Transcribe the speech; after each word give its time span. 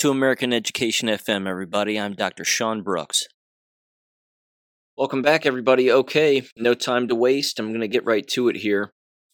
To 0.00 0.10
American 0.10 0.54
Education 0.54 1.10
FM, 1.10 1.46
everybody. 1.46 2.00
I'm 2.00 2.14
Dr. 2.14 2.42
Sean 2.42 2.80
Brooks. 2.80 3.24
Welcome 4.96 5.20
back, 5.20 5.44
everybody. 5.44 5.92
Okay, 5.92 6.42
no 6.56 6.72
time 6.72 7.06
to 7.08 7.14
waste. 7.14 7.60
I'm 7.60 7.68
going 7.68 7.82
to 7.82 7.86
get 7.86 8.06
right 8.06 8.26
to 8.28 8.48
it 8.48 8.56
here. 8.56 8.92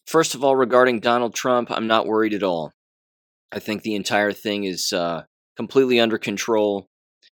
First 0.08 0.34
of 0.34 0.42
all, 0.42 0.56
regarding 0.56 0.98
Donald 0.98 1.36
Trump, 1.36 1.70
I'm 1.70 1.86
not 1.86 2.08
worried 2.08 2.34
at 2.34 2.42
all. 2.42 2.72
I 3.52 3.60
think 3.60 3.82
the 3.82 3.94
entire 3.94 4.32
thing 4.32 4.64
is 4.64 4.92
uh, 4.92 5.22
completely 5.56 6.00
under 6.00 6.18
control. 6.18 6.88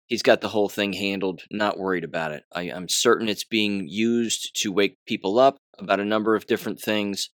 He's 0.07 0.23
got 0.23 0.41
the 0.41 0.49
whole 0.49 0.67
thing 0.67 0.91
handled. 0.91 1.43
Not 1.49 1.79
worried 1.79 2.03
about 2.03 2.33
it. 2.33 2.43
I, 2.53 2.63
I'm 2.63 2.89
certain 2.89 3.29
it's 3.29 3.45
being 3.45 3.87
used 3.87 4.61
to 4.61 4.73
wake 4.73 4.97
people 5.07 5.39
up 5.39 5.55
about 5.79 6.01
a 6.01 6.05
number 6.05 6.35
of 6.35 6.47
different 6.47 6.81
things. 6.81 7.29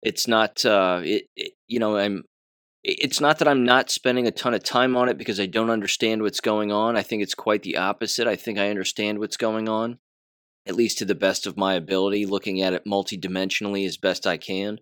It's 0.00 0.28
not, 0.28 0.64
uh, 0.64 1.00
it, 1.02 1.24
it 1.34 1.54
you 1.66 1.80
know, 1.80 1.96
I'm 1.96 2.22
it's 2.84 3.20
not 3.20 3.38
that 3.38 3.46
I'm 3.46 3.64
not 3.64 3.90
spending 3.90 4.26
a 4.26 4.32
ton 4.32 4.54
of 4.54 4.64
time 4.64 4.96
on 4.96 5.08
it 5.08 5.16
because 5.16 5.38
I 5.38 5.46
don't 5.46 5.70
understand 5.70 6.22
what's 6.22 6.40
going 6.40 6.72
on. 6.72 6.96
I 6.96 7.02
think 7.02 7.22
it's 7.22 7.34
quite 7.34 7.62
the 7.62 7.76
opposite. 7.76 8.26
I 8.26 8.34
think 8.34 8.58
I 8.58 8.70
understand 8.70 9.20
what's 9.20 9.36
going 9.36 9.68
on, 9.68 9.98
at 10.66 10.74
least 10.74 10.98
to 10.98 11.04
the 11.04 11.14
best 11.14 11.46
of 11.46 11.56
my 11.56 11.74
ability, 11.74 12.26
looking 12.26 12.60
at 12.60 12.72
it 12.72 12.84
multidimensionally 12.84 13.86
as 13.86 13.96
best 13.96 14.26
I 14.26 14.36
can. 14.36 14.78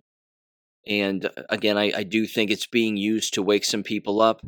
And 0.87 1.25
uh, 1.25 1.43
again, 1.49 1.77
I, 1.77 1.91
I 1.97 2.03
do 2.03 2.25
think 2.25 2.49
it's 2.49 2.65
being 2.65 2.97
used 2.97 3.35
to 3.35 3.43
wake 3.43 3.65
some 3.65 3.83
people 3.83 4.19
up, 4.19 4.41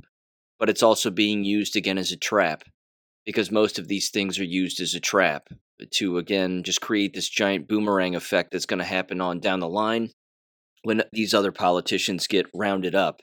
but 0.57 0.69
it's 0.69 0.83
also 0.83 1.11
being 1.11 1.43
used 1.43 1.75
again 1.75 1.99
as 1.99 2.11
a 2.11 2.17
trap 2.17 2.63
because 3.23 3.51
most 3.51 3.77
of 3.77 3.87
these 3.87 4.09
things 4.09 4.39
are 4.39 4.43
used 4.43 4.81
as 4.81 4.95
a 4.95 4.99
trap 4.99 5.49
to, 5.91 6.17
again, 6.17 6.63
just 6.63 6.81
create 6.81 7.13
this 7.13 7.29
giant 7.29 7.67
boomerang 7.67 8.15
effect 8.15 8.51
that's 8.51 8.65
going 8.65 8.79
to 8.79 8.85
happen 8.85 9.21
on 9.21 9.39
down 9.39 9.59
the 9.59 9.69
line 9.69 10.09
when 10.81 11.03
these 11.11 11.35
other 11.35 11.51
politicians 11.51 12.25
get 12.25 12.47
rounded 12.53 12.95
up. 12.95 13.21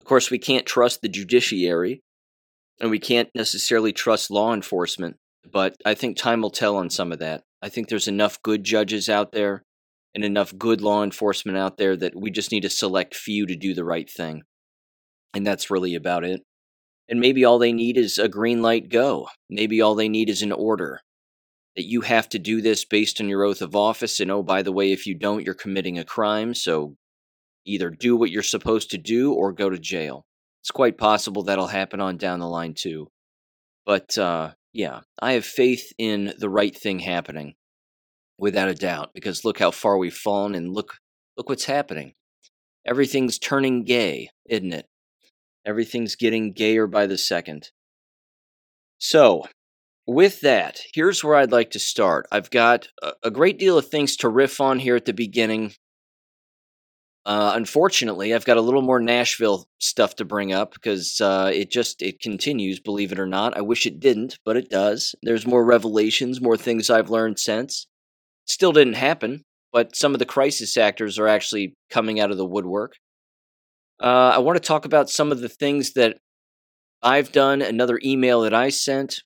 Of 0.00 0.06
course, 0.06 0.30
we 0.30 0.38
can't 0.38 0.66
trust 0.66 1.02
the 1.02 1.08
judiciary 1.08 2.02
and 2.80 2.90
we 2.90 2.98
can't 2.98 3.28
necessarily 3.34 3.92
trust 3.92 4.30
law 4.30 4.52
enforcement, 4.52 5.16
but 5.50 5.76
I 5.84 5.94
think 5.94 6.16
time 6.16 6.42
will 6.42 6.50
tell 6.50 6.76
on 6.76 6.90
some 6.90 7.12
of 7.12 7.18
that. 7.20 7.42
I 7.62 7.68
think 7.68 7.88
there's 7.88 8.08
enough 8.08 8.42
good 8.42 8.64
judges 8.64 9.08
out 9.08 9.32
there 9.32 9.62
and 10.14 10.24
enough 10.24 10.56
good 10.58 10.80
law 10.80 11.02
enforcement 11.02 11.56
out 11.56 11.78
there 11.78 11.96
that 11.96 12.14
we 12.16 12.30
just 12.30 12.52
need 12.52 12.62
to 12.62 12.70
select 12.70 13.14
few 13.14 13.46
to 13.46 13.56
do 13.56 13.72
the 13.72 13.84
right 13.84 14.10
thing. 14.10 14.42
And 15.34 15.46
that's 15.46 15.70
really 15.70 15.94
about 15.94 16.24
it. 16.24 16.42
And 17.08 17.20
maybe 17.20 17.44
all 17.44 17.58
they 17.58 17.72
need 17.72 17.96
is 17.96 18.18
a 18.18 18.28
green 18.28 18.62
light 18.62 18.88
go. 18.88 19.28
Maybe 19.48 19.80
all 19.80 19.94
they 19.94 20.08
need 20.08 20.28
is 20.28 20.42
an 20.42 20.52
order 20.52 21.00
that 21.76 21.86
you 21.86 22.02
have 22.02 22.28
to 22.30 22.38
do 22.38 22.60
this 22.60 22.84
based 22.84 23.20
on 23.20 23.28
your 23.28 23.44
oath 23.44 23.62
of 23.62 23.74
office. 23.74 24.20
And 24.20 24.30
oh, 24.30 24.42
by 24.42 24.62
the 24.62 24.72
way, 24.72 24.92
if 24.92 25.06
you 25.06 25.14
don't, 25.14 25.44
you're 25.44 25.54
committing 25.54 25.98
a 25.98 26.04
crime. 26.04 26.54
So 26.54 26.96
either 27.64 27.90
do 27.90 28.16
what 28.16 28.30
you're 28.30 28.42
supposed 28.42 28.90
to 28.90 28.98
do 28.98 29.32
or 29.32 29.52
go 29.52 29.70
to 29.70 29.78
jail. 29.78 30.24
It's 30.62 30.70
quite 30.70 30.98
possible 30.98 31.42
that'll 31.42 31.66
happen 31.66 32.00
on 32.00 32.16
down 32.16 32.40
the 32.40 32.48
line 32.48 32.74
too. 32.74 33.08
But 33.84 34.16
uh, 34.16 34.52
yeah, 34.72 35.00
I 35.20 35.32
have 35.32 35.44
faith 35.44 35.92
in 35.98 36.34
the 36.38 36.48
right 36.48 36.74
thing 36.76 37.00
happening, 37.00 37.54
without 38.38 38.68
a 38.68 38.74
doubt. 38.74 39.10
Because 39.14 39.44
look 39.44 39.58
how 39.58 39.70
far 39.70 39.98
we've 39.98 40.14
fallen, 40.14 40.54
and 40.54 40.72
look 40.72 40.98
look 41.36 41.48
what's 41.48 41.64
happening. 41.64 42.14
Everything's 42.86 43.38
turning 43.38 43.84
gay, 43.84 44.30
isn't 44.48 44.72
it? 44.72 44.86
Everything's 45.64 46.16
getting 46.16 46.52
gayer 46.52 46.86
by 46.86 47.06
the 47.06 47.18
second. 47.18 47.70
So, 48.98 49.46
with 50.06 50.40
that, 50.40 50.80
here's 50.92 51.22
where 51.22 51.36
I'd 51.36 51.52
like 51.52 51.70
to 51.72 51.78
start. 51.78 52.26
I've 52.32 52.50
got 52.50 52.88
a 53.22 53.30
great 53.30 53.58
deal 53.58 53.78
of 53.78 53.88
things 53.88 54.16
to 54.16 54.28
riff 54.28 54.60
on 54.60 54.80
here 54.80 54.96
at 54.96 55.04
the 55.04 55.12
beginning, 55.12 55.74
uh, 57.24 57.52
unfortunately, 57.54 58.34
I've 58.34 58.44
got 58.44 58.56
a 58.56 58.62
little 58.62 58.82
more 58.82 58.98
Nashville 58.98 59.68
stuff 59.78 60.16
to 60.16 60.24
bring 60.24 60.52
up 60.52 60.74
because 60.74 61.20
uh, 61.20 61.52
it 61.54 61.70
just 61.70 62.02
it 62.02 62.20
continues. 62.20 62.80
Believe 62.80 63.12
it 63.12 63.20
or 63.20 63.26
not, 63.26 63.56
I 63.56 63.60
wish 63.60 63.86
it 63.86 64.00
didn't, 64.00 64.38
but 64.44 64.56
it 64.56 64.68
does. 64.68 65.14
There's 65.22 65.46
more 65.46 65.64
revelations, 65.64 66.40
more 66.40 66.56
things 66.56 66.90
I've 66.90 67.10
learned 67.10 67.38
since. 67.38 67.86
Still 68.46 68.72
didn't 68.72 68.94
happen, 68.94 69.44
but 69.72 69.94
some 69.94 70.14
of 70.14 70.18
the 70.18 70.26
crisis 70.26 70.76
actors 70.76 71.16
are 71.16 71.28
actually 71.28 71.76
coming 71.90 72.18
out 72.18 72.32
of 72.32 72.38
the 72.38 72.46
woodwork. 72.46 72.94
Uh, 74.02 74.32
I 74.34 74.38
want 74.38 74.56
to 74.56 74.66
talk 74.66 74.84
about 74.84 75.08
some 75.08 75.30
of 75.30 75.40
the 75.40 75.48
things 75.48 75.92
that 75.92 76.16
I've 77.02 77.30
done. 77.30 77.62
Another 77.62 78.00
email 78.04 78.40
that 78.40 78.54
I 78.54 78.70
sent 78.70 79.20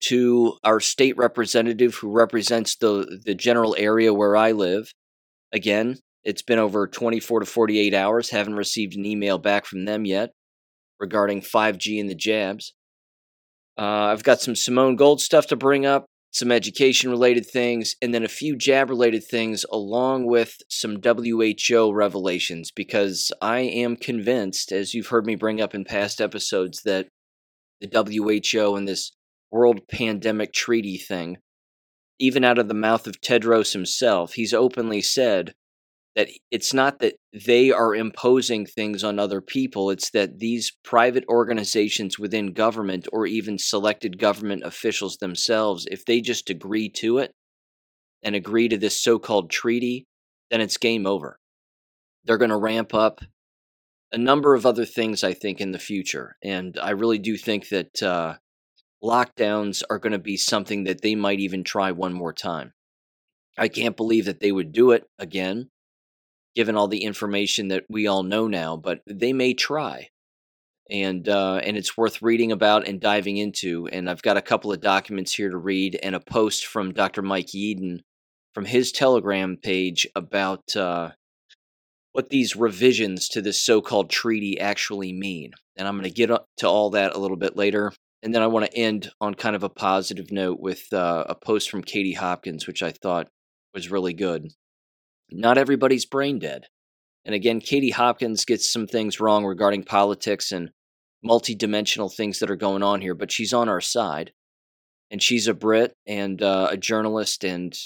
to 0.00 0.56
our 0.64 0.80
state 0.80 1.18
representative 1.18 1.96
who 1.96 2.10
represents 2.10 2.76
the 2.76 3.20
the 3.26 3.34
general 3.34 3.76
area 3.78 4.14
where 4.14 4.36
I 4.36 4.52
live. 4.52 4.94
Again, 5.52 5.98
it's 6.24 6.42
been 6.42 6.58
over 6.58 6.86
24 6.86 7.40
to 7.40 7.46
48 7.46 7.94
hours. 7.94 8.30
Haven't 8.30 8.54
received 8.54 8.96
an 8.96 9.04
email 9.04 9.38
back 9.38 9.66
from 9.66 9.84
them 9.84 10.04
yet 10.04 10.30
regarding 10.98 11.42
5G 11.42 12.00
and 12.00 12.08
the 12.08 12.14
jabs. 12.14 12.74
Uh, 13.76 14.06
I've 14.12 14.22
got 14.22 14.40
some 14.40 14.54
Simone 14.54 14.96
Gold 14.96 15.20
stuff 15.20 15.48
to 15.48 15.56
bring 15.56 15.84
up, 15.84 16.06
some 16.30 16.52
education 16.52 17.10
related 17.10 17.44
things, 17.44 17.96
and 18.00 18.14
then 18.14 18.22
a 18.22 18.28
few 18.28 18.56
jab 18.56 18.88
related 18.88 19.24
things, 19.24 19.64
along 19.70 20.26
with 20.26 20.58
some 20.70 21.00
WHO 21.02 21.92
revelations, 21.92 22.70
because 22.70 23.32
I 23.42 23.60
am 23.60 23.96
convinced, 23.96 24.72
as 24.72 24.94
you've 24.94 25.08
heard 25.08 25.26
me 25.26 25.34
bring 25.34 25.60
up 25.60 25.74
in 25.74 25.84
past 25.84 26.20
episodes, 26.20 26.82
that 26.84 27.08
the 27.80 27.88
WHO 28.52 28.76
and 28.76 28.86
this 28.86 29.12
World 29.50 29.80
Pandemic 29.88 30.52
Treaty 30.52 30.96
thing, 30.96 31.38
even 32.18 32.44
out 32.44 32.58
of 32.58 32.68
the 32.68 32.74
mouth 32.74 33.06
of 33.06 33.20
Tedros 33.20 33.72
himself, 33.72 34.34
he's 34.34 34.54
openly 34.54 35.02
said 35.02 35.54
that 36.16 36.28
it's 36.50 36.72
not 36.72 37.00
that 37.00 37.14
they 37.46 37.72
are 37.72 37.94
imposing 37.94 38.66
things 38.66 39.02
on 39.02 39.18
other 39.18 39.40
people 39.40 39.90
it's 39.90 40.10
that 40.10 40.38
these 40.38 40.72
private 40.84 41.24
organizations 41.28 42.18
within 42.18 42.52
government 42.52 43.06
or 43.12 43.26
even 43.26 43.58
selected 43.58 44.18
government 44.18 44.62
officials 44.64 45.16
themselves 45.18 45.86
if 45.90 46.04
they 46.04 46.20
just 46.20 46.50
agree 46.50 46.88
to 46.88 47.18
it 47.18 47.32
and 48.22 48.34
agree 48.34 48.68
to 48.68 48.78
this 48.78 49.02
so-called 49.02 49.50
treaty 49.50 50.06
then 50.50 50.60
it's 50.60 50.76
game 50.76 51.06
over. 51.06 51.38
They're 52.24 52.38
going 52.38 52.50
to 52.50 52.56
ramp 52.56 52.94
up 52.94 53.20
a 54.12 54.18
number 54.18 54.54
of 54.54 54.64
other 54.64 54.84
things 54.84 55.24
i 55.24 55.32
think 55.32 55.60
in 55.60 55.72
the 55.72 55.78
future 55.78 56.36
and 56.40 56.78
i 56.80 56.90
really 56.90 57.18
do 57.18 57.36
think 57.36 57.68
that 57.70 58.00
uh, 58.00 58.34
lockdowns 59.04 59.82
are 59.90 59.98
going 59.98 60.12
to 60.12 60.18
be 60.18 60.36
something 60.36 60.84
that 60.84 61.02
they 61.02 61.14
might 61.14 61.38
even 61.38 61.62
try 61.62 61.92
one 61.92 62.14
more 62.14 62.32
time. 62.32 62.72
I 63.58 63.68
can't 63.68 63.96
believe 63.96 64.24
that 64.24 64.40
they 64.40 64.50
would 64.50 64.72
do 64.72 64.90
it 64.92 65.04
again 65.18 65.70
given 66.54 66.76
all 66.76 66.88
the 66.88 67.04
information 67.04 67.68
that 67.68 67.84
we 67.88 68.06
all 68.06 68.22
know 68.22 68.46
now, 68.46 68.76
but 68.76 69.00
they 69.06 69.32
may 69.32 69.54
try. 69.54 70.08
And 70.90 71.26
uh, 71.28 71.60
and 71.64 71.78
it's 71.78 71.96
worth 71.96 72.20
reading 72.20 72.52
about 72.52 72.86
and 72.86 73.00
diving 73.00 73.38
into. 73.38 73.88
And 73.90 74.08
I've 74.08 74.22
got 74.22 74.36
a 74.36 74.42
couple 74.42 74.70
of 74.70 74.82
documents 74.82 75.32
here 75.32 75.48
to 75.48 75.56
read 75.56 75.98
and 76.02 76.14
a 76.14 76.20
post 76.20 76.66
from 76.66 76.92
Dr. 76.92 77.22
Mike 77.22 77.48
Yeadon 77.54 78.00
from 78.52 78.66
his 78.66 78.92
Telegram 78.92 79.56
page 79.56 80.06
about 80.14 80.76
uh, 80.76 81.12
what 82.12 82.28
these 82.28 82.54
revisions 82.54 83.28
to 83.28 83.40
this 83.40 83.64
so-called 83.64 84.10
treaty 84.10 84.60
actually 84.60 85.12
mean. 85.12 85.52
And 85.76 85.88
I'm 85.88 85.94
going 85.94 86.04
to 86.04 86.10
get 86.10 86.30
to 86.58 86.68
all 86.68 86.90
that 86.90 87.16
a 87.16 87.18
little 87.18 87.38
bit 87.38 87.56
later. 87.56 87.92
And 88.22 88.34
then 88.34 88.42
I 88.42 88.46
want 88.46 88.66
to 88.66 88.76
end 88.76 89.10
on 89.20 89.34
kind 89.34 89.56
of 89.56 89.62
a 89.62 89.68
positive 89.68 90.30
note 90.30 90.60
with 90.60 90.92
uh, 90.92 91.24
a 91.28 91.34
post 91.34 91.70
from 91.70 91.82
Katie 91.82 92.12
Hopkins, 92.12 92.66
which 92.66 92.82
I 92.82 92.90
thought 92.90 93.28
was 93.74 93.90
really 93.90 94.12
good 94.12 94.48
not 95.30 95.58
everybody's 95.58 96.06
brain 96.06 96.38
dead. 96.38 96.66
And 97.24 97.34
again, 97.34 97.60
Katie 97.60 97.90
Hopkins 97.90 98.44
gets 98.44 98.70
some 98.70 98.86
things 98.86 99.20
wrong 99.20 99.44
regarding 99.44 99.84
politics 99.84 100.52
and 100.52 100.70
multidimensional 101.24 102.14
things 102.14 102.38
that 102.38 102.50
are 102.50 102.56
going 102.56 102.82
on 102.82 103.00
here, 103.00 103.14
but 103.14 103.32
she's 103.32 103.54
on 103.54 103.68
our 103.68 103.80
side. 103.80 104.32
And 105.10 105.22
she's 105.22 105.46
a 105.46 105.54
Brit 105.54 105.94
and 106.06 106.42
uh, 106.42 106.68
a 106.70 106.76
journalist 106.76 107.44
and 107.44 107.76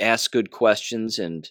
asks 0.00 0.28
good 0.28 0.50
questions. 0.50 1.18
And 1.18 1.50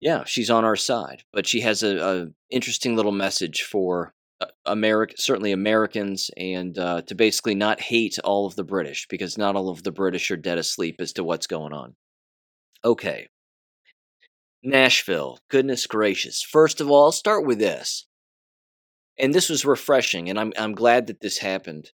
yeah, 0.00 0.24
she's 0.24 0.50
on 0.50 0.64
our 0.64 0.76
side. 0.76 1.22
But 1.32 1.46
she 1.46 1.60
has 1.60 1.82
a, 1.82 1.96
a 1.98 2.26
interesting 2.50 2.96
little 2.96 3.12
message 3.12 3.62
for 3.62 4.12
uh, 4.40 4.46
America, 4.66 5.14
certainly 5.16 5.52
Americans, 5.52 6.30
and 6.36 6.76
uh, 6.78 7.02
to 7.02 7.14
basically 7.14 7.54
not 7.54 7.80
hate 7.80 8.18
all 8.24 8.46
of 8.46 8.56
the 8.56 8.64
British 8.64 9.06
because 9.08 9.38
not 9.38 9.54
all 9.54 9.68
of 9.68 9.84
the 9.84 9.92
British 9.92 10.30
are 10.30 10.36
dead 10.36 10.58
asleep 10.58 10.96
as 10.98 11.12
to 11.14 11.24
what's 11.24 11.46
going 11.46 11.72
on. 11.72 11.94
Okay, 12.84 13.28
Nashville, 14.62 15.38
goodness 15.48 15.86
gracious. 15.86 16.42
First 16.42 16.80
of 16.80 16.90
all, 16.90 17.04
I'll 17.04 17.12
start 17.12 17.46
with 17.46 17.58
this. 17.58 18.06
And 19.18 19.34
this 19.34 19.48
was 19.48 19.64
refreshing, 19.64 20.28
and 20.30 20.38
I'm, 20.38 20.52
I'm 20.56 20.74
glad 20.74 21.06
that 21.08 21.20
this 21.20 21.38
happened. 21.38 21.90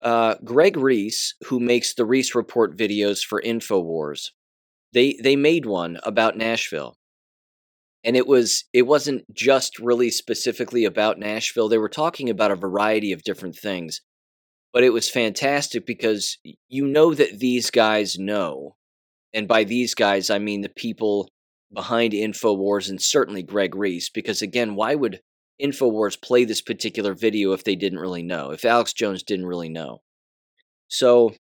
Uh, 0.00 0.36
Greg 0.44 0.76
Reese, 0.76 1.34
who 1.46 1.60
makes 1.60 1.92
the 1.92 2.06
Reese 2.06 2.34
Report 2.34 2.76
videos 2.76 3.24
for 3.24 3.42
InfoWars, 3.42 4.28
they, 4.92 5.18
they 5.22 5.36
made 5.36 5.66
one 5.66 5.98
about 6.02 6.36
Nashville. 6.36 6.96
And 8.02 8.16
it 8.16 8.26
was 8.26 8.64
it 8.72 8.82
wasn't 8.82 9.24
just 9.34 9.78
really 9.78 10.10
specifically 10.10 10.86
about 10.86 11.18
Nashville. 11.18 11.68
They 11.68 11.76
were 11.76 11.90
talking 11.90 12.30
about 12.30 12.50
a 12.50 12.56
variety 12.56 13.12
of 13.12 13.22
different 13.22 13.56
things. 13.56 14.00
But 14.72 14.84
it 14.84 14.92
was 14.94 15.10
fantastic 15.10 15.84
because 15.84 16.38
you 16.68 16.86
know 16.86 17.12
that 17.12 17.40
these 17.40 17.70
guys 17.70 18.18
know. 18.18 18.76
And 19.34 19.46
by 19.46 19.64
these 19.64 19.94
guys, 19.94 20.30
I 20.30 20.38
mean 20.38 20.62
the 20.62 20.70
people 20.70 21.28
behind 21.72 22.12
InfoWars 22.12 22.88
and 22.88 23.00
certainly 23.00 23.42
Greg 23.42 23.74
Reese, 23.74 24.10
because 24.10 24.42
again, 24.42 24.74
why 24.74 24.94
would 24.94 25.20
InfoWars 25.60 26.20
play 26.20 26.44
this 26.44 26.60
particular 26.60 27.14
video 27.14 27.52
if 27.52 27.64
they 27.64 27.76
didn't 27.76 27.98
really 27.98 28.22
know, 28.22 28.50
if 28.50 28.64
Alex 28.64 28.92
Jones 28.92 29.22
didn't 29.22 29.46
really 29.46 29.68
know. 29.68 30.00
So 30.88 31.34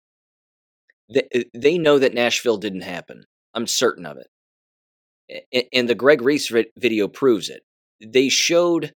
they, 1.12 1.28
uh, 1.34 1.44
they 1.54 1.78
know 1.78 2.00
that 2.00 2.14
Nashville 2.14 2.58
didn't 2.58 2.82
happen. 2.82 3.24
I'm 3.54 3.68
certain 3.68 4.06
of 4.06 4.18
it. 4.18 5.68
And 5.74 5.88
the 5.88 5.96
Greg 5.96 6.22
Reese 6.22 6.52
video 6.78 7.08
proves 7.08 7.50
it. 7.50 7.62
They 8.04 8.30
showed, 8.30 8.94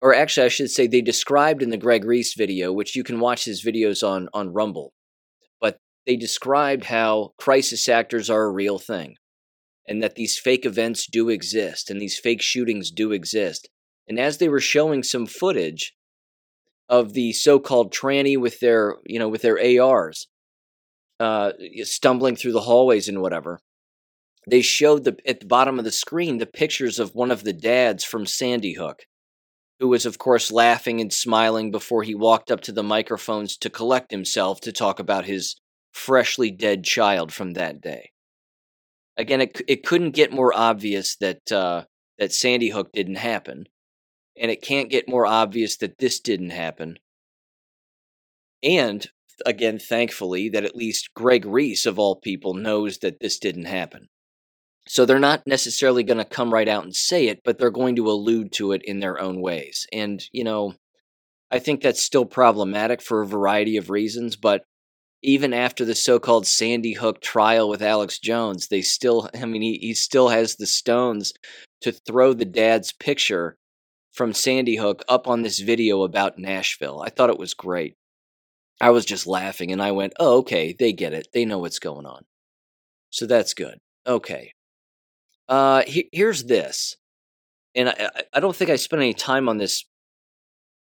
or 0.00 0.14
actually, 0.14 0.46
I 0.46 0.48
should 0.48 0.70
say, 0.70 0.86
they 0.86 1.00
described 1.00 1.62
in 1.62 1.70
the 1.70 1.76
Greg 1.76 2.04
Reese 2.04 2.34
video, 2.34 2.72
which 2.72 2.94
you 2.94 3.02
can 3.02 3.20
watch 3.20 3.44
his 3.44 3.64
videos 3.64 4.06
on, 4.06 4.28
on 4.32 4.52
Rumble, 4.52 4.92
but 5.60 5.78
they 6.06 6.16
described 6.16 6.84
how 6.84 7.32
crisis 7.38 7.88
actors 7.88 8.30
are 8.30 8.44
a 8.44 8.52
real 8.52 8.78
thing 8.78 9.16
and 9.90 10.00
that 10.04 10.14
these 10.14 10.38
fake 10.38 10.64
events 10.64 11.04
do 11.04 11.28
exist 11.28 11.90
and 11.90 12.00
these 12.00 12.16
fake 12.16 12.40
shootings 12.40 12.92
do 12.92 13.10
exist. 13.10 13.68
And 14.08 14.20
as 14.20 14.38
they 14.38 14.48
were 14.48 14.60
showing 14.60 15.02
some 15.02 15.26
footage 15.26 15.94
of 16.88 17.12
the 17.12 17.32
so-called 17.32 17.92
tranny 17.92 18.38
with 18.38 18.60
their, 18.60 18.98
you 19.04 19.18
know, 19.18 19.28
with 19.28 19.42
their 19.42 19.58
ARs, 19.82 20.28
uh, 21.18 21.52
stumbling 21.82 22.36
through 22.36 22.52
the 22.52 22.60
hallways 22.60 23.08
and 23.08 23.20
whatever, 23.20 23.58
they 24.48 24.62
showed 24.62 25.02
the 25.04 25.16
at 25.26 25.40
the 25.40 25.46
bottom 25.46 25.78
of 25.78 25.84
the 25.84 25.92
screen 25.92 26.38
the 26.38 26.46
pictures 26.46 27.00
of 27.00 27.14
one 27.16 27.32
of 27.32 27.42
the 27.42 27.52
dads 27.52 28.04
from 28.04 28.26
Sandy 28.26 28.74
Hook, 28.74 29.02
who 29.80 29.88
was 29.88 30.06
of 30.06 30.18
course 30.18 30.52
laughing 30.52 31.00
and 31.00 31.12
smiling 31.12 31.72
before 31.72 32.04
he 32.04 32.14
walked 32.14 32.52
up 32.52 32.60
to 32.62 32.72
the 32.72 32.84
microphones 32.84 33.56
to 33.58 33.68
collect 33.68 34.12
himself 34.12 34.60
to 34.60 34.72
talk 34.72 35.00
about 35.00 35.24
his 35.24 35.56
freshly 35.92 36.50
dead 36.50 36.84
child 36.84 37.32
from 37.32 37.54
that 37.54 37.80
day 37.80 38.12
again, 39.20 39.40
it 39.40 39.60
it 39.68 39.84
couldn't 39.86 40.12
get 40.12 40.32
more 40.32 40.52
obvious 40.54 41.16
that 41.16 41.52
uh, 41.52 41.84
that 42.18 42.32
Sandy 42.32 42.70
Hook 42.70 42.90
didn't 42.92 43.16
happen, 43.16 43.66
and 44.36 44.50
it 44.50 44.62
can't 44.62 44.90
get 44.90 45.08
more 45.08 45.26
obvious 45.26 45.76
that 45.78 45.98
this 45.98 46.20
didn't 46.20 46.50
happen. 46.50 46.98
And 48.62 49.06
again, 49.46 49.78
thankfully, 49.78 50.48
that 50.50 50.64
at 50.64 50.76
least 50.76 51.14
Greg 51.14 51.44
Reese 51.44 51.86
of 51.86 51.98
all 51.98 52.16
people 52.16 52.54
knows 52.54 52.98
that 52.98 53.20
this 53.20 53.38
didn't 53.38 53.66
happen. 53.66 54.08
So 54.88 55.04
they're 55.04 55.18
not 55.18 55.46
necessarily 55.46 56.02
going 56.02 56.18
to 56.18 56.24
come 56.24 56.52
right 56.52 56.68
out 56.68 56.84
and 56.84 56.94
say 56.94 57.28
it, 57.28 57.40
but 57.44 57.58
they're 57.58 57.70
going 57.70 57.96
to 57.96 58.10
allude 58.10 58.52
to 58.52 58.72
it 58.72 58.82
in 58.84 59.00
their 59.00 59.20
own 59.20 59.40
ways. 59.40 59.86
And 59.92 60.22
you 60.32 60.44
know, 60.44 60.74
I 61.50 61.58
think 61.58 61.82
that's 61.82 62.02
still 62.02 62.24
problematic 62.24 63.02
for 63.02 63.22
a 63.22 63.26
variety 63.26 63.76
of 63.76 63.90
reasons, 63.90 64.36
but 64.36 64.62
even 65.22 65.52
after 65.52 65.84
the 65.84 65.94
so-called 65.94 66.46
Sandy 66.46 66.94
Hook 66.94 67.20
trial 67.20 67.68
with 67.68 67.82
Alex 67.82 68.18
Jones, 68.18 68.68
they 68.68 68.82
still 68.82 69.28
I 69.34 69.44
mean 69.46 69.62
he, 69.62 69.78
he 69.78 69.94
still 69.94 70.28
has 70.28 70.56
the 70.56 70.66
stones 70.66 71.32
to 71.82 71.92
throw 71.92 72.32
the 72.32 72.44
dad's 72.44 72.92
picture 72.92 73.56
from 74.12 74.34
Sandy 74.34 74.76
Hook 74.76 75.04
up 75.08 75.28
on 75.28 75.42
this 75.42 75.58
video 75.60 76.02
about 76.02 76.38
Nashville. 76.38 77.00
I 77.02 77.10
thought 77.10 77.30
it 77.30 77.38
was 77.38 77.54
great. 77.54 77.94
I 78.80 78.90
was 78.90 79.04
just 79.04 79.26
laughing 79.26 79.72
and 79.72 79.82
I 79.82 79.92
went, 79.92 80.14
"Oh, 80.18 80.38
okay, 80.38 80.74
they 80.78 80.92
get 80.92 81.12
it. 81.12 81.28
They 81.34 81.44
know 81.44 81.58
what's 81.58 81.78
going 81.78 82.06
on." 82.06 82.24
So 83.10 83.26
that's 83.26 83.54
good. 83.54 83.78
Okay. 84.06 84.52
Uh 85.48 85.82
he, 85.86 86.08
here's 86.12 86.44
this. 86.44 86.96
And 87.74 87.90
I 87.90 88.10
I 88.34 88.40
don't 88.40 88.56
think 88.56 88.70
I 88.70 88.76
spent 88.76 89.02
any 89.02 89.14
time 89.14 89.48
on 89.48 89.58
this 89.58 89.84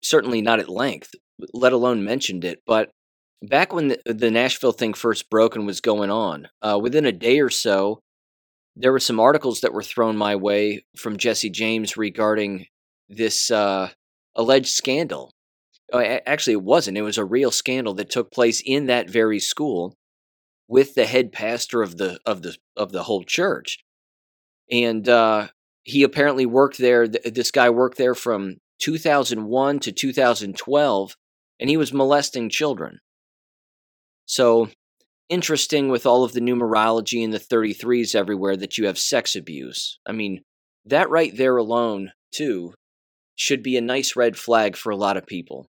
certainly 0.02 0.42
not 0.42 0.60
at 0.60 0.68
length, 0.68 1.14
let 1.52 1.72
alone 1.72 2.04
mentioned 2.04 2.44
it, 2.44 2.60
but 2.66 2.90
back 3.42 3.72
when 3.72 3.88
the, 3.88 3.98
the, 4.06 4.30
Nashville 4.30 4.72
thing 4.72 4.94
first 4.94 5.28
broke 5.28 5.56
and 5.56 5.66
was 5.66 5.80
going 5.80 6.10
on, 6.10 6.48
uh, 6.62 6.78
within 6.80 7.04
a 7.04 7.12
day 7.12 7.40
or 7.40 7.50
so, 7.50 8.00
there 8.76 8.92
were 8.92 9.00
some 9.00 9.20
articles 9.20 9.60
that 9.60 9.72
were 9.72 9.82
thrown 9.82 10.16
my 10.16 10.36
way 10.36 10.84
from 10.96 11.16
Jesse 11.18 11.50
James 11.50 11.96
regarding 11.96 12.66
this 13.08 13.50
uh, 13.50 13.90
alleged 14.34 14.68
scandal. 14.68 15.32
Uh, 15.92 16.18
actually, 16.24 16.54
it 16.54 16.62
wasn't. 16.62 16.96
It 16.96 17.02
was 17.02 17.18
a 17.18 17.24
real 17.24 17.50
scandal 17.50 17.94
that 17.94 18.10
took 18.10 18.30
place 18.30 18.62
in 18.64 18.86
that 18.86 19.10
very 19.10 19.38
school 19.38 19.94
with 20.68 20.94
the 20.94 21.04
head 21.04 21.32
pastor 21.32 21.82
of 21.82 21.98
the 21.98 22.18
of 22.24 22.40
the 22.40 22.56
of 22.76 22.92
the 22.92 23.02
whole 23.02 23.24
church, 23.24 23.78
and 24.70 25.06
uh, 25.06 25.48
he 25.82 26.02
apparently 26.02 26.46
worked 26.46 26.78
there. 26.78 27.06
This 27.06 27.50
guy 27.50 27.68
worked 27.68 27.98
there 27.98 28.14
from 28.14 28.56
2001 28.78 29.80
to 29.80 29.92
2012, 29.92 31.16
and 31.60 31.68
he 31.68 31.76
was 31.76 31.92
molesting 31.92 32.48
children. 32.48 33.00
So 34.32 34.70
interesting 35.28 35.90
with 35.90 36.06
all 36.06 36.24
of 36.24 36.32
the 36.32 36.40
numerology 36.40 37.22
and 37.22 37.34
the 37.34 37.38
33s 37.38 38.14
everywhere 38.14 38.56
that 38.56 38.78
you 38.78 38.86
have 38.86 38.98
sex 38.98 39.36
abuse. 39.36 39.98
I 40.06 40.12
mean, 40.12 40.40
that 40.86 41.10
right 41.10 41.36
there 41.36 41.58
alone, 41.58 42.12
too, 42.34 42.72
should 43.36 43.62
be 43.62 43.76
a 43.76 43.82
nice 43.82 44.16
red 44.16 44.38
flag 44.38 44.74
for 44.74 44.88
a 44.88 44.96
lot 44.96 45.18
of 45.18 45.26
people. 45.26 45.66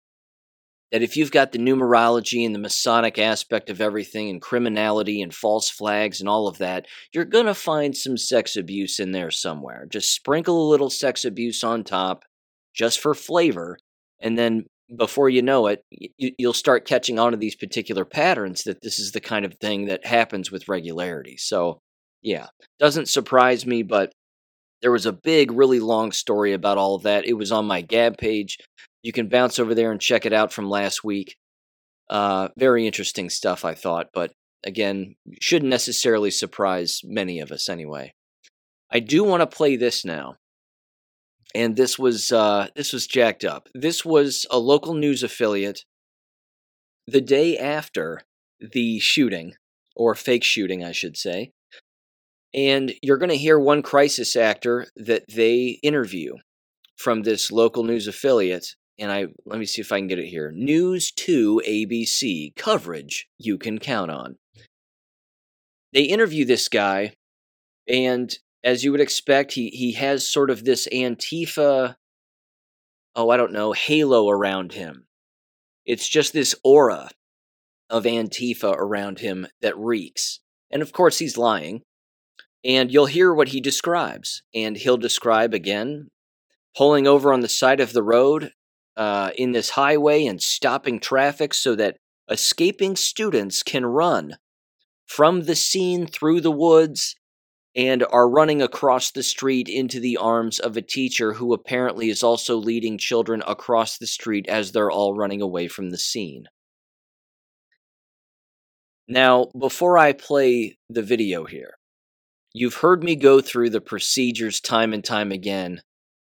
That 0.91 1.01
if 1.01 1.17
you've 1.17 1.31
got 1.31 1.53
the 1.53 1.57
numerology 1.57 2.45
and 2.45 2.53
the 2.53 2.59
Masonic 2.59 3.17
aspect 3.17 3.71
of 3.71 3.81
everything 3.81 4.29
and 4.29 4.39
criminality 4.39 5.23
and 5.23 5.33
false 5.33 5.67
flags 5.67 6.19
and 6.19 6.29
all 6.29 6.47
of 6.47 6.59
that, 6.59 6.85
you're 7.11 7.25
going 7.25 7.47
to 7.47 7.55
find 7.55 7.97
some 7.97 8.15
sex 8.15 8.55
abuse 8.55 8.99
in 8.99 9.11
there 9.11 9.31
somewhere. 9.31 9.87
Just 9.89 10.13
sprinkle 10.13 10.67
a 10.67 10.69
little 10.69 10.91
sex 10.91 11.25
abuse 11.25 11.63
on 11.63 11.83
top 11.83 12.25
just 12.75 12.99
for 12.99 13.15
flavor, 13.15 13.79
and 14.19 14.37
then 14.37 14.65
before 14.95 15.29
you 15.29 15.41
know 15.41 15.67
it, 15.67 15.83
you, 15.89 16.33
will 16.39 16.53
start 16.53 16.88
catching 16.88 17.17
on 17.19 17.31
to 17.31 17.38
these 17.38 17.55
particular 17.55 18.05
patterns 18.05 18.63
that 18.63 18.81
this 18.81 18.99
is 18.99 19.11
the 19.11 19.21
kind 19.21 19.45
of 19.45 19.55
thing 19.55 19.85
that 19.85 20.05
happens 20.05 20.51
with 20.51 20.67
regularity. 20.67 21.38
So, 21.38 21.79
yeah, 22.21 22.47
doesn't 22.79 23.09
surprise 23.09 23.65
me, 23.65 23.83
but 23.83 24.11
there 24.81 24.91
was 24.91 25.05
a 25.05 25.13
big, 25.13 25.51
really 25.51 25.79
long 25.79 26.11
story 26.11 26.53
about 26.53 26.77
all 26.77 26.95
of 26.95 27.03
that. 27.03 27.25
It 27.25 27.33
was 27.33 27.51
on 27.51 27.65
my 27.65 27.81
Gab 27.81 28.17
page. 28.17 28.57
You 29.03 29.11
can 29.11 29.29
bounce 29.29 29.59
over 29.59 29.73
there 29.73 29.91
and 29.91 30.01
check 30.01 30.25
it 30.25 30.33
out 30.33 30.51
from 30.51 30.69
last 30.69 31.03
week. 31.03 31.35
Uh, 32.09 32.49
very 32.57 32.85
interesting 32.85 33.29
stuff, 33.29 33.63
I 33.63 33.73
thought, 33.73 34.07
but 34.13 34.33
again, 34.65 35.15
shouldn't 35.39 35.69
necessarily 35.69 36.31
surprise 36.31 37.01
many 37.03 37.39
of 37.39 37.51
us 37.51 37.69
anyway. 37.69 38.13
I 38.92 38.99
do 38.99 39.23
want 39.23 39.42
to 39.42 39.47
play 39.47 39.77
this 39.77 40.04
now 40.04 40.35
and 41.53 41.75
this 41.75 41.97
was 41.97 42.31
uh, 42.31 42.67
this 42.75 42.93
was 42.93 43.07
jacked 43.07 43.43
up. 43.43 43.67
This 43.73 44.05
was 44.05 44.45
a 44.49 44.59
local 44.59 44.93
news 44.93 45.23
affiliate. 45.23 45.83
The 47.07 47.21
day 47.21 47.57
after 47.57 48.21
the 48.59 48.99
shooting, 48.99 49.55
or 49.95 50.15
fake 50.15 50.43
shooting, 50.43 50.83
I 50.83 50.91
should 50.91 51.17
say, 51.17 51.51
and 52.53 52.93
you're 53.01 53.17
going 53.17 53.29
to 53.29 53.37
hear 53.37 53.59
one 53.59 53.81
crisis 53.81 54.35
actor 54.35 54.87
that 54.95 55.23
they 55.33 55.79
interview 55.83 56.35
from 56.97 57.23
this 57.23 57.51
local 57.51 57.83
news 57.83 58.07
affiliate. 58.07 58.75
And 58.99 59.11
I 59.11 59.27
let 59.45 59.59
me 59.59 59.65
see 59.65 59.81
if 59.81 59.91
I 59.91 59.99
can 59.99 60.07
get 60.07 60.19
it 60.19 60.27
here. 60.27 60.51
News 60.53 61.11
2 61.11 61.61
ABC 61.67 62.55
coverage 62.55 63.27
you 63.39 63.57
can 63.57 63.79
count 63.79 64.11
on. 64.11 64.37
They 65.93 66.03
interview 66.03 66.45
this 66.45 66.67
guy, 66.67 67.13
and 67.87 68.33
as 68.63 68.83
you 68.83 68.91
would 68.91 69.01
expect, 69.01 69.53
he 69.53 69.69
he 69.69 69.94
has 69.94 70.27
sort 70.27 70.49
of 70.49 70.63
this 70.63 70.87
Antifa, 70.91 71.95
oh, 73.15 73.30
I 73.30 73.37
don't 73.37 73.53
know, 73.53 73.73
halo 73.73 74.30
around 74.30 74.73
him. 74.73 75.07
It's 75.85 76.07
just 76.07 76.33
this 76.33 76.56
aura 76.63 77.09
of 77.89 78.03
Antifa 78.03 78.73
around 78.75 79.19
him 79.19 79.47
that 79.61 79.77
reeks. 79.77 80.39
And 80.71 80.81
of 80.81 80.94
course, 80.94 81.19
he's 81.19 81.37
lying. 81.37 81.81
And 82.63 82.91
you'll 82.91 83.07
hear 83.07 83.33
what 83.33 83.49
he 83.49 83.59
describes. 83.59 84.44
And 84.53 84.77
he'll 84.77 84.97
describe 84.97 85.53
again 85.53 86.09
pulling 86.77 87.07
over 87.07 87.33
on 87.33 87.41
the 87.41 87.49
side 87.49 87.80
of 87.80 87.94
the 87.94 88.03
road 88.03 88.53
uh, 88.95 89.31
in 89.35 89.51
this 89.51 89.71
highway 89.71 90.25
and 90.25 90.41
stopping 90.41 90.99
traffic 90.99 91.53
so 91.53 91.75
that 91.75 91.97
escaping 92.30 92.95
students 92.95 93.63
can 93.63 93.85
run 93.85 94.37
from 95.06 95.44
the 95.44 95.56
scene 95.56 96.07
through 96.07 96.39
the 96.39 96.51
woods 96.51 97.15
and 97.75 98.04
are 98.11 98.30
running 98.30 98.61
across 98.61 99.11
the 99.11 99.23
street 99.23 99.69
into 99.69 99.99
the 99.99 100.18
arms 100.18 100.59
of 100.59 100.75
a 100.75 100.81
teacher 100.81 101.33
who 101.33 101.54
apparently 101.54 102.09
is 102.09 102.21
also 102.21 102.57
leading 102.57 102.97
children 102.97 103.42
across 103.47 103.97
the 103.97 104.07
street 104.07 104.47
as 104.49 104.71
they're 104.71 104.92
all 104.92 105.16
running 105.16 105.42
away 105.42 105.68
from 105.68 105.90
the 105.90 105.97
scene. 105.97 106.45
Now, 109.07 109.47
before 109.57 109.97
I 109.97 110.13
play 110.13 110.78
the 110.90 111.01
video 111.01 111.45
here, 111.45 111.75
you've 112.54 112.75
heard 112.75 113.04
me 113.04 113.16
go 113.16 113.42
through 113.42 113.69
the 113.69 113.81
procedures 113.81 114.59
time 114.59 114.94
and 114.94 115.04
time 115.04 115.31
again 115.31 115.81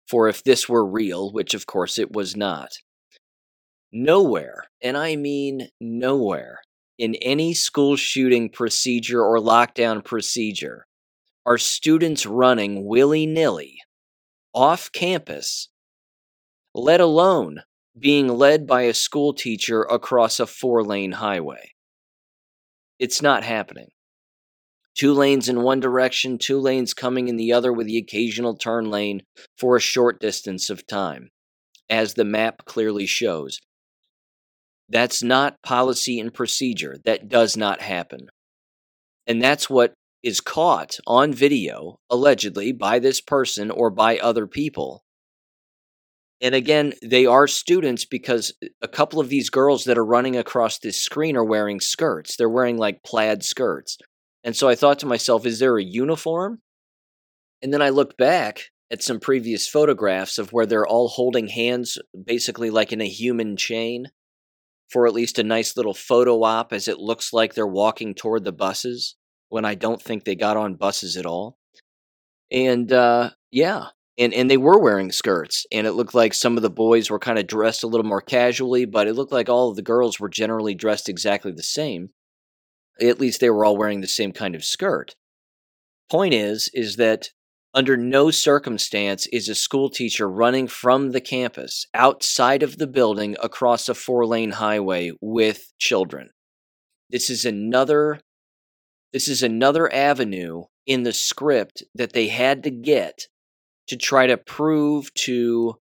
for 0.07 0.27
if 0.27 0.43
this 0.43 0.67
were 0.67 0.85
real, 0.85 1.31
which 1.31 1.53
of 1.53 1.65
course 1.65 1.97
it 1.97 2.11
was 2.11 2.35
not. 2.35 2.71
Nowhere, 3.93 4.65
and 4.81 4.97
I 4.97 5.15
mean 5.15 5.69
nowhere, 5.79 6.59
in 6.97 7.15
any 7.15 7.53
school 7.53 7.95
shooting 7.95 8.50
procedure 8.50 9.21
or 9.21 9.38
lockdown 9.38 10.03
procedure 10.03 10.85
are 11.45 11.57
students 11.57 12.25
running 12.25 12.86
willy 12.86 13.25
nilly 13.25 13.79
off 14.53 14.91
campus, 14.91 15.69
let 16.74 17.00
alone 17.00 17.62
being 17.98 18.27
led 18.27 18.67
by 18.67 18.83
a 18.83 18.93
school 18.93 19.33
teacher 19.33 19.83
across 19.83 20.39
a 20.39 20.48
four 20.48 20.83
lane 20.83 21.13
highway. 21.13 21.71
It's 23.00 23.21
not 23.21 23.43
happening. 23.43 23.89
Two 24.95 25.13
lanes 25.13 25.48
in 25.48 25.62
one 25.62 25.79
direction, 25.79 26.38
two 26.38 26.60
lanes 26.60 26.93
coming 26.93 27.27
in 27.27 27.38
the 27.38 27.53
other 27.53 27.71
with 27.71 27.88
the 27.88 27.98
occasional 27.98 28.55
turn 28.55 28.89
lane 28.89 29.21
for 29.57 29.75
a 29.75 29.81
short 29.81 30.19
distance 30.19 30.69
of 30.69 30.86
time, 30.86 31.29
as 31.89 32.13
the 32.13 32.25
map 32.25 32.65
clearly 32.65 33.05
shows. 33.05 33.60
That's 34.89 35.24
not 35.24 35.62
policy 35.63 36.19
and 36.19 36.33
procedure. 36.33 36.98
That 37.05 37.29
does 37.29 37.55
not 37.55 37.81
happen. 37.81 38.27
And 39.25 39.41
that's 39.41 39.69
what 39.69 39.93
is 40.23 40.41
caught 40.41 40.99
on 41.07 41.33
video, 41.33 41.99
allegedly, 42.09 42.71
by 42.71 42.99
this 42.99 43.21
person 43.21 43.71
or 43.71 43.89
by 43.89 44.17
other 44.17 44.47
people. 44.47 45.03
And 46.41 46.55
again, 46.55 46.93
they 47.03 47.25
are 47.25 47.47
students 47.47 48.03
because 48.05 48.53
a 48.81 48.87
couple 48.87 49.19
of 49.19 49.29
these 49.29 49.49
girls 49.49 49.85
that 49.85 49.97
are 49.97 50.05
running 50.05 50.35
across 50.35 50.79
this 50.79 50.97
screen 50.97 51.37
are 51.37 51.45
wearing 51.45 51.79
skirts. 51.79 52.35
They're 52.35 52.49
wearing 52.49 52.77
like 52.77 53.03
plaid 53.03 53.43
skirts. 53.43 53.97
And 54.43 54.55
so 54.55 54.67
I 54.67 54.75
thought 54.75 54.97
to 54.99 55.05
myself, 55.05 55.45
is 55.45 55.59
there 55.59 55.77
a 55.77 55.83
uniform? 55.83 56.61
And 57.61 57.71
then 57.71 57.81
I 57.81 57.89
looked 57.89 58.17
back 58.17 58.71
at 58.89 59.03
some 59.03 59.19
previous 59.19 59.67
photographs 59.67 60.39
of 60.39 60.51
where 60.51 60.65
they're 60.65 60.87
all 60.87 61.09
holding 61.09 61.47
hands, 61.47 61.99
basically 62.25 62.71
like 62.71 62.91
in 62.91 63.01
a 63.01 63.07
human 63.07 63.55
chain, 63.55 64.07
for 64.89 65.05
at 65.05 65.13
least 65.13 65.37
a 65.37 65.43
nice 65.43 65.77
little 65.77 65.93
photo 65.93 66.43
op 66.43 66.73
as 66.73 66.87
it 66.87 66.97
looks 66.97 67.31
like 67.31 67.53
they're 67.53 67.67
walking 67.67 68.15
toward 68.15 68.43
the 68.43 68.51
buses 68.51 69.15
when 69.51 69.65
I 69.65 69.75
don't 69.75 70.01
think 70.01 70.24
they 70.24 70.36
got 70.36 70.58
on 70.58 70.75
buses 70.75 71.17
at 71.17 71.25
all. 71.25 71.58
And 72.50 72.91
uh, 72.91 73.31
yeah, 73.51 73.88
and 74.17 74.34
and 74.34 74.50
they 74.50 74.58
were 74.58 74.79
wearing 74.79 75.12
skirts 75.12 75.65
and 75.72 75.88
it 75.88 75.93
looked 75.93 76.13
like 76.13 76.34
some 76.34 76.55
of 76.55 76.63
the 76.63 76.70
boys 76.70 77.10
were 77.10 77.20
kind 77.20 77.39
of 77.39 77.48
dressed 77.48 77.84
a 77.84 77.88
little 77.88 78.05
more 78.05 78.22
casually 78.22 78.86
but 78.86 79.08
it 79.08 79.13
looked 79.13 79.31
like 79.31 79.50
all 79.50 79.70
of 79.70 79.75
the 79.75 79.81
girls 79.81 80.20
were 80.20 80.29
generally 80.29 80.75
dressed 80.75 81.10
exactly 81.10 81.51
the 81.51 81.63
same 81.63 82.10
at 83.01 83.20
least 83.20 83.39
they 83.39 83.50
were 83.50 83.65
all 83.65 83.77
wearing 83.77 84.01
the 84.01 84.08
same 84.08 84.31
kind 84.31 84.53
of 84.53 84.63
skirt 84.63 85.15
point 86.10 86.34
is 86.34 86.70
is 86.74 86.98
that 86.98 87.29
under 87.74 87.96
no 87.96 88.31
circumstance 88.31 89.27
is 89.27 89.48
a 89.48 89.55
school 89.55 89.89
teacher 89.89 90.29
running 90.29 90.67
from 90.67 91.12
the 91.12 91.22
campus 91.22 91.88
outside 91.93 92.63
of 92.63 92.77
the 92.77 92.88
building 92.88 93.38
across 93.41 93.88
a 93.88 93.96
four 93.96 94.25
lane 94.25 94.51
highway 94.51 95.12
with 95.22 95.72
children 95.79 96.31
this 97.10 97.29
is 97.29 97.46
another 97.46 98.20
this 99.13 99.27
is 99.27 99.43
another 99.43 99.91
avenue 99.93 100.63
in 100.85 101.03
the 101.03 101.13
script 101.13 101.83
that 101.93 102.13
they 102.13 102.27
had 102.27 102.63
to 102.63 102.71
get 102.71 103.27
to 103.87 103.97
try 103.97 104.27
to 104.27 104.37
prove 104.37 105.13
to 105.13 105.75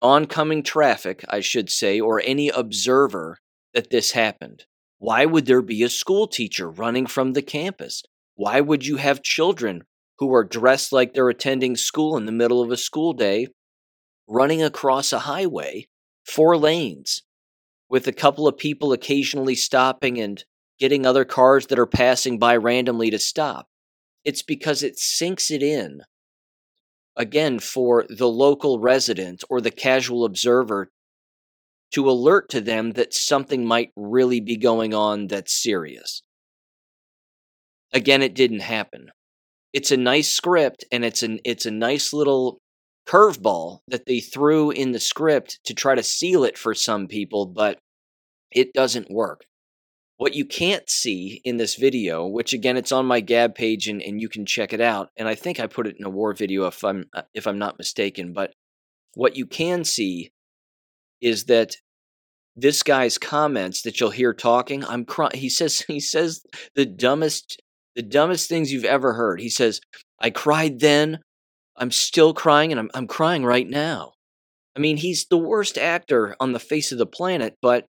oncoming 0.00 0.62
traffic, 0.62 1.24
I 1.28 1.40
should 1.40 1.70
say, 1.70 2.00
or 2.00 2.20
any 2.20 2.48
observer 2.48 3.38
that 3.72 3.90
this 3.90 4.12
happened. 4.12 4.64
Why 4.98 5.26
would 5.26 5.46
there 5.46 5.62
be 5.62 5.82
a 5.82 5.88
school 5.88 6.26
teacher 6.26 6.68
running 6.68 7.06
from 7.06 7.32
the 7.32 7.42
campus? 7.42 8.02
Why 8.34 8.60
would 8.60 8.84
you 8.84 8.96
have 8.96 9.22
children 9.22 9.84
who 10.18 10.34
are 10.34 10.44
dressed 10.44 10.92
like 10.92 11.14
they're 11.14 11.28
attending 11.28 11.76
school 11.76 12.16
in 12.16 12.26
the 12.26 12.32
middle 12.32 12.62
of 12.62 12.70
a 12.70 12.76
school 12.76 13.12
day 13.12 13.48
running 14.28 14.62
across 14.62 15.12
a 15.12 15.20
highway, 15.20 15.86
four 16.24 16.56
lanes, 16.56 17.22
with 17.88 18.06
a 18.06 18.12
couple 18.12 18.48
of 18.48 18.56
people 18.56 18.92
occasionally 18.92 19.54
stopping 19.54 20.18
and 20.18 20.44
getting 20.82 21.06
other 21.06 21.24
cars 21.24 21.68
that 21.68 21.78
are 21.78 21.86
passing 21.86 22.40
by 22.40 22.56
randomly 22.56 23.08
to 23.08 23.16
stop? 23.16 23.68
It's 24.24 24.42
because 24.42 24.82
it 24.82 24.98
sinks 24.98 25.48
it 25.48 25.62
in 25.62 26.00
again 27.16 27.60
for 27.60 28.04
the 28.08 28.28
local 28.28 28.80
resident 28.80 29.44
or 29.48 29.60
the 29.60 29.70
casual 29.70 30.24
observer 30.24 30.90
to 31.94 32.10
alert 32.10 32.48
to 32.48 32.60
them 32.60 32.90
that 32.94 33.14
something 33.14 33.64
might 33.64 33.90
really 33.94 34.40
be 34.40 34.56
going 34.56 34.92
on 34.92 35.28
that's 35.28 35.52
serious. 35.52 36.24
Again, 37.92 38.20
it 38.20 38.34
didn't 38.34 38.62
happen. 38.62 39.10
It's 39.72 39.92
a 39.92 39.96
nice 39.96 40.32
script 40.32 40.84
and 40.90 41.04
it's 41.04 41.22
an 41.22 41.38
it's 41.44 41.64
a 41.64 41.70
nice 41.70 42.12
little 42.12 42.58
curveball 43.06 43.82
that 43.86 44.06
they 44.06 44.18
threw 44.18 44.72
in 44.72 44.90
the 44.90 44.98
script 44.98 45.60
to 45.66 45.74
try 45.74 45.94
to 45.94 46.02
seal 46.02 46.42
it 46.42 46.58
for 46.58 46.74
some 46.74 47.06
people, 47.06 47.46
but 47.46 47.78
it 48.50 48.72
doesn't 48.72 49.12
work. 49.12 49.42
What 50.22 50.36
you 50.36 50.44
can't 50.44 50.88
see 50.88 51.40
in 51.44 51.56
this 51.56 51.74
video, 51.74 52.24
which 52.24 52.52
again 52.52 52.76
it's 52.76 52.92
on 52.92 53.06
my 53.06 53.18
Gab 53.18 53.56
page 53.56 53.88
and, 53.88 54.00
and 54.00 54.20
you 54.20 54.28
can 54.28 54.46
check 54.46 54.72
it 54.72 54.80
out, 54.80 55.08
and 55.16 55.26
I 55.26 55.34
think 55.34 55.58
I 55.58 55.66
put 55.66 55.88
it 55.88 55.96
in 55.98 56.06
a 56.06 56.10
war 56.10 56.32
video 56.32 56.66
if 56.68 56.84
I'm 56.84 57.06
uh, 57.12 57.22
if 57.34 57.48
I'm 57.48 57.58
not 57.58 57.76
mistaken, 57.76 58.32
but 58.32 58.52
what 59.14 59.34
you 59.34 59.46
can 59.46 59.82
see 59.82 60.30
is 61.20 61.46
that 61.46 61.74
this 62.54 62.84
guy's 62.84 63.18
comments 63.18 63.82
that 63.82 63.98
you'll 63.98 64.10
hear 64.10 64.32
talking, 64.32 64.84
I'm 64.84 65.04
crying. 65.04 65.32
He 65.34 65.48
says 65.48 65.80
he 65.88 65.98
says 65.98 66.44
the 66.76 66.86
dumbest 66.86 67.60
the 67.96 68.02
dumbest 68.02 68.48
things 68.48 68.70
you've 68.70 68.84
ever 68.84 69.14
heard. 69.14 69.40
He 69.40 69.50
says, 69.50 69.80
"I 70.20 70.30
cried 70.30 70.78
then, 70.78 71.18
I'm 71.76 71.90
still 71.90 72.32
crying, 72.32 72.70
and 72.70 72.78
I'm 72.78 72.90
I'm 72.94 73.08
crying 73.08 73.44
right 73.44 73.68
now." 73.68 74.12
I 74.76 74.78
mean, 74.78 74.98
he's 74.98 75.26
the 75.26 75.36
worst 75.36 75.76
actor 75.76 76.36
on 76.38 76.52
the 76.52 76.60
face 76.60 76.92
of 76.92 76.98
the 76.98 77.06
planet, 77.06 77.56
but 77.60 77.86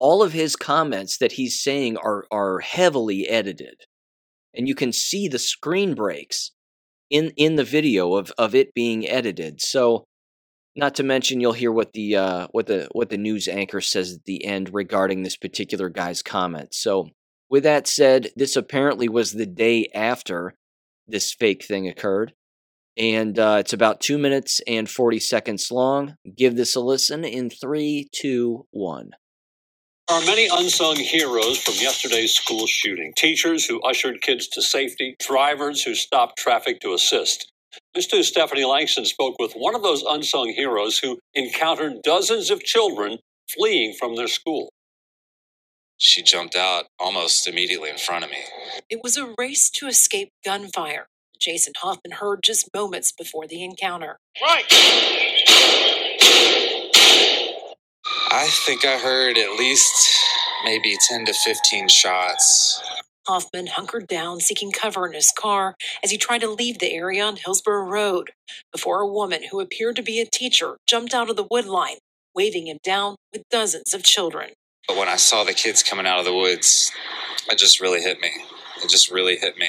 all 0.00 0.22
of 0.22 0.32
his 0.32 0.56
comments 0.56 1.18
that 1.18 1.32
he's 1.32 1.62
saying 1.62 1.96
are 1.98 2.24
are 2.30 2.60
heavily 2.60 3.28
edited. 3.28 3.82
And 4.54 4.66
you 4.66 4.74
can 4.74 4.92
see 4.92 5.28
the 5.28 5.38
screen 5.38 5.94
breaks 5.94 6.50
in 7.10 7.32
in 7.36 7.56
the 7.56 7.64
video 7.64 8.14
of 8.14 8.32
of 8.38 8.54
it 8.54 8.74
being 8.74 9.08
edited. 9.08 9.60
So 9.60 10.04
not 10.76 10.94
to 10.96 11.02
mention 11.02 11.40
you'll 11.40 11.52
hear 11.52 11.72
what 11.72 11.92
the 11.92 12.16
uh, 12.16 12.46
what 12.52 12.66
the 12.66 12.88
what 12.92 13.10
the 13.10 13.18
news 13.18 13.46
anchor 13.46 13.80
says 13.80 14.14
at 14.14 14.24
the 14.24 14.44
end 14.44 14.70
regarding 14.72 15.22
this 15.22 15.36
particular 15.36 15.88
guy's 15.88 16.22
comment 16.22 16.74
so 16.74 17.08
with 17.50 17.64
that 17.64 17.88
said 17.88 18.30
this 18.36 18.56
apparently 18.56 19.08
was 19.08 19.32
the 19.32 19.46
day 19.46 19.88
after 19.94 20.54
this 21.06 21.34
fake 21.34 21.64
thing 21.64 21.88
occurred. 21.88 22.32
And 22.96 23.38
uh, 23.38 23.56
it's 23.60 23.72
about 23.72 24.00
two 24.00 24.18
minutes 24.18 24.60
and 24.66 24.88
40 24.88 25.18
seconds 25.20 25.70
long. 25.70 26.16
Give 26.36 26.56
this 26.56 26.76
a 26.76 26.80
listen 26.80 27.24
in 27.24 27.50
three 27.50 28.08
two 28.12 28.66
one 28.70 29.10
there 30.10 30.20
are 30.20 30.26
many 30.26 30.48
unsung 30.52 30.96
heroes 30.96 31.56
from 31.58 31.74
yesterday's 31.74 32.34
school 32.34 32.66
shooting 32.66 33.12
teachers 33.16 33.64
who 33.64 33.80
ushered 33.82 34.20
kids 34.20 34.48
to 34.48 34.60
safety, 34.60 35.14
drivers 35.20 35.84
who 35.84 35.94
stopped 35.94 36.36
traffic 36.36 36.80
to 36.80 36.94
assist. 36.94 37.52
This 37.94 38.08
too, 38.08 38.24
Stephanie 38.24 38.64
Langston 38.64 39.04
spoke 39.04 39.36
with 39.38 39.52
one 39.52 39.76
of 39.76 39.84
those 39.84 40.02
unsung 40.02 40.48
heroes 40.48 40.98
who 40.98 41.20
encountered 41.34 42.02
dozens 42.02 42.50
of 42.50 42.60
children 42.64 43.18
fleeing 43.54 43.94
from 44.00 44.16
their 44.16 44.26
school. 44.26 44.72
She 45.98 46.22
jumped 46.24 46.56
out 46.56 46.86
almost 46.98 47.46
immediately 47.46 47.88
in 47.90 47.98
front 47.98 48.24
of 48.24 48.30
me. 48.30 48.38
It 48.88 49.00
was 49.04 49.16
a 49.16 49.32
race 49.38 49.70
to 49.70 49.86
escape 49.86 50.30
gunfire. 50.44 51.06
Jason 51.38 51.74
Hoffman 51.76 52.12
heard 52.18 52.40
just 52.42 52.68
moments 52.74 53.12
before 53.12 53.46
the 53.46 53.62
encounter. 53.62 54.18
Right! 54.42 55.99
I 58.32 58.46
think 58.46 58.84
I 58.84 58.96
heard 58.96 59.38
at 59.38 59.58
least 59.58 60.08
maybe 60.64 60.96
10 61.08 61.26
to 61.26 61.32
15 61.32 61.88
shots. 61.88 62.80
Hoffman 63.26 63.66
hunkered 63.66 64.06
down, 64.06 64.38
seeking 64.38 64.70
cover 64.70 65.04
in 65.06 65.14
his 65.14 65.32
car 65.36 65.74
as 66.04 66.12
he 66.12 66.16
tried 66.16 66.42
to 66.42 66.50
leave 66.50 66.78
the 66.78 66.92
area 66.92 67.24
on 67.24 67.36
Hillsboro 67.36 67.84
Road 67.88 68.30
before 68.72 69.00
a 69.00 69.06
woman 69.08 69.42
who 69.50 69.60
appeared 69.60 69.96
to 69.96 70.02
be 70.02 70.20
a 70.20 70.26
teacher 70.26 70.76
jumped 70.86 71.12
out 71.12 71.28
of 71.28 71.36
the 71.36 71.46
wood 71.50 71.66
line, 71.66 71.96
waving 72.32 72.68
him 72.68 72.78
down 72.84 73.16
with 73.32 73.42
dozens 73.50 73.92
of 73.94 74.04
children. 74.04 74.50
But 74.86 74.96
when 74.96 75.08
I 75.08 75.16
saw 75.16 75.42
the 75.42 75.52
kids 75.52 75.82
coming 75.82 76.06
out 76.06 76.20
of 76.20 76.24
the 76.24 76.34
woods, 76.34 76.92
it 77.50 77.58
just 77.58 77.80
really 77.80 78.00
hit 78.00 78.20
me. 78.20 78.30
It 78.82 78.90
just 78.90 79.10
really 79.10 79.38
hit 79.38 79.58
me. 79.58 79.68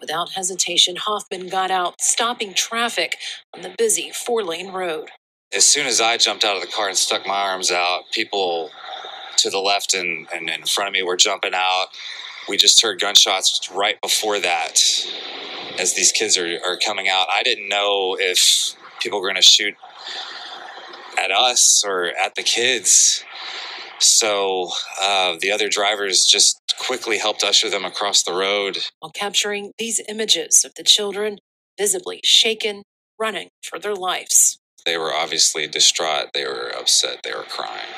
Without 0.00 0.32
hesitation, 0.32 0.96
Hoffman 0.96 1.48
got 1.48 1.70
out, 1.70 2.00
stopping 2.00 2.54
traffic 2.54 3.16
on 3.54 3.62
the 3.62 3.74
busy 3.78 4.10
four 4.10 4.42
lane 4.42 4.72
road 4.72 5.10
as 5.54 5.64
soon 5.64 5.86
as 5.86 6.00
I 6.00 6.16
jumped 6.16 6.44
out 6.44 6.56
of 6.56 6.62
the 6.62 6.68
car 6.68 6.88
and 6.88 6.96
stuck 6.96 7.26
my 7.26 7.40
arms 7.50 7.70
out, 7.70 8.10
people 8.12 8.70
to 9.36 9.50
the 9.50 9.58
left 9.58 9.94
and, 9.94 10.26
and 10.34 10.48
in 10.48 10.64
front 10.66 10.88
of 10.88 10.92
me 10.92 11.02
were 11.02 11.16
jumping 11.16 11.54
out. 11.54 11.86
We 12.48 12.56
just 12.56 12.82
heard 12.82 13.00
gunshots 13.00 13.70
right 13.72 14.00
before 14.00 14.38
that 14.40 14.82
as 15.78 15.94
these 15.94 16.12
kids 16.12 16.36
are, 16.36 16.58
are 16.64 16.76
coming 16.76 17.08
out. 17.08 17.26
I 17.32 17.42
didn't 17.42 17.68
know 17.68 18.16
if 18.18 18.74
people 19.00 19.20
were 19.20 19.28
going 19.28 19.36
to 19.36 19.42
shoot 19.42 19.74
at 21.18 21.30
us 21.30 21.82
or 21.86 22.06
at 22.06 22.34
the 22.34 22.42
kids. 22.42 23.24
So 23.98 24.70
uh, 25.02 25.36
the 25.40 25.50
other 25.50 25.68
drivers 25.68 26.24
just 26.24 26.60
quickly 26.78 27.18
helped 27.18 27.42
usher 27.42 27.70
them 27.70 27.84
across 27.84 28.22
the 28.22 28.32
road. 28.34 28.78
While 29.00 29.12
capturing 29.12 29.72
these 29.78 30.00
images 30.08 30.64
of 30.64 30.72
the 30.76 30.82
children 30.82 31.38
visibly 31.78 32.20
shaken, 32.24 32.82
running 33.18 33.48
for 33.62 33.78
their 33.78 33.94
lives. 33.94 34.58
They 34.84 34.98
were 34.98 35.12
obviously 35.12 35.66
distraught. 35.66 36.28
They 36.34 36.44
were 36.44 36.72
upset. 36.78 37.20
They 37.22 37.32
were 37.32 37.44
crying. 37.44 37.88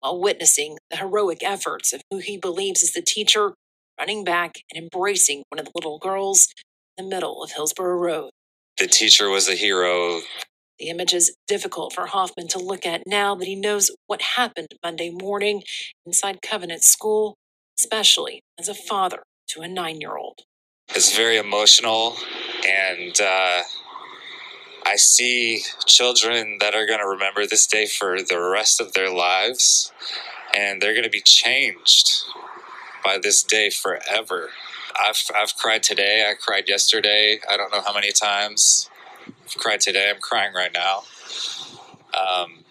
While 0.00 0.20
witnessing 0.20 0.78
the 0.90 0.96
heroic 0.96 1.42
efforts 1.42 1.92
of 1.92 2.02
who 2.10 2.18
he 2.18 2.36
believes 2.36 2.82
is 2.82 2.92
the 2.92 3.02
teacher, 3.02 3.54
running 3.98 4.24
back 4.24 4.56
and 4.72 4.82
embracing 4.84 5.44
one 5.48 5.58
of 5.58 5.66
the 5.66 5.72
little 5.74 5.98
girls 5.98 6.48
in 6.96 7.04
the 7.04 7.14
middle 7.14 7.42
of 7.42 7.52
Hillsboro 7.52 7.96
Road. 7.96 8.30
The 8.78 8.86
teacher 8.86 9.28
was 9.28 9.48
a 9.48 9.54
hero. 9.54 10.20
The 10.78 10.88
image 10.88 11.14
is 11.14 11.36
difficult 11.46 11.92
for 11.92 12.06
Hoffman 12.06 12.48
to 12.48 12.58
look 12.58 12.84
at 12.84 13.06
now 13.06 13.34
that 13.36 13.46
he 13.46 13.54
knows 13.54 13.90
what 14.06 14.22
happened 14.22 14.68
Monday 14.82 15.10
morning 15.10 15.62
inside 16.04 16.42
Covenant 16.42 16.82
School 16.82 17.36
especially 17.78 18.42
as 18.58 18.68
a 18.68 18.74
father 18.74 19.22
to 19.48 19.60
a 19.60 19.68
nine 19.68 20.00
year 20.00 20.16
old. 20.16 20.40
It's 20.94 21.16
very 21.16 21.36
emotional, 21.38 22.16
and 22.68 23.18
uh, 23.20 23.62
I 24.84 24.96
see 24.96 25.62
children 25.86 26.58
that 26.60 26.74
are 26.74 26.86
going 26.86 26.98
to 26.98 27.06
remember 27.06 27.46
this 27.46 27.66
day 27.66 27.86
for 27.86 28.20
the 28.22 28.40
rest 28.40 28.80
of 28.80 28.92
their 28.92 29.10
lives, 29.10 29.92
and 30.56 30.80
they're 30.80 30.92
going 30.92 31.04
to 31.04 31.10
be 31.10 31.22
changed 31.22 32.24
by 33.04 33.18
this 33.22 33.42
day 33.42 33.70
forever. 33.70 34.50
I've, 35.00 35.22
I've 35.34 35.56
cried 35.56 35.82
today. 35.82 36.26
I 36.28 36.34
cried 36.34 36.68
yesterday. 36.68 37.40
I 37.50 37.56
don't 37.56 37.72
know 37.72 37.80
how 37.80 37.94
many 37.94 38.12
times. 38.12 38.90
I've 39.26 39.56
cried 39.56 39.80
today. 39.80 40.10
I'm 40.14 40.20
crying 40.20 40.52
right 40.54 40.72
now. 40.72 41.04
Um, 42.18 42.64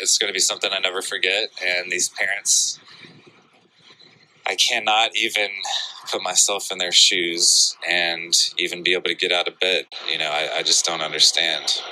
it's 0.00 0.18
going 0.18 0.28
to 0.28 0.34
be 0.34 0.40
something 0.40 0.70
I 0.72 0.80
never 0.80 1.02
forget. 1.02 1.50
And 1.64 1.90
these 1.90 2.08
parents, 2.08 2.80
I 4.46 4.56
cannot 4.56 5.16
even 5.16 5.48
put 6.10 6.22
myself 6.22 6.70
in 6.70 6.78
their 6.78 6.92
shoes 6.92 7.76
and 7.88 8.34
even 8.58 8.82
be 8.82 8.92
able 8.92 9.04
to 9.04 9.14
get 9.14 9.32
out 9.32 9.48
of 9.48 9.58
bed. 9.58 9.86
You 10.10 10.18
know, 10.18 10.30
I, 10.30 10.58
I 10.58 10.62
just 10.62 10.84
don't 10.84 11.00
understand. 11.00 11.82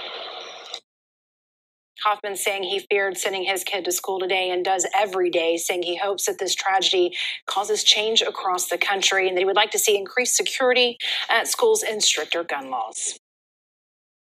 Hoffman 2.04 2.36
saying 2.36 2.64
he 2.64 2.80
feared 2.90 3.16
sending 3.16 3.44
his 3.44 3.62
kid 3.62 3.84
to 3.84 3.92
school 3.92 4.18
today 4.18 4.50
and 4.50 4.64
does 4.64 4.86
every 4.96 5.30
day, 5.30 5.56
saying 5.56 5.84
he 5.84 5.96
hopes 5.96 6.26
that 6.26 6.38
this 6.38 6.54
tragedy 6.54 7.16
causes 7.46 7.84
change 7.84 8.22
across 8.22 8.68
the 8.68 8.78
country 8.78 9.28
and 9.28 9.36
that 9.36 9.40
he 9.40 9.44
would 9.44 9.56
like 9.56 9.70
to 9.70 9.78
see 9.78 9.96
increased 9.96 10.36
security 10.36 10.98
at 11.30 11.46
schools 11.46 11.82
and 11.82 12.02
stricter 12.02 12.42
gun 12.42 12.70
laws. 12.70 13.16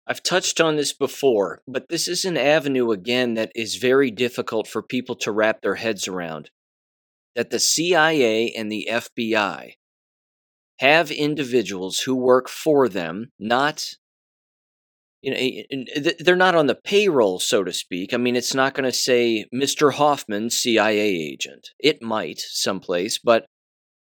I've 0.06 0.22
touched 0.22 0.62
on 0.62 0.76
this 0.76 0.94
before, 0.94 1.62
but 1.68 1.88
this 1.90 2.08
is 2.08 2.26
an 2.26 2.38
avenue 2.38 2.92
again 2.92 3.36
that 3.36 3.52
is 3.56 3.78
very 3.78 4.12
difficult 4.12 4.68
for 4.68 4.82
people 4.82 5.16
to 5.16 5.32
wrap 5.32 5.62
their 5.62 5.76
heads 5.76 6.08
around. 6.08 6.52
That 7.36 7.50
the 7.50 7.60
CIA 7.60 8.52
and 8.52 8.72
the 8.72 8.88
FBI 8.90 9.74
have 10.80 11.12
individuals 11.12 12.00
who 12.00 12.16
work 12.16 12.48
for 12.48 12.88
them, 12.88 13.32
not 13.40 13.96
you 15.24 15.32
know, 15.32 16.12
they're 16.20 16.36
not 16.36 16.54
on 16.54 16.68
the 16.68 16.76
payroll, 16.76 17.40
so 17.40 17.64
to 17.64 17.72
speak. 17.72 18.14
I 18.14 18.18
mean, 18.18 18.36
it's 18.36 18.54
not 18.54 18.74
going 18.74 18.84
to 18.84 18.92
say 18.92 19.46
Mr. 19.56 19.94
Hoffman, 19.94 20.50
CIA 20.50 21.00
agent. 21.00 21.70
It 21.80 22.02
might 22.02 22.40
someplace, 22.40 23.20
but 23.20 23.46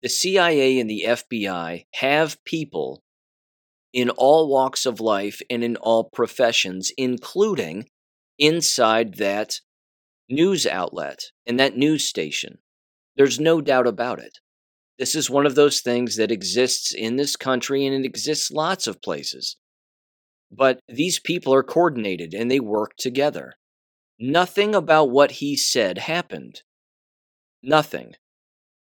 the 0.03 0.09
CIA 0.09 0.77
and 0.77 0.89
the 0.89 1.05
FBI 1.07 1.85
have 1.95 2.43
people 2.43 3.01
in 3.93 4.09
all 4.09 4.49
walks 4.49 4.85
of 4.85 4.99
life 4.99 5.41
and 5.49 5.63
in 5.63 5.77
all 5.77 6.09
professions, 6.13 6.91
including 6.97 7.87
inside 8.37 9.15
that 9.15 9.61
news 10.29 10.67
outlet 10.67 11.31
and 11.47 11.57
that 11.61 11.77
news 11.77 12.03
station. 12.03 12.57
There's 13.17 13.39
no 13.39 13.61
doubt 13.61 13.87
about 13.87 14.19
it. 14.19 14.39
This 14.97 15.15
is 15.15 15.29
one 15.29 15.45
of 15.45 15.55
those 15.55 15.81
things 15.81 16.15
that 16.15 16.31
exists 16.31 16.93
in 16.93 17.15
this 17.15 17.35
country 17.35 17.85
and 17.85 17.95
it 17.95 18.07
exists 18.07 18.51
lots 18.51 18.87
of 18.87 19.01
places. 19.01 19.57
But 20.51 20.79
these 20.87 21.19
people 21.19 21.53
are 21.53 21.63
coordinated 21.63 22.33
and 22.33 22.49
they 22.49 22.59
work 22.59 22.95
together. 22.97 23.53
Nothing 24.19 24.73
about 24.73 25.09
what 25.09 25.31
he 25.31 25.57
said 25.57 25.97
happened. 25.97 26.61
Nothing. 27.61 28.13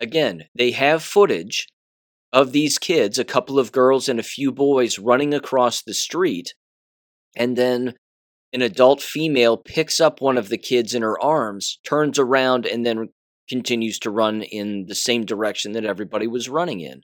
Again, 0.00 0.44
they 0.54 0.72
have 0.72 1.02
footage 1.02 1.66
of 2.32 2.52
these 2.52 2.76
kids, 2.76 3.18
a 3.18 3.24
couple 3.24 3.58
of 3.58 3.72
girls 3.72 4.08
and 4.08 4.20
a 4.20 4.24
few 4.24 4.52
boys 4.52 4.98
running 4.98 5.32
across 5.32 5.80
the 5.80 5.94
street, 5.94 6.54
and 7.34 7.56
then 7.56 7.94
an 8.52 8.60
adult 8.60 9.00
female 9.00 9.56
picks 9.56 10.00
up 10.00 10.20
one 10.20 10.36
of 10.36 10.50
the 10.50 10.58
kids 10.58 10.94
in 10.94 11.02
her 11.02 11.18
arms, 11.22 11.78
turns 11.86 12.18
around, 12.18 12.66
and 12.66 12.84
then 12.84 13.08
continues 13.48 13.98
to 14.00 14.10
run 14.10 14.42
in 14.42 14.86
the 14.86 14.94
same 14.94 15.24
direction 15.24 15.72
that 15.72 15.84
everybody 15.84 16.26
was 16.26 16.48
running 16.48 16.80
in. 16.80 17.02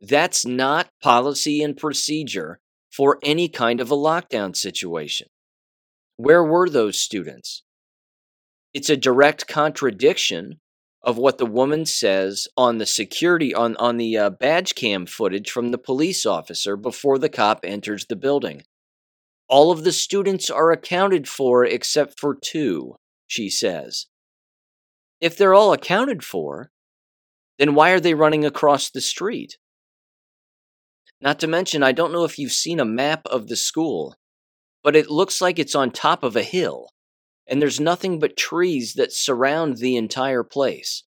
That's 0.00 0.44
not 0.44 0.88
policy 1.02 1.62
and 1.62 1.76
procedure 1.76 2.58
for 2.90 3.18
any 3.22 3.48
kind 3.48 3.80
of 3.80 3.90
a 3.90 3.96
lockdown 3.96 4.56
situation. 4.56 5.28
Where 6.16 6.42
were 6.42 6.68
those 6.68 7.00
students? 7.00 7.62
It's 8.74 8.90
a 8.90 8.96
direct 8.96 9.46
contradiction 9.46 10.60
of 11.02 11.18
what 11.18 11.38
the 11.38 11.46
woman 11.46 11.84
says 11.84 12.46
on 12.56 12.78
the 12.78 12.86
security 12.86 13.54
on 13.54 13.76
on 13.76 13.96
the 13.96 14.16
uh, 14.16 14.30
badge 14.30 14.74
cam 14.74 15.04
footage 15.06 15.50
from 15.50 15.70
the 15.70 15.78
police 15.78 16.24
officer 16.24 16.76
before 16.76 17.18
the 17.18 17.28
cop 17.28 17.60
enters 17.64 18.06
the 18.06 18.16
building. 18.16 18.62
All 19.48 19.70
of 19.70 19.84
the 19.84 19.92
students 19.92 20.48
are 20.48 20.70
accounted 20.70 21.28
for 21.28 21.64
except 21.64 22.18
for 22.18 22.34
two, 22.34 22.96
she 23.26 23.50
says. 23.50 24.06
If 25.22 25.36
they're 25.36 25.54
all 25.54 25.72
accounted 25.72 26.24
for, 26.24 26.72
then 27.56 27.76
why 27.76 27.92
are 27.92 28.00
they 28.00 28.12
running 28.12 28.44
across 28.44 28.90
the 28.90 29.00
street? 29.00 29.56
Not 31.20 31.38
to 31.38 31.46
mention, 31.46 31.84
I 31.84 31.92
don't 31.92 32.12
know 32.12 32.24
if 32.24 32.40
you've 32.40 32.50
seen 32.50 32.80
a 32.80 32.84
map 32.84 33.22
of 33.26 33.46
the 33.46 33.54
school, 33.54 34.16
but 34.82 34.96
it 34.96 35.08
looks 35.08 35.40
like 35.40 35.60
it's 35.60 35.76
on 35.76 35.92
top 35.92 36.24
of 36.24 36.34
a 36.34 36.42
hill 36.42 36.88
and 37.46 37.62
there's 37.62 37.78
nothing 37.78 38.18
but 38.18 38.36
trees 38.36 38.94
that 38.94 39.12
surround 39.12 39.76
the 39.76 39.96
entire 39.96 40.42
place. 40.42 41.04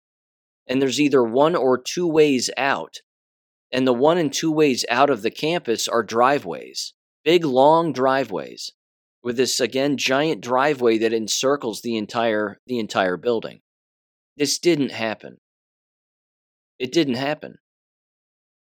And 0.67 0.81
there's 0.81 0.99
either 0.99 1.23
one 1.23 1.55
or 1.55 1.77
two 1.77 2.05
ways 2.05 2.49
out. 2.57 2.97
And 3.71 3.87
the 3.87 3.93
one 3.93 4.17
and 4.17 4.33
two 4.33 4.51
ways 4.51 4.83
out 4.89 5.09
of 5.09 5.21
the 5.21 5.31
campus 5.31 5.87
are 5.87 6.03
driveways, 6.03 6.93
big 7.23 7.45
long 7.45 7.93
driveways, 7.93 8.71
with 9.23 9.37
this 9.37 9.61
again 9.61 9.95
giant 9.95 10.41
driveway 10.41 10.97
that 10.97 11.13
encircles 11.13 11.81
the 11.81 11.95
entire 11.95 12.59
the 12.67 12.79
entire 12.79 13.15
building. 13.15 13.61
This 14.41 14.57
didn't 14.57 14.89
happen. 14.89 15.37
It 16.79 16.91
didn't 16.91 17.13
happen. 17.13 17.59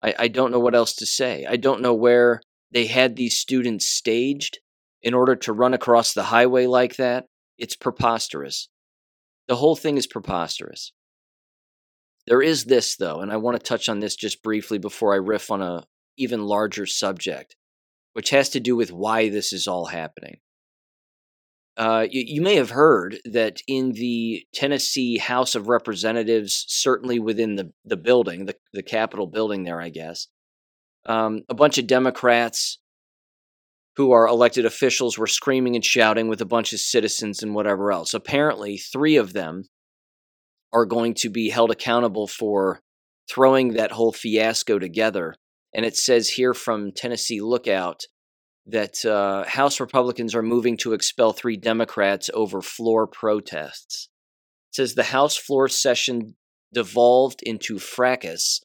I, 0.04 0.14
I 0.20 0.28
don't 0.28 0.52
know 0.52 0.60
what 0.60 0.76
else 0.76 0.94
to 0.98 1.08
say. 1.08 1.48
I 1.50 1.56
don't 1.56 1.82
know 1.82 1.96
where 1.96 2.42
they 2.72 2.86
had 2.86 3.16
these 3.16 3.40
students 3.40 3.88
staged 3.88 4.60
in 5.02 5.16
order 5.16 5.36
to 5.36 5.52
run 5.52 5.74
across 5.74 6.14
the 6.14 6.26
highway 6.26 6.68
like 6.68 6.98
that. 6.98 7.26
It's 7.58 7.76
preposterous. 7.76 8.70
The 9.48 9.56
whole 9.56 9.76
thing 9.76 9.98
is 9.98 10.06
preposterous. 10.06 10.92
There 12.28 12.44
is 12.44 12.66
this, 12.66 12.96
though, 12.96 13.22
and 13.22 13.32
I 13.32 13.38
want 13.38 13.58
to 13.58 13.64
touch 13.64 13.90
on 13.90 14.00
this 14.00 14.16
just 14.16 14.44
briefly 14.44 14.78
before 14.78 15.16
I 15.16 15.18
riff 15.18 15.50
on 15.50 15.64
a 15.64 15.86
even 16.18 16.44
larger 16.44 16.86
subject, 16.86 17.56
which 18.14 18.30
has 18.30 18.50
to 18.50 18.60
do 18.60 18.76
with 18.76 18.92
why 18.92 19.30
this 19.30 19.52
is 19.52 19.68
all 19.68 19.86
happening. 19.86 20.38
Uh, 21.76 22.06
you, 22.10 22.24
you, 22.28 22.42
may 22.42 22.56
have 22.56 22.70
heard 22.70 23.18
that 23.26 23.60
in 23.68 23.94
the 23.94 24.46
Tennessee 24.54 25.18
House 25.18 25.56
of 25.56 25.68
Representatives, 25.68 26.66
certainly 26.68 27.18
within 27.18 27.56
the, 27.56 27.72
the 27.84 27.98
building, 27.98 28.46
the, 28.46 28.56
the 28.74 28.84
Capitol 28.84 29.26
building 29.26 29.64
there, 29.64 29.82
I 29.82 29.90
guess, 29.90 30.28
um, 31.08 31.42
a 31.50 31.56
bunch 31.56 31.80
of 31.80 31.88
Democrats 31.88 32.80
who 33.96 34.12
are 34.12 34.28
elected 34.28 34.66
officials 34.66 35.18
were 35.18 35.28
screaming 35.28 35.76
and 35.76 35.84
shouting 35.84 36.28
with 36.28 36.42
a 36.42 36.46
bunch 36.46 36.74
of 36.74 36.80
citizens 36.80 37.42
and 37.42 37.56
whatever 37.56 37.92
else. 37.92 38.14
Apparently, 38.14 38.78
three 38.78 39.16
of 39.16 39.34
them 39.34 39.64
are 40.72 40.86
going 40.86 41.14
to 41.14 41.30
be 41.30 41.50
held 41.50 41.72
accountable 41.72 42.28
for 42.28 42.82
throwing 43.30 43.74
that 43.74 43.92
whole 43.92 44.12
fiasco 44.12 44.80
together. 44.80 45.36
And 45.74 45.86
it 45.86 45.96
says 45.96 46.30
here 46.30 46.54
from 46.54 46.92
Tennessee 46.92 47.42
Lookout 47.42 48.04
that 48.66 49.04
uh, 49.06 49.44
House 49.46 49.80
Republicans 49.80 50.34
are 50.34 50.42
moving 50.42 50.78
to 50.78 50.94
expel 50.94 51.34
three 51.34 51.58
Democrats 51.58 52.30
over 52.34 52.62
floor 52.62 53.08
protests. 53.08 54.10
It 54.72 54.76
says 54.76 54.96
the 54.96 55.04
House 55.04 55.36
floor 55.36 55.68
session 55.68 56.36
devolved 56.74 57.42
into 57.44 57.78
fracas 57.78 58.62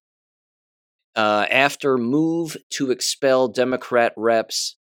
uh, 1.17 1.47
after 1.51 1.99
move 1.99 2.57
to 2.71 2.91
expel 2.91 3.49
Democrat 3.49 4.13
reps 4.17 4.77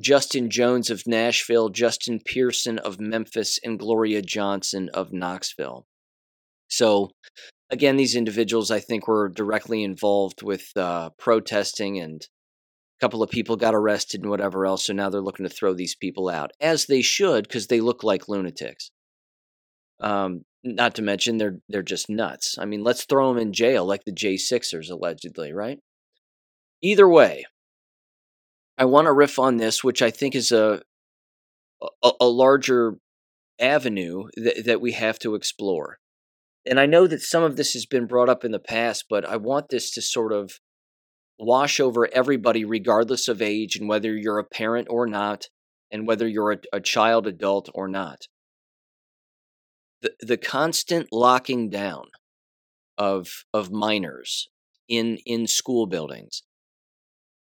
Justin 0.00 0.48
Jones 0.50 0.90
of 0.90 1.06
Nashville, 1.06 1.68
Justin 1.68 2.20
Pearson 2.24 2.78
of 2.78 3.00
Memphis, 3.00 3.58
and 3.62 3.78
Gloria 3.78 4.22
Johnson 4.22 4.88
of 4.94 5.12
Knoxville. 5.12 5.86
So, 6.68 7.10
again, 7.70 7.96
these 7.96 8.16
individuals 8.16 8.70
I 8.70 8.80
think 8.80 9.06
were 9.06 9.28
directly 9.28 9.82
involved 9.82 10.42
with 10.42 10.70
uh, 10.76 11.10
protesting, 11.18 11.98
and 11.98 12.26
couple 13.00 13.22
of 13.22 13.30
people 13.30 13.56
got 13.56 13.74
arrested 13.74 14.20
and 14.20 14.30
whatever 14.30 14.66
else. 14.66 14.86
So 14.86 14.92
now 14.92 15.10
they're 15.10 15.20
looking 15.20 15.44
to 15.44 15.54
throw 15.54 15.74
these 15.74 15.94
people 15.94 16.28
out, 16.28 16.52
as 16.60 16.86
they 16.86 17.02
should, 17.02 17.48
because 17.48 17.66
they 17.66 17.80
look 17.80 18.02
like 18.04 18.28
lunatics. 18.28 18.90
Um, 20.00 20.44
not 20.62 20.94
to 20.96 21.02
mention 21.02 21.38
they're 21.38 21.58
they're 21.68 21.82
just 21.82 22.10
nuts. 22.10 22.56
I 22.58 22.64
mean, 22.66 22.82
let's 22.82 23.04
throw 23.04 23.32
them 23.32 23.40
in 23.40 23.52
jail 23.52 23.84
like 23.84 24.04
the 24.04 24.12
J 24.12 24.36
Sixers 24.36 24.90
allegedly, 24.90 25.52
right? 25.52 25.78
Either 26.82 27.08
way, 27.08 27.44
I 28.78 28.84
want 28.84 29.06
to 29.06 29.12
riff 29.12 29.38
on 29.38 29.56
this, 29.56 29.82
which 29.84 30.02
I 30.02 30.10
think 30.10 30.34
is 30.34 30.52
a 30.52 30.82
a, 32.02 32.12
a 32.20 32.28
larger 32.28 32.96
avenue 33.58 34.24
that, 34.36 34.64
that 34.64 34.80
we 34.80 34.92
have 34.92 35.18
to 35.20 35.34
explore. 35.34 35.98
And 36.66 36.78
I 36.78 36.86
know 36.86 37.06
that 37.06 37.22
some 37.22 37.42
of 37.42 37.56
this 37.56 37.72
has 37.72 37.86
been 37.86 38.06
brought 38.06 38.28
up 38.28 38.44
in 38.44 38.52
the 38.52 38.58
past, 38.58 39.06
but 39.08 39.26
I 39.26 39.36
want 39.36 39.70
this 39.70 39.90
to 39.92 40.02
sort 40.02 40.32
of 40.32 40.60
wash 41.40 41.80
over 41.80 42.08
everybody, 42.12 42.64
regardless 42.64 43.26
of 43.26 43.42
age, 43.42 43.76
and 43.76 43.88
whether 43.88 44.14
you're 44.16 44.38
a 44.38 44.44
parent 44.44 44.88
or 44.90 45.06
not, 45.06 45.46
and 45.90 46.06
whether 46.06 46.28
you're 46.28 46.52
a, 46.52 46.58
a 46.72 46.80
child, 46.80 47.26
adult, 47.26 47.68
or 47.74 47.88
not. 47.88 48.26
The, 50.02 50.12
the 50.20 50.36
constant 50.36 51.08
locking 51.12 51.68
down 51.68 52.04
of 52.96 53.44
of 53.54 53.70
minors 53.70 54.48
in 54.88 55.18
in 55.24 55.46
school 55.46 55.86
buildings 55.86 56.42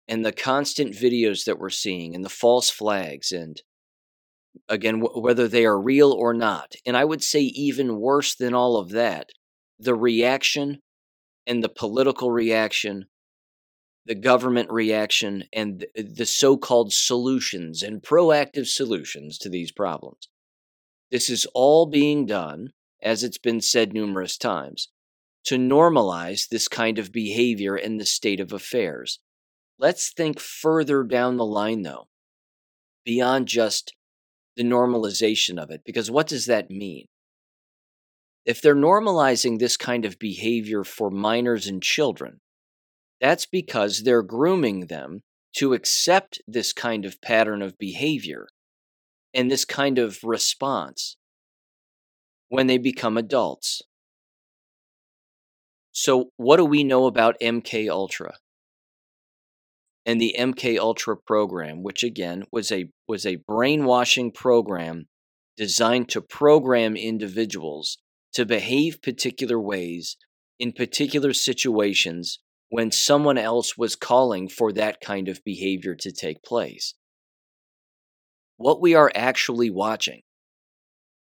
and 0.08 0.26
the 0.26 0.32
constant 0.32 0.94
videos 0.94 1.46
that 1.46 1.60
we're 1.60 1.70
seeing 1.70 2.16
and 2.16 2.24
the 2.24 2.30
false 2.30 2.70
flags 2.70 3.32
and 3.32 3.62
again 4.70 5.00
w- 5.00 5.22
whether 5.22 5.48
they 5.48 5.66
are 5.66 5.80
real 5.80 6.12
or 6.12 6.34
not 6.34 6.74
and 6.86 6.96
i 6.96 7.04
would 7.04 7.24
say 7.24 7.42
even 7.42 8.00
worse 8.00 8.36
than 8.36 8.54
all 8.54 8.78
of 8.78 8.92
that 8.92 9.30
the 9.80 9.96
reaction 9.96 10.80
and 11.46 11.64
the 11.64 11.70
political 11.70 12.32
reaction 12.32 13.06
the 14.06 14.16
government 14.16 14.72
reaction 14.72 15.44
and 15.54 15.86
the 15.96 16.26
so-called 16.26 16.92
solutions 16.92 17.84
and 17.84 18.02
proactive 18.02 18.68
solutions 18.68 19.38
to 19.38 19.50
these 19.50 19.72
problems 19.72 20.30
this 21.12 21.30
is 21.30 21.46
all 21.54 21.86
being 21.86 22.26
done 22.26 22.72
as 23.04 23.24
it's 23.24 23.38
been 23.38 23.62
said 23.62 23.94
numerous 23.94 24.38
times 24.38 24.90
to 25.44 25.58
normalize 25.58 26.48
this 26.48 26.68
kind 26.68 27.00
of 27.00 27.12
behavior 27.12 27.76
in 27.76 27.98
the 27.98 28.06
state 28.06 28.40
of 28.40 28.54
affairs 28.54 29.20
Let's 29.82 30.14
think 30.14 30.40
further 30.40 31.04
down 31.04 31.38
the 31.38 31.46
line, 31.46 31.82
though, 31.82 32.08
beyond 33.04 33.48
just 33.48 33.96
the 34.56 34.64
normalization 34.64 35.58
of 35.58 35.72
it, 35.72 35.82
because 35.84 36.12
what 36.12 36.28
does 36.28 36.46
that 36.46 36.70
mean? 36.70 37.08
If 38.46 38.62
they're 38.62 38.76
normalizing 38.76 39.58
this 39.58 39.78
kind 39.78 40.06
of 40.06 40.20
behavior 40.20 40.84
for 40.84 41.10
minors 41.10 41.66
and 41.66 41.82
children, 41.82 42.42
that's 43.22 43.46
because 43.46 44.04
they're 44.04 44.24
grooming 44.24 44.88
them 44.88 45.22
to 45.58 45.74
accept 45.74 46.42
this 46.48 46.74
kind 46.74 47.06
of 47.06 47.22
pattern 47.22 47.62
of 47.62 47.78
behavior 47.78 48.48
and 49.34 49.50
this 49.50 49.64
kind 49.64 49.98
of 49.98 50.20
response 50.24 51.16
when 52.50 52.68
they 52.68 52.78
become 52.78 53.18
adults. 53.18 53.82
So, 55.94 56.32
what 56.38 56.58
do 56.58 56.66
we 56.66 56.84
know 56.84 57.06
about 57.06 57.40
MK 57.42 57.90
Ultra? 57.90 58.34
and 60.06 60.20
the 60.20 60.36
MK 60.38 60.78
Ultra 60.80 61.16
program, 61.16 61.84
which 61.84 62.04
again 62.04 62.46
was 62.52 62.72
a 62.72 62.90
was 63.08 63.26
a 63.26 63.38
brainwashing 63.48 64.32
program 64.32 65.08
designed 65.58 66.10
to 66.10 66.22
program 66.22 66.96
individuals 66.96 67.98
to 68.34 68.46
behave 68.46 69.02
particular 69.02 69.60
ways 69.60 70.18
in 70.60 70.72
particular 70.72 71.34
situations 71.34 72.40
when 72.72 72.90
someone 72.90 73.38
else 73.38 73.78
was 73.78 73.98
calling 73.98 74.48
for 74.48 74.72
that 74.72 75.02
kind 75.02 75.28
of 75.28 75.44
behavior 75.44 75.94
to 75.94 76.10
take 76.10 76.42
place. 76.42 76.94
What 78.56 78.80
we 78.80 78.96
are 78.96 79.12
actually 79.14 79.70
watching 79.70 80.22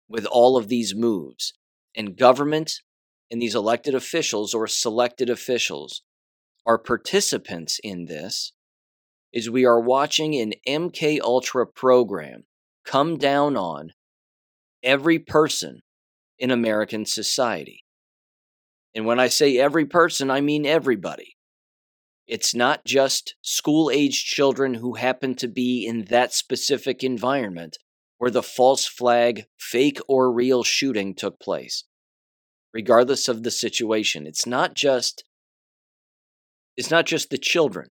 with 0.09 0.25
all 0.25 0.57
of 0.57 0.69
these 0.69 0.95
moves 0.95 1.53
and 1.95 2.17
government 2.17 2.81
and 3.29 3.39
these 3.39 3.53
elected 3.53 3.93
officials 3.93 4.55
or 4.55 4.65
selected 4.65 5.29
officials 5.29 6.01
are 6.65 6.79
participants 6.79 7.79
in 7.83 8.05
this 8.05 8.53
is 9.31 9.47
we 9.47 9.65
are 9.65 9.79
watching 9.79 10.33
an 10.33 10.53
MK 10.67 11.19
Ultra 11.21 11.67
program 11.67 12.45
come 12.85 13.17
down 13.17 13.55
on 13.55 13.91
every 14.81 15.19
person 15.19 15.81
in 16.39 16.49
American 16.49 17.05
society. 17.05 17.83
And 18.95 19.05
when 19.05 19.19
I 19.19 19.27
say 19.27 19.59
every 19.59 19.85
person, 19.85 20.31
I 20.31 20.41
mean 20.41 20.65
everybody. 20.65 21.34
It's 22.27 22.55
not 22.55 22.85
just 22.85 23.35
school 23.41 23.91
age 23.91 24.25
children 24.25 24.75
who 24.75 24.95
happen 24.95 25.35
to 25.35 25.47
be 25.47 25.85
in 25.85 26.05
that 26.05 26.33
specific 26.33 27.03
environment 27.03 27.77
where 28.17 28.31
the 28.31 28.43
false 28.43 28.87
flag, 28.87 29.45
fake 29.59 29.99
or 30.07 30.31
real 30.31 30.63
shooting 30.63 31.13
took 31.13 31.39
place. 31.39 31.83
Regardless 32.73 33.27
of 33.27 33.43
the 33.43 33.51
situation, 33.51 34.25
it's 34.25 34.45
not 34.45 34.73
just 34.73 35.23
it's 36.77 36.91
not 36.91 37.05
just 37.05 37.29
the 37.29 37.37
children 37.37 37.87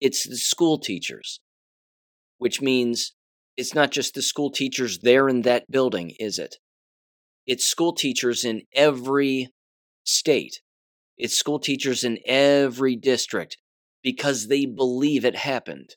it's 0.00 0.28
the 0.28 0.36
school 0.36 0.78
teachers, 0.78 1.40
which 2.38 2.60
means 2.60 3.14
it's 3.56 3.74
not 3.74 3.90
just 3.90 4.14
the 4.14 4.22
school 4.22 4.50
teachers 4.50 5.00
there 5.00 5.28
in 5.28 5.42
that 5.42 5.70
building, 5.70 6.12
is 6.20 6.38
it? 6.38 6.56
It's 7.46 7.66
school 7.66 7.92
teachers 7.92 8.44
in 8.44 8.62
every 8.74 9.48
state. 10.04 10.60
It's 11.18 11.34
school 11.34 11.58
teachers 11.58 12.04
in 12.04 12.18
every 12.24 12.94
district 12.94 13.58
because 14.02 14.46
they 14.46 14.66
believe 14.66 15.24
it 15.24 15.36
happened. 15.36 15.96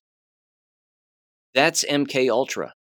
That's 1.54 1.86
MK 1.86 2.30
Ultra. 2.30 2.74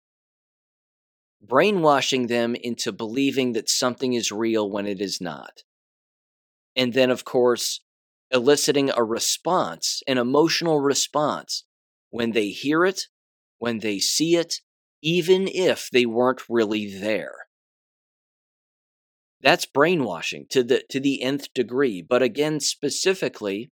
Brainwashing 1.43 2.29
them 2.29 2.55
into 2.55 2.93
believing 2.93 3.53
that 3.53 3.69
something 3.69 4.15
is 4.15 4.33
real 4.33 4.71
when 4.71 4.87
it 4.87 5.01
is 5.01 5.21
not. 5.21 5.63
And 6.77 6.95
then, 6.95 7.11
of 7.11 7.25
course, 7.25 7.81
eliciting 8.31 8.91
a 8.91 9.03
response, 9.03 10.03
an 10.07 10.19
emotional 10.19 10.81
response, 10.81 11.65
when 12.11 12.33
they 12.33 12.49
hear 12.49 12.85
it, 12.85 13.03
when 13.59 13.81
they 13.81 13.99
see 13.99 14.37
it, 14.37 14.61
even 15.03 15.49
if 15.49 15.91
they 15.91 16.07
weren't 16.07 16.49
really 16.49 16.99
there. 16.99 17.50
That's 19.43 19.67
brainwashing 19.67 20.47
to 20.51 20.63
the 20.63 20.85
to 20.91 21.01
the 21.01 21.23
nth 21.23 21.53
degree, 21.55 22.03
but 22.03 22.23
again 22.23 22.61
specifically 22.61 23.71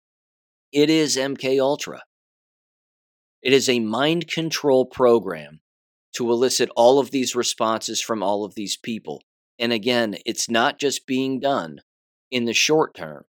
it 0.73 0.89
is 0.89 1.17
MK 1.17 1.61
Ultra. 1.61 2.03
It 3.43 3.53
is 3.53 3.69
a 3.69 3.81
mind 3.81 4.29
control 4.29 4.87
program 4.87 5.61
to 6.15 6.31
elicit 6.31 6.71
all 6.77 6.99
of 6.99 7.11
these 7.11 7.35
responses 7.35 8.01
from 8.01 8.23
all 8.23 8.45
of 8.45 8.55
these 8.55 8.77
people. 8.77 9.23
And 9.59 9.73
again, 9.73 10.17
it's 10.25 10.49
not 10.49 10.79
just 10.79 11.07
being 11.07 11.41
done 11.41 11.81
in 12.31 12.45
the 12.45 12.55
short 12.55 12.95
term 12.95 13.25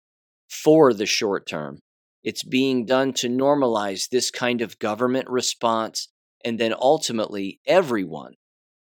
for 0.49 0.93
the 0.93 1.05
short 1.05 1.47
term. 1.47 1.79
It's 2.23 2.43
being 2.43 2.85
done 2.85 3.13
to 3.13 3.29
normalize 3.29 4.09
this 4.09 4.31
kind 4.31 4.61
of 4.61 4.79
government 4.79 5.29
response, 5.29 6.09
and 6.43 6.59
then 6.59 6.73
ultimately, 6.77 7.59
everyone 7.65 8.33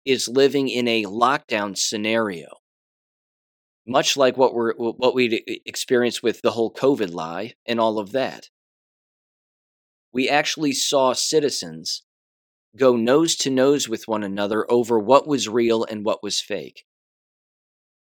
is 0.05 0.29
living 0.29 0.69
in 0.69 0.89
a 0.89 1.05
lockdown 1.05 1.77
scenario. 1.77 2.49
Much 3.89 4.17
like 4.17 4.37
what 4.37 4.55
we're 4.55 4.75
what 4.75 5.15
we 5.15 5.63
experienced 5.65 6.23
with 6.23 6.43
the 6.43 6.51
whole 6.51 6.73
COVID 6.73 7.13
lie 7.13 7.55
and 7.67 7.81
all 7.81 7.99
of 7.99 8.13
that. 8.13 8.51
We 10.13 10.29
actually 10.29 10.73
saw 10.73 11.15
citizens 11.15 12.03
go 12.77 12.97
nose 12.97 13.35
to 13.37 13.51
nose 13.51 13.89
with 13.89 14.07
one 14.07 14.23
another 14.23 14.71
over 14.71 14.99
what 14.99 15.27
was 15.27 15.49
real 15.49 15.85
and 15.85 16.05
what 16.05 16.23
was 16.23 16.41
fake 16.41 16.85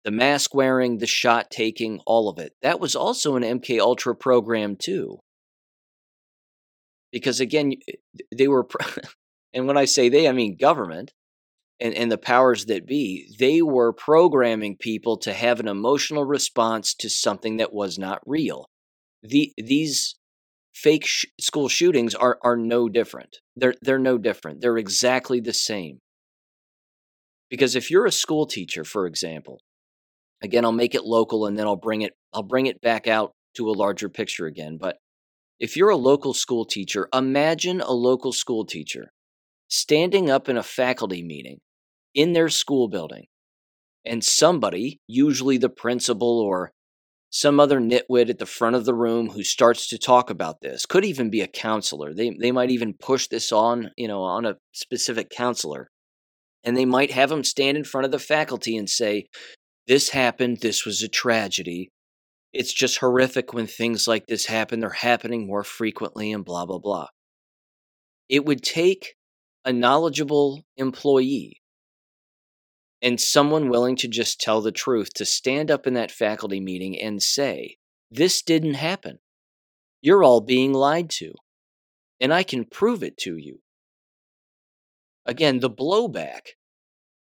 the 0.03 0.11
mask 0.11 0.53
wearing, 0.53 0.97
the 0.97 1.07
shot 1.07 1.51
taking, 1.51 1.99
all 2.05 2.29
of 2.29 2.39
it. 2.39 2.53
That 2.61 2.79
was 2.79 2.95
also 2.95 3.35
an 3.35 3.43
MK 3.43 3.79
Ultra 3.79 4.15
program 4.15 4.75
too. 4.75 5.19
Because 7.11 7.39
again, 7.39 7.73
they 8.35 8.47
were, 8.47 8.67
and 9.53 9.67
when 9.67 9.77
I 9.77 9.85
say 9.85 10.09
they, 10.09 10.27
I 10.27 10.31
mean 10.31 10.57
government 10.57 11.11
and, 11.79 11.93
and 11.93 12.11
the 12.11 12.17
powers 12.17 12.65
that 12.65 12.85
be, 12.85 13.33
they 13.39 13.61
were 13.61 13.93
programming 13.93 14.77
people 14.77 15.17
to 15.17 15.33
have 15.33 15.59
an 15.59 15.67
emotional 15.67 16.25
response 16.25 16.93
to 16.95 17.09
something 17.09 17.57
that 17.57 17.73
was 17.73 17.97
not 17.97 18.21
real. 18.25 18.69
The, 19.23 19.53
these 19.57 20.15
fake 20.73 21.05
sh- 21.05 21.25
school 21.39 21.69
shootings 21.69 22.15
are, 22.15 22.37
are 22.43 22.57
no 22.57 22.89
different. 22.89 23.37
They're, 23.55 23.75
they're 23.81 23.99
no 23.99 24.17
different. 24.17 24.61
They're 24.61 24.77
exactly 24.77 25.39
the 25.39 25.53
same. 25.53 25.99
Because 27.49 27.75
if 27.75 27.89
you're 27.89 28.05
a 28.05 28.11
school 28.11 28.45
teacher, 28.45 28.83
for 28.83 29.07
example, 29.07 29.59
Again, 30.41 30.63
I'll 30.63 30.71
make 30.71 30.95
it 30.95 31.03
local 31.03 31.45
and 31.45 31.57
then 31.57 31.67
I'll 31.67 31.75
bring 31.75 32.01
it 32.01 32.13
I'll 32.33 32.43
bring 32.43 32.67
it 32.67 32.81
back 32.81 33.07
out 33.07 33.33
to 33.55 33.69
a 33.69 33.71
larger 33.73 34.09
picture 34.09 34.45
again, 34.45 34.77
but 34.79 34.97
if 35.59 35.75
you're 35.75 35.89
a 35.89 35.97
local 35.97 36.33
school 36.33 36.63
teacher, 36.63 37.09
imagine 37.13 37.81
a 37.81 37.91
local 37.91 38.31
school 38.31 38.65
teacher 38.65 39.11
standing 39.67 40.29
up 40.29 40.47
in 40.47 40.55
a 40.55 40.63
faculty 40.63 41.23
meeting 41.23 41.59
in 42.19 42.33
their 42.33 42.49
school 42.49 42.87
building 42.87 43.25
and 44.05 44.23
somebody, 44.23 44.99
usually 45.07 45.57
the 45.57 45.69
principal 45.69 46.39
or 46.39 46.71
some 47.31 47.59
other 47.59 47.79
nitwit 47.79 48.29
at 48.29 48.39
the 48.39 48.45
front 48.45 48.75
of 48.75 48.85
the 48.85 48.93
room 48.93 49.29
who 49.29 49.43
starts 49.43 49.87
to 49.87 49.97
talk 49.97 50.29
about 50.29 50.61
this 50.61 50.85
could 50.85 51.05
even 51.05 51.29
be 51.29 51.41
a 51.41 51.47
counselor 51.47 52.11
they 52.11 52.35
they 52.41 52.51
might 52.51 52.71
even 52.71 52.91
push 52.91 53.27
this 53.27 53.51
on 53.51 53.91
you 53.97 54.07
know 54.07 54.23
on 54.23 54.47
a 54.47 54.55
specific 54.73 55.29
counselor 55.29 55.91
and 56.63 56.75
they 56.75 56.85
might 56.85 57.11
have 57.11 57.29
them 57.29 57.43
stand 57.43 57.77
in 57.77 57.83
front 57.83 58.05
of 58.05 58.11
the 58.11 58.19
faculty 58.19 58.75
and 58.75 58.89
say 58.89 59.27
this 59.89 60.09
happened, 60.09 60.59
this 60.61 60.85
was 60.85 61.01
a 61.01 61.07
tragedy. 61.07 61.89
It's 62.53 62.73
just 62.73 62.99
horrific 62.99 63.53
when 63.53 63.65
things 63.65 64.07
like 64.07 64.27
this 64.27 64.45
happen. 64.45 64.79
They're 64.79 64.89
happening 64.91 65.47
more 65.47 65.63
frequently 65.63 66.31
and 66.31 66.45
blah, 66.45 66.65
blah, 66.65 66.77
blah. 66.79 67.07
It 68.27 68.45
would 68.45 68.61
take 68.61 69.15
a 69.65 69.73
knowledgeable 69.73 70.63
employee 70.77 71.61
and 73.01 73.19
someone 73.19 73.69
willing 73.69 73.95
to 73.97 74.07
just 74.07 74.41
tell 74.41 74.61
the 74.61 74.71
truth 74.71 75.13
to 75.13 75.25
stand 75.25 75.71
up 75.71 75.87
in 75.87 75.93
that 75.93 76.11
faculty 76.11 76.59
meeting 76.59 76.99
and 76.99 77.21
say, 77.21 77.77
This 78.11 78.41
didn't 78.41 78.75
happen. 78.75 79.19
You're 80.01 80.23
all 80.23 80.41
being 80.41 80.73
lied 80.73 81.09
to. 81.11 81.33
And 82.19 82.33
I 82.33 82.43
can 82.43 82.65
prove 82.65 83.03
it 83.03 83.17
to 83.17 83.37
you. 83.37 83.59
Again, 85.25 85.59
the 85.59 85.69
blowback 85.69 86.55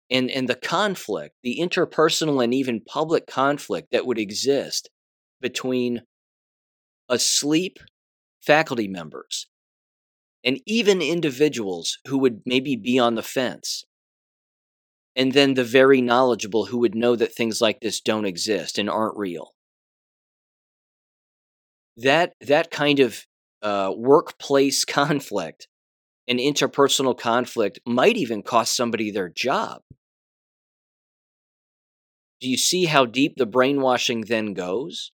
and, 0.09 0.29
and 0.31 0.47
the 0.47 0.55
conflict, 0.55 1.35
the 1.43 1.59
interpersonal 1.59 2.43
and 2.43 2.53
even 2.53 2.81
public 2.81 3.27
conflict 3.27 3.91
that 3.91 4.05
would 4.05 4.19
exist 4.19 4.89
between 5.41 6.03
asleep 7.09 7.79
faculty 8.41 8.87
members 8.87 9.47
and 10.43 10.59
even 10.65 11.01
individuals 11.01 11.97
who 12.07 12.17
would 12.19 12.41
maybe 12.45 12.75
be 12.75 12.97
on 12.97 13.15
the 13.15 13.23
fence 13.23 13.83
and 15.17 15.33
then 15.33 15.55
the 15.55 15.63
very 15.63 15.99
knowledgeable 15.99 16.67
who 16.67 16.77
would 16.77 16.93
know 16.93 17.15
that 17.15 17.33
things 17.33 17.59
like 17.59 17.81
this 17.81 17.99
don't 17.99 18.25
exist 18.25 18.77
and 18.77 18.87
aren't 18.87 19.17
real. 19.17 19.55
That 21.97 22.33
that 22.41 22.69
kind 22.69 22.99
of 22.99 23.25
uh, 23.63 23.91
workplace 23.97 24.85
conflict 24.85 25.67
and 26.27 26.39
interpersonal 26.39 27.17
conflict 27.17 27.79
might 27.85 28.15
even 28.15 28.43
cost 28.43 28.75
somebody 28.75 29.09
their 29.09 29.29
job. 29.29 29.81
Do 32.39 32.47
you 32.47 32.57
see 32.57 32.85
how 32.85 33.05
deep 33.05 33.37
the 33.37 33.47
brainwashing 33.47 34.21
then 34.21 34.53
goes? 34.53 35.11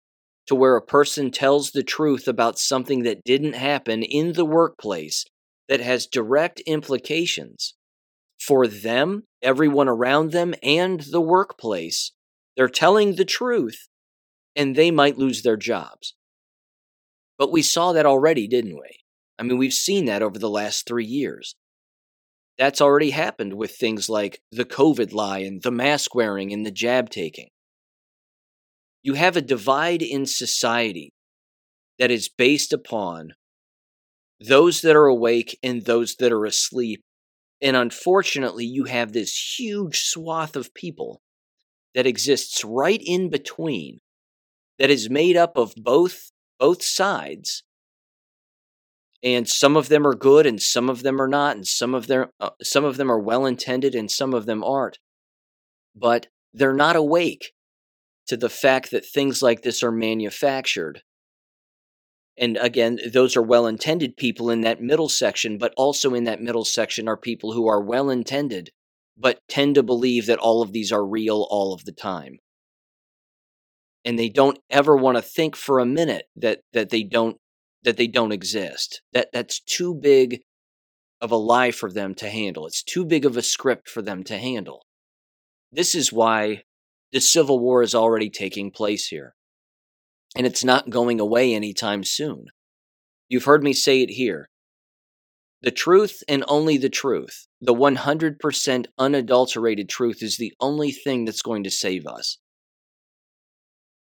To 0.46 0.54
where 0.54 0.76
a 0.76 0.82
person 0.82 1.30
tells 1.30 1.70
the 1.70 1.82
truth 1.82 2.26
about 2.26 2.58
something 2.58 3.02
that 3.02 3.22
didn't 3.22 3.52
happen 3.52 4.02
in 4.02 4.32
the 4.32 4.46
workplace 4.46 5.26
that 5.68 5.80
has 5.80 6.06
direct 6.06 6.60
implications 6.60 7.74
for 8.40 8.66
them, 8.66 9.24
everyone 9.42 9.88
around 9.88 10.32
them, 10.32 10.54
and 10.62 11.00
the 11.00 11.20
workplace. 11.20 12.12
They're 12.56 12.68
telling 12.68 13.14
the 13.14 13.24
truth 13.24 13.88
and 14.56 14.74
they 14.74 14.90
might 14.90 15.18
lose 15.18 15.42
their 15.42 15.56
jobs. 15.56 16.14
But 17.38 17.52
we 17.52 17.62
saw 17.62 17.92
that 17.92 18.06
already, 18.06 18.46
didn't 18.46 18.74
we? 18.74 19.00
I 19.38 19.42
mean, 19.42 19.56
we've 19.56 19.72
seen 19.72 20.04
that 20.06 20.22
over 20.22 20.38
the 20.38 20.50
last 20.50 20.86
three 20.86 21.06
years. 21.06 21.54
That's 22.58 22.82
already 22.82 23.10
happened 23.10 23.54
with 23.54 23.70
things 23.72 24.10
like 24.10 24.42
the 24.52 24.66
COVID 24.66 25.14
lie 25.14 25.38
and 25.38 25.62
the 25.62 25.70
mask 25.70 26.14
wearing 26.14 26.52
and 26.52 26.66
the 26.66 26.70
jab 26.70 27.08
taking. 27.08 27.48
You 29.02 29.14
have 29.14 29.36
a 29.36 29.40
divide 29.40 30.02
in 30.02 30.26
society 30.26 31.14
that 31.98 32.10
is 32.10 32.28
based 32.28 32.74
upon 32.74 33.32
those 34.38 34.82
that 34.82 34.96
are 34.96 35.06
awake 35.06 35.58
and 35.62 35.84
those 35.84 36.16
that 36.16 36.32
are 36.32 36.44
asleep 36.44 37.02
and 37.62 37.76
unfortunately, 37.76 38.64
you 38.64 38.84
have 38.84 39.12
this 39.12 39.58
huge 39.58 40.00
swath 40.02 40.56
of 40.56 40.74
people 40.74 41.20
that 41.94 42.06
exists 42.06 42.64
right 42.64 43.00
in 43.04 43.28
between 43.28 43.98
that 44.78 44.90
is 44.90 45.10
made 45.10 45.36
up 45.36 45.56
of 45.56 45.74
both 45.76 46.30
both 46.58 46.82
sides. 46.82 47.62
And 49.22 49.46
some 49.46 49.76
of 49.76 49.88
them 49.88 50.06
are 50.06 50.14
good 50.14 50.46
and 50.46 50.60
some 50.60 50.88
of 50.88 51.02
them 51.02 51.20
are 51.20 51.28
not 51.28 51.56
and 51.56 51.66
some 51.66 51.94
of 51.94 52.06
them 52.06 52.28
uh, 52.40 52.50
some 52.62 52.84
of 52.84 52.96
them 52.96 53.10
are 53.10 53.18
well 53.18 53.44
intended 53.44 53.94
and 53.94 54.10
some 54.10 54.32
of 54.32 54.46
them 54.46 54.64
aren't. 54.64 54.98
But 55.94 56.28
they're 56.54 56.72
not 56.72 56.96
awake 56.96 57.52
to 58.28 58.36
the 58.36 58.48
fact 58.48 58.90
that 58.92 59.04
things 59.04 59.42
like 59.42 59.62
this 59.62 59.82
are 59.82 59.92
manufactured 59.92 61.02
and 62.40 62.56
again, 62.56 62.98
those 63.12 63.36
are 63.36 63.42
well 63.42 63.66
intended 63.66 64.16
people 64.16 64.48
in 64.48 64.62
that 64.62 64.80
middle 64.80 65.10
section, 65.10 65.58
but 65.58 65.74
also 65.76 66.14
in 66.14 66.24
that 66.24 66.40
middle 66.40 66.64
section 66.64 67.06
are 67.06 67.18
people 67.18 67.52
who 67.52 67.68
are 67.68 67.82
well 67.82 68.08
intended, 68.08 68.70
but 69.16 69.40
tend 69.46 69.74
to 69.74 69.82
believe 69.82 70.24
that 70.24 70.38
all 70.38 70.62
of 70.62 70.72
these 70.72 70.90
are 70.90 71.06
real 71.06 71.46
all 71.50 71.74
of 71.74 71.84
the 71.84 71.92
time. 71.92 72.38
And 74.06 74.18
they 74.18 74.30
don't 74.30 74.58
ever 74.70 74.96
want 74.96 75.18
to 75.18 75.22
think 75.22 75.54
for 75.54 75.78
a 75.78 75.84
minute 75.84 76.24
that, 76.34 76.60
that 76.72 76.88
they 76.88 77.02
don't 77.02 77.36
that 77.82 77.96
they 77.96 78.06
don't 78.06 78.32
exist. 78.32 79.02
That 79.12 79.28
that's 79.32 79.60
too 79.60 79.94
big 79.94 80.40
of 81.20 81.30
a 81.30 81.36
lie 81.36 81.70
for 81.70 81.90
them 81.90 82.14
to 82.16 82.28
handle. 82.28 82.66
It's 82.66 82.82
too 82.82 83.04
big 83.04 83.24
of 83.24 83.36
a 83.36 83.42
script 83.42 83.88
for 83.88 84.02
them 84.02 84.22
to 84.24 84.36
handle. 84.36 84.82
This 85.72 85.94
is 85.94 86.12
why 86.12 86.64
the 87.12 87.20
Civil 87.20 87.58
War 87.58 87.82
is 87.82 87.94
already 87.94 88.28
taking 88.28 88.70
place 88.70 89.08
here 89.08 89.34
and 90.36 90.46
it's 90.46 90.64
not 90.64 90.90
going 90.90 91.20
away 91.20 91.54
anytime 91.54 92.04
soon. 92.04 92.46
You've 93.28 93.44
heard 93.44 93.62
me 93.62 93.72
say 93.72 94.02
it 94.02 94.10
here. 94.10 94.48
The 95.62 95.70
truth 95.70 96.22
and 96.26 96.44
only 96.48 96.78
the 96.78 96.88
truth, 96.88 97.46
the 97.60 97.74
100% 97.74 98.86
unadulterated 98.98 99.88
truth, 99.88 100.22
is 100.22 100.36
the 100.36 100.54
only 100.58 100.90
thing 100.90 101.24
that's 101.24 101.42
going 101.42 101.64
to 101.64 101.70
save 101.70 102.06
us. 102.06 102.38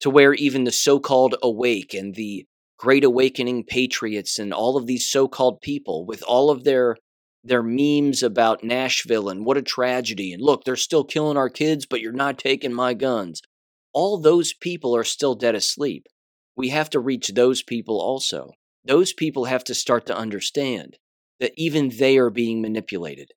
To 0.02 0.10
where 0.10 0.34
even 0.34 0.63
the 0.63 0.71
so 0.71 0.99
called 0.99 1.36
awake 1.43 1.93
and 1.93 2.15
the 2.15 2.45
great 2.78 3.04
awakening 3.04 3.65
patriots 3.65 4.39
and 4.39 4.54
all 4.54 4.78
of 4.78 4.88
these 4.88 5.10
so 5.10 5.28
called 5.28 5.62
people, 5.62 6.06
with 6.06 6.23
all 6.23 6.49
of 6.49 6.63
their 6.63 6.97
their 7.45 7.63
memes 7.63 8.23
about 8.23 8.63
Nashville 8.63 9.28
and 9.28 9.45
what 9.45 9.58
a 9.58 9.62
tragedy, 9.62 10.32
and 10.32 10.41
look, 10.41 10.63
they're 10.63 10.78
still 10.78 11.04
killing 11.04 11.36
our 11.36 11.49
kids, 11.49 11.86
but 11.86 11.99
you're 11.99 12.13
not 12.13 12.38
taking 12.38 12.73
my 12.73 12.93
guns 12.93 13.41
all 13.93 14.17
those 14.17 14.53
people 14.53 14.95
are 14.95 15.03
still 15.03 15.36
dead 15.36 15.56
asleep. 15.56 16.08
We 16.56 16.69
have 16.69 16.89
to 16.91 16.99
reach 16.99 17.29
those 17.29 17.63
people 17.63 17.99
also. 17.99 18.51
Those 18.86 19.13
people 19.13 19.45
have 19.45 19.63
to 19.65 19.75
start 19.75 20.06
to 20.08 20.17
understand 20.17 20.97
that 21.39 21.53
even 21.56 21.89
they 21.89 22.17
are 22.17 22.29
being 22.29 22.62
manipulated. 22.62 23.32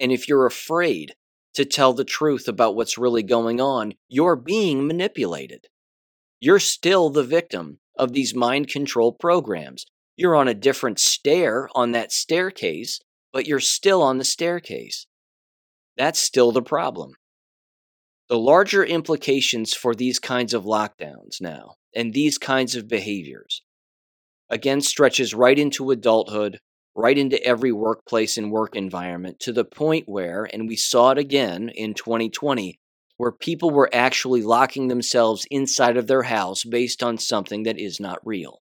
And 0.00 0.10
if 0.10 0.28
you're 0.28 0.46
afraid 0.46 1.14
to 1.54 1.64
tell 1.64 1.92
the 1.92 2.04
truth 2.04 2.48
about 2.48 2.74
what's 2.74 2.98
really 2.98 3.22
going 3.22 3.60
on, 3.60 3.94
you're 4.08 4.36
being 4.36 4.86
manipulated. 4.86 5.66
You're 6.40 6.58
still 6.58 7.10
the 7.10 7.22
victim 7.22 7.78
of 7.96 8.12
these 8.12 8.34
mind 8.34 8.68
control 8.68 9.12
programs. 9.12 9.86
You're 10.16 10.36
on 10.36 10.48
a 10.48 10.54
different 10.54 10.98
stair 10.98 11.68
on 11.74 11.92
that 11.92 12.12
staircase, 12.12 13.00
but 13.32 13.46
you're 13.46 13.60
still 13.60 14.02
on 14.02 14.18
the 14.18 14.24
staircase. 14.24 15.06
That's 15.96 16.20
still 16.20 16.50
the 16.52 16.62
problem. 16.62 17.12
The 18.34 18.40
larger 18.40 18.84
implications 18.84 19.74
for 19.74 19.94
these 19.94 20.18
kinds 20.18 20.54
of 20.54 20.64
lockdowns 20.64 21.40
now 21.40 21.76
and 21.94 22.12
these 22.12 22.36
kinds 22.36 22.74
of 22.74 22.88
behaviors 22.88 23.62
again 24.50 24.80
stretches 24.80 25.32
right 25.32 25.56
into 25.56 25.92
adulthood, 25.92 26.58
right 26.96 27.16
into 27.16 27.40
every 27.44 27.70
workplace 27.70 28.36
and 28.36 28.50
work 28.50 28.74
environment 28.74 29.38
to 29.42 29.52
the 29.52 29.64
point 29.64 30.08
where, 30.08 30.48
and 30.52 30.66
we 30.66 30.74
saw 30.74 31.12
it 31.12 31.18
again 31.18 31.68
in 31.68 31.94
2020, 31.94 32.76
where 33.18 33.30
people 33.30 33.70
were 33.70 33.88
actually 33.92 34.42
locking 34.42 34.88
themselves 34.88 35.46
inside 35.48 35.96
of 35.96 36.08
their 36.08 36.24
house 36.24 36.64
based 36.64 37.04
on 37.04 37.18
something 37.18 37.62
that 37.62 37.78
is 37.78 38.00
not 38.00 38.18
real. 38.26 38.62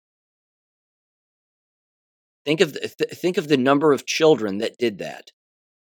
Think 2.46 2.62
of, 2.62 2.72
th- 2.72 3.10
think 3.12 3.36
of 3.36 3.48
the 3.48 3.58
number 3.58 3.92
of 3.92 4.06
children 4.06 4.56
that 4.56 4.78
did 4.78 4.96
that. 5.00 5.30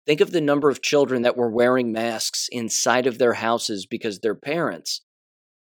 Think 0.08 0.22
of 0.22 0.32
the 0.32 0.40
number 0.40 0.70
of 0.70 0.82
children 0.82 1.24
that 1.24 1.36
were 1.36 1.52
wearing 1.52 1.92
masks 1.92 2.48
inside 2.50 3.08
of 3.08 3.18
their 3.18 3.34
houses 3.34 3.86
because 3.86 4.20
their 4.20 4.36
parents 4.36 5.02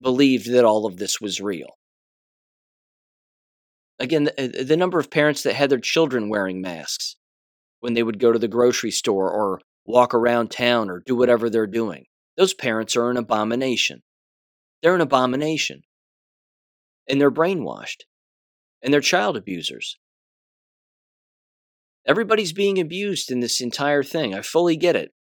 believed 0.00 0.50
that 0.50 0.64
all 0.64 0.86
of 0.86 0.96
this 0.96 1.20
was 1.20 1.42
real. 1.42 1.76
Again, 4.00 4.24
the, 4.24 4.42
uh, 4.42 4.64
the, 4.64 4.76
number 4.76 4.98
of 4.98 5.10
parents 5.10 5.42
that 5.42 5.54
had 5.54 5.68
their 5.68 5.78
children 5.78 6.30
wearing 6.30 6.62
masks 6.62 7.16
when 7.80 7.92
they 7.92 8.02
would 8.02 8.18
go 8.18 8.32
to 8.32 8.38
the 8.38 8.48
grocery 8.48 8.90
store 8.90 9.30
or 9.30 9.60
walk 9.84 10.14
around 10.14 10.50
town 10.50 10.88
or 10.88 11.02
do 11.04 11.14
whatever 11.14 11.50
they're 11.50 11.66
doing. 11.66 12.06
Those 12.38 12.54
parents 12.54 12.96
are 12.96 13.10
an 13.10 13.18
abomination. 13.18 14.02
They're 14.82 14.94
an 14.94 15.02
abomination. 15.02 15.82
And 17.06 17.20
they're 17.20 17.30
brainwashed. 17.30 18.04
And 18.80 18.94
they're 18.94 19.02
child 19.02 19.36
abusers. 19.36 19.98
Everybody's 22.06 22.52
being 22.52 22.80
abused 22.80 23.30
in 23.30 23.40
this 23.40 23.60
entire 23.60 24.02
thing. 24.02 24.34
I 24.34 24.42
fully 24.42 24.76
get 24.76 24.96
it. 24.96 25.12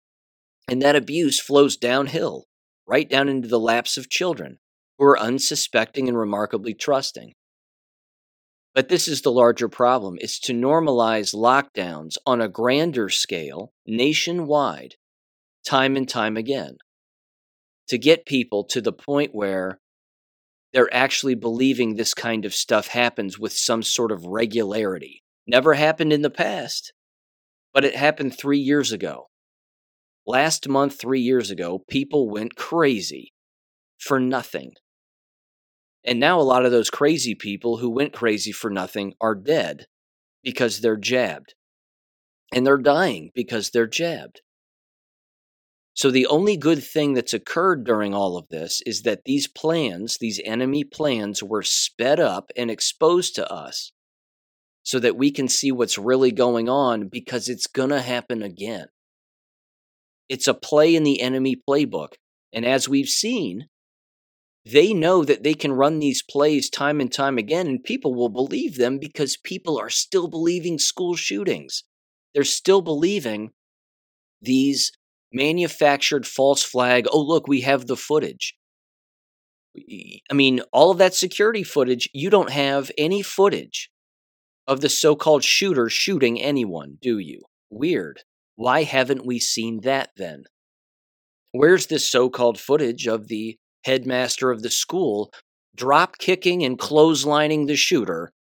And 0.68 0.82
that 0.82 0.96
abuse 0.96 1.40
flows 1.40 1.78
downhill, 1.78 2.46
right 2.88 3.10
down 3.10 3.30
into 3.30 3.48
the 3.48 3.60
laps 3.60 3.98
of 3.98 4.10
children 4.10 4.60
who 4.98 5.06
are 5.06 5.20
unsuspecting 5.20 6.08
and 6.08 6.18
remarkably 6.18 6.74
trusting. 6.74 7.34
But 8.74 8.88
this 8.88 9.08
is 9.08 9.22
the 9.22 9.32
larger 9.32 9.68
problem 9.68 10.16
It's 10.20 10.40
to 10.42 10.54
normalize 10.54 11.36
lockdowns 11.36 12.16
on 12.26 12.40
a 12.42 12.48
grander 12.48 13.10
scale, 13.10 13.74
nationwide, 13.86 14.96
time 15.66 15.96
and 15.96 16.08
time 16.08 16.38
again. 16.38 16.78
To 17.90 17.98
get 17.98 18.26
people 18.26 18.64
to 18.66 18.80
the 18.80 18.94
point 18.94 19.32
where 19.34 19.80
they're 20.72 20.94
actually 20.94 21.36
believing 21.36 21.96
this 21.96 22.14
kind 22.14 22.46
of 22.46 22.54
stuff 22.54 22.88
happens 22.88 23.38
with 23.38 23.52
some 23.52 23.84
sort 23.84 24.12
of 24.12 24.26
regularity. 24.26 25.22
Never 25.48 25.74
happened 25.74 26.14
in 26.14 26.22
the 26.22 26.30
past, 26.30 26.94
but 27.74 27.84
it 27.84 27.96
happened 27.96 28.38
three 28.38 28.60
years 28.60 28.92
ago. 28.92 29.30
Last 30.28 30.68
month, 30.68 31.00
three 31.00 31.22
years 31.22 31.50
ago, 31.50 31.84
people 31.90 32.30
went 32.30 32.56
crazy 32.56 33.34
for 33.98 34.20
nothing. 34.20 34.74
And 36.04 36.20
now 36.20 36.40
a 36.40 36.44
lot 36.44 36.66
of 36.66 36.72
those 36.72 36.90
crazy 36.90 37.36
people 37.36 37.78
who 37.78 37.90
went 37.90 38.14
crazy 38.14 38.52
for 38.52 38.70
nothing 38.70 39.14
are 39.20 39.36
dead 39.36 39.86
because 40.44 40.82
they're 40.82 40.98
jabbed. 40.98 41.56
And 42.54 42.66
they're 42.66 42.78
dying 42.78 43.32
because 43.34 43.70
they're 43.70 43.88
jabbed. 43.88 44.42
So 45.94 46.10
the 46.10 46.28
only 46.28 46.56
good 46.58 46.84
thing 46.84 47.14
that's 47.14 47.34
occurred 47.34 47.84
during 47.84 48.14
all 48.14 48.38
of 48.38 48.48
this 48.50 48.82
is 48.86 49.02
that 49.04 49.26
these 49.26 49.48
plans, 49.48 50.18
these 50.20 50.42
enemy 50.46 50.84
plans, 50.84 51.44
were 51.44 51.64
sped 51.64 52.20
up 52.20 52.52
and 52.56 52.72
exposed 52.72 53.36
to 53.36 53.52
us 53.52 53.92
so 54.84 55.00
that 55.00 55.18
we 55.18 55.32
can 55.32 55.48
see 55.48 55.72
what's 55.72 55.98
really 55.98 56.32
going 56.32 56.68
on 56.68 57.08
because 57.08 57.48
it's 57.48 57.68
going 57.68 57.90
to 57.90 58.02
happen 58.02 58.42
again. 58.42 58.88
It's 60.30 60.48
a 60.48 60.54
play 60.54 60.96
in 60.96 61.04
the 61.04 61.22
enemy 61.22 61.56
playbook. 61.68 62.14
And 62.54 62.66
as 62.66 62.90
we've 62.90 63.10
seen, 63.10 63.68
they 64.66 64.94
know 64.94 65.24
that 65.24 65.44
they 65.44 65.54
can 65.54 65.72
run 65.72 66.00
these 66.00 66.24
plays 66.24 66.70
time 66.70 67.02
and 67.02 67.12
time 67.12 67.38
again, 67.38 67.68
and 67.68 67.84
people 67.84 68.14
will 68.14 68.30
believe 68.30 68.78
them 68.78 69.00
because 69.00 69.38
people 69.38 69.80
are 69.80 69.90
still 69.90 70.28
believing 70.28 70.78
school 70.78 71.16
shootings. 71.16 71.84
They're 72.34 72.44
still 72.44 72.82
believing 72.82 73.52
these 74.42 74.92
manufactured 75.34 76.28
false 76.28 76.64
flag, 76.64 77.08
oh, 77.12 77.22
look, 77.22 77.48
we 77.48 77.62
have 77.62 77.88
the 77.88 77.96
footage. 77.96 78.56
I 80.30 80.34
mean, 80.34 80.62
all 80.74 80.92
of 80.92 80.98
that 80.98 81.14
security 81.14 81.64
footage, 81.64 82.10
you 82.14 82.30
don't 82.30 82.52
have 82.52 82.92
any 82.98 83.22
footage 83.22 83.90
of 84.68 84.82
the 84.82 84.90
so 84.90 85.16
called 85.16 85.44
shooter 85.44 85.90
shooting 85.90 86.42
anyone, 86.42 86.98
do 87.02 87.18
you? 87.18 87.42
Weird. 87.70 88.22
Why 88.56 88.84
haven't 88.84 89.26
we 89.26 89.40
seen 89.40 89.82
that 89.82 90.10
then? 90.18 90.44
Where's 91.52 91.88
this 91.88 92.10
so 92.10 92.30
called 92.30 92.60
footage 92.60 93.08
of 93.08 93.28
the 93.28 93.58
headmaster 93.84 94.52
of 94.52 94.62
the 94.62 94.70
school 94.70 95.32
drop 95.76 96.18
kicking 96.18 96.64
and 96.64 96.78
clotheslining 96.78 97.68
the 97.68 97.76
shooter 97.76 98.32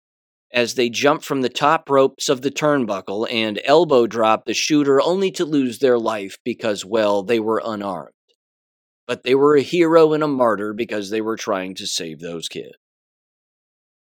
as 0.53 0.75
they 0.75 0.89
jump 0.89 1.23
from 1.23 1.41
the 1.41 1.49
top 1.49 1.89
ropes 1.89 2.29
of 2.29 2.41
the 2.41 2.51
turnbuckle 2.51 3.25
and 3.31 3.59
elbow 3.63 4.05
drop 4.05 4.45
the 4.45 4.53
shooter 4.53 5.01
only 5.01 5.31
to 5.31 5.45
lose 5.45 5.79
their 5.79 5.97
life 5.97 6.37
because, 6.43 6.83
well, 6.83 7.23
they 7.23 7.39
were 7.39 7.61
unarmed? 7.65 8.11
But 9.07 9.23
they 9.23 9.33
were 9.33 9.55
a 9.55 9.61
hero 9.61 10.13
and 10.13 10.23
a 10.23 10.27
martyr 10.27 10.73
because 10.73 11.09
they 11.09 11.21
were 11.21 11.37
trying 11.37 11.75
to 11.75 11.87
save 11.87 12.19
those 12.19 12.47
kids. 12.49 12.75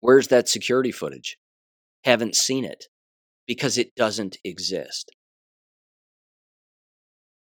Where's 0.00 0.28
that 0.28 0.48
security 0.48 0.90
footage? 0.90 1.38
Haven't 2.04 2.36
seen 2.36 2.64
it 2.64 2.86
because 3.46 3.78
it 3.78 3.94
doesn't 3.94 4.38
exist. 4.44 5.12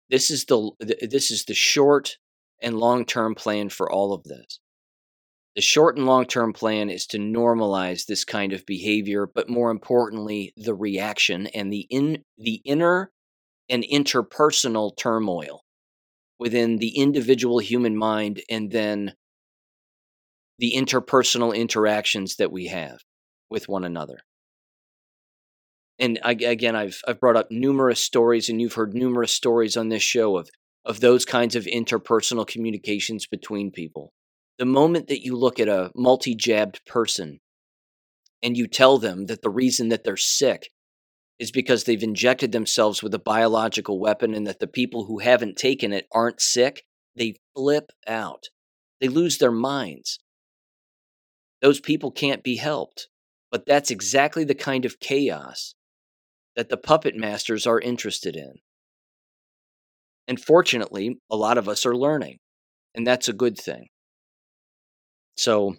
This 0.09 0.31
is 0.31 0.45
the 0.45 0.71
this 1.09 1.31
is 1.31 1.45
the 1.45 1.53
short 1.53 2.17
and 2.61 2.79
long-term 2.79 3.35
plan 3.35 3.69
for 3.69 3.91
all 3.91 4.13
of 4.13 4.23
this. 4.23 4.59
The 5.55 5.61
short 5.61 5.97
and 5.97 6.05
long-term 6.05 6.53
plan 6.53 6.89
is 6.89 7.05
to 7.07 7.17
normalize 7.17 8.05
this 8.05 8.23
kind 8.23 8.53
of 8.53 8.65
behavior, 8.65 9.27
but 9.27 9.49
more 9.49 9.71
importantly, 9.71 10.53
the 10.55 10.75
reaction 10.75 11.47
and 11.47 11.73
the 11.73 11.87
in 11.89 12.23
the 12.37 12.61
inner 12.63 13.11
and 13.69 13.83
interpersonal 13.83 14.95
turmoil 14.95 15.63
within 16.39 16.77
the 16.77 16.95
individual 16.97 17.59
human 17.59 17.97
mind 17.97 18.41
and 18.49 18.71
then 18.71 19.13
the 20.59 20.73
interpersonal 20.75 21.55
interactions 21.55 22.35
that 22.37 22.51
we 22.51 22.67
have 22.67 22.99
with 23.49 23.67
one 23.67 23.83
another 23.83 24.19
and 25.99 26.19
I, 26.23 26.31
again, 26.31 26.75
I've 26.75 27.01
I've 27.07 27.19
brought 27.19 27.37
up 27.37 27.47
numerous 27.49 27.99
stories, 28.03 28.49
and 28.49 28.61
you've 28.61 28.73
heard 28.73 28.93
numerous 28.93 29.31
stories 29.31 29.75
on 29.75 29.89
this 29.89 30.03
show 30.03 30.37
of 30.37 30.49
of 30.85 30.99
those 30.99 31.25
kinds 31.25 31.55
of 31.55 31.65
interpersonal 31.65 32.47
communications 32.47 33.27
between 33.27 33.71
people. 33.71 34.13
The 34.57 34.65
moment 34.65 35.07
that 35.07 35.23
you 35.23 35.35
look 35.35 35.59
at 35.59 35.67
a 35.67 35.91
multi-jabbed 35.95 36.85
person 36.85 37.39
and 38.41 38.55
you 38.55 38.67
tell 38.67 38.97
them 38.97 39.25
that 39.25 39.41
the 39.41 39.49
reason 39.49 39.89
that 39.89 40.03
they're 40.03 40.17
sick 40.17 40.69
is 41.39 41.51
because 41.51 41.83
they've 41.83 42.01
injected 42.01 42.51
themselves 42.51 43.03
with 43.03 43.13
a 43.13 43.19
biological 43.19 43.99
weapon 43.99 44.33
and 44.33 44.47
that 44.47 44.59
the 44.59 44.67
people 44.67 45.05
who 45.05 45.19
haven't 45.19 45.57
taken 45.57 45.91
it 45.91 46.07
aren't 46.11 46.41
sick, 46.41 46.83
they 47.15 47.35
flip 47.55 47.91
out. 48.07 48.45
They 49.01 49.09
lose 49.09 49.37
their 49.37 49.51
minds. 49.51 50.19
Those 51.61 51.79
people 51.79 52.11
can't 52.11 52.43
be 52.43 52.55
helped. 52.55 53.09
But 53.51 53.65
that's 53.65 53.91
exactly 53.91 54.43
the 54.43 54.55
kind 54.55 54.85
of 54.85 54.99
chaos 54.99 55.75
that 56.57 56.69
the 56.69 56.75
puppet 56.75 57.15
masters 57.15 57.65
are 57.65 57.79
interested 57.79 58.35
in. 58.35 58.55
And 60.27 60.41
fortunately, 60.41 61.19
a 61.31 61.37
lot 61.37 61.57
of 61.57 61.69
us 61.69 61.85
are 61.85 61.95
learning, 61.95 62.39
and 62.93 63.07
that's 63.07 63.29
a 63.29 63.33
good 63.33 63.57
thing. 63.57 63.87
So, 65.37 65.75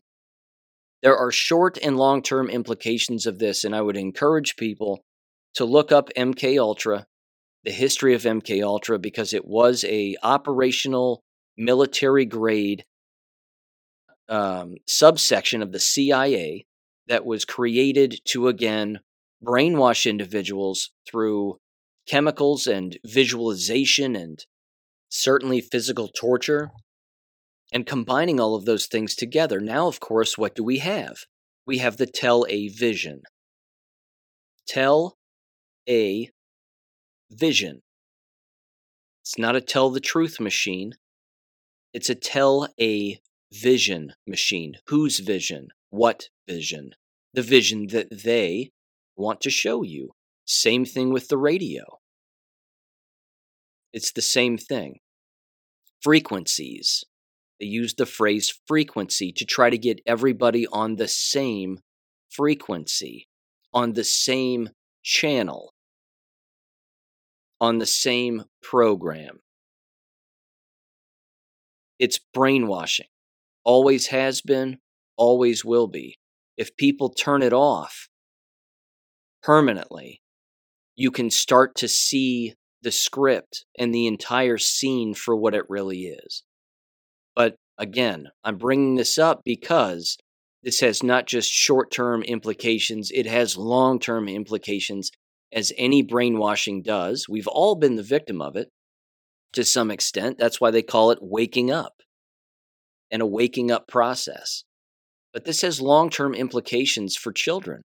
there 1.02 1.16
are 1.16 1.30
short 1.30 1.78
and 1.82 1.96
long 1.96 2.22
term 2.22 2.48
implications 2.48 3.26
of 3.26 3.38
this, 3.38 3.64
and 3.64 3.74
I 3.74 3.82
would 3.82 3.96
encourage 3.96 4.56
people 4.56 5.04
to 5.54 5.64
look 5.64 5.92
up 5.92 6.10
MK 6.16 6.58
Ultra, 6.58 7.06
the 7.64 7.72
history 7.72 8.14
of 8.14 8.22
MK 8.22 8.62
Ultra, 8.62 8.98
because 8.98 9.34
it 9.34 9.44
was 9.44 9.84
a 9.84 10.16
operational 10.22 11.22
military 11.56 12.24
grade 12.24 12.84
um, 14.28 14.76
subsection 14.86 15.60
of 15.60 15.72
the 15.72 15.80
CIA 15.80 16.66
that 17.08 17.26
was 17.26 17.44
created 17.44 18.20
to 18.26 18.46
again 18.48 19.00
brainwash 19.44 20.08
individuals 20.08 20.90
through 21.08 21.58
chemicals 22.06 22.66
and 22.66 22.98
visualization 23.04 24.16
and 24.16 24.44
certainly 25.08 25.60
physical 25.60 26.08
torture. 26.08 26.70
And 27.72 27.86
combining 27.86 28.40
all 28.40 28.54
of 28.54 28.64
those 28.64 28.86
things 28.86 29.14
together, 29.14 29.60
now, 29.60 29.88
of 29.88 30.00
course, 30.00 30.38
what 30.38 30.54
do 30.54 30.64
we 30.64 30.78
have? 30.78 31.18
We 31.66 31.78
have 31.78 31.98
the 31.98 32.06
tell 32.06 32.46
a 32.48 32.68
vision. 32.68 33.22
Tell 34.66 35.18
a 35.86 36.30
vision. 37.30 37.82
It's 39.22 39.38
not 39.38 39.56
a 39.56 39.60
tell 39.60 39.90
the 39.90 40.00
truth 40.00 40.40
machine, 40.40 40.94
it's 41.92 42.08
a 42.08 42.14
tell 42.14 42.68
a 42.80 43.20
vision 43.52 44.14
machine. 44.26 44.74
Whose 44.86 45.18
vision? 45.18 45.68
What 45.90 46.28
vision? 46.46 46.94
The 47.34 47.42
vision 47.42 47.88
that 47.88 48.08
they 48.24 48.70
want 49.18 49.40
to 49.42 49.50
show 49.50 49.82
you. 49.82 50.12
Same 50.46 50.84
thing 50.84 51.12
with 51.12 51.28
the 51.28 51.36
radio. 51.36 51.98
It's 53.92 54.12
the 54.12 54.22
same 54.22 54.56
thing. 54.56 55.00
Frequencies. 56.00 57.04
They 57.60 57.66
use 57.66 57.94
the 57.94 58.06
phrase 58.06 58.52
frequency 58.66 59.32
to 59.32 59.44
try 59.44 59.68
to 59.68 59.78
get 59.78 60.00
everybody 60.06 60.66
on 60.68 60.96
the 60.96 61.08
same 61.08 61.80
frequency, 62.30 63.26
on 63.74 63.94
the 63.94 64.04
same 64.04 64.70
channel, 65.02 65.72
on 67.60 67.78
the 67.78 67.86
same 67.86 68.44
program. 68.62 69.40
It's 71.98 72.20
brainwashing. 72.32 73.08
Always 73.64 74.06
has 74.06 74.40
been, 74.40 74.78
always 75.16 75.64
will 75.64 75.88
be. 75.88 76.18
If 76.56 76.76
people 76.76 77.10
turn 77.10 77.42
it 77.42 77.52
off, 77.52 78.08
permanently, 79.42 80.20
you 80.96 81.10
can 81.10 81.30
start 81.30 81.74
to 81.76 81.88
see 81.88 82.54
the 82.82 82.92
script 82.92 83.64
and 83.78 83.94
the 83.94 84.06
entire 84.06 84.58
scene 84.58 85.14
for 85.14 85.36
what 85.36 85.54
it 85.54 85.64
really 85.68 86.06
is. 86.06 86.42
But 87.34 87.56
again, 87.76 88.28
I'm 88.44 88.56
bringing 88.56 88.96
this 88.96 89.18
up 89.18 89.42
because 89.44 90.16
this 90.62 90.80
has 90.80 91.02
not 91.02 91.26
just 91.26 91.50
short 91.50 91.90
term 91.90 92.22
implications, 92.22 93.10
it 93.12 93.26
has 93.26 93.56
long 93.56 93.98
term 93.98 94.28
implications, 94.28 95.10
as 95.52 95.72
any 95.78 96.02
brainwashing 96.02 96.82
does. 96.82 97.28
We've 97.28 97.46
all 97.46 97.74
been 97.74 97.96
the 97.96 98.02
victim 98.02 98.42
of 98.42 98.56
it 98.56 98.68
to 99.52 99.64
some 99.64 99.90
extent. 99.90 100.38
That's 100.38 100.60
why 100.60 100.70
they 100.70 100.82
call 100.82 101.10
it 101.10 101.18
waking 101.22 101.70
up 101.70 102.02
and 103.10 103.22
a 103.22 103.26
waking 103.26 103.70
up 103.70 103.88
process. 103.88 104.64
But 105.32 105.44
this 105.44 105.62
has 105.62 105.80
long 105.80 106.10
term 106.10 106.34
implications 106.34 107.16
for 107.16 107.32
children 107.32 107.82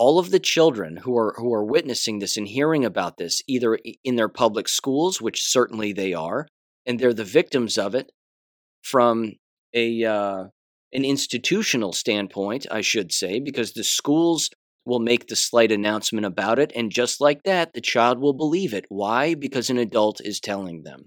all 0.00 0.18
of 0.18 0.30
the 0.30 0.40
children 0.40 0.96
who 0.96 1.14
are 1.18 1.34
who 1.36 1.52
are 1.52 1.62
witnessing 1.62 2.18
this 2.18 2.38
and 2.38 2.48
hearing 2.48 2.86
about 2.86 3.18
this 3.18 3.42
either 3.46 3.78
in 4.02 4.16
their 4.16 4.30
public 4.30 4.66
schools 4.66 5.20
which 5.20 5.44
certainly 5.44 5.92
they 5.92 6.14
are 6.14 6.48
and 6.86 6.98
they're 6.98 7.12
the 7.12 7.22
victims 7.22 7.76
of 7.76 7.94
it 7.94 8.10
from 8.82 9.32
a 9.74 10.02
uh, 10.02 10.44
an 10.94 11.04
institutional 11.04 11.92
standpoint 11.92 12.66
i 12.70 12.80
should 12.80 13.12
say 13.12 13.38
because 13.38 13.74
the 13.74 13.84
schools 13.84 14.48
will 14.86 15.00
make 15.00 15.28
the 15.28 15.36
slight 15.36 15.70
announcement 15.70 16.24
about 16.24 16.58
it 16.58 16.72
and 16.74 16.90
just 16.90 17.20
like 17.20 17.42
that 17.42 17.74
the 17.74 17.80
child 17.80 18.18
will 18.18 18.32
believe 18.32 18.72
it. 18.72 18.86
Why? 18.88 19.34
Because 19.34 19.68
an 19.68 19.78
adult 19.78 20.20
is 20.24 20.40
telling 20.40 20.82
them. 20.82 21.04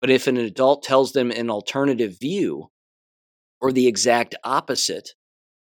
But 0.00 0.10
if 0.10 0.26
an 0.26 0.36
adult 0.36 0.82
tells 0.82 1.12
them 1.12 1.30
an 1.30 1.50
alternative 1.50 2.16
view 2.20 2.68
or 3.60 3.72
the 3.72 3.88
exact 3.88 4.34
opposite 4.44 5.14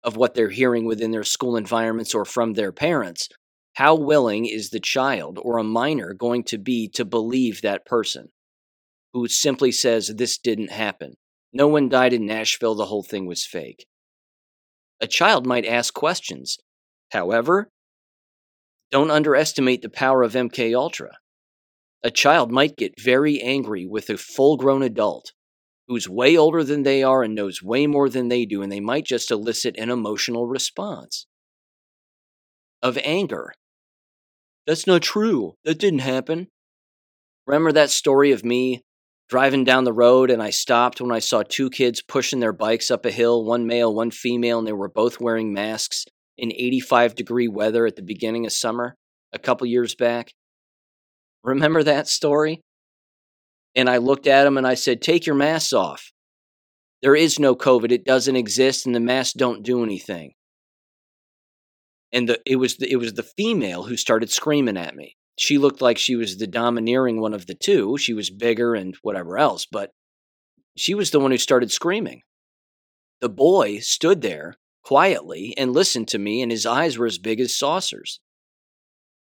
of 0.04 0.16
what 0.16 0.34
they're 0.34 0.50
hearing 0.50 0.84
within 0.84 1.10
their 1.10 1.24
school 1.24 1.56
environments 1.56 2.14
or 2.14 2.24
from 2.24 2.54
their 2.54 2.72
parents, 2.72 3.28
how 3.74 3.94
willing 3.94 4.46
is 4.46 4.70
the 4.70 4.80
child 4.80 5.38
or 5.42 5.58
a 5.58 5.64
minor 5.64 6.14
going 6.14 6.42
to 6.44 6.58
be 6.58 6.88
to 6.88 7.04
believe 7.04 7.62
that 7.62 7.86
person 7.86 8.28
who 9.12 9.28
simply 9.28 9.72
says, 9.72 10.08
This 10.16 10.38
didn't 10.38 10.70
happen? 10.70 11.14
No 11.52 11.68
one 11.68 11.88
died 11.88 12.12
in 12.12 12.26
Nashville, 12.26 12.74
the 12.74 12.86
whole 12.86 13.02
thing 13.02 13.26
was 13.26 13.46
fake. 13.46 13.86
A 15.00 15.06
child 15.06 15.46
might 15.46 15.64
ask 15.64 15.94
questions. 15.94 16.58
However, 17.10 17.70
don't 18.90 19.10
underestimate 19.10 19.82
the 19.82 19.88
power 19.88 20.22
of 20.22 20.32
MK 20.32 20.74
Ultra. 20.74 21.18
A 22.02 22.10
child 22.10 22.50
might 22.50 22.76
get 22.76 23.00
very 23.00 23.40
angry 23.40 23.86
with 23.86 24.10
a 24.10 24.16
full-grown 24.16 24.82
adult 24.82 25.32
who's 25.88 26.08
way 26.08 26.36
older 26.36 26.62
than 26.62 26.82
they 26.82 27.02
are 27.02 27.22
and 27.22 27.34
knows 27.34 27.62
way 27.62 27.86
more 27.86 28.08
than 28.08 28.28
they 28.28 28.44
do, 28.44 28.62
and 28.62 28.70
they 28.70 28.80
might 28.80 29.04
just 29.04 29.30
elicit 29.30 29.74
an 29.78 29.90
emotional 29.90 30.46
response 30.46 31.26
of 32.82 32.98
anger. 33.02 33.52
That's 34.66 34.86
not 34.86 35.02
true. 35.02 35.54
That 35.64 35.78
didn't 35.78 36.00
happen. 36.00 36.48
Remember 37.46 37.72
that 37.72 37.90
story 37.90 38.32
of 38.32 38.44
me 38.44 38.82
driving 39.30 39.64
down 39.64 39.84
the 39.84 39.92
road 39.92 40.30
and 40.30 40.42
I 40.42 40.50
stopped 40.50 41.00
when 41.00 41.12
I 41.12 41.18
saw 41.18 41.42
two 41.42 41.70
kids 41.70 42.02
pushing 42.02 42.40
their 42.40 42.52
bikes 42.52 42.90
up 42.90 43.06
a 43.06 43.10
hill, 43.10 43.44
one 43.44 43.66
male, 43.66 43.94
one 43.94 44.10
female, 44.10 44.58
and 44.58 44.68
they 44.68 44.72
were 44.72 44.88
both 44.88 45.20
wearing 45.20 45.52
masks 45.52 46.04
in 46.36 46.52
85 46.52 47.14
degree 47.14 47.48
weather 47.48 47.86
at 47.86 47.96
the 47.96 48.02
beginning 48.02 48.46
of 48.46 48.52
summer 48.52 48.94
a 49.32 49.38
couple 49.38 49.66
years 49.66 49.94
back? 49.94 50.32
Remember 51.42 51.82
that 51.82 52.08
story? 52.08 52.60
And 53.78 53.88
I 53.88 53.98
looked 53.98 54.26
at 54.26 54.44
him 54.44 54.58
and 54.58 54.66
I 54.66 54.74
said, 54.74 55.00
Take 55.00 55.24
your 55.24 55.36
masks 55.36 55.72
off. 55.72 56.10
There 57.00 57.14
is 57.14 57.38
no 57.38 57.54
COVID. 57.54 57.92
It 57.92 58.04
doesn't 58.04 58.34
exist, 58.34 58.84
and 58.84 58.92
the 58.92 58.98
masks 58.98 59.34
don't 59.34 59.62
do 59.62 59.84
anything. 59.84 60.32
And 62.12 62.28
the, 62.28 62.40
it 62.44 62.56
was 62.56 62.78
the, 62.78 62.90
it 62.90 62.96
was 62.96 63.14
the 63.14 63.22
female 63.22 63.84
who 63.84 63.96
started 63.96 64.32
screaming 64.32 64.76
at 64.76 64.96
me. 64.96 65.16
She 65.38 65.58
looked 65.58 65.80
like 65.80 65.96
she 65.96 66.16
was 66.16 66.38
the 66.38 66.48
domineering 66.48 67.20
one 67.20 67.32
of 67.32 67.46
the 67.46 67.54
two. 67.54 67.96
She 67.98 68.12
was 68.12 68.30
bigger 68.30 68.74
and 68.74 68.96
whatever 69.02 69.38
else, 69.38 69.64
but 69.64 69.92
she 70.76 70.96
was 70.96 71.12
the 71.12 71.20
one 71.20 71.30
who 71.30 71.38
started 71.38 71.70
screaming. 71.70 72.22
The 73.20 73.28
boy 73.28 73.78
stood 73.78 74.22
there 74.22 74.56
quietly 74.82 75.54
and 75.56 75.72
listened 75.72 76.08
to 76.08 76.18
me, 76.18 76.42
and 76.42 76.50
his 76.50 76.66
eyes 76.66 76.98
were 76.98 77.06
as 77.06 77.18
big 77.18 77.38
as 77.38 77.56
saucers. 77.56 78.18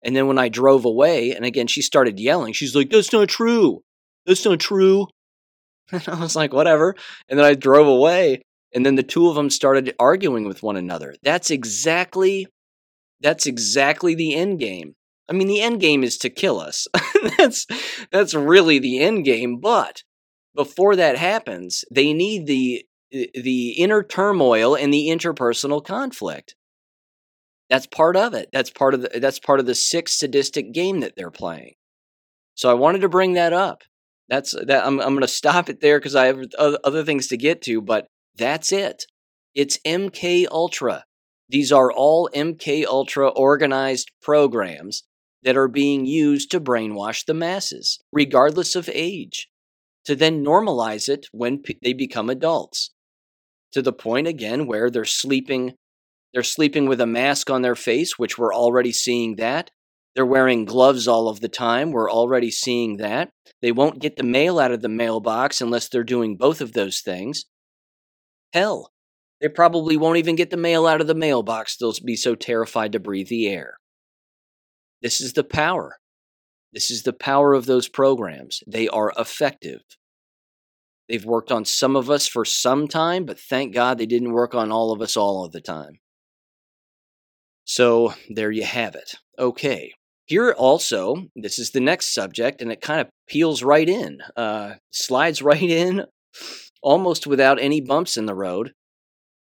And 0.03 0.17
then 0.17 0.27
when 0.29 0.39
I 0.39 0.49
drove 0.49 0.87
away, 0.87 1.33
and 1.33 1.45
again, 1.45 1.67
she 1.67 1.83
started 1.83 2.19
yelling, 2.19 2.55
she's 2.55 2.75
like, 2.75 2.89
That's 2.89 3.13
not 3.13 3.29
true. 3.29 3.83
That's 4.27 4.45
not 4.45 4.61
true. 4.61 5.09
And 5.93 6.03
I 6.09 6.19
was 6.19 6.35
like, 6.35 6.53
Whatever. 6.53 6.97
And 7.29 7.39
then 7.39 7.47
I 7.47 7.55
drove 7.55 7.87
away, 7.87 8.43
and 8.75 8.85
then 8.85 8.97
the 8.97 9.05
two 9.05 9.29
of 9.29 9.37
them 9.37 9.51
started 9.51 9.95
arguing 10.01 10.47
with 10.47 10.63
one 10.63 10.77
another. 10.77 11.15
That's 11.23 11.51
exactly. 11.51 12.49
That's 13.21 13.47
exactly 13.47 14.15
the 14.15 14.35
end 14.35 14.59
game. 14.59 14.95
I 15.29 15.33
mean, 15.33 15.49
the 15.49 15.61
end 15.61 15.81
game 15.81 16.05
is 16.05 16.19
to 16.19 16.31
kill 16.31 16.61
us. 16.61 16.87
that's 17.39 17.67
that's 18.11 18.35
really 18.35 18.79
the 18.79 19.01
end 19.01 19.25
game. 19.25 19.59
But 19.59 20.03
before 20.55 20.97
that 20.97 21.17
happens, 21.17 21.85
they 21.91 22.13
need 22.13 22.47
the 22.47 22.85
the 23.11 23.71
inner 23.79 24.03
turmoil 24.03 24.75
and 24.75 24.93
the 24.93 25.09
interpersonal 25.09 25.85
conflict. 25.85 26.55
That's 27.71 27.87
part 27.87 28.17
of 28.17 28.35
it. 28.35 28.49
That's 28.53 28.71
part 28.71 28.95
of 28.95 29.03
the 29.03 29.21
that's 29.21 29.39
part 29.39 29.61
of 29.61 29.67
the 29.67 29.75
sick 29.75 30.09
sadistic 30.09 30.73
game 30.73 31.01
that 31.01 31.15
they're 31.17 31.31
playing. 31.31 31.75
So 32.55 32.71
I 32.71 32.75
wanted 32.75 33.01
to 33.01 33.09
bring 33.09 33.35
that 33.35 33.53
up. 33.53 33.83
That's 34.29 34.53
that 34.53 34.87
I'm 34.87 35.01
I'm 35.01 35.11
going 35.15 35.21
to 35.21 35.29
stop 35.29 35.69
it 35.69 35.81
there 35.81 36.01
cuz 36.01 36.15
I 36.15 36.27
have 36.27 36.41
other 36.59 37.05
things 37.05 37.29
to 37.29 37.37
get 37.37 37.63
to, 37.63 37.81
but 37.81 38.07
that's 38.35 38.73
it. 38.73 39.05
It's 39.55 39.79
MK 39.85 40.47
Ultra. 40.51 41.05
These 41.49 41.73
are 41.73 41.93
all 41.93 42.29
MK 42.35 42.85
Ultra 42.85 43.29
organized 43.29 44.11
programs 44.21 45.05
that 45.43 45.57
are 45.57 45.69
being 45.69 46.07
used 46.07 46.51
to 46.51 46.61
brainwash 46.61 47.25
the 47.25 47.35
masses, 47.35 48.01
regardless 48.13 48.75
of 48.75 48.91
age, 48.93 49.49
to 50.05 50.17
then 50.17 50.45
normalize 50.45 51.09
it 51.09 51.27
when 51.31 51.63
p- 51.63 51.79
they 51.83 51.93
become 51.93 52.29
adults. 52.29 52.91
To 53.73 53.83
the 53.83 53.93
point 53.93 54.27
again 54.27 54.67
where 54.67 54.91
they're 54.91 55.05
sleeping 55.05 55.75
they're 56.35 56.43
sleeping 56.43 56.87
with 56.87 57.01
a 57.01 57.07
mask 57.07 57.49
on 57.49 57.63
their 57.63 57.75
face, 57.75 58.19
which 58.19 58.37
we're 58.37 58.55
already 58.55 58.93
seeing 58.93 59.37
that. 59.37 59.71
They're 60.17 60.25
wearing 60.25 60.65
gloves 60.65 61.07
all 61.07 61.29
of 61.29 61.41
the 61.41 61.49
time. 61.49 61.93
We're 61.93 62.11
already 62.11 62.51
seeing 62.51 62.97
that. 62.97 63.29
They 63.61 63.71
won't 63.71 64.01
get 64.01 64.17
the 64.17 64.23
mail 64.23 64.59
out 64.59 64.73
of 64.73 64.81
the 64.81 64.89
mailbox 64.89 65.61
unless 65.61 65.89
they're 65.89 66.05
doing 66.05 66.39
both 66.39 66.63
of 66.63 66.73
those 66.73 67.01
things. 67.01 67.45
Hell, 68.55 68.93
they 69.43 69.49
probably 69.49 69.99
won't 69.99 70.17
even 70.17 70.35
get 70.35 70.49
the 70.49 70.57
mail 70.57 70.87
out 70.87 71.03
of 71.03 71.07
the 71.07 71.15
mailbox. 71.15 71.77
They'll 71.77 71.93
be 72.03 72.17
so 72.17 72.35
terrified 72.35 72.93
to 72.93 72.99
breathe 72.99 73.29
the 73.29 73.47
air. 73.47 73.77
This 75.03 75.21
is 75.21 75.35
the 75.35 75.45
power. 75.45 75.99
This 76.73 76.91
is 76.91 77.03
the 77.03 77.13
power 77.13 77.53
of 77.53 77.67
those 77.67 77.87
programs. 77.87 78.63
They 78.67 78.89
are 78.89 79.13
effective. 79.19 79.83
They've 81.11 81.27
worked 81.27 81.53
on 81.53 81.67
some 81.67 81.95
of 81.95 82.09
us 82.11 82.27
for 82.27 82.47
some 82.47 82.89
time, 82.89 83.27
but 83.27 83.39
thank 83.39 83.75
God 83.75 83.99
they 83.99 84.07
didn't 84.07 84.33
work 84.33 84.55
on 84.55 84.73
all 84.73 84.93
of 84.93 85.03
us 85.03 85.15
all 85.15 85.45
of 85.45 85.53
the 85.53 85.61
time. 85.61 86.01
So 87.67 88.15
there 88.31 88.51
you 88.51 88.65
have 88.65 88.95
it. 88.95 89.17
Okay. 89.39 89.93
Here 90.27 90.51
also, 90.51 91.29
this 91.37 91.59
is 91.59 91.71
the 91.71 91.81
next 91.81 92.13
subject, 92.13 92.61
and 92.61 92.73
it 92.73 92.81
kind 92.81 93.01
of 93.01 93.09
peels 93.29 93.63
right 93.63 93.89
in, 93.89 94.19
uh, 94.37 94.75
slides 94.93 95.41
right 95.51 95.63
in, 95.63 96.05
almost 96.83 97.27
without 97.27 97.61
any 97.61 97.81
bumps 97.81 98.17
in 98.17 98.27
the 98.27 98.35
road. 98.35 98.73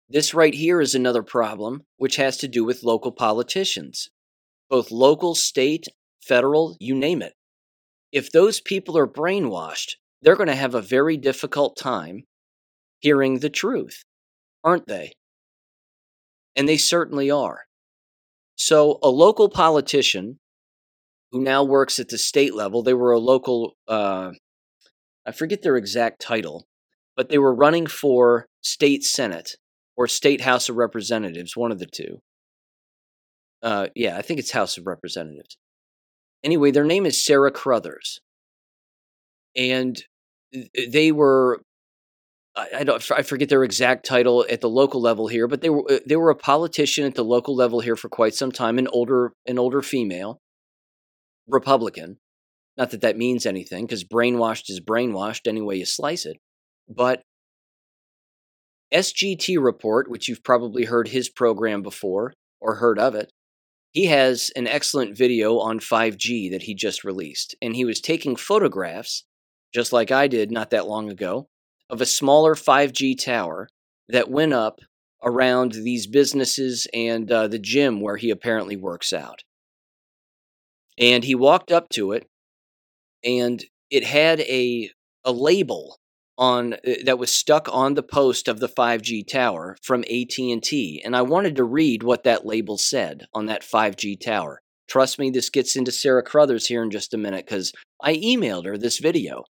This 0.09 0.33
right 0.33 0.55
here 0.55 0.81
is 0.81 0.95
another 0.95 1.23
problem, 1.23 1.83
which 1.97 2.17
has 2.17 2.37
to 2.39 2.49
do 2.49 2.65
with 2.65 2.83
local 2.83 3.13
politicians, 3.13 4.11
both 4.69 4.91
local, 4.91 5.35
state, 5.35 5.87
federal, 6.23 6.77
you 6.81 6.95
name 6.95 7.23
it. 7.23 7.35
If 8.13 8.31
those 8.31 8.61
people 8.61 8.97
are 8.97 9.07
brainwashed, 9.07 9.95
they're 10.23 10.37
going 10.37 10.49
to 10.49 10.55
have 10.55 10.75
a 10.75 10.83
very 10.83 11.17
difficult 11.17 11.77
time 11.77 12.25
hearing 13.01 13.39
the 13.39 13.51
truth, 13.51 14.03
aren't 14.65 14.87
they? 14.87 15.13
And 16.57 16.69
they 16.69 16.77
certainly 16.77 17.31
are. 17.31 17.63
So, 18.57 18.99
a 19.03 19.09
local 19.09 19.49
politician 19.49 20.39
who 21.33 21.41
now 21.41 21.63
works 21.63 21.99
at 21.99 22.09
the 22.09 22.19
state 22.19 22.55
level, 22.55 22.83
they 22.83 22.95
were 22.95 23.13
a 23.13 23.19
local, 23.19 23.75
uh, 23.89 24.33
I 25.27 25.33
forget 25.33 25.63
their 25.63 25.77
exact 25.77 26.21
title, 26.21 26.67
but 27.17 27.29
they 27.29 27.39
were 27.39 27.55
running 27.55 27.87
for 27.87 28.47
state 28.63 29.05
senate 29.05 29.57
or 29.97 30.07
state 30.07 30.41
House 30.41 30.69
of 30.69 30.77
Representatives, 30.77 31.57
one 31.57 31.73
of 31.73 31.79
the 31.79 31.87
two. 31.87 32.21
Uh, 33.63 33.89
yeah, 33.95 34.17
I 34.17 34.23
think 34.23 34.41
it's 34.41 34.53
House 34.53 34.79
of 34.79 34.87
Representatives. 34.87 35.57
Anyway, 36.43 36.71
their 36.71 36.85
name 36.85 37.05
is 37.07 37.23
Sarah 37.23 37.51
Crothers. 37.51 38.21
And 39.55 40.03
they 40.93 41.13
were 41.13 41.61
I, 42.57 42.85
don't 42.85 43.11
I 43.13 43.23
forget 43.23 43.49
their 43.49 43.63
exact 43.65 44.05
title 44.05 44.45
at 44.51 44.61
the 44.61 44.69
local 44.69 45.01
level 45.01 45.29
here, 45.29 45.47
but 45.47 45.61
they 45.61 45.71
were 45.71 45.85
uh, 45.91 45.99
they 46.07 46.17
were 46.17 46.31
a 46.31 46.37
politician 46.37 47.07
at 47.07 47.15
the 47.15 47.25
local 47.25 47.55
level 47.55 47.81
here 47.81 47.97
for 47.97 48.09
quite 48.09 48.35
some 48.35 48.53
time, 48.53 48.79
an 48.79 48.89
older 48.89 49.33
an 49.47 49.59
older 49.59 49.83
female, 49.83 50.41
Republican. 51.51 52.19
Not 52.77 52.91
that 52.91 53.01
that 53.03 53.17
means 53.17 53.47
anything, 53.47 53.85
because 53.85 54.05
brainwashed 54.05 54.71
is 54.71 54.81
brainwashed 54.81 55.47
any 55.47 55.61
way 55.61 55.77
you 55.77 55.85
slice 55.85 56.25
it. 56.25 56.39
But 56.89 57.23
SGT 58.93 59.63
Report, 59.63 60.11
which 60.11 60.29
you've 60.29 60.43
probably 60.43 60.85
heard 60.85 61.09
his 61.09 61.29
program 61.29 61.83
before 61.83 62.33
or 62.61 62.77
heard 62.77 62.99
of 62.99 63.15
it, 63.15 63.33
he 63.93 64.07
has 64.07 64.51
an 64.55 64.67
excellent 64.67 65.17
video 65.17 65.59
on 65.59 65.81
5G 65.81 66.51
that 66.53 66.63
he 66.63 66.75
just 66.75 67.05
released, 67.05 67.57
and 67.61 67.75
he 67.75 67.85
was 67.85 68.01
taking 68.01 68.37
photographs, 68.37 69.25
just 69.75 69.93
like 69.93 70.11
I 70.11 70.29
did 70.29 70.51
not 70.51 70.71
that 70.71 70.87
long 70.87 71.11
ago, 71.11 71.49
of 71.89 72.01
a 72.01 72.07
smaller 72.07 72.55
5G 72.55 73.19
tower 73.23 73.69
that 74.09 74.31
went 74.31 74.53
up 74.53 74.81
around 75.23 75.73
these 75.73 76.07
businesses 76.07 76.87
and 76.95 77.31
uh, 77.31 77.49
the 77.49 77.59
gym 77.59 78.01
where 78.01 78.17
he 78.17 78.31
apparently 78.31 78.77
works 78.77 79.13
out. 79.13 79.43
And 80.99 81.25
he 81.25 81.35
walked 81.35 81.73
up 81.73 81.89
to 81.91 82.13
it, 82.13 82.27
and 83.25 83.65
it 83.91 84.05
had 84.05 84.41
a 84.41 84.91
a 85.25 85.33
label 85.33 85.99
on 86.39 86.73
uh, 86.73 86.95
that 87.05 87.19
was 87.19 87.31
stuck 87.35 87.69
on 87.71 87.95
the 87.95 88.03
post 88.03 88.49
of 88.49 88.61
the 88.61 88.69
5G 88.69 89.27
tower 89.27 89.77
from 89.83 90.01
AT&T 90.05 91.03
and 91.05 91.15
I 91.15 91.21
wanted 91.23 91.57
to 91.57 91.65
read 91.65 92.03
what 92.03 92.25
that 92.25 92.47
label 92.47 92.79
said 92.79 93.27
on 93.35 93.47
that 93.47 93.63
5G 93.63 94.19
tower. 94.19 94.63
Trust 94.89 95.19
me 95.19 95.29
this 95.31 95.51
gets 95.51 95.77
into 95.77 95.93
Sarah 95.93 96.23
Crothers 96.23 96.67
here 96.67 96.83
in 96.83 96.91
just 96.91 97.13
a 97.13 97.19
minute 97.19 97.47
cuz 97.47 97.73
I 98.03 98.17
emailed 98.17 98.65
her 98.65 98.79
this 98.79 98.99
video 98.99 99.45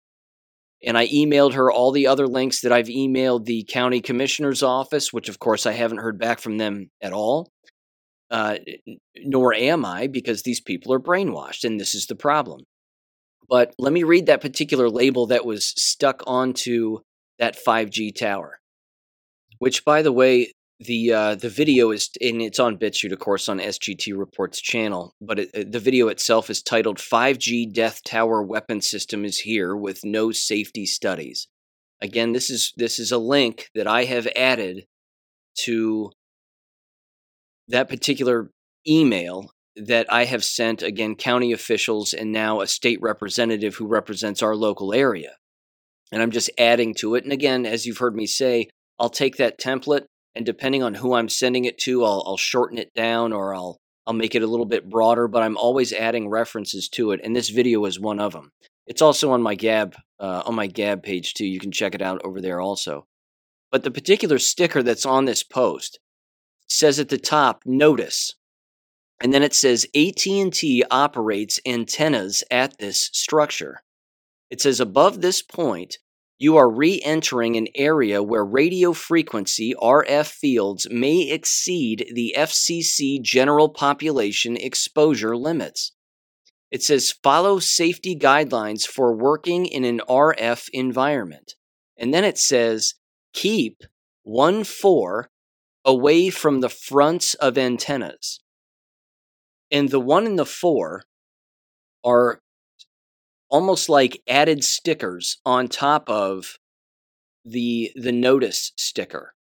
and 0.84 0.98
I 0.98 1.08
emailed 1.08 1.54
her 1.54 1.72
all 1.72 1.92
the 1.92 2.08
other 2.08 2.28
links 2.28 2.62
that 2.62 2.72
I've 2.72 2.88
emailed 2.88 3.46
the 3.46 3.66
county 3.70 4.02
commissioner's 4.02 4.64
office, 4.64 5.14
which 5.14 5.30
of 5.30 5.38
course 5.38 5.66
I 5.66 5.74
haven't 5.74 6.00
heard 6.00 6.18
back 6.18 6.40
from 6.40 6.58
them 6.58 6.90
at 7.02 7.14
all. 7.14 7.52
Uh, 8.32 8.58
nor 9.18 9.54
am 9.54 9.84
I, 9.86 10.08
because 10.08 10.44
these 10.44 10.62
people 10.62 10.94
are 10.94 11.00
brainwashed, 11.00 11.64
and 11.64 11.80
this 11.80 11.96
is 11.96 12.06
the 12.06 12.16
problem. 12.16 12.62
But 13.50 13.74
let 13.80 13.92
me 13.92 14.04
read 14.04 14.28
that 14.28 14.42
particular 14.42 14.90
label 14.90 15.26
that 15.28 15.46
was 15.46 15.74
stuck 15.76 16.22
onto 16.28 17.00
that 17.40 17.58
5G 17.58 18.16
tower. 18.16 18.60
Which, 19.58 19.84
by 19.84 20.04
the 20.04 20.12
way, 20.12 20.54
the 20.80 21.12
uh, 21.12 21.36
the 21.36 21.50
video 21.50 21.92
is 21.92 22.10
and 22.22 22.42
it's 22.42 22.60
on 22.60 22.78
BitChute, 22.78 23.12
of 23.12 23.20
course, 23.20 23.50
on 23.50 23.60
SGT 23.60 24.18
Reports 24.18 24.62
channel. 24.62 25.14
But 25.20 25.40
it, 25.40 25.72
the 25.72 25.80
video 25.80 26.08
itself 26.08 26.50
is 26.50 26.62
titled 26.62 26.98
"5G 26.98 27.74
Death 27.74 28.02
Tower 28.04 28.42
Weapon 28.44 28.80
System 28.80 29.26
is 29.26 29.40
Here 29.40 29.76
with 29.76 30.06
No 30.06 30.32
Safety 30.32 30.86
Studies." 30.86 31.48
Again, 32.02 32.32
this 32.32 32.50
is 32.50 32.72
this 32.78 32.98
is 32.98 33.12
a 33.12 33.18
link 33.18 33.70
that 33.76 33.88
I 33.88 34.06
have 34.06 34.28
added 34.38 34.86
to 35.66 36.12
that 37.70 37.90
particular 37.90 38.50
email 38.88 39.52
that 39.76 40.12
I 40.12 40.26
have 40.26 40.44
sent 40.44 40.82
again 40.82 41.16
county 41.16 41.52
officials 41.52 42.14
and 42.14 42.32
now 42.32 42.62
a 42.62 42.68
state 42.68 43.00
representative 43.02 43.76
who 43.76 43.88
represents 43.88 44.44
our 44.44 44.56
local 44.56 44.94
area. 44.94 45.36
And 46.12 46.22
I'm 46.22 46.32
just 46.32 46.50
adding 46.58 46.96
to 46.96 47.16
it. 47.16 47.24
And 47.24 47.32
again, 47.32 47.66
as 47.66 47.86
you've 47.86 48.00
heard 48.00 48.16
me 48.16 48.26
say, 48.26 48.70
I'll 48.98 49.10
take 49.10 49.38
that 49.38 49.60
template 49.60 50.06
and 50.36 50.46
depending 50.46 50.84
on 50.84 50.96
who 50.96 51.14
I'm 51.14 51.30
sending 51.30 51.66
it 51.66 51.78
to, 51.80 52.04
I'll, 52.04 52.24
I'll 52.26 52.38
shorten 52.38 52.78
it 52.78 52.94
down 52.94 53.34
or 53.34 53.54
I'll 53.54 53.78
I'll 54.08 54.14
make 54.14 54.34
it 54.34 54.42
a 54.42 54.48
little 54.48 54.66
bit 54.66 54.90
broader, 54.90 55.28
but 55.28 55.44
I'm 55.44 55.56
always 55.56 55.94
adding 55.94 56.30
references 56.30 56.90
to 56.94 57.12
it, 57.12 57.20
and 57.24 57.36
this 57.36 57.50
video 57.50 57.86
is 57.86 58.00
one 58.00 58.20
of 58.20 58.34
them. 58.34 58.50
It's 58.88 59.04
also 59.04 59.30
on 59.32 59.44
my 59.44 59.54
Gab 59.54 59.96
uh, 60.20 60.42
on 60.48 60.56
my 60.56 60.66
Gab 60.66 61.04
page 61.04 61.36
too. 61.36 61.46
You 61.46 61.60
can 61.60 61.72
check 61.72 61.94
it 61.94 62.02
out 62.02 62.20
over 62.24 62.42
there 62.42 62.60
also. 62.60 63.06
But 63.72 63.84
the 63.84 63.92
particular 63.92 64.40
sticker 64.40 64.82
that's 64.82 65.06
on 65.06 65.26
this 65.26 65.44
post 65.44 66.00
says 66.70 67.00
at 67.00 67.10
the 67.10 67.18
top, 67.18 67.64
"Notice," 67.66 68.36
and 69.20 69.34
then 69.34 69.44
it 69.44 69.54
says 69.54 69.86
AT&T 69.96 70.84
operates 70.90 71.60
antennas 71.66 72.44
at 72.50 72.78
this 72.78 73.10
structure. 73.14 73.84
It 74.50 74.62
says 74.62 74.80
above 74.80 75.22
this 75.22 75.42
point, 75.42 75.98
you 76.42 76.56
are 76.56 76.70
re 76.70 77.02
entering 77.04 77.58
an 77.58 77.68
area 77.76 78.24
where 78.24 78.46
radio 78.46 78.94
frequency 78.94 79.76
RF 79.76 80.28
fields 80.28 80.88
may 80.90 81.30
exceed 81.30 82.10
the 82.14 82.34
FCC 82.38 83.22
general 83.22 83.68
population 83.68 84.56
exposure 84.56 85.36
limits. 85.36 85.92
It 86.72 86.82
says 86.82 87.12
follow 87.12 87.60
safety 87.60 88.16
guidelines 88.16 88.86
for 88.86 89.14
working 89.14 89.66
in 89.66 89.84
an 89.84 90.02
RF 90.08 90.70
environment. 90.72 91.56
And 91.98 92.14
then 92.14 92.24
it 92.24 92.38
says 92.38 92.94
keep 93.34 93.84
1 94.24 94.64
4 94.64 95.30
away 95.86 96.30
from 96.30 96.62
the 96.62 96.70
fronts 96.70 97.34
of 97.36 97.58
antennas. 97.58 98.40
And 99.72 99.90
the 99.90 100.00
1 100.00 100.26
and 100.26 100.40
the 100.40 100.46
4 100.46 101.04
are 102.04 102.42
almost 103.50 103.90
like 103.90 104.22
added 104.28 104.64
stickers 104.64 105.38
on 105.46 105.68
top 105.68 106.10
of 106.10 106.58
the 107.44 107.92
the 107.96 108.12
notice 108.12 108.72
sticker. 108.78 109.34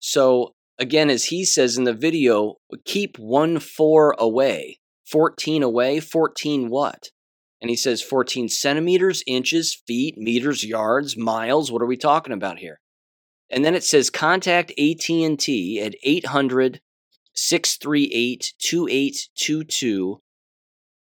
So 0.00 0.54
again, 0.78 1.10
as 1.10 1.26
he 1.26 1.44
says 1.44 1.76
in 1.76 1.84
the 1.84 1.92
video, 1.92 2.56
keep 2.84 3.18
one 3.18 3.58
four 3.58 4.14
away, 4.18 4.78
14 5.06 5.62
away, 5.62 6.00
14 6.00 6.70
what? 6.70 7.10
And 7.60 7.70
he 7.70 7.76
says 7.76 8.00
14 8.02 8.48
centimeters, 8.48 9.22
inches, 9.26 9.82
feet, 9.86 10.16
meters, 10.16 10.64
yards, 10.64 11.16
miles. 11.16 11.72
What 11.72 11.82
are 11.82 11.86
we 11.86 11.96
talking 11.96 12.32
about 12.32 12.58
here? 12.58 12.80
And 13.50 13.64
then 13.64 13.74
it 13.74 13.84
says 13.84 14.10
contact 14.10 14.72
AT&T 14.72 15.80
at 15.80 15.94
800 16.02 16.80
638 17.34 18.52
2822 18.58 20.20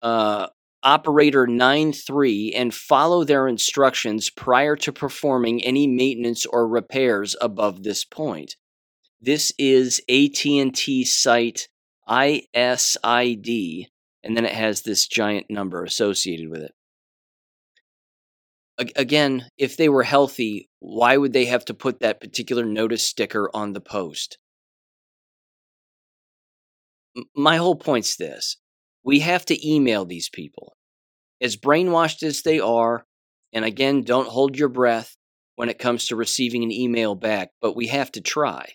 uh, 0.01 0.47
operator 0.83 1.47
93 1.47 2.53
and 2.53 2.73
follow 2.73 3.23
their 3.23 3.47
instructions 3.47 4.29
prior 4.29 4.75
to 4.77 4.91
performing 4.91 5.63
any 5.63 5.87
maintenance 5.87 6.45
or 6.45 6.67
repairs 6.67 7.35
above 7.41 7.83
this 7.83 8.05
point. 8.05 8.55
This 9.21 9.51
is 9.57 10.01
AT&T 10.09 11.03
site 11.05 11.67
ISID 12.07 13.87
and 14.23 14.35
then 14.35 14.45
it 14.45 14.53
has 14.53 14.81
this 14.81 15.07
giant 15.07 15.49
number 15.49 15.83
associated 15.83 16.49
with 16.49 16.61
it. 16.61 16.73
Again, 18.79 19.49
if 19.57 19.75
they 19.75 19.89
were 19.89 20.03
healthy, 20.03 20.69
why 20.79 21.17
would 21.17 21.33
they 21.33 21.45
have 21.45 21.65
to 21.65 21.73
put 21.73 21.99
that 21.99 22.21
particular 22.21 22.65
notice 22.65 23.05
sticker 23.05 23.49
on 23.53 23.73
the 23.73 23.81
post? 23.81 24.37
My 27.35 27.57
whole 27.57 27.75
point's 27.75 28.15
this 28.15 28.55
we 29.03 29.19
have 29.19 29.45
to 29.45 29.67
email 29.67 30.05
these 30.05 30.29
people. 30.29 30.75
As 31.41 31.57
brainwashed 31.57 32.23
as 32.23 32.41
they 32.41 32.59
are, 32.59 33.05
and 33.53 33.65
again, 33.65 34.03
don't 34.03 34.27
hold 34.27 34.57
your 34.57 34.69
breath 34.69 35.15
when 35.55 35.69
it 35.69 35.79
comes 35.79 36.05
to 36.05 36.15
receiving 36.15 36.63
an 36.63 36.71
email 36.71 37.15
back, 37.15 37.49
but 37.61 37.75
we 37.75 37.87
have 37.87 38.11
to 38.13 38.21
try. 38.21 38.73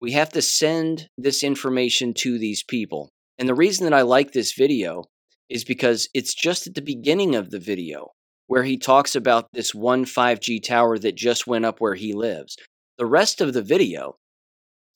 We 0.00 0.12
have 0.12 0.30
to 0.30 0.42
send 0.42 1.08
this 1.16 1.42
information 1.42 2.12
to 2.14 2.38
these 2.38 2.62
people. 2.62 3.10
And 3.38 3.48
the 3.48 3.54
reason 3.54 3.84
that 3.84 3.94
I 3.94 4.02
like 4.02 4.32
this 4.32 4.52
video 4.52 5.04
is 5.48 5.64
because 5.64 6.08
it's 6.14 6.34
just 6.34 6.66
at 6.66 6.74
the 6.74 6.82
beginning 6.82 7.34
of 7.34 7.50
the 7.50 7.58
video 7.58 8.10
where 8.46 8.64
he 8.64 8.76
talks 8.76 9.14
about 9.14 9.48
this 9.52 9.74
one 9.74 10.04
5G 10.04 10.62
tower 10.62 10.98
that 10.98 11.14
just 11.14 11.46
went 11.46 11.64
up 11.64 11.80
where 11.80 11.94
he 11.94 12.12
lives. 12.12 12.56
The 12.98 13.06
rest 13.06 13.40
of 13.40 13.52
the 13.52 13.62
video, 13.62 14.16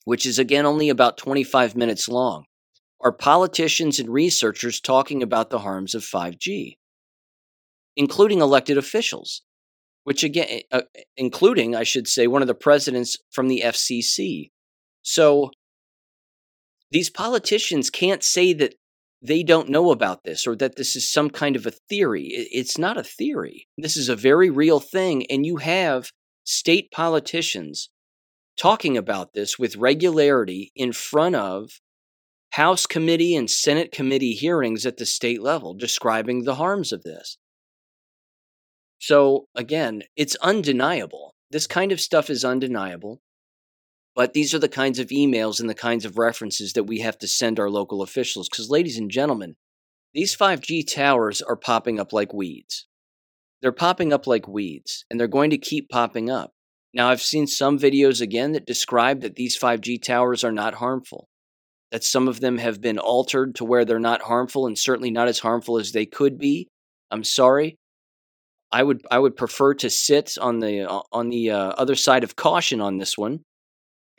which 0.05 0.27
is 0.27 0.39
again 0.39 0.67
only 0.67 0.89
about 0.89 1.17
25 1.17 1.77
minutes 1.77 2.09
long, 2.09 2.45
are 3.01 3.13
politicians 3.13 3.99
and 3.99 4.09
researchers 4.09 4.81
talking 4.81 5.23
about 5.23 5.51
the 5.51 5.61
harms 5.61 5.95
of 5.95 6.03
5G, 6.03 6.77
including 7.97 8.41
elected 8.41 8.77
officials, 8.77 9.43
which 10.05 10.25
again, 10.25 10.63
uh, 10.73 10.83
including, 11.17 11.75
I 11.75 11.85
should 11.85 12.09
say, 12.09 12.27
one 12.27 12.43
of 12.43 12.49
the 12.49 12.55
presidents 12.55 13.17
from 13.31 13.49
the 13.49 13.63
FCC. 13.65 14.51
So 15.03 15.51
these 16.91 17.11
politicians 17.11 17.91
can't 17.91 18.23
say 18.23 18.53
that 18.55 18.75
they 19.21 19.43
don't 19.43 19.69
know 19.69 19.91
about 19.91 20.25
this 20.25 20.47
or 20.47 20.55
that 20.57 20.77
this 20.77 20.95
is 20.95 21.11
some 21.11 21.31
kind 21.31 21.57
of 21.57 21.67
a 21.67 21.73
theory. 21.73 22.29
It's 22.31 22.79
not 22.79 22.97
a 22.97 23.03
theory. 23.03 23.67
This 23.77 23.97
is 23.97 24.09
a 24.09 24.17
very 24.17 24.51
real 24.51 24.81
thing. 24.81 25.27
And 25.31 25.45
you 25.45 25.57
have 25.57 26.11
state 26.45 26.91
politicians 26.93 27.91
talking 28.57 28.97
about 28.97 29.33
this 29.35 29.59
with 29.59 29.77
regularity 29.77 30.73
in 30.75 30.93
front 30.93 31.37
of 31.37 31.81
House 32.53 32.87
committee 32.87 33.37
and 33.37 33.51
Senate 33.51 33.93
committee 33.93 34.33
hearings 34.33 34.87
at 34.87 34.97
the 34.97 35.07
state 35.07 35.43
level 35.43 35.75
describing 35.75 36.45
the 36.45 36.55
harms 36.55 36.93
of 36.93 37.03
this. 37.03 37.37
So, 38.99 39.47
again, 39.55 40.03
it's 40.17 40.35
undeniable. 40.37 41.35
This 41.51 41.67
kind 41.67 41.93
of 41.93 42.01
stuff 42.01 42.31
is 42.31 42.45
undeniable. 42.45 43.21
But 44.19 44.33
these 44.33 44.53
are 44.53 44.59
the 44.59 44.69
kinds 44.69 44.99
of 44.99 45.11
emails 45.11 45.61
and 45.61 45.71
the 45.71 45.77
kinds 45.77 46.05
of 46.05 46.19
references 46.19 46.73
that 46.73 46.89
we 46.89 46.99
have 46.99 47.17
to 47.19 47.29
send 47.29 47.61
our 47.61 47.71
local 47.71 48.03
officials. 48.03 48.49
Because, 48.49 48.69
ladies 48.69 48.99
and 48.99 49.09
gentlemen, 49.09 49.55
these 50.13 50.37
5G 50.37 50.93
towers 50.93 51.41
are 51.41 51.55
popping 51.55 52.01
up 52.01 52.13
like 52.13 52.35
weeds. 52.35 52.89
They're 53.63 53.71
popping 53.71 54.13
up 54.13 54.27
like 54.27 54.49
weeds, 54.49 55.05
and 55.09 55.21
they're 55.21 55.29
going 55.29 55.51
to 55.51 55.57
keep 55.57 55.89
popping 55.89 56.31
up. 56.31 56.51
Now, 56.93 57.11
I've 57.11 57.23
seen 57.23 57.47
some 57.47 57.79
videos 57.79 58.21
again 58.21 58.51
that 58.55 58.67
describe 58.67 59.21
that 59.21 59.37
these 59.37 59.57
5G 59.57 60.03
towers 60.03 60.43
are 60.43 60.51
not 60.51 60.75
harmful 60.75 61.29
that 61.93 62.05
some 62.05 62.27
of 62.29 62.41
them 62.41 62.59
have 62.59 62.81
been 62.81 62.99
altered 62.99 63.55
to 63.55 63.65
where 63.65 63.85
they're 63.85 63.99
not 63.99 64.23
harmful 64.23 64.67
and 64.67 64.77
certainly 64.77 65.11
not 65.11 65.29
as 65.29 65.39
harmful 65.39 65.79
as 65.79 65.93
they 65.93 66.07
could 66.07 66.39
be. 66.39 66.69
I'm 67.11 67.25
sorry. 67.25 67.77
I 68.71 68.83
would 68.83 69.01
I 69.11 69.19
would 69.19 69.37
prefer 69.37 69.75
to 69.75 69.89
sit 69.89 70.37
on 70.39 70.59
the 70.59 70.83
uh, 70.83 71.01
on 71.13 71.31
the 71.31 71.51
uh, 71.53 71.69
other 71.79 71.95
side 71.95 72.25
of 72.25 72.37
caution 72.37 72.83
on 72.83 72.99
this 72.99 73.17
one 73.17 73.41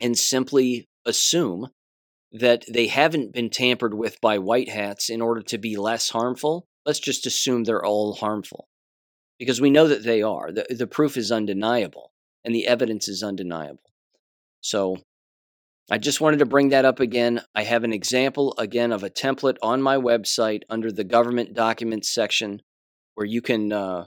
and 0.00 0.18
simply 0.18 0.88
assume 1.04 1.68
that 2.32 2.64
they 2.68 2.86
haven't 2.86 3.32
been 3.32 3.50
tampered 3.50 3.94
with 3.94 4.20
by 4.20 4.38
white 4.38 4.68
hats 4.68 5.10
in 5.10 5.20
order 5.20 5.42
to 5.42 5.58
be 5.58 5.76
less 5.76 6.10
harmful. 6.10 6.66
Let's 6.86 7.00
just 7.00 7.26
assume 7.26 7.64
they're 7.64 7.84
all 7.84 8.14
harmful 8.14 8.68
because 9.38 9.60
we 9.60 9.70
know 9.70 9.88
that 9.88 10.04
they 10.04 10.22
are. 10.22 10.52
The, 10.52 10.66
the 10.70 10.86
proof 10.86 11.16
is 11.16 11.32
undeniable 11.32 12.12
and 12.44 12.54
the 12.54 12.66
evidence 12.66 13.08
is 13.08 13.22
undeniable. 13.22 13.90
So 14.60 14.98
I 15.90 15.98
just 15.98 16.20
wanted 16.20 16.38
to 16.38 16.46
bring 16.46 16.68
that 16.68 16.84
up 16.84 17.00
again. 17.00 17.42
I 17.54 17.64
have 17.64 17.82
an 17.82 17.92
example 17.92 18.54
again 18.58 18.92
of 18.92 19.02
a 19.02 19.10
template 19.10 19.56
on 19.60 19.82
my 19.82 19.96
website 19.96 20.62
under 20.70 20.92
the 20.92 21.04
government 21.04 21.54
documents 21.54 22.14
section 22.14 22.62
where 23.14 23.26
you 23.26 23.42
can 23.42 23.72
uh, 23.72 24.04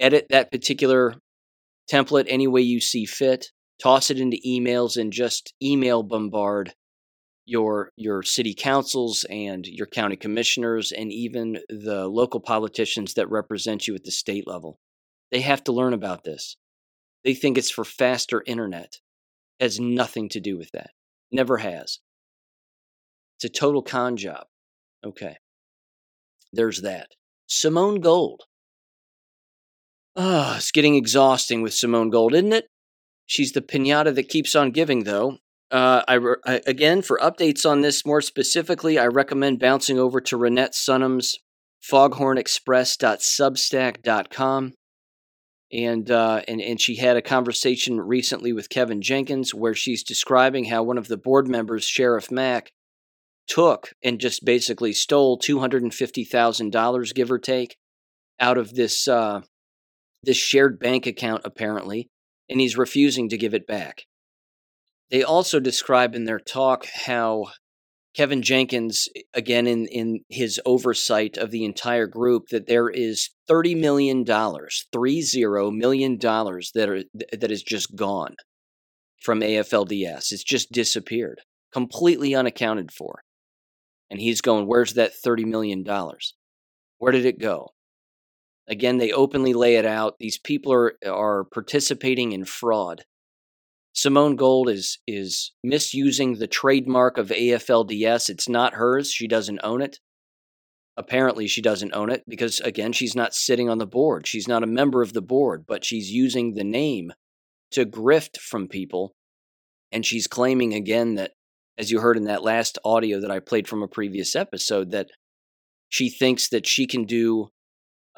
edit 0.00 0.26
that 0.30 0.50
particular 0.50 1.14
template 1.90 2.24
any 2.28 2.46
way 2.46 2.62
you 2.62 2.80
see 2.80 3.04
fit, 3.04 3.50
toss 3.82 4.10
it 4.10 4.18
into 4.18 4.38
emails, 4.46 4.96
and 4.96 5.12
just 5.12 5.54
email 5.62 6.02
bombard 6.02 6.74
your 7.46 7.90
your 7.96 8.22
city 8.22 8.54
councils 8.54 9.24
and 9.28 9.66
your 9.66 9.86
county 9.86 10.16
commissioners 10.16 10.92
and 10.92 11.12
even 11.12 11.58
the 11.68 12.06
local 12.06 12.40
politicians 12.40 13.14
that 13.14 13.30
represent 13.30 13.88
you 13.88 13.94
at 13.94 14.04
the 14.04 14.10
state 14.10 14.46
level. 14.46 14.78
They 15.32 15.40
have 15.40 15.64
to 15.64 15.72
learn 15.72 15.92
about 15.92 16.24
this. 16.24 16.56
They 17.24 17.34
think 17.34 17.58
it's 17.58 17.70
for 17.70 17.84
faster 17.84 18.42
internet. 18.46 18.98
It 19.58 19.64
has 19.64 19.80
nothing 19.80 20.28
to 20.30 20.40
do 20.40 20.56
with 20.56 20.70
that. 20.72 20.90
Never 21.32 21.58
has. 21.58 21.98
It's 23.36 23.44
a 23.44 23.48
total 23.48 23.82
con 23.82 24.16
job. 24.16 24.46
Okay. 25.04 25.36
There's 26.52 26.82
that. 26.82 27.08
Simone 27.46 28.00
Gold. 28.00 28.42
Ah, 30.16 30.54
oh, 30.54 30.56
it's 30.56 30.72
getting 30.72 30.94
exhausting 30.96 31.62
with 31.62 31.74
Simone 31.74 32.10
Gold, 32.10 32.34
isn't 32.34 32.52
it? 32.52 32.66
She's 33.30 33.52
the 33.52 33.62
pinata 33.62 34.12
that 34.16 34.28
keeps 34.28 34.56
on 34.56 34.72
giving, 34.72 35.04
though. 35.04 35.38
Uh, 35.70 36.02
I, 36.08 36.18
I, 36.44 36.60
again, 36.66 37.00
for 37.00 37.16
updates 37.22 37.64
on 37.64 37.80
this 37.80 38.04
more 38.04 38.20
specifically, 38.20 38.98
I 38.98 39.06
recommend 39.06 39.60
bouncing 39.60 40.00
over 40.00 40.20
to 40.22 40.36
Renette 40.36 40.74
Sunham's 40.74 41.38
foghornexpress.substack.com 41.88 44.72
and 45.72 46.10
uh, 46.10 46.42
and 46.48 46.60
and 46.60 46.80
she 46.80 46.96
had 46.96 47.16
a 47.16 47.22
conversation 47.22 48.00
recently 48.00 48.52
with 48.52 48.68
Kevin 48.68 49.00
Jenkins 49.00 49.54
where 49.54 49.74
she's 49.74 50.02
describing 50.02 50.64
how 50.64 50.82
one 50.82 50.98
of 50.98 51.06
the 51.06 51.16
board 51.16 51.46
members, 51.46 51.84
Sheriff 51.84 52.32
Mack, 52.32 52.72
took 53.46 53.92
and 54.02 54.18
just 54.18 54.44
basically 54.44 54.92
stole 54.92 55.38
two 55.38 55.60
hundred 55.60 55.84
and 55.84 55.94
fifty 55.94 56.24
thousand 56.24 56.72
dollars, 56.72 57.12
give 57.12 57.30
or 57.30 57.38
take, 57.38 57.76
out 58.40 58.58
of 58.58 58.74
this 58.74 59.06
uh, 59.06 59.42
this 60.24 60.36
shared 60.36 60.80
bank 60.80 61.06
account 61.06 61.42
apparently, 61.44 62.08
and 62.50 62.60
he's 62.60 62.76
refusing 62.76 63.28
to 63.28 63.38
give 63.38 63.54
it 63.54 63.66
back. 63.66 64.06
They 65.10 65.22
also 65.22 65.60
describe 65.60 66.14
in 66.14 66.24
their 66.24 66.40
talk 66.40 66.86
how 67.06 67.46
Kevin 68.14 68.42
Jenkins, 68.42 69.08
again, 69.32 69.66
in, 69.66 69.86
in 69.86 70.20
his 70.28 70.60
oversight 70.66 71.36
of 71.36 71.52
the 71.52 71.64
entire 71.64 72.08
group, 72.08 72.48
that 72.50 72.66
there 72.66 72.88
is 72.88 73.30
$30 73.48 73.80
million, 73.80 74.24
$30 74.24 75.76
million 75.76 76.18
that, 76.18 76.88
are, 76.88 77.02
that 77.38 77.50
is 77.50 77.62
just 77.62 77.94
gone 77.94 78.34
from 79.22 79.40
AFLDS. 79.40 80.32
It's 80.32 80.42
just 80.42 80.72
disappeared, 80.72 81.40
completely 81.72 82.34
unaccounted 82.34 82.90
for. 82.92 83.22
And 84.10 84.20
he's 84.20 84.40
going, 84.40 84.66
Where's 84.66 84.94
that 84.94 85.12
$30 85.24 85.44
million? 85.44 85.84
Where 86.98 87.12
did 87.12 87.26
it 87.26 87.38
go? 87.38 87.68
Again, 88.68 88.98
they 88.98 89.12
openly 89.12 89.52
lay 89.52 89.76
it 89.76 89.86
out. 89.86 90.16
These 90.18 90.38
people 90.38 90.72
are, 90.72 90.94
are 91.06 91.44
participating 91.44 92.32
in 92.32 92.44
fraud. 92.44 93.04
Simone 93.92 94.36
Gold 94.36 94.68
is 94.68 94.98
is 95.06 95.52
misusing 95.64 96.34
the 96.34 96.46
trademark 96.46 97.18
of 97.18 97.28
AFLDS. 97.28 98.30
It's 98.30 98.48
not 98.48 98.74
hers. 98.74 99.10
She 99.10 99.26
doesn't 99.26 99.60
own 99.64 99.82
it. 99.82 99.98
Apparently, 100.96 101.46
she 101.46 101.62
doesn't 101.62 101.94
own 101.94 102.10
it 102.10 102.22
because, 102.28 102.60
again, 102.60 102.92
she's 102.92 103.16
not 103.16 103.34
sitting 103.34 103.68
on 103.68 103.78
the 103.78 103.86
board. 103.86 104.26
She's 104.26 104.46
not 104.46 104.62
a 104.62 104.68
member 104.68 105.02
of 105.02 105.12
the 105.12 105.22
board, 105.22 105.64
but 105.66 105.84
she's 105.84 106.12
using 106.12 106.54
the 106.54 106.64
name 106.64 107.12
to 107.72 107.86
grift 107.86 108.38
from 108.38 108.68
people. 108.68 109.14
And 109.92 110.04
she's 110.04 110.26
claiming 110.26 110.74
again 110.74 111.14
that, 111.14 111.32
as 111.78 111.90
you 111.90 112.00
heard 112.00 112.16
in 112.16 112.24
that 112.24 112.42
last 112.42 112.78
audio 112.84 113.20
that 113.20 113.30
I 113.30 113.40
played 113.40 113.66
from 113.66 113.82
a 113.82 113.88
previous 113.88 114.36
episode, 114.36 114.90
that 114.90 115.10
she 115.88 116.10
thinks 116.10 116.48
that 116.48 116.66
she 116.66 116.86
can 116.86 117.04
do 117.04 117.48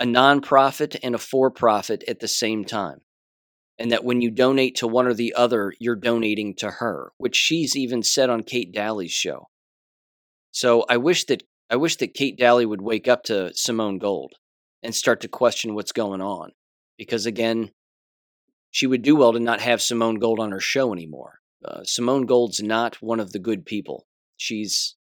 a 0.03 0.05
nonprofit 0.05 0.99
and 1.03 1.15
a 1.15 1.19
for 1.19 1.51
profit 1.51 2.03
at 2.09 2.19
the 2.19 2.29
same 2.29 2.65
time 2.65 3.01
and 3.79 3.91
that 3.91 4.05
when 4.05 4.21
you 4.21 4.31
donate 4.31 4.77
to 4.77 4.87
one 4.87 5.07
or 5.07 5.15
the 5.15 5.35
other, 5.35 5.73
you're 5.79 5.97
donating 5.97 6.55
to 6.57 6.71
her, 6.71 7.13
which 7.19 7.37
she's 7.37 7.77
even 7.77 8.03
said 8.03 8.29
on 8.29 8.43
Kate 8.43 8.73
Dalley's 8.73 9.13
show. 9.13 9.49
So 10.51 10.85
I 10.89 10.99
wish 10.99 11.25
that 11.27 11.43
I 11.71 11.77
wish 11.77 11.97
that 11.97 12.15
Kate 12.15 12.37
Dalley 12.37 12.67
would 12.67 12.83
wake 12.83 13.09
up 13.09 13.23
to 13.25 13.55
Simone 13.55 13.99
Gold 13.99 14.35
and 14.83 14.95
start 14.95 15.21
to 15.23 15.29
question 15.29 15.75
what's 15.75 15.93
going 15.93 16.21
on, 16.21 16.53
because 16.99 17.25
again, 17.25 17.71
she 18.71 18.87
would 18.87 19.03
do 19.03 19.17
well 19.17 19.33
to 19.33 19.41
not 19.41 19.61
have 19.61 19.81
Simone 19.81 20.19
Gold 20.19 20.39
on 20.39 20.53
her 20.53 20.61
show 20.61 20.93
anymore. 20.93 21.41
Uh, 21.65 21.85
Simone 21.85 22.27
Gold's 22.27 22.63
not 22.63 23.01
one 23.01 23.21
of 23.21 23.33
the 23.33 23.39
good 23.39 23.65
people. 23.65 24.07
She's 24.37 24.97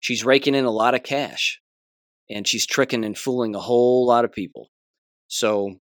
she's 0.00 0.24
raking 0.24 0.54
in 0.54 0.64
a 0.64 0.70
lot 0.70 0.94
of 0.94 1.02
cash, 1.02 1.60
and 2.30 2.46
she's 2.46 2.66
tricking 2.66 3.04
and 3.04 3.16
fooling 3.16 3.54
a 3.54 3.60
whole 3.60 4.06
lot 4.06 4.24
of 4.24 4.32
people. 4.32 4.68
So 5.28 5.76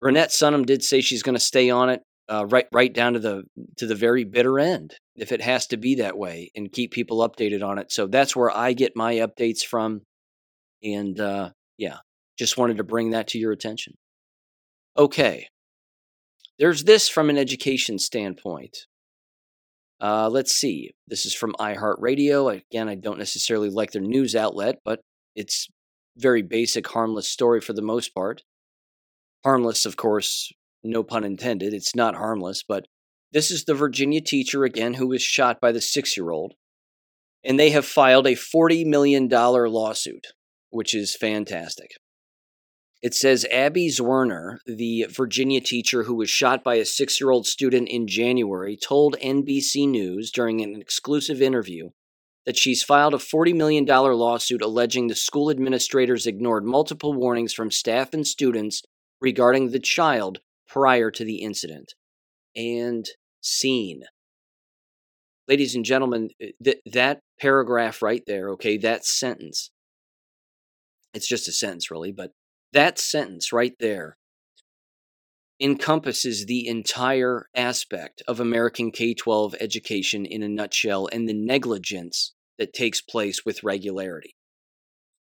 Burnett 0.00 0.30
Sunham 0.30 0.64
did 0.64 0.82
say 0.82 1.00
she's 1.00 1.22
going 1.22 1.34
to 1.34 1.40
stay 1.40 1.70
on 1.70 1.90
it 1.90 2.02
uh, 2.28 2.46
right 2.46 2.66
right 2.72 2.92
down 2.92 3.14
to 3.14 3.18
the 3.18 3.42
to 3.78 3.86
the 3.86 3.94
very 3.94 4.24
bitter 4.24 4.58
end 4.58 4.94
if 5.16 5.32
it 5.32 5.40
has 5.40 5.66
to 5.68 5.76
be 5.76 5.96
that 5.96 6.18
way 6.18 6.50
and 6.54 6.72
keep 6.72 6.92
people 6.92 7.26
updated 7.26 7.64
on 7.64 7.78
it. 7.78 7.90
So 7.90 8.06
that's 8.06 8.36
where 8.36 8.50
I 8.50 8.72
get 8.74 8.92
my 8.94 9.14
updates 9.16 9.64
from, 9.64 10.02
and 10.82 11.18
uh, 11.18 11.50
yeah, 11.78 11.98
just 12.38 12.58
wanted 12.58 12.76
to 12.76 12.84
bring 12.84 13.10
that 13.10 13.28
to 13.28 13.38
your 13.38 13.52
attention. 13.52 13.94
Okay, 14.96 15.48
there's 16.58 16.84
this 16.84 17.08
from 17.08 17.30
an 17.30 17.38
education 17.38 17.98
standpoint. 17.98 18.76
Uh, 20.00 20.28
let's 20.28 20.52
see. 20.52 20.92
This 21.08 21.26
is 21.26 21.34
from 21.34 21.54
iHeartRadio. 21.58 22.62
Again, 22.70 22.88
I 22.88 22.94
don't 22.94 23.18
necessarily 23.18 23.68
like 23.68 23.90
their 23.90 24.02
news 24.02 24.36
outlet, 24.36 24.76
but 24.84 25.00
it's 25.38 25.68
very 26.16 26.42
basic, 26.42 26.88
harmless 26.88 27.28
story 27.28 27.60
for 27.60 27.72
the 27.72 27.82
most 27.82 28.14
part 28.14 28.42
harmless, 29.44 29.86
of 29.86 29.96
course, 29.96 30.52
no 30.82 31.02
pun 31.02 31.24
intended. 31.24 31.72
It's 31.72 31.94
not 31.94 32.14
harmless, 32.14 32.62
but 32.62 32.86
this 33.32 33.50
is 33.50 33.64
the 33.64 33.74
Virginia 33.74 34.20
teacher 34.20 34.64
again 34.64 34.94
who 34.94 35.08
was 35.08 35.22
shot 35.22 35.60
by 35.60 35.72
the 35.72 35.80
six 35.80 36.16
year 36.16 36.30
old. 36.30 36.54
And 37.44 37.58
they 37.58 37.70
have 37.70 37.86
filed 37.86 38.26
a 38.26 38.32
$40 38.32 38.84
million 38.86 39.28
lawsuit, 39.28 40.26
which 40.70 40.94
is 40.94 41.16
fantastic. 41.16 41.92
It 43.00 43.14
says 43.14 43.46
Abby 43.50 43.88
Zwerner, 43.88 44.58
the 44.66 45.06
Virginia 45.08 45.60
teacher 45.60 46.02
who 46.02 46.16
was 46.16 46.28
shot 46.28 46.64
by 46.64 46.74
a 46.76 46.84
six 46.84 47.20
year 47.20 47.30
old 47.30 47.46
student 47.46 47.88
in 47.88 48.08
January, 48.08 48.76
told 48.76 49.16
NBC 49.22 49.88
News 49.88 50.32
during 50.32 50.60
an 50.60 50.80
exclusive 50.80 51.40
interview 51.40 51.90
that 52.48 52.56
she's 52.56 52.82
filed 52.82 53.12
a 53.12 53.18
$40 53.18 53.54
million 53.54 53.84
lawsuit 53.84 54.62
alleging 54.62 55.08
the 55.08 55.14
school 55.14 55.50
administrators 55.50 56.26
ignored 56.26 56.64
multiple 56.64 57.12
warnings 57.12 57.52
from 57.52 57.70
staff 57.70 58.14
and 58.14 58.26
students 58.26 58.80
regarding 59.20 59.70
the 59.70 59.78
child 59.78 60.38
prior 60.66 61.10
to 61.10 61.26
the 61.26 61.42
incident. 61.42 61.92
And 62.56 63.06
scene. 63.42 64.04
Ladies 65.46 65.74
and 65.74 65.84
gentlemen, 65.84 66.30
eh, 66.40 66.52
th- 66.64 66.80
that 66.86 67.20
paragraph 67.38 68.00
right 68.00 68.22
there, 68.26 68.48
okay, 68.52 68.78
that 68.78 69.04
sentence, 69.04 69.70
it's 71.12 71.28
just 71.28 71.48
a 71.48 71.52
sentence 71.52 71.90
really, 71.90 72.12
but 72.12 72.30
that 72.72 72.98
sentence 72.98 73.52
right 73.52 73.74
there 73.78 74.16
encompasses 75.60 76.46
the 76.46 76.66
entire 76.66 77.44
aspect 77.54 78.22
of 78.26 78.40
American 78.40 78.90
K 78.90 79.12
12 79.12 79.54
education 79.60 80.24
in 80.24 80.42
a 80.42 80.48
nutshell 80.48 81.10
and 81.12 81.28
the 81.28 81.34
negligence 81.34 82.32
that 82.58 82.72
takes 82.72 83.00
place 83.00 83.44
with 83.44 83.62
regularity. 83.62 84.34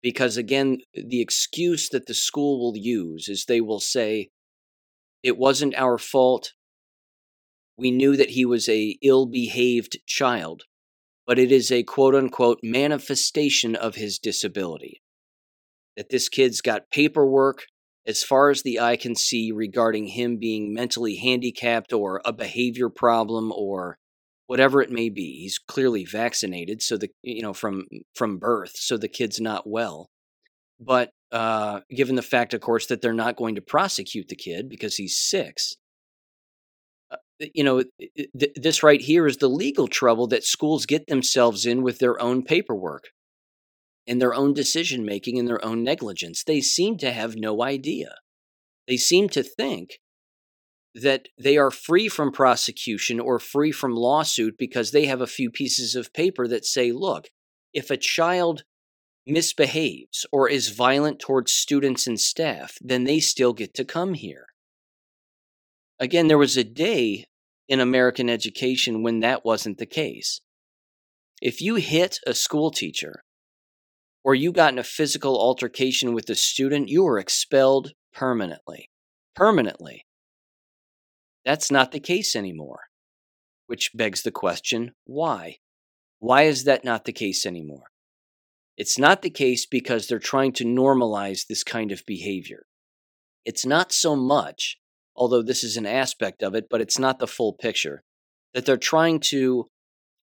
Because 0.03 0.37
again, 0.37 0.79
the 0.95 1.21
excuse 1.21 1.89
that 1.91 2.07
the 2.07 2.15
school 2.15 2.61
will 2.61 2.77
use 2.77 3.29
is 3.29 3.45
they 3.45 3.61
will 3.61 3.81
say, 3.81 4.31
it 5.23 5.39
wasn't 5.39 5.77
our 5.77 5.99
fault. 5.99 6.53
We 7.79 7.91
knew 7.91 8.17
that 8.17 8.31
he 8.31 8.45
was 8.45 8.69
a 8.69 8.99
ill-behaved 9.03 9.99
child, 10.07 10.65
but 11.27 11.39
it 11.39 11.53
is 11.53 11.71
a 11.71 11.85
quote 11.85 12.15
unquote 12.15 12.59
manifestation 12.63 13.77
of 13.77 13.95
his 13.95 14.19
disability. 14.19 15.01
That 15.97 16.11
this 16.11 16.29
kid's 16.29 16.61
got 16.61 16.91
paperwork 16.91 17.67
as 18.05 18.25
far 18.25 18.51
as 18.51 18.63
the 18.63 18.81
eye 18.81 18.97
can 18.97 19.15
see 19.15 19.53
regarding 19.53 20.09
him 20.09 20.39
being 20.39 20.75
mentally 20.75 21.17
handicapped 21.17 21.93
or 21.93 22.21
a 22.25 22.33
behavior 22.33 22.89
problem 22.89 23.53
or 23.55 23.99
whatever 24.53 24.83
it 24.83 24.91
may 24.91 25.09
be. 25.09 25.41
He's 25.41 25.59
clearly 25.59 26.05
vaccinated, 26.05 26.83
so 26.83 26.99
the 26.99 27.09
you 27.23 27.41
know 27.41 27.55
from 27.55 27.87
from 28.15 28.37
birth, 28.37 28.73
so 28.75 28.99
the 28.99 29.09
kid's 29.09 29.41
not 29.41 29.67
well. 29.67 30.11
But 30.79 31.09
uh, 31.33 31.81
given 31.91 32.17
the 32.17 32.21
fact, 32.21 32.53
of 32.53 32.61
course, 32.61 32.85
that 32.89 33.01
they're 33.01 33.15
not 33.15 33.37
going 33.37 33.55
to 33.55 33.63
prosecute 33.63 34.29
the 34.29 34.37
kid 34.37 34.69
because 34.69 34.97
he's 34.97 35.17
six, 35.17 35.77
uh, 37.11 37.17
you 37.55 37.65
know, 37.65 37.83
th- 38.39 38.53
this 38.55 38.83
right 38.83 39.01
here 39.01 39.27
is 39.27 39.39
the 39.39 39.49
legal 39.49 39.89
trouble 39.89 40.27
that 40.27 40.45
schools 40.45 40.85
get 40.85 41.07
themselves 41.07 41.65
in 41.65 41.83
with 41.83 41.99
their 41.99 42.21
own 42.21 42.43
paperwork 42.43 43.05
and 44.07 44.21
their 44.21 44.35
own 44.35 44.53
decision 44.53 45.03
making 45.03 45.39
and 45.39 45.49
their 45.49 45.65
own 45.65 45.83
negligence. 45.83 46.45
They 46.45 46.61
seem 46.61 46.99
to 46.99 47.11
have 47.11 47.37
no 47.37 47.63
idea. 47.63 48.17
They 48.87 48.99
seem 48.99 49.31
to 49.31 49.43
think 49.43 49.93
that 50.95 51.29
they 51.39 51.57
are 51.57 51.71
free 51.71 52.09
from 52.09 52.33
prosecution 52.33 53.19
or 53.19 53.39
free 53.39 53.73
from 53.73 53.95
lawsuit 53.95 54.57
because 54.59 54.91
they 54.91 55.07
have 55.07 55.21
a 55.21 55.27
few 55.27 55.51
pieces 55.51 55.95
of 55.95 56.13
paper 56.13 56.47
that 56.49 56.67
say, 56.67 56.93
look, 56.93 57.29
if 57.73 57.91
a 57.91 57.97
child 57.97 58.65
misbehaves 59.27 60.27
or 60.33 60.49
is 60.49 60.69
violent 60.69 61.19
towards 61.19 61.53
students 61.53 62.07
and 62.07 62.21
staff, 62.21 62.77
then 62.81 63.05
they 63.05 63.21
still 63.21 63.53
get 63.53 63.73
to 63.75 63.85
come 63.85 64.15
here. 64.15 64.47
Again, 65.99 66.29
there 66.29 66.39
was 66.39 66.57
a 66.57 66.65
day 66.65 67.27
in 67.69 67.81
American 67.81 68.29
education 68.29 69.03
when 69.03 69.21
that 69.21 69.45
wasn't 69.45 69.79
the 69.79 69.87
case. 69.87 70.41
If 71.41 71.61
you 71.61 71.77
hit 71.77 72.19
a 72.27 72.35
school 72.35 72.71
teacher 72.71 73.23
or 74.25 74.35
you 74.35 74.53
got 74.53 74.73
in 74.73 74.79
a 74.79 74.85
physical 74.85 75.41
altercation 75.41 76.13
with 76.13 76.29
a 76.29 76.35
student, 76.35 76.89
you 76.89 77.05
were 77.05 77.19
expelled 77.19 77.93
permanently. 78.13 78.91
Permanently. 79.35 80.05
That's 81.45 81.71
not 81.71 81.93
the 81.93 82.01
case 82.01 82.37
anymore. 82.37 82.81
Which 83.67 83.91
begs 83.95 84.23
the 84.23 84.31
question 84.31 84.93
why? 85.05 85.59
Why 86.19 86.43
is 86.43 86.65
that 86.65 86.85
not 86.85 87.05
the 87.05 87.13
case 87.13 87.45
anymore? 87.45 87.91
It's 88.77 88.99
not 88.99 89.23
the 89.23 89.31
case 89.31 89.67
because 89.67 90.07
they're 90.07 90.19
trying 90.19 90.53
to 90.53 90.65
normalize 90.65 91.47
this 91.47 91.65
kind 91.65 91.93
of 91.93 92.07
behavior. 92.07 92.65
It's 93.45 93.67
not 93.67 93.93
so 93.93 94.15
much, 94.15 94.79
although 95.17 95.43
this 95.43 95.65
is 95.65 95.77
an 95.77 95.87
aspect 95.87 96.43
of 96.43 96.55
it, 96.55 96.69
but 96.71 96.81
it's 96.81 96.99
not 96.99 97.19
the 97.19 97.27
full 97.27 97.53
picture, 97.53 98.03
that 98.55 98.65
they're 98.65 98.77
trying 98.77 99.21
to 99.21 99.69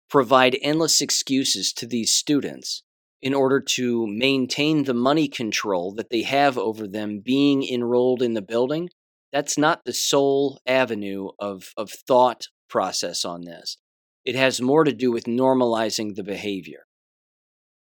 provide 0.09 0.57
endless 0.61 1.01
excuses 1.01 1.71
to 1.73 1.85
these 1.85 2.15
students 2.15 2.83
in 3.21 3.33
order 3.33 3.59
to 3.59 4.07
maintain 4.07 4.85
the 4.85 4.93
money 4.93 5.27
control 5.27 5.93
that 5.93 6.09
they 6.09 6.23
have 6.23 6.57
over 6.57 6.87
them 6.87 7.19
being 7.19 7.67
enrolled 7.67 8.21
in 8.21 8.33
the 8.33 8.41
building 8.41 8.89
that's 9.31 9.57
not 9.57 9.85
the 9.85 9.93
sole 9.93 10.59
avenue 10.65 11.29
of, 11.39 11.71
of 11.77 11.91
thought 11.91 12.47
process 12.69 13.25
on 13.25 13.41
this. 13.41 13.77
It 14.25 14.35
has 14.35 14.61
more 14.61 14.83
to 14.83 14.93
do 14.93 15.11
with 15.11 15.25
normalizing 15.25 16.15
the 16.15 16.23
behavior 16.23 16.85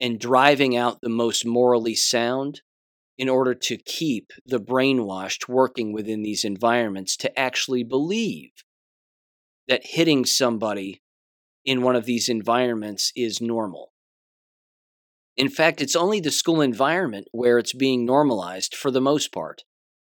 and 0.01 0.20
driving 0.20 0.76
out 0.76 1.01
the 1.01 1.09
most 1.09 1.45
morally 1.45 1.95
sound 1.95 2.62
in 3.16 3.28
order 3.28 3.55
to 3.55 3.76
keep 3.76 4.32
the 4.47 4.61
brainwashed 4.61 5.49
working 5.49 5.93
within 5.93 6.22
these 6.22 6.45
environments 6.45 7.16
to 7.16 7.39
actually 7.39 7.82
believe 7.82 8.51
that 9.66 9.84
hitting 9.84 10.24
somebody 10.24 11.03
in 11.64 11.82
one 11.82 11.97
of 11.97 12.05
these 12.05 12.28
environments 12.28 13.12
is 13.16 13.41
normal. 13.41 13.93
In 15.36 15.49
fact, 15.49 15.80
it's 15.80 15.97
only 15.97 16.20
the 16.20 16.30
school 16.30 16.61
environment 16.61 17.28
where 17.32 17.59
it's 17.59 17.72
being 17.72 18.05
normalized 18.05 18.74
for 18.74 18.91
the 18.91 19.01
most 19.01 19.32
part. 19.32 19.62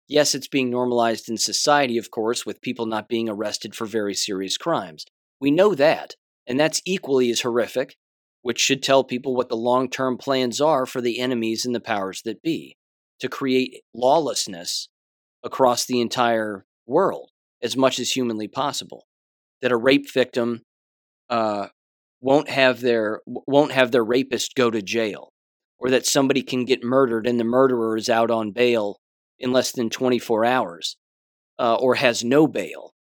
Yes, 0.08 0.34
it's 0.34 0.48
being 0.48 0.70
normalized 0.70 1.30
in 1.30 1.38
society, 1.38 1.98
of 1.98 2.12
course, 2.12 2.46
with 2.46 2.62
people 2.62 2.86
not 2.86 3.10
being 3.10 3.28
arrested 3.28 3.76
for 3.76 3.86
very 3.86 4.14
serious 4.14 4.58
crimes. 4.58 5.06
We 5.42 5.52
know 5.52 5.76
that, 5.76 6.16
and 6.48 6.60
that's 6.60 6.82
equally 6.86 7.30
as 7.30 7.42
horrific, 7.42 7.98
which 8.42 8.60
should 8.60 8.82
tell 8.82 9.04
people 9.04 9.36
what 9.36 9.50
the 9.50 9.58
long 9.58 9.90
term 9.90 10.18
plans 10.18 10.62
are 10.62 10.86
for 10.86 11.02
the 11.02 11.20
enemies 11.20 11.66
and 11.66 11.76
the 11.76 11.82
powers 11.82 12.22
that 12.24 12.42
be 12.42 12.78
to 13.20 13.28
create 13.28 13.82
lawlessness 13.94 14.88
across 15.44 15.86
the 15.86 16.00
entire 16.00 16.66
world 16.86 17.32
as 17.62 17.76
much 17.76 18.00
as 18.00 18.12
humanly 18.12 18.48
possible. 18.48 19.06
That 19.62 19.72
a 19.72 19.78
rape 19.78 20.10
victim 20.10 20.62
uh, 21.30 21.68
won't 22.22 22.48
have 22.48 22.80
their 22.80 23.22
won't 23.26 23.74
have 23.74 23.92
their 23.92 24.06
rapist 24.06 24.56
go 24.56 24.72
to 24.72 24.82
jail, 24.82 25.34
or 25.80 25.90
that 25.90 26.06
somebody 26.06 26.44
can 26.44 26.64
get 26.64 26.84
murdered 26.84 27.28
and 27.28 27.38
the 27.38 27.44
murderer 27.44 27.98
is 27.98 28.08
out 28.08 28.32
on 28.32 28.52
bail 28.52 29.00
in 29.40 29.52
less 29.52 29.72
than 29.72 29.90
24 29.90 30.46
hours, 30.46 30.98
uh, 31.60 31.76
or 31.76 31.96
has 31.96 32.24
no 32.24 32.48
bail. 32.48 32.94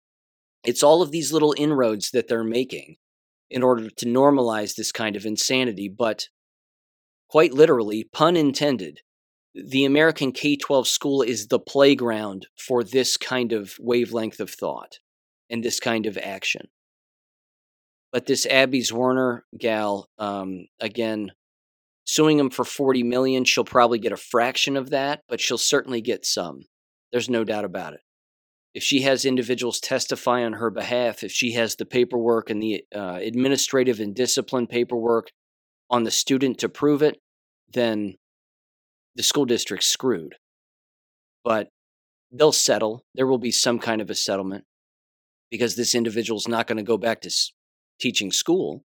It's 0.64 0.84
all 0.84 1.02
of 1.02 1.12
these 1.12 1.32
little 1.32 1.56
inroads 1.58 2.12
that 2.12 2.28
they're 2.28 2.44
making 2.44 2.98
in 3.50 3.64
order 3.64 3.90
to 3.90 4.06
normalize 4.06 4.76
this 4.76 4.92
kind 4.92 5.16
of 5.16 5.26
insanity. 5.26 5.88
But 5.88 6.28
quite 7.30 7.54
literally, 7.54 8.10
pun 8.12 8.36
intended, 8.36 9.00
the 9.54 9.86
American 9.86 10.32
K 10.32 10.56
12 10.56 10.88
school 10.88 11.22
is 11.22 11.48
the 11.48 11.60
playground 11.60 12.48
for 12.58 12.84
this 12.84 13.18
kind 13.18 13.54
of 13.54 13.76
wavelength 13.80 14.40
of 14.40 14.50
thought 14.50 15.00
and 15.50 15.64
this 15.64 15.80
kind 15.80 16.06
of 16.06 16.18
action. 16.18 16.68
But 18.12 18.26
this 18.26 18.46
Abby 18.46 18.82
Zwerner 18.82 19.42
gal, 19.58 20.10
um, 20.18 20.68
again, 20.80 21.32
suing 22.08 22.40
him 22.40 22.50
for 22.50 22.64
40 22.64 23.04
million, 23.04 23.44
she'll 23.44 23.66
probably 23.66 24.00
get 24.00 24.14
a 24.14 24.18
fraction 24.18 24.78
of 24.78 24.90
that, 24.90 25.22
but 25.28 25.42
she'll 25.42 25.58
certainly 25.58 26.02
get 26.02 26.26
some. 26.26 26.62
There's 27.12 27.30
no 27.30 27.44
doubt 27.44 27.66
about 27.66 27.94
it. 27.94 28.00
If 28.74 28.84
she 28.84 29.02
has 29.02 29.26
individuals 29.26 29.80
testify 29.80 30.44
on 30.44 30.54
her 30.54 30.70
behalf, 30.70 31.24
if 31.24 31.32
she 31.32 31.54
has 31.54 31.76
the 31.76 31.86
paperwork 31.86 32.50
and 32.50 32.62
the 32.62 32.84
uh, 32.96 33.20
administrative 33.22 34.00
and 34.00 34.16
discipline 34.16 34.68
paperwork 34.68 35.32
on 35.90 36.04
the 36.04 36.12
student 36.12 36.60
to 36.60 36.70
prove 36.70 37.02
it, 37.02 37.20
then 37.74 38.16
the 39.16 39.24
school 39.24 39.46
district's 39.46 39.88
screwed. 39.88 40.36
But 41.44 41.70
they'll 42.32 42.52
settle. 42.52 43.04
There 43.16 43.28
will 43.28 43.38
be 43.38 43.52
some 43.52 43.80
kind 43.80 44.02
of 44.02 44.10
a 44.10 44.16
settlement 44.16 44.64
because 45.50 45.76
this 45.76 45.96
individual's 45.96 46.48
not 46.48 46.68
going 46.68 46.78
to 46.78 46.84
go 46.84 46.98
back 46.98 47.22
to 47.22 47.32
teaching 48.00 48.32
school. 48.32 48.84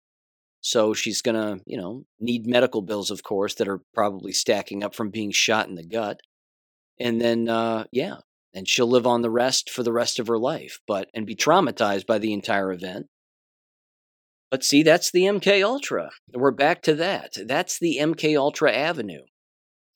So 0.61 0.93
she's 0.93 1.23
going 1.23 1.37
to, 1.37 1.63
you 1.67 1.79
know, 1.79 2.05
need 2.19 2.47
medical 2.47 2.83
bills, 2.83 3.11
of 3.11 3.23
course, 3.23 3.55
that 3.55 3.69
are 3.69 3.81
probably 3.95 4.33
stacking 4.33 4.85
up 4.85 4.95
from 4.95 5.11
being 5.11 5.31
shot 5.31 5.69
in 5.69 5.75
the 5.75 5.87
gut. 5.87 6.21
And 6.99 7.21
then, 7.21 7.49
uh, 7.49 7.85
yeah, 7.93 8.17
and 8.53 8.69
she'll 8.69 8.89
live 8.89 9.07
on 9.07 9.23
the 9.23 9.31
rest 9.31 9.71
for 9.71 9.83
the 9.83 9.93
rest 9.93 10.19
of 10.19 10.27
her 10.27 10.39
life, 10.39 10.81
but 10.87 11.09
and 11.15 11.27
be 11.27 11.35
traumatized 11.35 12.07
by 12.07 12.19
the 12.19 12.33
entire 12.33 12.73
event. 12.73 13.07
But 14.51 14.65
see, 14.65 14.83
that's 14.83 15.11
the 15.11 15.23
MK 15.23 15.65
Ultra. 15.65 16.11
We're 16.35 16.51
back 16.51 16.83
to 16.83 16.95
that. 16.97 17.33
That's 17.47 17.79
the 17.79 17.99
MK 18.01 18.37
Ultra 18.37 18.73
Avenue 18.73 19.23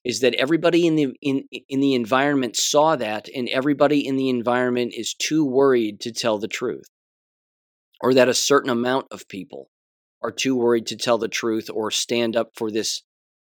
is 0.04 0.20
that 0.20 0.34
everybody 0.34 0.86
in 0.86 0.96
the 0.96 1.14
in 1.22 1.44
in 1.68 1.80
the 1.80 1.94
environment 1.94 2.56
saw 2.56 2.94
that 2.96 3.28
and 3.34 3.48
everybody 3.48 4.06
in 4.06 4.16
the 4.16 4.28
environment 4.28 4.92
is 4.94 5.14
too 5.14 5.44
worried 5.44 6.00
to 6.00 6.12
tell 6.12 6.38
the 6.38 6.48
truth 6.48 6.88
or 8.00 8.12
that 8.12 8.28
a 8.28 8.34
certain 8.34 8.70
amount 8.70 9.06
of 9.10 9.28
people 9.28 9.70
are 10.24 10.32
too 10.32 10.56
worried 10.56 10.86
to 10.86 10.96
tell 10.96 11.18
the 11.18 11.28
truth 11.28 11.70
or 11.72 11.90
stand 11.90 12.34
up 12.34 12.50
for 12.56 12.70
this 12.70 13.02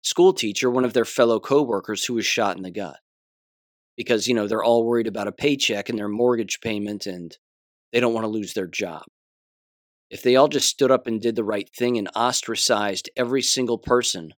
school 0.03 0.33
teacher 0.33 0.69
one 0.69 0.85
of 0.85 0.93
their 0.93 1.05
fellow 1.05 1.39
coworkers 1.39 2.05
who 2.05 2.13
was 2.13 2.25
shot 2.25 2.57
in 2.57 2.63
the 2.63 2.69
gut 2.69 2.97
because 3.97 4.27
you 4.27 4.35
know 4.35 4.47
they're 4.47 4.63
all 4.63 4.85
worried 4.85 5.07
about 5.07 5.27
a 5.27 5.31
paycheck 5.31 5.89
and 5.89 5.97
their 5.97 6.07
mortgage 6.07 6.59
payment 6.61 7.07
and 7.07 7.37
they 7.91 7.99
don't 7.99 8.13
want 8.13 8.25
to 8.25 8.29
lose 8.29 8.53
their 8.53 8.67
job 8.67 9.03
if 10.09 10.21
they 10.21 10.35
all 10.35 10.47
just 10.47 10.69
stood 10.69 10.91
up 10.91 11.07
and 11.07 11.21
did 11.21 11.35
the 11.35 11.43
right 11.43 11.69
thing 11.75 11.97
and 11.97 12.09
ostracized 12.15 13.09
every 13.15 13.41
single 13.41 13.77
person 13.77 14.33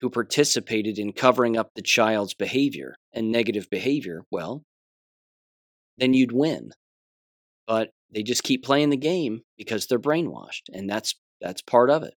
who 0.00 0.10
participated 0.10 0.98
in 0.98 1.12
covering 1.12 1.56
up 1.56 1.70
the 1.74 1.82
child's 1.82 2.34
behavior 2.34 2.96
and 3.12 3.32
negative 3.32 3.68
behavior, 3.70 4.22
well, 4.30 4.62
then 5.98 6.14
you'd 6.14 6.32
win. 6.32 6.70
But 7.66 7.90
they 8.12 8.22
just 8.22 8.42
keep 8.42 8.62
playing 8.62 8.90
the 8.90 8.96
game 8.96 9.40
because 9.56 9.86
they're 9.86 9.98
brainwashed, 9.98 10.68
and 10.72 10.88
that's 10.88 11.16
that's 11.40 11.62
part 11.62 11.90
of 11.90 12.02
it. 12.02 12.14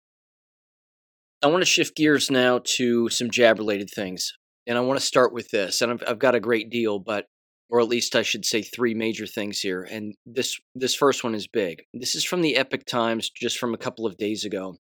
I 1.42 1.48
want 1.48 1.62
to 1.62 1.66
shift 1.66 1.96
gears 1.96 2.32
now 2.32 2.62
to 2.78 3.10
some 3.10 3.30
jab 3.30 3.60
related 3.60 3.90
things. 3.90 4.34
And 4.66 4.78
I 4.78 4.82
want 4.82 5.00
to 5.00 5.06
start 5.06 5.34
with 5.34 5.50
this. 5.50 5.82
And 5.82 5.92
I've, 5.92 6.04
I've 6.08 6.20
got 6.20 6.36
a 6.36 6.40
great 6.40 6.70
deal, 6.70 7.00
but 7.00 7.26
or 7.70 7.80
at 7.82 7.88
least 7.88 8.16
I 8.16 8.22
should 8.22 8.46
say 8.46 8.62
three 8.62 8.94
major 8.94 9.28
things 9.28 9.60
here. 9.60 9.84
And 9.84 10.16
this 10.26 10.58
this 10.74 10.96
first 10.96 11.24
one 11.24 11.36
is 11.36 11.48
big. 11.48 11.84
This 11.94 12.16
is 12.16 12.24
from 12.24 12.42
the 12.42 12.56
Epoch 12.56 12.86
Times 12.86 13.30
just 13.30 13.58
from 13.58 13.74
a 13.74 13.78
couple 13.78 14.06
of 14.06 14.18
days 14.18 14.46
ago. 14.46 14.78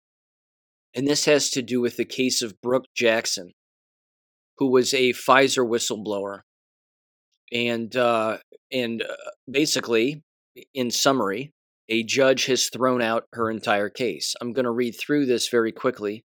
And 0.94 1.08
this 1.08 1.26
has 1.26 1.50
to 1.52 1.62
do 1.62 1.80
with 1.80 1.98
the 1.98 2.06
case 2.06 2.42
of 2.42 2.60
Brooke 2.62 2.88
Jackson, 2.96 3.54
who 4.58 4.70
was 4.70 4.94
a 4.94 5.14
Pfizer 5.14 5.66
whistleblower. 5.66 6.42
And, 7.54 7.96
uh, 7.96 8.38
and 8.72 9.02
uh, 9.02 9.32
basically, 9.50 10.24
in 10.74 10.92
summary, 10.92 11.54
a 11.92 12.04
judge 12.04 12.46
has 12.46 12.70
thrown 12.70 13.04
out 13.04 13.26
her 13.34 13.52
entire 13.52 13.90
case. 13.90 14.34
I'm 14.42 14.54
going 14.54 14.66
to 14.66 14.72
read 14.72 14.94
through 14.94 15.28
this 15.28 15.48
very 15.50 15.72
quickly. 15.72 16.24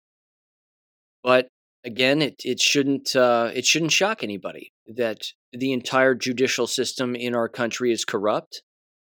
But 1.24 1.50
again, 1.84 2.22
it, 2.22 2.36
it 2.46 2.62
shouldn't 2.62 3.16
uh, 3.16 3.52
it 3.54 3.66
shouldn't 3.66 3.92
shock 3.92 4.24
anybody 4.24 4.72
that 4.88 5.24
the 5.52 5.74
entire 5.74 6.16
judicial 6.16 6.68
system 6.68 7.16
in 7.16 7.36
our 7.36 7.50
country 7.50 7.92
is 7.92 8.06
corrupt, 8.06 8.62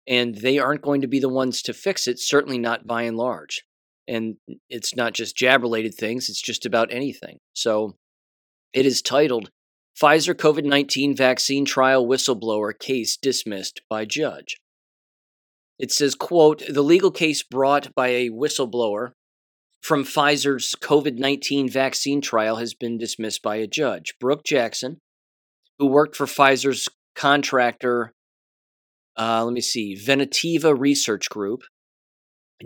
and 0.05 0.35
they 0.35 0.59
aren't 0.59 0.81
going 0.81 1.01
to 1.01 1.07
be 1.07 1.19
the 1.19 1.29
ones 1.29 1.61
to 1.61 1.73
fix 1.73 2.07
it. 2.07 2.19
Certainly 2.19 2.57
not 2.57 2.85
by 2.85 3.03
and 3.03 3.15
large 3.15 3.63
and 4.09 4.37
it's 4.69 4.95
not 4.95 5.13
just 5.13 5.37
jab 5.37 5.61
related 5.61 5.93
things, 5.93 6.29
it's 6.29 6.41
just 6.41 6.65
about 6.65 6.91
anything. 6.91 7.37
So 7.53 7.95
it 8.73 8.85
is 8.85 9.01
titled 9.01 9.51
Pfizer 10.01 10.33
COVID 10.33 10.65
19 10.65 11.15
Vaccine 11.15 11.63
Trial 11.63 12.05
Whistleblower 12.05 12.77
Case 12.77 13.15
Dismissed 13.15 13.81
by 13.87 14.05
Judge. 14.05 14.57
It 15.79 15.91
says, 15.91 16.13
quote, 16.13 16.61
the 16.67 16.83
legal 16.83 17.09
case 17.09 17.41
brought 17.41 17.95
by 17.95 18.09
a 18.09 18.29
whistleblower 18.29 19.11
from 19.81 20.03
Pfizer's 20.03 20.75
COVID 20.81 21.17
19 21.17 21.69
vaccine 21.69 22.19
trial 22.19 22.57
has 22.57 22.73
been 22.73 22.97
dismissed 22.97 23.41
by 23.41 23.55
a 23.55 23.67
judge. 23.67 24.13
Brooke 24.19 24.43
Jackson, 24.43 24.97
who 25.77 25.87
worked 25.87 26.17
for 26.17 26.25
Pfizer's 26.25 26.89
contractor, 27.15 28.13
uh, 29.17 29.43
let 29.45 29.53
me 29.53 29.61
see, 29.61 29.95
Venativa 29.95 30.77
Research 30.77 31.29
Group, 31.29 31.61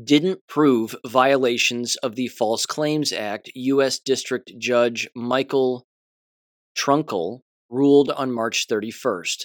didn't 0.04 0.40
prove 0.48 0.96
violations 1.06 1.96
of 1.98 2.16
the 2.16 2.28
False 2.28 2.66
Claims 2.66 3.14
Act, 3.14 3.52
U.S. 3.54 4.00
District 4.00 4.52
Judge 4.58 5.08
Michael 5.16 5.86
Truncale 6.76 7.42
ruled 7.70 8.10
on 8.10 8.32
March 8.32 8.68
31st. 8.68 9.44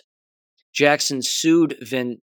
Jackson 0.72 1.20
sued 1.22 1.76
Ven- 1.82 2.20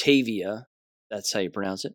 Ventavia, 0.00 0.64
that's 1.10 1.32
how 1.32 1.40
you 1.40 1.50
pronounce 1.50 1.84
it, 1.84 1.94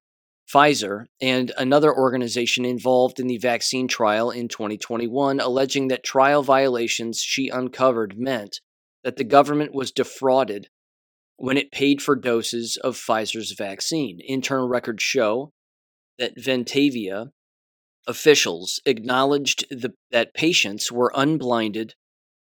Pfizer, 0.52 1.06
and 1.22 1.52
another 1.58 1.94
organization 1.94 2.66
involved 2.66 3.20
in 3.20 3.28
the 3.28 3.38
vaccine 3.38 3.88
trial 3.88 4.30
in 4.32 4.48
2021, 4.48 5.40
alleging 5.40 5.88
that 5.88 6.04
trial 6.04 6.44
violations 6.44 7.20
she 7.20 7.50
uncovered 7.50 8.18
meant 8.18 8.60
that 9.04 9.18
the 9.18 9.24
government 9.24 9.74
was 9.74 9.92
defrauded 9.92 10.68
when 11.38 11.58
it 11.58 11.72
paid 11.72 12.02
for 12.02 12.16
doses 12.16 12.78
of 12.78 12.96
Pfizer's 12.96 13.54
vaccine. 13.54 14.20
Internal 14.26 14.68
records 14.68 15.04
show 15.04 15.52
that 16.18 16.38
Ventavia 16.38 17.32
officials 18.08 18.80
acknowledged 18.86 19.66
the, 19.70 19.94
that 20.12 20.34
patients 20.34 20.92
were 20.92 21.12
unblinded, 21.16 21.96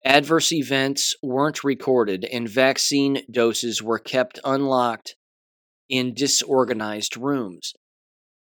adverse 0.04 0.52
events 0.52 1.16
weren't 1.22 1.64
recorded, 1.64 2.24
and 2.26 2.48
vaccine 2.48 3.22
doses 3.30 3.82
were 3.82 3.98
kept 3.98 4.38
unlocked 4.44 5.16
in 5.88 6.14
disorganized 6.14 7.16
rooms. 7.16 7.74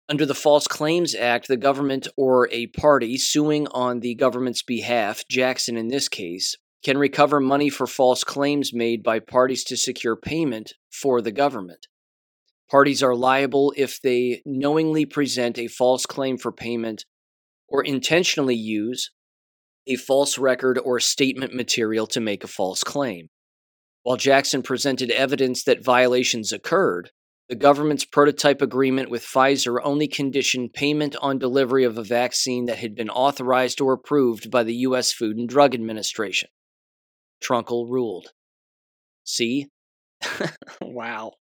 Under 0.09 0.25
the 0.25 0.35
False 0.35 0.69
Claims 0.69 1.15
Act, 1.15 1.49
the 1.49 1.57
government 1.57 2.07
or 2.17 2.49
a 2.53 2.69
party 2.69 3.19
suing 3.19 3.67
on 3.69 4.01
the 4.01 4.15
government's 4.15 4.63
behalf, 4.63 5.25
Jackson 5.29 5.77
in 5.77 5.89
this 5.89 6.09
case, 6.09 6.57
can 6.85 6.97
recover 6.97 7.41
money 7.41 7.69
for 7.69 7.87
false 7.87 8.23
claims 8.23 8.73
made 8.73 9.03
by 9.03 9.19
parties 9.19 9.65
to 9.65 9.77
secure 9.77 10.15
payment 10.15 10.75
for 10.93 11.21
the 11.21 11.33
government. 11.33 11.89
Parties 12.71 13.03
are 13.03 13.17
liable 13.17 13.73
if 13.77 14.01
they 14.01 14.43
knowingly 14.45 15.05
present 15.05 15.59
a 15.59 15.67
false 15.67 16.07
claim 16.07 16.39
for 16.39 16.53
payment 16.53 17.05
or 17.69 17.83
intentionally 17.83 18.55
use 18.55 19.11
a 19.89 19.97
false 19.97 20.39
record 20.39 20.79
or 20.79 21.01
statement 21.01 21.55
material 21.55 22.07
to 22.07 22.21
make 22.21 22.45
a 22.45 22.49
false 22.49 22.85
claim. 22.85 23.29
While 24.03 24.17
Jackson 24.17 24.63
presented 24.63 25.11
evidence 25.11 25.65
that 25.65 25.85
violations 25.85 26.53
occurred, 26.53 27.11
the 27.49 27.55
government's 27.55 28.05
prototype 28.05 28.61
agreement 28.61 29.11
with 29.11 29.25
Pfizer 29.25 29.79
only 29.83 30.09
conditioned 30.09 30.73
payment 30.75 31.15
on 31.23 31.39
delivery 31.39 31.85
of 31.85 31.97
a 31.97 32.03
vaccine 32.03 32.67
that 32.67 32.79
had 32.79 32.95
been 32.95 33.11
authorized 33.11 33.81
or 33.81 33.93
approved 33.93 34.51
by 34.51 34.65
the 34.65 34.75
U.S. 34.77 35.13
Food 35.13 35.37
and 35.37 35.49
Drug 35.49 35.75
Administration. 35.75 36.49
Truncale 37.43 37.89
ruled. 37.89 38.33
See? 39.25 39.69
wow. 40.81 41.33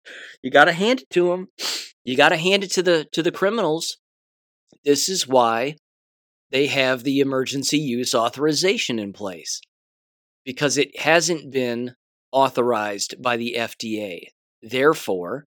You 0.42 0.50
got 0.50 0.66
to 0.66 0.72
hand 0.72 1.00
it 1.00 1.10
to 1.10 1.28
them. 1.28 1.48
You 2.04 2.16
got 2.16 2.30
to 2.30 2.36
hand 2.36 2.64
it 2.64 2.72
to 2.72 2.82
the 2.82 3.06
to 3.12 3.22
the 3.22 3.32
criminals. 3.32 3.96
This 4.84 5.08
is 5.08 5.26
why 5.26 5.76
they 6.50 6.66
have 6.66 7.02
the 7.02 7.20
emergency 7.20 7.78
use 7.78 8.14
authorization 8.14 8.98
in 8.98 9.12
place 9.12 9.60
because 10.44 10.76
it 10.76 11.00
hasn't 11.00 11.50
been 11.50 11.94
authorized 12.30 13.14
by 13.22 13.36
the 13.38 13.54
FDA. 13.56 14.26
Therefore, 14.62 15.46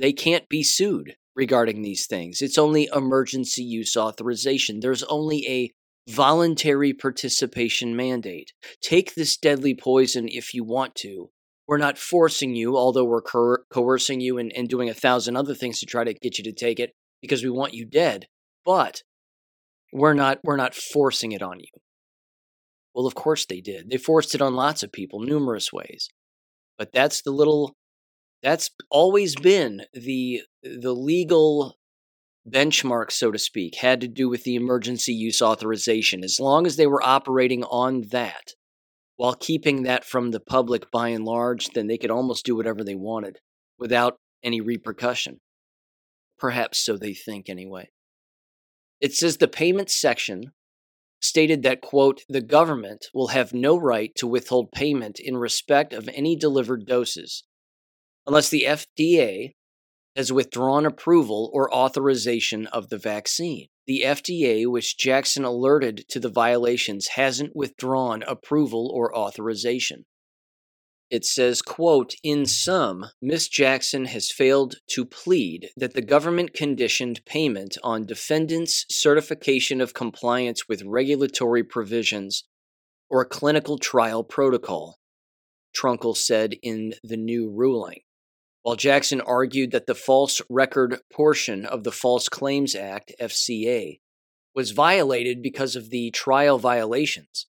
they 0.00 0.12
can't 0.12 0.48
be 0.48 0.62
sued 0.62 1.16
regarding 1.34 1.82
these 1.82 2.06
things. 2.06 2.42
It's 2.42 2.58
only 2.58 2.88
emergency 2.94 3.62
use 3.62 3.96
authorization. 3.96 4.80
There's 4.80 5.04
only 5.04 5.46
a 5.48 5.72
voluntary 6.10 6.92
participation 6.92 7.94
mandate. 7.94 8.52
Take 8.80 9.14
this 9.14 9.36
deadly 9.36 9.74
poison 9.74 10.28
if 10.28 10.54
you 10.54 10.64
want 10.64 10.94
to. 10.96 11.30
We're 11.66 11.78
not 11.78 11.98
forcing 11.98 12.56
you, 12.56 12.76
although 12.76 13.04
we're 13.04 13.20
coer- 13.20 13.64
coercing 13.70 14.20
you 14.20 14.38
and, 14.38 14.52
and 14.56 14.68
doing 14.68 14.88
a 14.88 14.94
thousand 14.94 15.36
other 15.36 15.54
things 15.54 15.80
to 15.80 15.86
try 15.86 16.02
to 16.02 16.14
get 16.14 16.38
you 16.38 16.44
to 16.44 16.52
take 16.52 16.80
it 16.80 16.92
because 17.20 17.44
we 17.44 17.50
want 17.50 17.74
you 17.74 17.84
dead. 17.84 18.26
But 18.64 19.02
we're 19.92 20.14
not 20.14 20.38
we're 20.42 20.56
not 20.56 20.74
forcing 20.74 21.32
it 21.32 21.42
on 21.42 21.60
you. 21.60 21.80
Well, 22.94 23.06
of 23.06 23.14
course 23.14 23.46
they 23.46 23.60
did. 23.60 23.90
They 23.90 23.96
forced 23.96 24.34
it 24.34 24.42
on 24.42 24.54
lots 24.54 24.82
of 24.82 24.92
people, 24.92 25.20
numerous 25.20 25.72
ways. 25.72 26.08
But 26.78 26.92
that's 26.92 27.22
the 27.22 27.30
little 27.30 27.76
that's 28.42 28.70
always 28.90 29.34
been 29.36 29.82
the 29.92 30.42
the 30.62 30.92
legal 30.92 31.78
benchmark, 32.48 33.10
so 33.10 33.30
to 33.30 33.38
speak, 33.38 33.76
had 33.76 34.00
to 34.00 34.08
do 34.08 34.28
with 34.28 34.44
the 34.44 34.54
emergency 34.54 35.12
use 35.12 35.42
authorization. 35.42 36.24
As 36.24 36.40
long 36.40 36.66
as 36.66 36.76
they 36.76 36.86
were 36.86 37.06
operating 37.06 37.64
on 37.64 38.04
that, 38.10 38.52
while 39.16 39.34
keeping 39.34 39.82
that 39.82 40.04
from 40.04 40.30
the 40.30 40.40
public 40.40 40.90
by 40.90 41.08
and 41.08 41.24
large, 41.24 41.70
then 41.70 41.86
they 41.86 41.98
could 41.98 42.10
almost 42.10 42.44
do 42.44 42.56
whatever 42.56 42.84
they 42.84 42.94
wanted 42.94 43.38
without 43.78 44.16
any 44.42 44.60
repercussion. 44.60 45.40
Perhaps 46.38 46.78
so 46.78 46.96
they 46.96 47.14
think, 47.14 47.48
anyway. 47.48 47.90
It 49.00 49.12
says 49.12 49.36
the 49.36 49.48
payments 49.48 50.00
section 50.00 50.52
stated 51.20 51.64
that, 51.64 51.80
quote, 51.80 52.22
the 52.28 52.40
government 52.40 53.06
will 53.12 53.28
have 53.28 53.52
no 53.52 53.76
right 53.76 54.12
to 54.16 54.26
withhold 54.26 54.70
payment 54.72 55.18
in 55.18 55.36
respect 55.36 55.92
of 55.92 56.08
any 56.12 56.36
delivered 56.36 56.86
doses 56.86 57.42
unless 58.28 58.50
the 58.50 58.66
FDA 58.68 59.54
has 60.14 60.30
withdrawn 60.30 60.84
approval 60.84 61.50
or 61.54 61.72
authorization 61.72 62.66
of 62.66 62.90
the 62.90 62.98
vaccine. 62.98 63.68
The 63.86 64.02
FDA, 64.04 64.70
which 64.70 64.98
Jackson 64.98 65.44
alerted 65.44 66.04
to 66.10 66.20
the 66.20 66.28
violations, 66.28 67.08
hasn't 67.08 67.56
withdrawn 67.56 68.22
approval 68.24 68.90
or 68.92 69.16
authorization. 69.16 70.04
It 71.10 71.24
says, 71.24 71.62
quote, 71.62 72.14
In 72.22 72.44
sum, 72.44 73.06
Ms. 73.22 73.48
Jackson 73.48 74.04
has 74.04 74.30
failed 74.30 74.74
to 74.90 75.06
plead 75.06 75.70
that 75.74 75.94
the 75.94 76.02
government 76.02 76.52
conditioned 76.52 77.24
payment 77.24 77.78
on 77.82 78.04
defendants' 78.04 78.84
certification 78.90 79.80
of 79.80 79.94
compliance 79.94 80.68
with 80.68 80.82
regulatory 80.82 81.64
provisions 81.64 82.44
or 83.08 83.24
clinical 83.24 83.78
trial 83.78 84.22
protocol, 84.22 84.98
Truncale 85.74 86.16
said 86.16 86.56
in 86.62 86.92
the 87.02 87.16
new 87.16 87.48
ruling. 87.48 88.00
While 88.62 88.76
Jackson 88.76 89.20
argued 89.20 89.70
that 89.70 89.86
the 89.86 89.94
false 89.94 90.42
record 90.50 91.00
portion 91.12 91.64
of 91.64 91.84
the 91.84 91.92
False 91.92 92.28
Claims 92.28 92.74
Act, 92.74 93.12
FCA, 93.20 94.00
was 94.54 94.72
violated 94.72 95.42
because 95.42 95.76
of 95.76 95.90
the 95.90 96.10
trial 96.10 96.58
violations, 96.58 97.46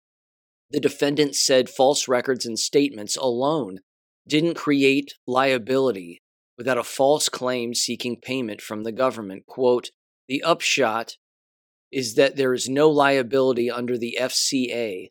the 0.71 0.81
defendant 0.81 1.35
said 1.35 1.69
false 1.69 2.09
records 2.09 2.47
and 2.47 2.59
statements 2.59 3.17
alone 3.17 3.81
didn't 4.27 4.55
create 4.55 5.15
liability 5.27 6.23
without 6.57 6.79
a 6.79 6.85
false 6.85 7.29
claim 7.29 7.75
seeking 7.75 8.17
payment 8.21 8.61
from 8.61 8.85
the 8.85 8.93
government. 8.93 9.45
Quote, 9.47 9.91
the 10.29 10.43
upshot 10.43 11.17
is 11.91 12.15
that 12.15 12.37
there 12.37 12.55
is 12.55 12.69
no 12.69 12.89
liability 12.89 13.71
under 13.71 13.99
the 13.99 14.17
FCA 14.19 15.09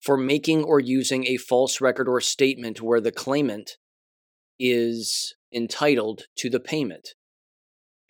for 0.00 0.16
making 0.16 0.64
or 0.64 0.80
using 0.80 1.26
a 1.26 1.36
false 1.36 1.80
record 1.80 2.08
or 2.08 2.20
statement 2.20 2.80
where 2.80 3.00
the 3.00 3.12
claimant 3.12 3.76
is 4.60 5.34
entitled 5.52 6.26
to 6.36 6.48
the 6.48 6.60
payment. 6.60 7.14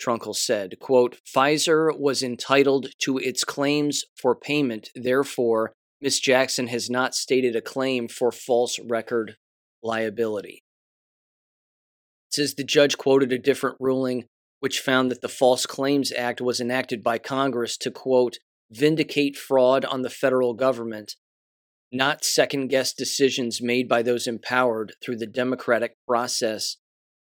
Truncale 0.00 0.34
said, 0.34 0.78
quote, 0.80 1.18
Pfizer 1.24 1.96
was 1.98 2.22
entitled 2.22 2.88
to 3.00 3.18
its 3.18 3.44
claims 3.44 4.04
for 4.20 4.34
payment, 4.34 4.90
therefore, 4.94 5.72
Ms. 6.00 6.20
Jackson 6.20 6.66
has 6.68 6.88
not 6.88 7.14
stated 7.14 7.54
a 7.54 7.60
claim 7.60 8.08
for 8.08 8.32
false 8.32 8.78
record 8.78 9.36
liability. 9.82 10.62
It 12.28 12.34
says 12.34 12.54
the 12.54 12.64
judge 12.64 12.96
quoted 12.96 13.32
a 13.32 13.38
different 13.38 13.76
ruling 13.78 14.24
which 14.60 14.80
found 14.80 15.10
that 15.10 15.22
the 15.22 15.28
False 15.28 15.66
Claims 15.66 16.12
Act 16.12 16.40
was 16.40 16.60
enacted 16.60 17.02
by 17.02 17.18
Congress 17.18 17.76
to, 17.78 17.90
quote, 17.90 18.38
vindicate 18.70 19.36
fraud 19.36 19.84
on 19.84 20.02
the 20.02 20.10
federal 20.10 20.54
government, 20.54 21.16
not 21.92 22.24
second 22.24 22.68
guess 22.68 22.92
decisions 22.92 23.60
made 23.60 23.88
by 23.88 24.02
those 24.02 24.26
empowered 24.26 24.94
through 25.02 25.16
the 25.16 25.26
democratic 25.26 25.96
process 26.06 26.76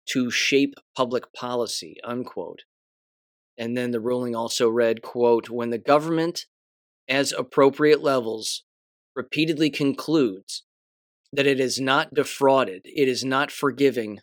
to 0.07 0.32
shape 0.32 0.76
public 0.95 1.32
policy, 1.34 1.97
unquote. 2.03 2.63
And 3.57 3.78
then 3.78 3.91
the 3.91 3.99
ruling 3.99 4.36
also 4.36 4.70
read, 4.70 5.01
quote, 5.01 5.49
when 5.49 5.70
the 5.70 5.78
government 5.78 6.45
as 7.07 7.32
appropriate 7.32 8.01
levels 8.01 8.63
repeatedly 9.16 9.70
concludes 9.70 10.63
that 11.32 11.47
it 11.47 11.59
is 11.59 11.80
not 11.80 12.13
defrauded, 12.13 12.82
it 12.86 13.07
is 13.07 13.24
not 13.24 13.51
forgiving 13.51 14.20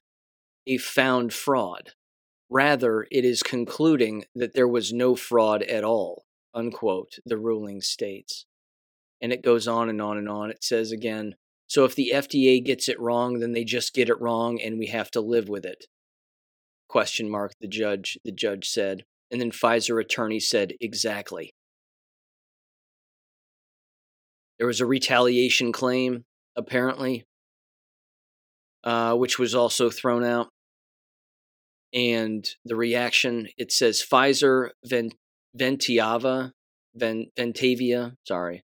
a 0.67 0.79
found 0.79 1.33
fraud. 1.33 1.91
Rather, 2.51 3.07
it 3.11 3.25
is 3.25 3.43
concluding 3.43 4.25
that 4.35 4.55
there 4.55 4.69
was 4.69 4.93
no 4.93 5.17
fraud 5.17 5.63
at 5.63 5.85
all, 5.85 6.25
unquote, 6.55 7.19
the 7.25 7.39
ruling 7.39 7.81
states. 7.81 8.47
And 9.23 9.33
it 9.33 9.43
goes 9.43 9.67
on 9.69 9.89
and 9.89 10.03
on 10.03 10.19
and 10.19 10.29
on. 10.29 10.51
It 10.51 10.63
says 10.63 10.93
again, 10.93 11.37
so 11.73 11.87
if 11.87 11.95
the 11.95 12.13
FDA 12.15 12.63
gets 12.63 12.87
it 12.87 13.01
wrong, 13.01 13.39
then 13.39 13.53
they 13.53 13.65
just 13.65 13.95
get 13.95 14.11
it 14.11 14.21
wrong 14.21 14.61
and 14.61 14.79
we 14.79 14.89
have 14.89 15.11
to 15.13 15.23
live 15.23 15.49
with 15.49 15.65
it. 15.65 15.87
Question 16.87 17.31
mark, 17.31 17.53
the 17.63 17.67
judge, 17.67 18.19
the 18.27 18.31
judge 18.31 18.69
said. 18.69 19.05
And 19.31 19.41
then 19.41 19.51
Pfizer 19.51 19.99
attorney 19.99 20.39
said, 20.39 20.75
exactly. 20.83 21.55
There 24.59 24.67
was 24.67 24.83
a 24.83 24.87
retaliation 24.87 25.73
claim, 25.73 26.25
apparently, 26.57 27.25
uh, 28.85 29.15
which 29.15 29.39
was 29.39 29.55
also 29.55 29.89
thrown 29.89 30.25
out. 30.25 30.51
And 31.95 32.47
the 32.67 32.77
reaction 32.77 33.49
it 33.57 33.73
says 33.73 34.05
Pfizer, 34.07 34.73
Vent- 34.85 35.15
Ventiava, 35.59 36.53
Ventavia, 36.95 38.15
sorry, 38.29 38.63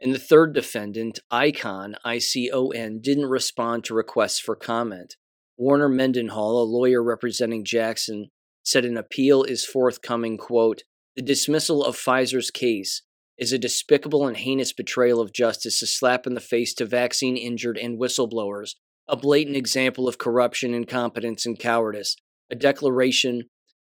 and 0.00 0.14
the 0.14 0.18
third 0.18 0.54
defendant, 0.54 1.18
Icon, 1.30 1.96
I 2.04 2.18
C 2.18 2.50
O 2.52 2.68
N, 2.68 3.00
didn't 3.00 3.26
respond 3.26 3.84
to 3.84 3.94
requests 3.94 4.38
for 4.38 4.54
comment. 4.54 5.16
Warner 5.56 5.88
Mendenhall, 5.88 6.62
a 6.62 6.64
lawyer 6.64 7.02
representing 7.02 7.64
Jackson, 7.64 8.28
said 8.62 8.84
an 8.84 8.96
appeal 8.96 9.42
is 9.42 9.64
forthcoming, 9.64 10.38
quote, 10.38 10.82
the 11.16 11.22
dismissal 11.22 11.84
of 11.84 11.96
Pfizer's 11.96 12.50
case 12.50 13.02
is 13.38 13.52
a 13.52 13.58
despicable 13.58 14.26
and 14.26 14.36
heinous 14.36 14.72
betrayal 14.72 15.20
of 15.20 15.32
justice, 15.32 15.82
a 15.82 15.86
slap 15.86 16.26
in 16.26 16.34
the 16.34 16.40
face 16.40 16.74
to 16.74 16.84
vaccine 16.84 17.36
injured 17.36 17.78
and 17.78 17.98
whistleblowers, 17.98 18.74
a 19.08 19.16
blatant 19.16 19.56
example 19.56 20.06
of 20.06 20.18
corruption, 20.18 20.74
incompetence, 20.74 21.46
and 21.46 21.58
cowardice, 21.58 22.16
a 22.50 22.54
declaration 22.54 23.44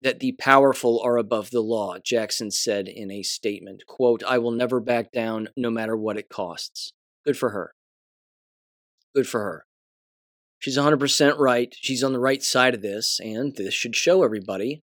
that 0.03 0.20
the 0.20 0.32
powerful 0.32 1.01
are 1.03 1.16
above 1.16 1.51
the 1.51 1.61
law, 1.61 1.97
Jackson 1.99 2.51
said 2.51 2.88
in 2.88 3.11
a 3.11 3.22
statement. 3.22 3.84
Quote, 3.86 4.22
I 4.24 4.38
will 4.38 4.51
never 4.51 4.80
back 4.80 5.11
down 5.12 5.49
no 5.57 5.70
matter 5.70 5.97
what 5.97 6.18
it 6.18 6.28
costs. 6.28 6.92
Good 7.24 7.36
for 7.36 7.51
her. 7.51 7.74
Good 9.14 9.26
for 9.26 9.40
her. 9.40 9.64
She's 10.59 10.78
100% 10.78 11.38
right. 11.38 11.74
She's 11.80 12.03
on 12.03 12.12
the 12.12 12.20
right 12.20 12.42
side 12.42 12.74
of 12.74 12.82
this, 12.82 13.20
and 13.20 13.55
this 13.57 13.74
should 13.74 13.97
show 13.97 14.22
everybody 14.22 14.82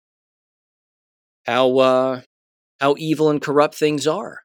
how 1.46 1.78
uh, 1.78 2.22
how 2.80 2.96
evil 2.98 3.30
and 3.30 3.42
corrupt 3.42 3.76
things 3.76 4.08
are 4.08 4.42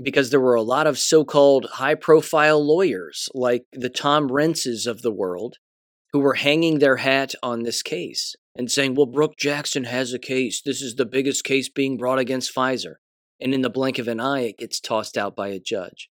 because 0.00 0.30
there 0.30 0.40
were 0.40 0.54
a 0.54 0.62
lot 0.62 0.86
of 0.86 0.98
so 0.98 1.24
called 1.24 1.66
high 1.74 1.94
profile 1.94 2.64
lawyers 2.64 3.28
like 3.34 3.64
the 3.72 3.88
Tom 3.88 4.28
Renzes 4.28 4.86
of 4.86 5.02
the 5.02 5.12
world 5.12 5.56
who 6.12 6.20
were 6.20 6.34
hanging 6.34 6.78
their 6.78 6.96
hat 6.96 7.34
on 7.42 7.62
this 7.62 7.82
case 7.82 8.34
and 8.54 8.70
saying, 8.70 8.94
well, 8.94 9.06
Brooke 9.06 9.36
Jackson 9.36 9.84
has 9.84 10.12
a 10.12 10.18
case. 10.18 10.60
This 10.62 10.82
is 10.82 10.96
the 10.96 11.06
biggest 11.06 11.44
case 11.44 11.68
being 11.68 11.96
brought 11.96 12.18
against 12.18 12.54
Pfizer. 12.54 12.94
And 13.40 13.54
in 13.54 13.62
the 13.62 13.70
blink 13.70 13.98
of 13.98 14.08
an 14.08 14.18
eye, 14.18 14.40
it 14.40 14.58
gets 14.58 14.80
tossed 14.80 15.16
out 15.16 15.36
by 15.36 15.48
a 15.48 15.60
judge. 15.60 16.08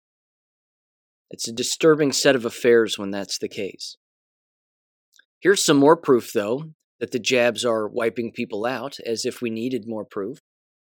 It's 1.30 1.47
a 1.47 1.53
disturbing 1.53 2.12
set 2.12 2.34
of 2.34 2.45
affairs 2.45 2.99
when 2.99 3.11
that's 3.11 3.38
the 3.38 3.49
case. 3.49 3.97
Here's 5.40 5.64
some 5.64 5.76
more 5.76 5.97
proof, 5.97 6.32
though, 6.32 6.72
that 7.01 7.11
the 7.11 7.18
jabs 7.18 7.64
are 7.64 7.88
wiping 7.88 8.32
people 8.32 8.66
out, 8.66 8.99
as 9.07 9.24
if 9.24 9.40
we 9.40 9.51
needed 9.51 9.88
more 9.88 10.05
proof. 10.05 10.38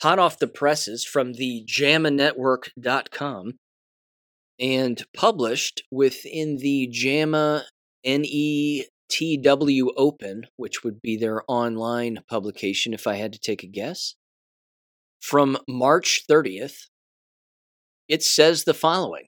Hot 0.03 0.18
off 0.18 0.38
the 0.38 0.46
presses 0.46 1.05
from 1.05 1.32
the 1.32 1.64
JAMAnetwork.com 1.66 3.55
and 4.61 5.05
published 5.14 5.82
within 5.90 6.59
the 6.59 6.88
JAMA 6.90 7.64
NETW 8.09 9.88
Open, 9.96 10.46
which 10.56 10.82
would 10.82 11.02
be 11.02 11.16
their 11.16 11.42
online 11.46 12.20
publication 12.28 12.94
if 12.94 13.06
I 13.06 13.16
had 13.16 13.32
to 13.34 13.38
take 13.38 13.62
a 13.62 13.66
guess. 13.66 14.14
From 15.20 15.59
March 15.68 16.24
30th, 16.28 16.86
it 18.09 18.22
says 18.22 18.64
the 18.64 18.74
following 18.74 19.26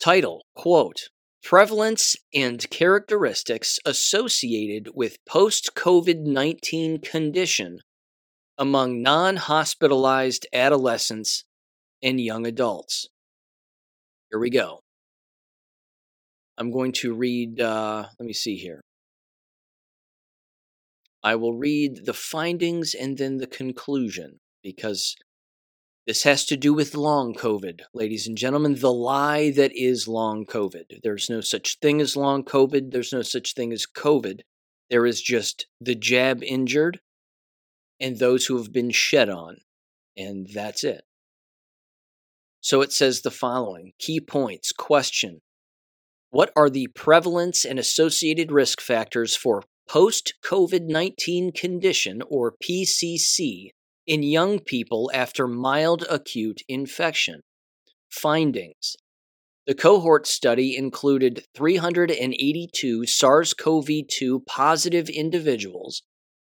Title, 0.00 0.44
quote, 0.56 1.10
Prevalence 1.42 2.16
and 2.34 2.68
characteristics 2.70 3.78
associated 3.86 4.88
with 4.94 5.24
post 5.24 5.76
COVID 5.76 6.22
19 6.22 7.00
condition 7.00 7.78
among 8.58 9.00
non 9.00 9.36
hospitalized 9.36 10.46
adolescents 10.52 11.44
and 12.02 12.20
young 12.20 12.44
adults. 12.46 13.08
Here 14.30 14.40
we 14.40 14.50
go. 14.50 14.80
I'm 16.58 16.70
going 16.70 16.92
to 16.92 17.14
read, 17.14 17.60
uh, 17.60 18.06
let 18.18 18.26
me 18.26 18.32
see 18.32 18.56
here. 18.56 18.80
I 21.22 21.34
will 21.34 21.54
read 21.54 22.06
the 22.06 22.14
findings 22.14 22.94
and 22.94 23.18
then 23.18 23.38
the 23.38 23.46
conclusion 23.46 24.40
because 24.62 25.16
this 26.06 26.22
has 26.22 26.44
to 26.46 26.56
do 26.56 26.72
with 26.72 26.94
long 26.94 27.34
COVID, 27.34 27.80
ladies 27.92 28.28
and 28.28 28.38
gentlemen. 28.38 28.76
The 28.76 28.92
lie 28.92 29.50
that 29.50 29.72
is 29.74 30.06
long 30.06 30.46
COVID. 30.46 31.00
There's 31.02 31.28
no 31.28 31.40
such 31.40 31.78
thing 31.80 32.00
as 32.00 32.16
long 32.16 32.44
COVID. 32.44 32.92
There's 32.92 33.12
no 33.12 33.22
such 33.22 33.54
thing 33.54 33.72
as 33.72 33.86
COVID. 33.86 34.42
There 34.88 35.04
is 35.04 35.20
just 35.20 35.66
the 35.80 35.96
jab 35.96 36.44
injured 36.44 37.00
and 37.98 38.18
those 38.18 38.46
who 38.46 38.56
have 38.58 38.72
been 38.72 38.90
shed 38.90 39.28
on. 39.28 39.58
And 40.16 40.48
that's 40.54 40.84
it. 40.84 41.02
So 42.60 42.82
it 42.82 42.92
says 42.92 43.20
the 43.20 43.30
following 43.30 43.92
key 43.98 44.20
points 44.20 44.70
question 44.72 45.40
What 46.36 46.52
are 46.54 46.68
the 46.68 46.88
prevalence 46.88 47.64
and 47.64 47.78
associated 47.78 48.52
risk 48.52 48.82
factors 48.82 49.34
for 49.34 49.62
post 49.88 50.34
COVID 50.44 50.82
19 50.82 51.50
condition 51.52 52.20
or 52.28 52.56
PCC 52.62 53.70
in 54.06 54.22
young 54.22 54.58
people 54.58 55.10
after 55.14 55.48
mild 55.48 56.04
acute 56.10 56.60
infection? 56.68 57.40
Findings 58.10 58.96
the 59.66 59.74
cohort 59.74 60.26
study 60.26 60.76
included 60.76 61.42
382 61.56 63.06
SARS 63.06 63.54
CoV 63.54 63.88
2 64.06 64.40
positive 64.40 65.08
individuals 65.08 66.02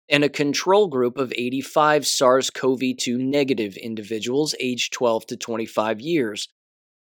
and 0.09 0.23
a 0.23 0.29
control 0.29 0.87
group 0.87 1.19
of 1.19 1.33
85 1.37 2.07
SARS 2.07 2.51
CoV 2.51 2.97
2 2.97 3.19
negative 3.19 3.77
individuals 3.77 4.55
aged 4.61 4.93
12 4.93 5.27
to 5.27 5.37
25 5.37 6.01
years 6.01 6.47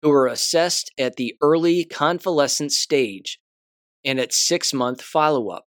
who 0.06 0.12
were 0.12 0.28
assessed 0.28 0.92
at 0.96 1.16
the 1.16 1.34
early 1.42 1.84
convalescent 1.84 2.70
stage 2.70 3.40
and 4.04 4.20
at 4.20 4.32
six 4.32 4.72
month 4.72 5.02
follow 5.02 5.48
up. 5.48 5.64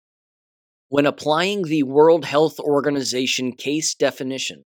When 0.89 1.05
applying 1.05 1.61
the 1.61 1.83
World 1.83 2.25
Health 2.25 2.59
Organization 2.59 3.53
case 3.53 3.95
definition 3.95 4.65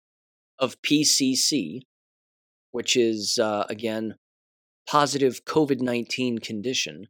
of 0.61 0.81
PCC, 0.83 1.81
which 2.71 2.97
is, 2.97 3.41
uh, 3.43 3.65
again, 3.69 4.15
positive 4.89 5.45
COVID 5.45 5.81
19 5.81 6.39
condition, 6.39 7.09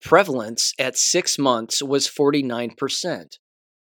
prevalence 0.00 0.74
at 0.80 0.98
six 0.98 1.38
months 1.38 1.84
was 1.84 2.08
49% 2.08 3.36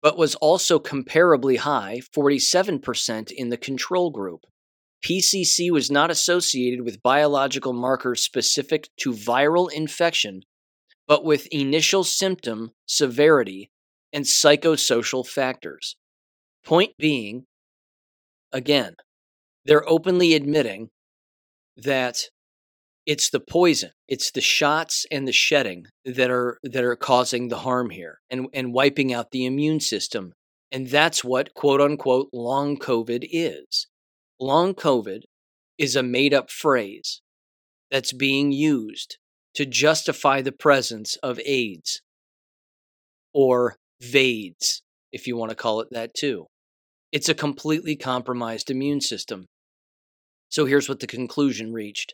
but 0.01 0.17
was 0.17 0.35
also 0.35 0.79
comparably 0.79 1.57
high, 1.57 1.99
47% 2.15 3.31
in 3.31 3.49
the 3.49 3.57
control 3.57 4.11
group. 4.11 4.45
PCC 5.03 5.71
was 5.71 5.91
not 5.91 6.11
associated 6.11 6.81
with 6.83 7.03
biological 7.03 7.73
markers 7.73 8.21
specific 8.21 8.89
to 8.97 9.11
viral 9.11 9.71
infection, 9.71 10.41
but 11.07 11.23
with 11.23 11.47
initial 11.47 12.03
symptom 12.03 12.71
severity 12.85 13.69
and 14.11 14.25
psychosocial 14.25 15.25
factors. 15.25 15.95
Point 16.65 16.93
being, 16.97 17.45
again, 18.51 18.95
they're 19.65 19.87
openly 19.87 20.33
admitting 20.33 20.89
that 21.77 22.23
it's 23.05 23.29
the 23.29 23.39
poison 23.39 23.91
it's 24.07 24.31
the 24.31 24.41
shots 24.41 25.05
and 25.11 25.27
the 25.27 25.31
shedding 25.31 25.85
that 26.05 26.29
are 26.29 26.59
that 26.63 26.83
are 26.83 26.95
causing 26.95 27.47
the 27.47 27.59
harm 27.59 27.89
here 27.89 28.19
and 28.29 28.47
and 28.53 28.73
wiping 28.73 29.13
out 29.13 29.31
the 29.31 29.45
immune 29.45 29.79
system 29.79 30.33
and 30.71 30.87
that's 30.87 31.23
what 31.23 31.53
quote 31.53 31.79
unquote 31.81 32.29
long 32.33 32.77
covid 32.77 33.27
is 33.31 33.87
long 34.39 34.73
covid 34.73 35.21
is 35.77 35.95
a 35.95 36.03
made 36.03 36.33
up 36.33 36.49
phrase 36.49 37.21
that's 37.91 38.13
being 38.13 38.51
used 38.51 39.17
to 39.55 39.65
justify 39.65 40.41
the 40.41 40.51
presence 40.51 41.15
of 41.17 41.39
AIDS 41.45 42.01
or 43.33 43.75
VAIDS, 44.01 44.81
if 45.11 45.27
you 45.27 45.35
want 45.35 45.49
to 45.49 45.55
call 45.55 45.81
it 45.81 45.87
that 45.91 46.13
too. 46.13 46.45
It's 47.11 47.29
a 47.29 47.33
completely 47.33 47.95
compromised 47.95 48.69
immune 48.69 49.01
system. 49.01 49.45
So 50.49 50.65
here's 50.65 50.89
what 50.89 50.99
the 50.99 51.07
conclusion 51.07 51.73
reached 51.73 52.13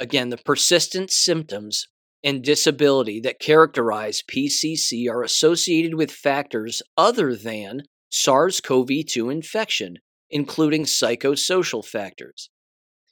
Again, 0.00 0.30
the 0.30 0.38
persistent 0.38 1.10
symptoms 1.10 1.86
and 2.24 2.42
disability 2.42 3.20
that 3.20 3.38
characterize 3.38 4.22
PCC 4.22 5.10
are 5.10 5.22
associated 5.22 5.94
with 5.94 6.10
factors 6.10 6.82
other 6.96 7.36
than 7.36 7.82
SARS 8.10 8.62
CoV 8.62 8.88
2 9.06 9.28
infection, 9.28 9.98
including 10.30 10.84
psychosocial 10.84 11.84
factors. 11.84 12.50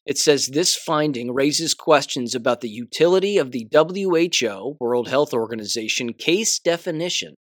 It 0.06 0.16
says 0.16 0.46
this 0.46 0.74
finding 0.74 1.34
raises 1.34 1.74
questions 1.74 2.34
about 2.34 2.60
the 2.62 2.68
utility 2.68 3.36
of 3.36 3.52
the 3.52 3.68
WHO, 3.72 4.76
World 4.80 5.08
Health 5.08 5.34
Organization, 5.34 6.14
case 6.14 6.58
definition 6.58 7.34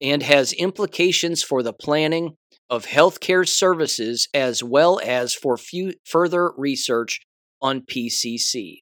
and 0.00 0.22
has 0.22 0.52
implications 0.54 1.42
for 1.42 1.62
the 1.62 1.72
planning 1.72 2.36
of 2.70 2.86
healthcare 2.86 3.46
services 3.46 4.28
as 4.32 4.62
well 4.62 5.00
as 5.04 5.34
for 5.34 5.58
further 6.06 6.52
research 6.56 7.20
on 7.60 7.82
PCC. 7.82 8.78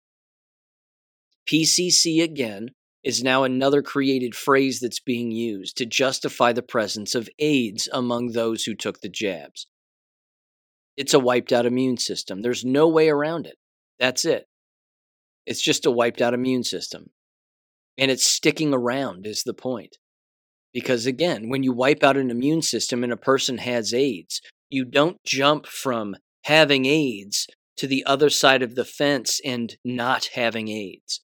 PCC, 1.48 2.22
again, 2.22 2.68
is 3.02 3.22
now 3.22 3.42
another 3.42 3.82
created 3.82 4.34
phrase 4.34 4.80
that's 4.80 5.00
being 5.00 5.30
used 5.30 5.76
to 5.78 5.86
justify 5.86 6.52
the 6.52 6.62
presence 6.62 7.14
of 7.14 7.28
AIDS 7.38 7.88
among 7.92 8.28
those 8.28 8.64
who 8.64 8.74
took 8.74 9.00
the 9.00 9.08
jabs. 9.08 9.66
It's 10.98 11.14
a 11.14 11.20
wiped 11.20 11.52
out 11.52 11.64
immune 11.64 11.96
system. 11.96 12.42
There's 12.42 12.64
no 12.64 12.88
way 12.88 13.08
around 13.08 13.46
it. 13.46 13.54
That's 14.00 14.24
it. 14.24 14.46
It's 15.46 15.62
just 15.62 15.86
a 15.86 15.92
wiped 15.92 16.20
out 16.20 16.34
immune 16.34 16.64
system. 16.64 17.10
And 17.96 18.10
it's 18.10 18.26
sticking 18.26 18.74
around, 18.74 19.24
is 19.24 19.44
the 19.44 19.54
point. 19.54 19.98
Because 20.74 21.06
again, 21.06 21.48
when 21.48 21.62
you 21.62 21.72
wipe 21.72 22.02
out 22.02 22.16
an 22.16 22.32
immune 22.32 22.62
system 22.62 23.04
and 23.04 23.12
a 23.12 23.16
person 23.16 23.58
has 23.58 23.94
AIDS, 23.94 24.40
you 24.70 24.84
don't 24.84 25.22
jump 25.24 25.66
from 25.66 26.16
having 26.46 26.84
AIDS 26.84 27.46
to 27.76 27.86
the 27.86 28.04
other 28.04 28.28
side 28.28 28.64
of 28.64 28.74
the 28.74 28.84
fence 28.84 29.40
and 29.44 29.76
not 29.84 30.30
having 30.34 30.66
AIDS. 30.66 31.22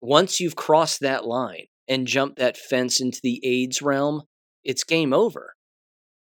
Once 0.00 0.38
you've 0.38 0.54
crossed 0.54 1.00
that 1.00 1.26
line 1.26 1.66
and 1.88 2.06
jumped 2.06 2.38
that 2.38 2.56
fence 2.56 3.00
into 3.00 3.18
the 3.20 3.40
AIDS 3.44 3.82
realm, 3.82 4.22
it's 4.62 4.84
game 4.84 5.12
over. 5.12 5.54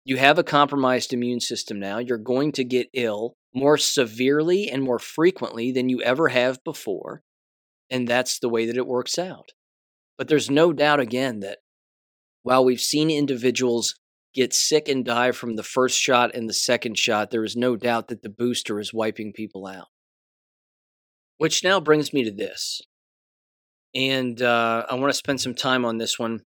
You 0.04 0.18
have 0.18 0.39
a 0.39 0.43
compromised 0.43 1.14
immune 1.14 1.39
system 1.39 1.80
now. 1.80 1.99
You're 1.99 2.18
going 2.18 2.52
to 2.54 2.64
get 2.64 2.89
ill 2.93 3.36
more 3.54 3.78
severely 3.78 4.70
and 4.70 4.82
more 4.84 4.99
frequently 4.99 5.72
than 5.72 5.89
you 5.89 6.02
ever 6.02 6.30
have 6.30 6.64
before. 6.64 7.22
And 7.89 8.08
that's 8.08 8.39
the 8.39 8.49
way 8.49 8.66
that 8.66 8.78
it 8.78 8.88
works 8.88 9.20
out. 9.20 9.49
But 10.18 10.28
there's 10.28 10.49
no 10.49 10.74
doubt, 10.74 10.99
again, 10.99 11.41
that 11.41 11.60
while 12.43 12.64
we've 12.64 12.82
seen 12.82 13.12
individuals 13.12 13.95
get 14.34 14.54
sick 14.54 14.88
and 14.88 15.04
die 15.04 15.32
from 15.32 15.56
the 15.56 15.64
first 15.64 15.99
shot 15.99 16.34
and 16.34 16.49
the 16.49 16.54
second 16.54 16.97
shot, 16.97 17.32
there 17.32 17.43
is 17.43 17.56
no 17.56 17.76
doubt 17.76 18.08
that 18.08 18.24
the 18.24 18.30
booster 18.30 18.80
is 18.80 18.93
wiping 18.93 19.34
people 19.34 19.68
out. 19.68 19.88
Which 21.38 21.64
now 21.64 21.80
brings 21.80 22.14
me 22.14 22.24
to 22.24 22.32
this. 22.32 22.82
And 23.93 24.41
uh, 24.41 24.86
I 24.89 24.95
want 24.95 25.12
to 25.12 25.18
spend 25.18 25.41
some 25.41 25.56
time 25.56 25.86
on 25.86 25.97
this 25.97 26.18
one. 26.18 26.41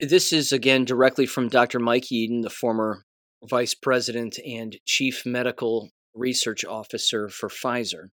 This 0.00 0.32
is, 0.32 0.52
again, 0.52 0.84
directly 0.84 1.26
from 1.26 1.48
Dr. 1.48 1.78
Mike 1.78 2.04
Yeadon, 2.04 2.42
the 2.42 2.50
former 2.50 3.04
vice 3.42 3.74
president 3.74 4.38
and 4.46 4.76
chief 4.86 5.24
medical 5.26 5.90
research 6.14 6.64
officer 6.64 7.28
for 7.28 7.48
Pfizer. 7.48 8.08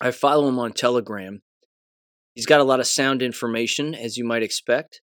I 0.00 0.10
follow 0.10 0.48
him 0.48 0.58
on 0.58 0.72
Telegram. 0.72 1.40
He's 2.34 2.46
got 2.46 2.60
a 2.60 2.64
lot 2.64 2.80
of 2.80 2.86
sound 2.86 3.22
information, 3.22 3.94
as 3.94 4.16
you 4.16 4.24
might 4.24 4.42
expect. 4.42 5.00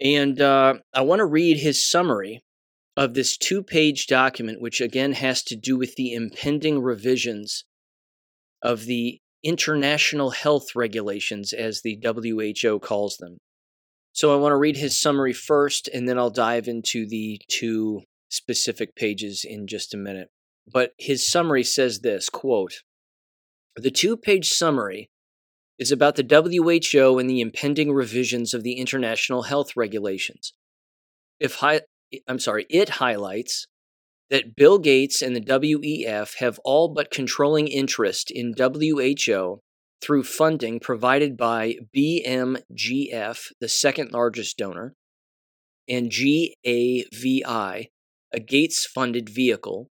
And 0.00 0.40
uh, 0.40 0.74
I 0.94 1.02
want 1.02 1.18
to 1.18 1.26
read 1.26 1.58
his 1.58 1.88
summary 1.88 2.42
of 2.96 3.14
this 3.14 3.36
two 3.36 3.62
page 3.62 4.06
document, 4.06 4.60
which 4.60 4.80
again 4.80 5.12
has 5.12 5.42
to 5.44 5.56
do 5.56 5.76
with 5.76 5.96
the 5.96 6.14
impending 6.14 6.80
revisions 6.80 7.64
of 8.62 8.84
the 8.84 9.18
international 9.42 10.30
health 10.30 10.74
regulations, 10.74 11.52
as 11.52 11.82
the 11.82 11.98
WHO 12.02 12.78
calls 12.78 13.16
them. 13.16 13.38
So 14.12 14.32
I 14.32 14.36
want 14.36 14.52
to 14.52 14.56
read 14.56 14.76
his 14.76 15.00
summary 15.00 15.32
first, 15.32 15.88
and 15.88 16.08
then 16.08 16.18
I'll 16.18 16.30
dive 16.30 16.68
into 16.68 17.06
the 17.06 17.40
two 17.48 18.02
specific 18.28 18.94
pages 18.94 19.44
in 19.48 19.66
just 19.66 19.94
a 19.94 19.98
minute. 19.98 20.28
But 20.72 20.92
his 20.98 21.28
summary 21.28 21.64
says 21.64 22.00
this 22.00 22.28
quote, 22.28 22.82
The 23.76 23.90
two 23.90 24.16
page 24.16 24.50
summary 24.50 25.10
is 25.78 25.90
about 25.90 26.16
the 26.16 26.22
WHO 26.92 27.18
and 27.18 27.28
the 27.28 27.40
impending 27.40 27.92
revisions 27.92 28.52
of 28.52 28.62
the 28.62 28.74
international 28.74 29.42
health 29.42 29.76
regulations. 29.76 30.52
If 31.38 31.56
hi- 31.56 31.82
I'm 32.28 32.38
sorry, 32.38 32.66
it 32.68 32.90
highlights 32.90 33.66
that 34.28 34.54
Bill 34.54 34.78
Gates 34.78 35.22
and 35.22 35.34
the 35.34 35.40
WEF 35.40 36.36
have 36.36 36.60
all 36.64 36.88
but 36.88 37.10
controlling 37.10 37.66
interest 37.66 38.30
in 38.30 38.54
WHO 38.56 39.60
through 40.00 40.24
funding 40.24 40.80
provided 40.80 41.36
by 41.36 41.76
BMGF, 41.96 43.52
the 43.60 43.68
second 43.68 44.12
largest 44.12 44.56
donor, 44.56 44.94
and 45.88 46.10
GAVI, 46.10 47.90
a 48.32 48.40
Gates 48.40 48.86
funded 48.86 49.28
vehicle, 49.28 49.90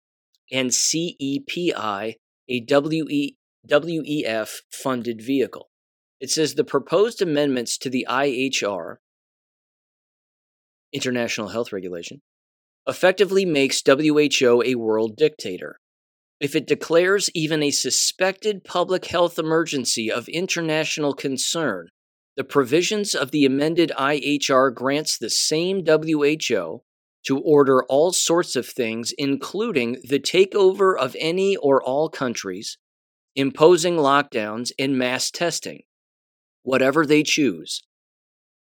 and 0.52 0.72
CEPI, 0.72 2.16
a 2.49 2.66
WE, 2.68 3.38
WEF 3.68 4.49
funded 4.72 5.22
vehicle. 5.22 5.70
It 6.20 6.30
says 6.30 6.56
the 6.56 6.64
proposed 6.64 7.22
amendments 7.22 7.78
to 7.80 7.89
the 7.89 8.06
IHR, 8.10 8.97
International 10.93 11.49
Health 11.49 11.72
Regulation, 11.72 12.22
effectively 12.88 13.45
makes 13.45 13.82
WHO 13.86 14.64
a 14.64 14.76
world 14.76 15.16
dictator. 15.16 15.80
If 16.41 16.55
it 16.55 16.65
declares 16.65 17.29
even 17.35 17.61
a 17.61 17.69
suspected 17.69 18.63
public 18.63 19.05
health 19.05 19.37
emergency 19.37 20.11
of 20.11 20.27
international 20.27 21.13
concern, 21.13 21.89
the 22.35 22.43
provisions 22.43 23.13
of 23.13 23.29
the 23.29 23.45
amended 23.45 23.91
IHR 23.95 24.73
grants 24.73 25.19
the 25.19 25.29
same 25.29 25.85
WHO 25.85 26.81
to 27.27 27.39
order 27.39 27.83
all 27.83 28.11
sorts 28.11 28.55
of 28.55 28.65
things, 28.65 29.13
including 29.19 29.97
the 30.03 30.19
takeover 30.19 30.97
of 30.97 31.15
any 31.19 31.55
or 31.57 31.79
all 31.83 32.09
countries, 32.09 32.79
imposing 33.35 33.97
lockdowns 33.97 34.71
and 34.79 34.97
mass 34.97 35.29
testing, 35.29 35.83
whatever 36.63 37.05
they 37.05 37.21
choose. 37.21 37.83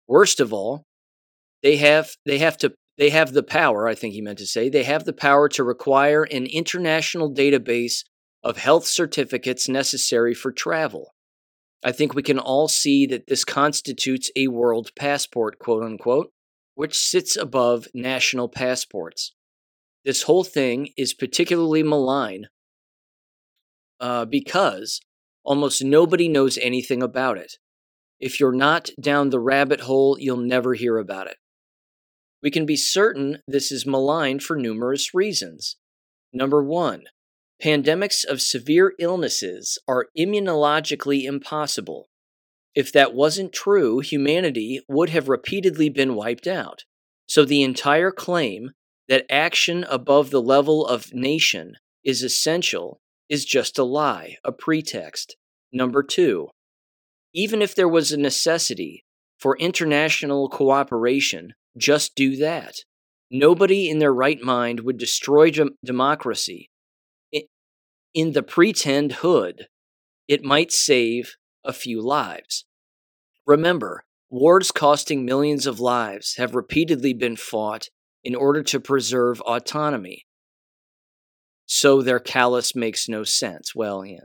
Worst 0.08 0.40
of 0.40 0.52
all, 0.52 0.82
they 1.62 1.76
have 1.76 2.16
they 2.26 2.38
have 2.38 2.56
to 2.58 2.72
they 2.98 3.10
have 3.10 3.32
the 3.32 3.44
power, 3.44 3.86
I 3.88 3.94
think 3.94 4.12
he 4.12 4.20
meant 4.20 4.38
to 4.38 4.46
say, 4.46 4.68
they 4.68 4.82
have 4.82 5.04
the 5.04 5.12
power 5.12 5.48
to 5.50 5.62
require 5.62 6.24
an 6.24 6.46
international 6.46 7.32
database 7.32 8.04
of 8.42 8.58
health 8.58 8.86
certificates 8.86 9.68
necessary 9.68 10.34
for 10.34 10.50
travel. 10.50 11.14
I 11.84 11.92
think 11.92 12.14
we 12.14 12.24
can 12.24 12.40
all 12.40 12.66
see 12.66 13.06
that 13.06 13.28
this 13.28 13.44
constitutes 13.44 14.32
a 14.34 14.48
world 14.48 14.90
passport, 14.96 15.60
quote 15.60 15.84
unquote, 15.84 16.32
which 16.74 16.98
sits 16.98 17.36
above 17.36 17.86
national 17.94 18.48
passports. 18.48 19.32
This 20.04 20.24
whole 20.24 20.44
thing 20.44 20.90
is 20.96 21.14
particularly 21.14 21.84
malign 21.84 22.48
uh, 24.00 24.24
because 24.24 25.00
almost 25.44 25.84
nobody 25.84 26.28
knows 26.28 26.58
anything 26.58 27.02
about 27.02 27.38
it. 27.38 27.54
If 28.18 28.40
you're 28.40 28.52
not 28.52 28.90
down 29.00 29.30
the 29.30 29.40
rabbit 29.40 29.82
hole, 29.82 30.16
you'll 30.18 30.36
never 30.36 30.74
hear 30.74 30.98
about 30.98 31.28
it. 31.28 31.36
We 32.42 32.50
can 32.50 32.66
be 32.66 32.76
certain 32.76 33.38
this 33.46 33.72
is 33.72 33.86
malign 33.86 34.40
for 34.40 34.56
numerous 34.56 35.12
reasons. 35.12 35.76
Number 36.32 36.62
one, 36.62 37.04
pandemics 37.62 38.24
of 38.24 38.40
severe 38.40 38.94
illnesses 38.98 39.78
are 39.88 40.06
immunologically 40.16 41.24
impossible. 41.24 42.08
If 42.74 42.92
that 42.92 43.14
wasn't 43.14 43.52
true, 43.52 43.98
humanity 44.00 44.82
would 44.88 45.10
have 45.10 45.28
repeatedly 45.28 45.88
been 45.88 46.14
wiped 46.14 46.46
out. 46.46 46.84
So 47.26 47.44
the 47.44 47.62
entire 47.62 48.12
claim 48.12 48.70
that 49.08 49.26
action 49.28 49.84
above 49.88 50.30
the 50.30 50.42
level 50.42 50.86
of 50.86 51.12
nation 51.12 51.74
is 52.04 52.22
essential 52.22 53.00
is 53.28 53.44
just 53.44 53.78
a 53.78 53.84
lie, 53.84 54.36
a 54.44 54.52
pretext. 54.52 55.36
Number 55.72 56.02
two, 56.02 56.48
even 57.34 57.60
if 57.60 57.74
there 57.74 57.88
was 57.88 58.12
a 58.12 58.16
necessity 58.16 59.04
for 59.38 59.56
international 59.58 60.48
cooperation, 60.48 61.52
just 61.78 62.14
do 62.14 62.36
that. 62.36 62.76
Nobody 63.30 63.88
in 63.88 63.98
their 63.98 64.12
right 64.12 64.40
mind 64.40 64.80
would 64.80 64.98
destroy 64.98 65.50
dem- 65.50 65.76
democracy. 65.84 66.70
In 68.14 68.32
the 68.32 68.42
pretend 68.42 69.12
hood, 69.12 69.68
it 70.26 70.42
might 70.42 70.72
save 70.72 71.36
a 71.64 71.72
few 71.72 72.00
lives. 72.00 72.64
Remember, 73.46 74.04
wars 74.30 74.72
costing 74.72 75.24
millions 75.24 75.66
of 75.66 75.78
lives 75.78 76.36
have 76.36 76.54
repeatedly 76.54 77.12
been 77.12 77.36
fought 77.36 77.88
in 78.24 78.34
order 78.34 78.62
to 78.62 78.80
preserve 78.80 79.40
autonomy. 79.42 80.26
So 81.66 82.02
their 82.02 82.18
callous 82.18 82.74
makes 82.74 83.08
no 83.08 83.24
sense. 83.24 83.74
Well, 83.74 84.04
yeah, 84.04 84.20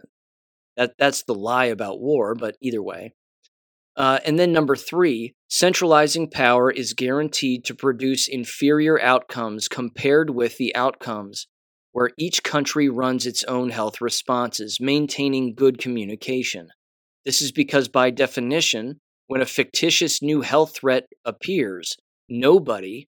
that, 0.78 0.94
that's 0.98 1.24
the 1.24 1.36
lie 1.36 1.66
about 1.66 2.00
war, 2.00 2.36
but 2.36 2.56
either 2.62 2.82
way. 2.82 3.14
Uh, 3.96 4.20
and 4.26 4.40
then 4.40 4.52
number 4.52 4.76
three, 4.76 5.36
centralizing 5.50 6.30
power 6.30 6.72
is 6.72 6.94
guaranteed 6.94 7.64
to 7.66 7.76
produce 7.76 8.28
inferior 8.28 9.00
outcomes 9.02 9.68
compared 9.68 10.32
with 10.32 10.58
the 10.58 10.76
outcomes 10.76 11.48
where 11.92 12.10
each 12.18 12.44
country 12.44 12.90
runs 12.90 13.26
its 13.26 13.44
own 13.44 13.70
health 13.70 14.02
responses, 14.02 14.80
maintaining 14.82 15.54
good 15.54 15.78
communication. 15.78 16.70
This 17.24 17.42
is 17.42 17.52
because, 17.52 17.88
by 17.88 18.10
definition, 18.10 19.00
when 19.28 19.42
a 19.42 19.46
fictitious 19.46 20.22
new 20.22 20.42
health 20.42 20.76
threat 20.76 21.06
appears, 21.24 21.96
nobody 22.28 23.08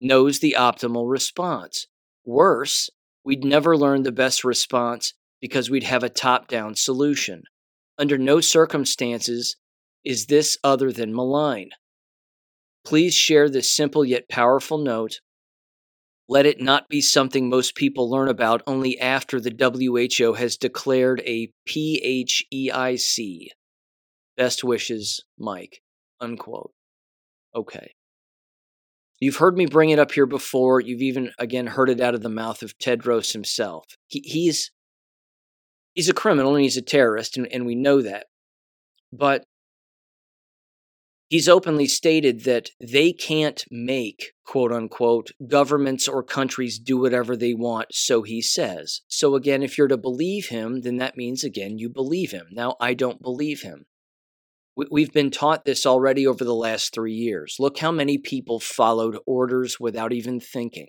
knows 0.00 0.38
the 0.38 0.54
optimal 0.56 1.10
response. 1.10 1.86
Worse, 2.26 2.90
we'd 3.24 3.44
never 3.44 3.76
learn 3.76 4.02
the 4.02 4.12
best 4.12 4.44
response 4.44 5.14
because 5.40 5.70
we'd 5.70 5.84
have 5.84 6.04
a 6.04 6.10
top 6.10 6.46
down 6.46 6.74
solution. 6.74 7.42
Under 7.98 8.18
no 8.18 8.40
circumstances 8.40 9.56
is 10.06 10.26
this 10.26 10.56
other 10.62 10.92
than 10.92 11.14
malign? 11.14 11.70
Please 12.84 13.14
share 13.14 13.50
this 13.50 13.70
simple 13.70 14.04
yet 14.04 14.28
powerful 14.28 14.78
note. 14.78 15.20
Let 16.28 16.46
it 16.46 16.60
not 16.60 16.88
be 16.88 17.00
something 17.00 17.48
most 17.48 17.74
people 17.74 18.08
learn 18.08 18.28
about 18.28 18.62
only 18.66 18.98
after 19.00 19.40
the 19.40 19.50
WHO 19.50 20.34
has 20.34 20.56
declared 20.56 21.20
a 21.26 21.50
PHEIC. 21.68 23.48
Best 24.36 24.62
wishes, 24.62 25.24
Mike. 25.36 25.82
Unquote. 26.20 26.72
Okay. 27.54 27.94
You've 29.18 29.36
heard 29.36 29.56
me 29.56 29.66
bring 29.66 29.90
it 29.90 29.98
up 29.98 30.12
here 30.12 30.26
before. 30.26 30.80
You've 30.80 31.02
even, 31.02 31.32
again, 31.38 31.66
heard 31.66 31.90
it 31.90 32.00
out 32.00 32.14
of 32.14 32.22
the 32.22 32.28
mouth 32.28 32.62
of 32.62 32.78
Tedros 32.78 33.32
himself. 33.32 33.86
He, 34.06 34.20
he's 34.20 34.70
he's 35.94 36.08
a 36.08 36.14
criminal 36.14 36.54
and 36.54 36.62
he's 36.62 36.76
a 36.76 36.82
terrorist, 36.82 37.36
and, 37.36 37.50
and 37.52 37.66
we 37.66 37.74
know 37.74 38.02
that. 38.02 38.26
But 39.12 39.44
he's 41.28 41.48
openly 41.48 41.86
stated 41.86 42.44
that 42.44 42.70
they 42.80 43.12
can't 43.12 43.64
make, 43.70 44.32
quote 44.44 44.72
unquote, 44.72 45.30
governments 45.48 46.06
or 46.08 46.22
countries 46.22 46.78
do 46.78 46.98
whatever 46.98 47.36
they 47.36 47.54
want, 47.54 47.88
so 47.92 48.22
he 48.22 48.40
says. 48.40 49.02
So 49.08 49.34
again, 49.34 49.62
if 49.62 49.76
you're 49.76 49.88
to 49.88 49.96
believe 49.96 50.48
him, 50.48 50.82
then 50.82 50.96
that 50.98 51.16
means, 51.16 51.44
again, 51.44 51.78
you 51.78 51.88
believe 51.88 52.30
him. 52.30 52.46
Now, 52.52 52.76
I 52.80 52.94
don't 52.94 53.22
believe 53.22 53.62
him. 53.62 53.86
We've 54.90 55.12
been 55.12 55.30
taught 55.30 55.64
this 55.64 55.86
already 55.86 56.26
over 56.26 56.44
the 56.44 56.54
last 56.54 56.92
three 56.92 57.14
years. 57.14 57.56
Look 57.58 57.78
how 57.78 57.90
many 57.90 58.18
people 58.18 58.60
followed 58.60 59.16
orders 59.26 59.80
without 59.80 60.12
even 60.12 60.38
thinking. 60.38 60.88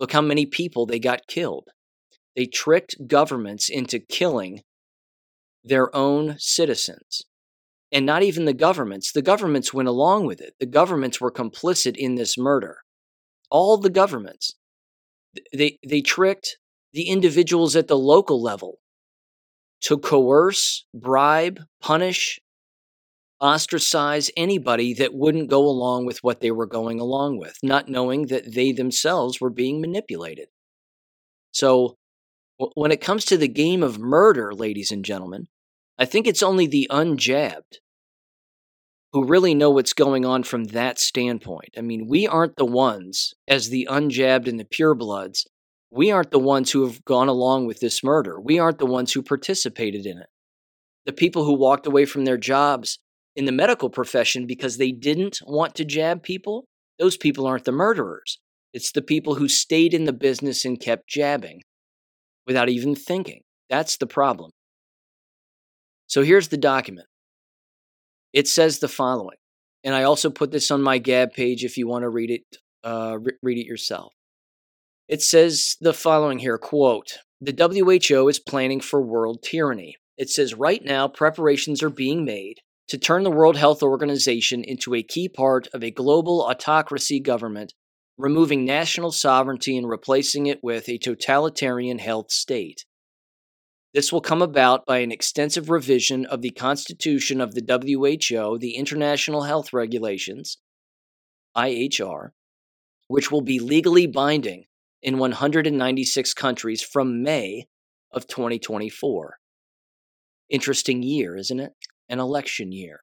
Look 0.00 0.12
how 0.12 0.22
many 0.22 0.46
people 0.46 0.86
they 0.86 0.98
got 0.98 1.26
killed. 1.28 1.68
They 2.34 2.46
tricked 2.46 3.06
governments 3.06 3.68
into 3.68 3.98
killing 3.98 4.62
their 5.62 5.94
own 5.94 6.36
citizens 6.38 7.24
and 7.92 8.04
not 8.04 8.22
even 8.22 8.44
the 8.44 8.54
governments. 8.54 9.12
The 9.12 9.22
governments 9.22 9.72
went 9.72 9.88
along 9.88 10.26
with 10.26 10.40
it. 10.40 10.54
The 10.58 10.66
governments 10.66 11.20
were 11.20 11.32
complicit 11.32 11.96
in 11.96 12.16
this 12.16 12.36
murder. 12.36 12.78
All 13.50 13.76
the 13.76 13.90
governments. 13.90 14.54
They, 15.52 15.78
they 15.86 16.00
tricked 16.00 16.58
the 16.92 17.08
individuals 17.08 17.76
at 17.76 17.88
the 17.88 17.98
local 17.98 18.42
level 18.42 18.78
to 19.82 19.98
coerce, 19.98 20.86
bribe, 20.94 21.60
punish, 21.80 22.40
ostracize 23.40 24.30
anybody 24.36 24.94
that 24.94 25.14
wouldn't 25.14 25.50
go 25.50 25.66
along 25.66 26.06
with 26.06 26.18
what 26.22 26.40
they 26.40 26.50
were 26.50 26.66
going 26.66 27.00
along 27.00 27.38
with, 27.38 27.56
not 27.62 27.88
knowing 27.88 28.26
that 28.26 28.54
they 28.54 28.72
themselves 28.72 29.40
were 29.40 29.50
being 29.50 29.80
manipulated. 29.80 30.48
So, 31.52 31.96
when 32.74 32.90
it 32.90 33.02
comes 33.02 33.26
to 33.26 33.36
the 33.36 33.48
game 33.48 33.82
of 33.82 33.98
murder, 33.98 34.54
ladies 34.54 34.90
and 34.90 35.04
gentlemen, 35.04 35.48
I 35.98 36.04
think 36.04 36.26
it's 36.26 36.42
only 36.42 36.66
the 36.66 36.88
unjabbed 36.90 37.78
who 39.12 39.24
really 39.24 39.54
know 39.54 39.70
what's 39.70 39.94
going 39.94 40.26
on 40.26 40.42
from 40.42 40.64
that 40.64 40.98
standpoint. 40.98 41.70
I 41.78 41.80
mean, 41.80 42.06
we 42.06 42.26
aren't 42.26 42.56
the 42.56 42.66
ones, 42.66 43.32
as 43.48 43.70
the 43.70 43.88
unjabbed 43.90 44.46
and 44.46 44.60
the 44.60 44.64
purebloods, 44.64 45.46
we 45.90 46.10
aren't 46.10 46.32
the 46.32 46.38
ones 46.38 46.72
who 46.72 46.84
have 46.84 47.04
gone 47.04 47.28
along 47.28 47.66
with 47.66 47.80
this 47.80 48.04
murder. 48.04 48.38
We 48.38 48.58
aren't 48.58 48.78
the 48.78 48.86
ones 48.86 49.12
who 49.12 49.22
participated 49.22 50.04
in 50.04 50.18
it. 50.18 50.26
The 51.06 51.12
people 51.12 51.44
who 51.44 51.54
walked 51.54 51.86
away 51.86 52.04
from 52.04 52.24
their 52.24 52.36
jobs 52.36 52.98
in 53.34 53.44
the 53.44 53.52
medical 53.52 53.88
profession 53.88 54.46
because 54.46 54.76
they 54.76 54.92
didn't 54.92 55.38
want 55.46 55.74
to 55.76 55.84
jab 55.84 56.22
people, 56.22 56.66
those 56.98 57.16
people 57.16 57.46
aren't 57.46 57.64
the 57.64 57.72
murderers. 57.72 58.38
It's 58.74 58.92
the 58.92 59.02
people 59.02 59.36
who 59.36 59.48
stayed 59.48 59.94
in 59.94 60.04
the 60.04 60.12
business 60.12 60.64
and 60.64 60.78
kept 60.78 61.08
jabbing 61.08 61.62
without 62.46 62.68
even 62.68 62.94
thinking. 62.94 63.42
That's 63.70 63.96
the 63.96 64.06
problem. 64.06 64.50
So 66.06 66.22
here's 66.22 66.48
the 66.48 66.56
document. 66.56 67.08
It 68.32 68.48
says 68.48 68.78
the 68.78 68.88
following, 68.88 69.38
and 69.82 69.94
I 69.94 70.02
also 70.02 70.30
put 70.30 70.50
this 70.50 70.70
on 70.70 70.82
my 70.82 70.98
Gab 70.98 71.32
page 71.32 71.64
if 71.64 71.76
you 71.76 71.86
want 71.86 72.02
to 72.02 72.08
read 72.08 72.30
it. 72.30 72.42
Uh, 72.84 73.18
re- 73.20 73.32
read 73.42 73.58
it 73.58 73.66
yourself. 73.66 74.12
It 75.08 75.22
says 75.22 75.76
the 75.80 75.92
following 75.92 76.38
here: 76.38 76.58
"Quote: 76.58 77.18
The 77.40 77.52
WHO 77.52 78.28
is 78.28 78.38
planning 78.38 78.80
for 78.80 79.00
world 79.00 79.42
tyranny. 79.42 79.96
It 80.16 80.30
says 80.30 80.54
right 80.54 80.82
now 80.84 81.08
preparations 81.08 81.82
are 81.82 81.90
being 81.90 82.24
made 82.24 82.60
to 82.88 82.98
turn 82.98 83.24
the 83.24 83.30
World 83.30 83.56
Health 83.56 83.82
Organization 83.82 84.62
into 84.62 84.94
a 84.94 85.02
key 85.02 85.28
part 85.28 85.66
of 85.74 85.82
a 85.82 85.90
global 85.90 86.42
autocracy 86.42 87.20
government, 87.20 87.74
removing 88.16 88.64
national 88.64 89.12
sovereignty 89.12 89.76
and 89.76 89.88
replacing 89.88 90.46
it 90.46 90.62
with 90.62 90.88
a 90.88 90.98
totalitarian 90.98 91.98
health 91.98 92.30
state. 92.30 92.85
This 93.96 94.12
will 94.12 94.20
come 94.20 94.42
about 94.42 94.84
by 94.84 94.98
an 94.98 95.10
extensive 95.10 95.70
revision 95.70 96.26
of 96.26 96.42
the 96.42 96.50
Constitution 96.50 97.40
of 97.40 97.54
the 97.54 97.62
WHO, 97.62 98.58
the 98.58 98.76
International 98.76 99.44
Health 99.44 99.72
Regulations, 99.72 100.58
IHR, 101.56 102.32
which 103.08 103.32
will 103.32 103.40
be 103.40 103.58
legally 103.58 104.06
binding 104.06 104.66
in 105.00 105.16
196 105.16 106.34
countries 106.34 106.82
from 106.82 107.22
May 107.22 107.68
of 108.12 108.26
2024. 108.26 109.38
Interesting 110.50 111.02
year, 111.02 111.34
isn't 111.34 111.58
it? 111.58 111.72
An 112.10 112.20
election 112.20 112.72
year. 112.72 113.00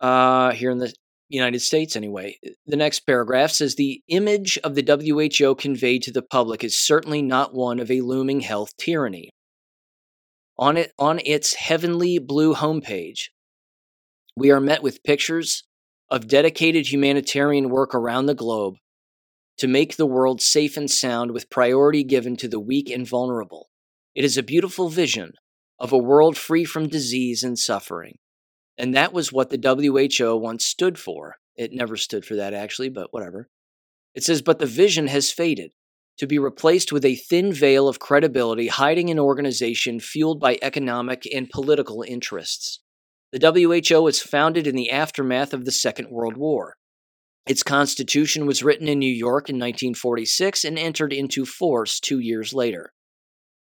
Uh, 0.00 0.52
here 0.52 0.70
in 0.70 0.78
the 0.78 0.90
United 1.32 1.60
States, 1.60 1.96
anyway. 1.96 2.38
The 2.66 2.76
next 2.76 3.00
paragraph 3.00 3.50
says 3.50 3.74
the 3.74 4.02
image 4.08 4.58
of 4.62 4.74
the 4.74 4.84
WHO 4.84 5.54
conveyed 5.54 6.02
to 6.02 6.12
the 6.12 6.22
public 6.22 6.62
is 6.62 6.78
certainly 6.78 7.22
not 7.22 7.54
one 7.54 7.80
of 7.80 7.90
a 7.90 8.02
looming 8.02 8.40
health 8.40 8.76
tyranny. 8.76 9.30
On, 10.58 10.76
it, 10.76 10.92
on 10.98 11.20
its 11.24 11.54
heavenly 11.54 12.18
blue 12.18 12.54
homepage, 12.54 13.30
we 14.36 14.50
are 14.50 14.60
met 14.60 14.82
with 14.82 15.02
pictures 15.02 15.64
of 16.10 16.28
dedicated 16.28 16.92
humanitarian 16.92 17.70
work 17.70 17.94
around 17.94 18.26
the 18.26 18.34
globe 18.34 18.74
to 19.58 19.66
make 19.66 19.96
the 19.96 20.06
world 20.06 20.40
safe 20.40 20.76
and 20.76 20.90
sound 20.90 21.32
with 21.32 21.50
priority 21.50 22.04
given 22.04 22.36
to 22.36 22.48
the 22.48 22.60
weak 22.60 22.90
and 22.90 23.08
vulnerable. 23.08 23.70
It 24.14 24.24
is 24.24 24.36
a 24.36 24.42
beautiful 24.42 24.88
vision 24.88 25.32
of 25.78 25.92
a 25.92 25.98
world 25.98 26.36
free 26.36 26.64
from 26.64 26.88
disease 26.88 27.42
and 27.42 27.58
suffering. 27.58 28.18
And 28.78 28.94
that 28.94 29.12
was 29.12 29.32
what 29.32 29.50
the 29.50 29.58
WHO 29.58 30.36
once 30.36 30.64
stood 30.64 30.98
for. 30.98 31.36
It 31.56 31.72
never 31.72 31.96
stood 31.96 32.24
for 32.24 32.36
that, 32.36 32.54
actually, 32.54 32.88
but 32.88 33.12
whatever. 33.12 33.48
It 34.14 34.24
says, 34.24 34.42
but 34.42 34.58
the 34.58 34.66
vision 34.66 35.06
has 35.08 35.30
faded 35.30 35.72
to 36.18 36.26
be 36.26 36.38
replaced 36.38 36.92
with 36.92 37.04
a 37.04 37.16
thin 37.16 37.52
veil 37.52 37.88
of 37.88 37.98
credibility 37.98 38.68
hiding 38.68 39.10
an 39.10 39.18
organization 39.18 40.00
fueled 40.00 40.40
by 40.40 40.58
economic 40.62 41.26
and 41.34 41.48
political 41.48 42.02
interests. 42.02 42.80
The 43.32 43.50
WHO 43.90 44.02
was 44.02 44.20
founded 44.20 44.66
in 44.66 44.76
the 44.76 44.90
aftermath 44.90 45.54
of 45.54 45.64
the 45.64 45.72
Second 45.72 46.10
World 46.10 46.36
War. 46.36 46.76
Its 47.46 47.62
constitution 47.62 48.46
was 48.46 48.62
written 48.62 48.88
in 48.88 48.98
New 48.98 49.10
York 49.10 49.48
in 49.48 49.56
1946 49.56 50.64
and 50.64 50.78
entered 50.78 51.12
into 51.12 51.44
force 51.44 51.98
two 51.98 52.18
years 52.18 52.52
later. 52.52 52.92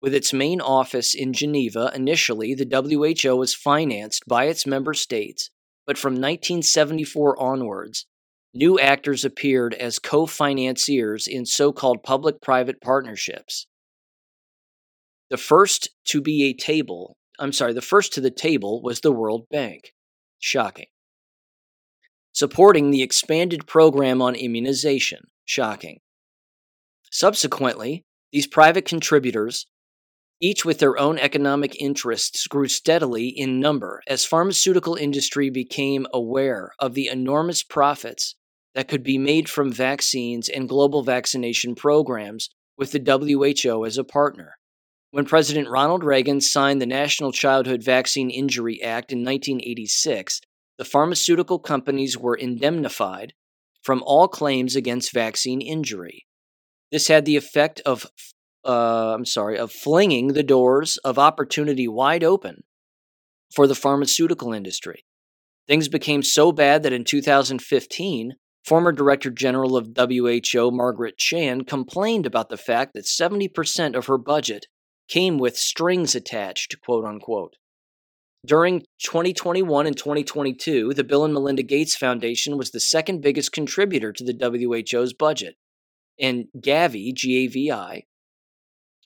With 0.01 0.15
its 0.15 0.33
main 0.33 0.61
office 0.61 1.13
in 1.13 1.31
Geneva, 1.31 1.91
initially, 1.93 2.55
the 2.55 2.65
WHO 2.65 3.35
was 3.35 3.53
financed 3.53 4.23
by 4.27 4.45
its 4.45 4.65
member 4.65 4.95
states, 4.95 5.51
but 5.85 5.97
from 5.97 6.13
1974 6.13 7.39
onwards, 7.39 8.07
new 8.53 8.79
actors 8.79 9.23
appeared 9.23 9.75
as 9.75 9.99
co 9.99 10.25
financiers 10.25 11.27
in 11.27 11.45
so 11.45 11.71
called 11.71 12.01
public 12.01 12.41
private 12.41 12.81
partnerships. 12.81 13.67
The 15.29 15.37
first 15.37 15.89
to 16.05 16.19
be 16.19 16.45
a 16.45 16.53
table, 16.53 17.15
I'm 17.39 17.53
sorry, 17.53 17.73
the 17.73 17.81
first 17.81 18.11
to 18.13 18.21
the 18.21 18.31
table 18.31 18.81
was 18.81 19.01
the 19.01 19.11
World 19.11 19.45
Bank. 19.51 19.93
Shocking. 20.39 20.87
Supporting 22.33 22.89
the 22.89 23.03
expanded 23.03 23.67
program 23.67 24.21
on 24.21 24.33
immunization. 24.33 25.27
Shocking. 25.45 25.99
Subsequently, 27.11 28.03
these 28.31 28.47
private 28.47 28.85
contributors 28.85 29.67
each 30.41 30.65
with 30.65 30.79
their 30.79 30.97
own 30.97 31.19
economic 31.19 31.79
interests, 31.79 32.47
grew 32.47 32.67
steadily 32.67 33.27
in 33.27 33.59
number 33.59 34.01
as 34.07 34.25
pharmaceutical 34.25 34.95
industry 34.95 35.51
became 35.51 36.07
aware 36.11 36.71
of 36.79 36.95
the 36.95 37.07
enormous 37.07 37.61
profits 37.61 38.35
that 38.73 38.87
could 38.87 39.03
be 39.03 39.19
made 39.19 39.47
from 39.47 39.71
vaccines 39.71 40.49
and 40.49 40.67
global 40.67 41.03
vaccination 41.03 41.75
programs 41.75 42.49
with 42.77 42.91
the 42.91 42.99
WHO 42.99 43.85
as 43.85 43.97
a 43.97 44.03
partner. 44.03 44.55
When 45.11 45.25
President 45.25 45.69
Ronald 45.69 46.03
Reagan 46.03 46.41
signed 46.41 46.81
the 46.81 46.85
National 46.85 47.31
Childhood 47.31 47.83
Vaccine 47.83 48.29
Injury 48.29 48.81
Act 48.81 49.11
in 49.11 49.19
1986, 49.19 50.41
the 50.77 50.85
pharmaceutical 50.85 51.59
companies 51.59 52.17
were 52.17 52.35
indemnified 52.35 53.33
from 53.83 54.01
all 54.03 54.27
claims 54.27 54.75
against 54.75 55.13
vaccine 55.13 55.61
injury. 55.61 56.25
This 56.91 57.07
had 57.07 57.25
the 57.25 57.35
effect 57.35 57.81
of 57.85 58.07
uh, 58.65 59.13
I'm 59.15 59.25
sorry, 59.25 59.57
of 59.57 59.71
flinging 59.71 60.29
the 60.29 60.43
doors 60.43 60.97
of 60.97 61.17
opportunity 61.17 61.87
wide 61.87 62.23
open 62.23 62.63
for 63.53 63.67
the 63.67 63.75
pharmaceutical 63.75 64.53
industry. 64.53 65.03
Things 65.67 65.87
became 65.87 66.23
so 66.23 66.51
bad 66.51 66.83
that 66.83 66.93
in 66.93 67.03
2015, 67.03 68.33
former 68.65 68.91
Director 68.91 69.29
General 69.29 69.77
of 69.77 69.89
WHO 69.97 70.71
Margaret 70.71 71.17
Chan 71.17 71.65
complained 71.65 72.25
about 72.25 72.49
the 72.49 72.57
fact 72.57 72.93
that 72.93 73.05
70% 73.05 73.95
of 73.95 74.05
her 74.07 74.17
budget 74.17 74.67
came 75.07 75.37
with 75.37 75.57
strings 75.57 76.15
attached, 76.15 76.79
quote 76.81 77.05
unquote. 77.05 77.55
During 78.45 78.79
2021 79.03 79.85
and 79.85 79.95
2022, 79.95 80.93
the 80.93 81.03
Bill 81.03 81.25
and 81.25 81.33
Melinda 81.33 81.61
Gates 81.61 81.95
Foundation 81.95 82.57
was 82.57 82.71
the 82.71 82.79
second 82.79 83.21
biggest 83.21 83.51
contributor 83.51 84.11
to 84.13 84.23
the 84.23 84.33
WHO's 84.33 85.13
budget. 85.13 85.55
And 86.19 86.45
Gavi, 86.57 87.13
G 87.13 87.45
A 87.45 87.47
V 87.47 87.71
I, 87.71 88.03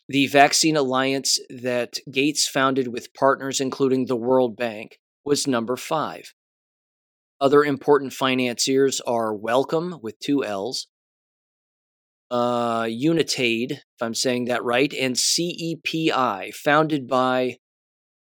the 0.08 0.28
vaccine 0.28 0.78
alliance 0.78 1.40
that 1.50 1.98
Gates 2.12 2.48
founded 2.48 2.88
with 2.88 3.14
partners 3.14 3.60
including 3.60 4.06
the 4.06 4.16
World 4.16 4.56
Bank 4.56 4.98
was 5.24 5.48
number 5.48 5.76
five. 5.76 6.34
Other 7.42 7.64
important 7.64 8.14
financiers 8.14 9.02
are 9.02 9.36
Wellcome 9.36 10.00
with 10.02 10.20
two 10.20 10.44
L's, 10.44 10.88
uh, 12.32 12.88
Unitaid, 12.90 13.72
if 13.72 14.02
I'm 14.02 14.14
saying 14.14 14.46
that 14.46 14.64
right, 14.64 14.94
and 14.94 15.16
CEPI, 15.16 16.54
founded 16.54 17.08
by 17.08 17.58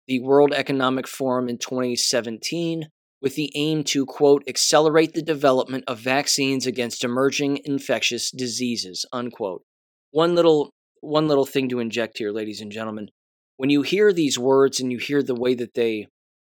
the 0.07 0.19
World 0.19 0.53
Economic 0.53 1.07
Forum 1.07 1.49
in 1.49 1.57
2017 1.57 2.89
with 3.21 3.35
the 3.35 3.51
aim 3.55 3.83
to, 3.85 4.05
quote, 4.05 4.43
accelerate 4.47 5.13
the 5.13 5.21
development 5.21 5.83
of 5.87 5.99
vaccines 5.99 6.67
against 6.67 7.03
emerging 7.03 7.59
infectious 7.65 8.29
diseases, 8.29 9.05
unquote. 9.11 9.63
One 10.11 10.35
little 10.35 10.69
one 11.05 11.27
little 11.27 11.45
thing 11.45 11.69
to 11.69 11.79
inject 11.79 12.17
here, 12.17 12.31
ladies 12.31 12.61
and 12.61 12.71
gentlemen. 12.71 13.09
When 13.57 13.69
you 13.69 13.83
hear 13.83 14.11
these 14.11 14.37
words 14.37 14.79
and 14.79 14.91
you 14.91 14.97
hear 14.97 15.23
the 15.23 15.35
way 15.35 15.55
that 15.55 15.73
they 15.73 16.07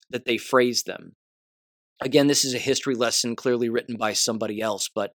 that 0.09 0.25
they 0.25 0.37
phrase 0.37 0.83
them, 0.83 1.13
again, 2.01 2.27
this 2.27 2.45
is 2.45 2.53
a 2.53 2.59
history 2.59 2.95
lesson 2.95 3.35
clearly 3.35 3.69
written 3.69 3.95
by 3.95 4.13
somebody 4.13 4.61
else, 4.61 4.89
but 4.93 5.13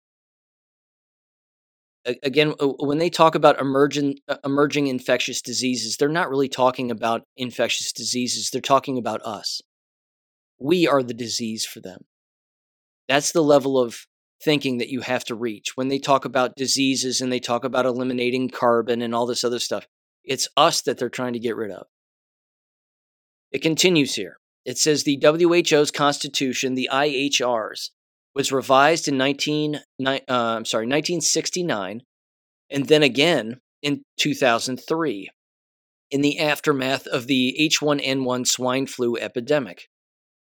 again, 2.24 2.54
uh, 2.60 2.68
when 2.80 2.98
they 2.98 3.10
talk 3.10 3.36
about 3.36 3.60
emerging 3.60 4.20
uh, 4.28 4.38
emerging 4.44 4.88
infectious 4.88 5.42
diseases, 5.42 5.98
they're 5.98 6.10
not 6.10 6.30
really 6.30 6.50
talking 6.50 6.92
about 6.92 7.24
infectious 7.38 7.92
diseases. 7.92 8.50
They're 8.50 8.62
talking 8.62 8.98
about 8.98 9.22
us. 9.24 9.62
We 10.60 10.88
are 10.88 11.04
the 11.04 11.14
disease 11.14 11.66
for 11.66 11.80
them. 11.80 12.02
That's 13.08 13.32
the 13.32 13.44
level 13.44 13.78
of 13.80 14.06
thinking 14.44 14.78
that 14.78 14.90
you 14.90 15.02
have 15.02 15.24
to 15.26 15.36
reach. 15.36 15.76
When 15.76 15.88
they 15.88 16.00
talk 16.00 16.26
about 16.26 16.56
diseases 16.56 17.22
and 17.22 17.32
they 17.32 17.40
talk 17.40 17.64
about 17.64 17.86
eliminating 17.86 18.50
carbon 18.50 19.02
and 19.02 19.14
all 19.14 19.26
this 19.26 19.44
other 19.44 19.60
stuff, 19.60 19.88
it's 20.24 20.48
us 20.58 20.82
that 20.82 20.98
they're 20.98 21.10
trying 21.10 21.34
to 21.34 21.40
get 21.40 21.56
rid 21.56 21.72
of. 21.72 21.88
It 23.52 23.62
continues 23.62 24.16
here. 24.16 24.38
It 24.66 24.78
says 24.78 25.04
the 25.04 25.22
WHO's 25.22 25.92
constitution, 25.92 26.76
the 26.76 26.90
IHRs, 26.92 27.90
was 28.34 28.52
revised 28.52 29.08
in 29.08 29.18
19, 29.18 29.76
uh, 29.76 30.20
I'm 30.28 30.66
sorry, 30.66 30.86
1969 30.86 32.02
and 32.74 32.88
then 32.88 33.04
again 33.04 33.60
in 33.82 34.04
2003 34.18 35.30
in 36.12 36.22
the 36.22 36.40
aftermath 36.40 37.08
of 37.08 37.28
the 37.28 37.56
H1N1 37.60 38.48
swine 38.48 38.88
flu 38.88 39.16
epidemic. 39.16 39.88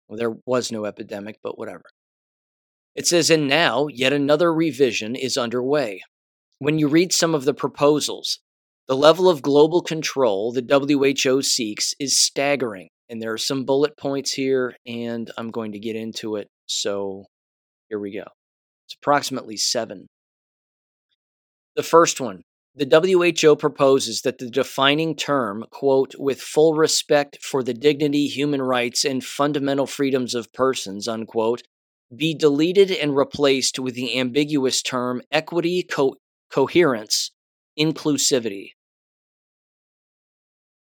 Well, 0.07 0.17
there 0.17 0.35
was 0.45 0.72
no 0.72 0.85
epidemic, 0.85 1.38
but 1.43 1.57
whatever. 1.57 1.84
It 2.95 3.07
says, 3.07 3.30
and 3.30 3.47
now 3.47 3.88
yet 3.88 4.13
another 4.13 4.53
revision 4.53 5.15
is 5.15 5.38
underway. 5.38 6.01
When 6.59 6.80
you 6.80 6.88
read 6.88 7.11
some 7.11 7.35
of 7.35 7.45
the 7.45 7.53
proposals, 7.53 8.39
the 8.88 8.95
level 8.95 9.30
of 9.30 9.41
global 9.41 9.81
control 9.81 10.53
the 10.53 10.63
WHO 10.63 11.41
seeks 11.41 11.93
is 11.99 12.17
staggering. 12.17 12.89
And 13.09 13.22
there 13.22 13.34
are 13.34 13.38
some 13.38 13.65
bullet 13.65 13.97
points 13.97 14.31
here, 14.31 14.76
and 14.88 15.30
I'm 15.38 15.51
going 15.51 15.73
to 15.73 15.80
get 15.80 15.95
into 15.95 16.38
it. 16.38 16.49
So 16.65 17.26
here 17.89 17.99
we 17.99 18.13
go. 18.13 18.26
It's 18.88 18.95
approximately 18.95 19.57
seven. 19.57 20.07
The 21.76 21.84
first 21.84 22.22
one 22.22 22.43
the 22.77 23.34
WHO 23.41 23.55
proposes 23.55 24.22
that 24.23 24.38
the 24.38 24.49
defining 24.49 25.15
term, 25.15 25.63
quote, 25.72 26.13
with 26.17 26.41
full 26.41 26.73
respect 26.73 27.38
for 27.41 27.63
the 27.63 27.73
dignity, 27.73 28.27
human 28.27 28.61
rights, 28.61 29.05
and 29.05 29.23
fundamental 29.23 29.88
freedoms 29.88 30.35
of 30.35 30.51
persons, 30.51 31.07
unquote, 31.07 31.63
be 32.15 32.34
deleted 32.34 32.91
and 32.91 33.15
replaced 33.15 33.80
with 33.80 33.95
the 33.95 34.18
ambiguous 34.19 34.82
term 34.82 35.22
equity, 35.32 35.84
co- 35.84 36.18
coherence, 36.52 37.32
inclusivity. 37.80 38.72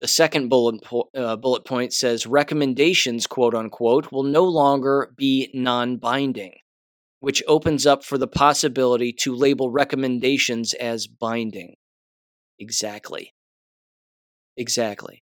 The 0.01 0.07
second 0.07 0.49
bullet, 0.49 0.83
po- 0.83 1.09
uh, 1.15 1.35
bullet 1.35 1.65
point 1.65 1.93
says 1.93 2.27
recommendations, 2.27 3.25
quote 3.25 3.55
unquote, 3.55 4.11
will 4.11 4.21
no 4.21 4.43
longer 4.43 5.11
be 5.17 5.49
non 5.51 5.97
binding, 5.97 6.59
which 7.21 7.43
opens 7.47 7.85
up 7.87 8.03
for 8.03 8.17
the 8.17 8.27
possibility 8.27 9.13
to 9.21 9.35
label 9.35 9.71
recommendations 9.71 10.73
as 10.75 11.07
binding. 11.07 11.75
Exactly. 12.59 13.33
Exactly. 14.57 15.22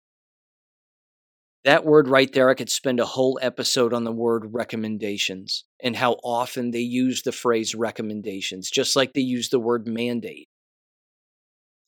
That 1.64 1.84
word 1.84 2.08
right 2.08 2.32
there, 2.32 2.50
I 2.50 2.54
could 2.54 2.70
spend 2.70 2.98
a 2.98 3.06
whole 3.06 3.38
episode 3.40 3.92
on 3.92 4.04
the 4.04 4.12
word 4.12 4.46
recommendations 4.52 5.64
and 5.82 5.94
how 5.94 6.14
often 6.24 6.72
they 6.72 6.80
use 6.80 7.22
the 7.22 7.30
phrase 7.30 7.74
recommendations, 7.74 8.68
just 8.68 8.96
like 8.96 9.12
they 9.12 9.20
use 9.20 9.48
the 9.48 9.60
word 9.60 9.86
mandate 9.86 10.48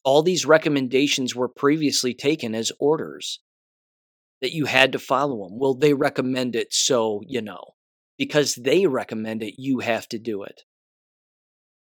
all 0.05 0.22
these 0.22 0.46
recommendations 0.46 1.34
were 1.34 1.48
previously 1.48 2.14
taken 2.14 2.55
as 2.55 2.70
orders 2.78 3.40
that 4.42 4.52
you 4.52 4.66
had 4.66 4.92
to 4.92 4.98
follow 4.98 5.48
them. 5.48 5.59
Well, 5.59 5.74
they 5.74 5.94
recommend 5.94 6.55
it, 6.55 6.72
so 6.72 7.22
you 7.26 7.40
know. 7.40 7.74
Because 8.16 8.55
they 8.55 8.86
recommend 8.86 9.42
it, 9.42 9.55
you 9.59 9.80
have 9.80 10.06
to 10.10 10.18
do 10.18 10.44
it. 10.44 10.62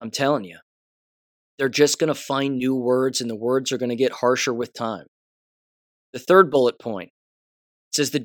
I'm 0.01 0.11
telling 0.11 0.43
you. 0.43 0.57
They're 1.57 1.69
just 1.69 1.99
going 1.99 2.09
to 2.09 2.15
find 2.15 2.57
new 2.57 2.75
words, 2.75 3.21
and 3.21 3.29
the 3.29 3.35
words 3.35 3.71
are 3.71 3.77
going 3.77 3.89
to 3.89 3.95
get 3.95 4.11
harsher 4.11 4.53
with 4.53 4.73
time. 4.73 5.05
The 6.13 6.19
third 6.19 6.51
bullet 6.51 6.79
point 6.79 7.11
says 7.97 8.11
the 8.11 8.19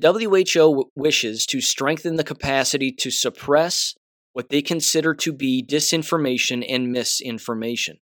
WHO 0.55 0.91
wishes 0.95 1.47
to 1.47 1.59
strengthen 1.59 2.15
the 2.15 2.23
capacity 2.23 2.91
to 2.91 3.09
suppress 3.09 3.95
what 4.33 4.49
they 4.49 4.61
consider 4.61 5.15
to 5.15 5.33
be 5.33 5.65
disinformation 5.67 6.63
and 6.69 6.91
misinformation. 6.91 7.97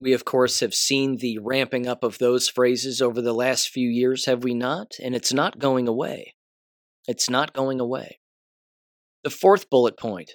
We, 0.00 0.12
of 0.12 0.24
course, 0.24 0.60
have 0.60 0.74
seen 0.74 1.16
the 1.16 1.38
ramping 1.38 1.88
up 1.88 2.04
of 2.04 2.18
those 2.18 2.48
phrases 2.48 3.02
over 3.02 3.20
the 3.20 3.32
last 3.32 3.68
few 3.68 3.88
years, 3.88 4.26
have 4.26 4.44
we 4.44 4.54
not? 4.54 4.92
And 5.02 5.16
it's 5.16 5.32
not 5.32 5.58
going 5.58 5.88
away. 5.88 6.34
It's 7.08 7.28
not 7.28 7.52
going 7.52 7.80
away. 7.80 8.20
The 9.24 9.30
fourth 9.30 9.70
bullet 9.70 9.98
point 9.98 10.34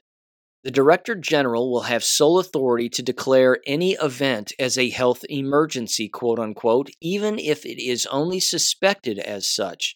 the 0.68 0.72
Director 0.72 1.16
General 1.16 1.72
will 1.72 1.84
have 1.84 2.04
sole 2.04 2.40
authority 2.40 2.90
to 2.90 3.02
declare 3.02 3.60
any 3.66 3.94
event 3.94 4.52
as 4.60 4.78
a 4.78 4.90
health 4.90 5.24
emergency, 5.30 6.10
quote 6.10 6.40
unquote, 6.40 6.90
even 7.00 7.40
if 7.40 7.66
it 7.66 7.82
is 7.82 8.06
only 8.08 8.42
suspected 8.42 9.18
as 9.18 9.50
such. 9.50 9.96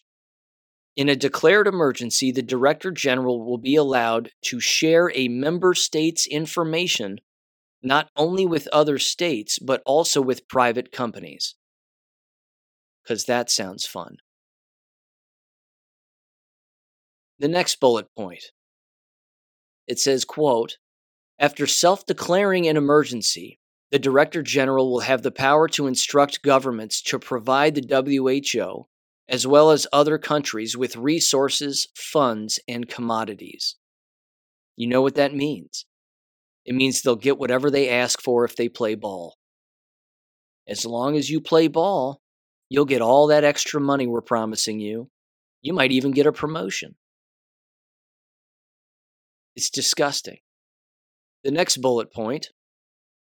In 0.96 1.10
a 1.10 1.14
declared 1.14 1.66
emergency, 1.66 2.32
the 2.32 2.40
Director 2.40 2.90
General 2.90 3.44
will 3.44 3.58
be 3.58 3.76
allowed 3.76 4.30
to 4.46 4.60
share 4.60 5.12
a 5.14 5.28
member 5.28 5.74
state's 5.74 6.26
information 6.26 7.18
not 7.82 8.08
only 8.16 8.46
with 8.46 8.66
other 8.68 8.98
states, 8.98 9.58
but 9.58 9.82
also 9.84 10.22
with 10.22 10.48
private 10.48 10.90
companies. 10.90 11.54
Because 13.02 13.26
that 13.26 13.50
sounds 13.50 13.84
fun. 13.84 14.16
The 17.38 17.48
next 17.48 17.78
bullet 17.78 18.06
point. 18.16 18.52
It 19.86 19.98
says, 19.98 20.24
quote, 20.24 20.78
after 21.38 21.66
self-declaring 21.66 22.68
an 22.68 22.76
emergency, 22.76 23.58
the 23.90 23.98
Director 23.98 24.42
General 24.42 24.90
will 24.90 25.00
have 25.00 25.22
the 25.22 25.30
power 25.30 25.68
to 25.68 25.86
instruct 25.86 26.42
governments 26.42 27.02
to 27.02 27.18
provide 27.18 27.74
the 27.74 28.42
WHO, 28.52 28.86
as 29.28 29.46
well 29.46 29.70
as 29.70 29.86
other 29.92 30.18
countries, 30.18 30.76
with 30.76 30.96
resources, 30.96 31.88
funds, 31.94 32.60
and 32.68 32.88
commodities. 32.88 33.76
You 34.76 34.86
know 34.86 35.02
what 35.02 35.16
that 35.16 35.34
means. 35.34 35.84
It 36.64 36.74
means 36.74 37.02
they'll 37.02 37.16
get 37.16 37.38
whatever 37.38 37.70
they 37.70 37.90
ask 37.90 38.22
for 38.22 38.44
if 38.44 38.56
they 38.56 38.68
play 38.68 38.94
ball. 38.94 39.36
As 40.66 40.86
long 40.86 41.16
as 41.16 41.28
you 41.28 41.40
play 41.40 41.66
ball, 41.68 42.22
you'll 42.68 42.84
get 42.84 43.02
all 43.02 43.26
that 43.26 43.44
extra 43.44 43.80
money 43.80 44.06
we're 44.06 44.22
promising 44.22 44.80
you. 44.80 45.10
You 45.60 45.72
might 45.72 45.92
even 45.92 46.12
get 46.12 46.26
a 46.26 46.32
promotion. 46.32 46.94
It's 49.54 49.70
disgusting. 49.70 50.38
The 51.44 51.50
next 51.50 51.78
bullet 51.78 52.12
point 52.12 52.50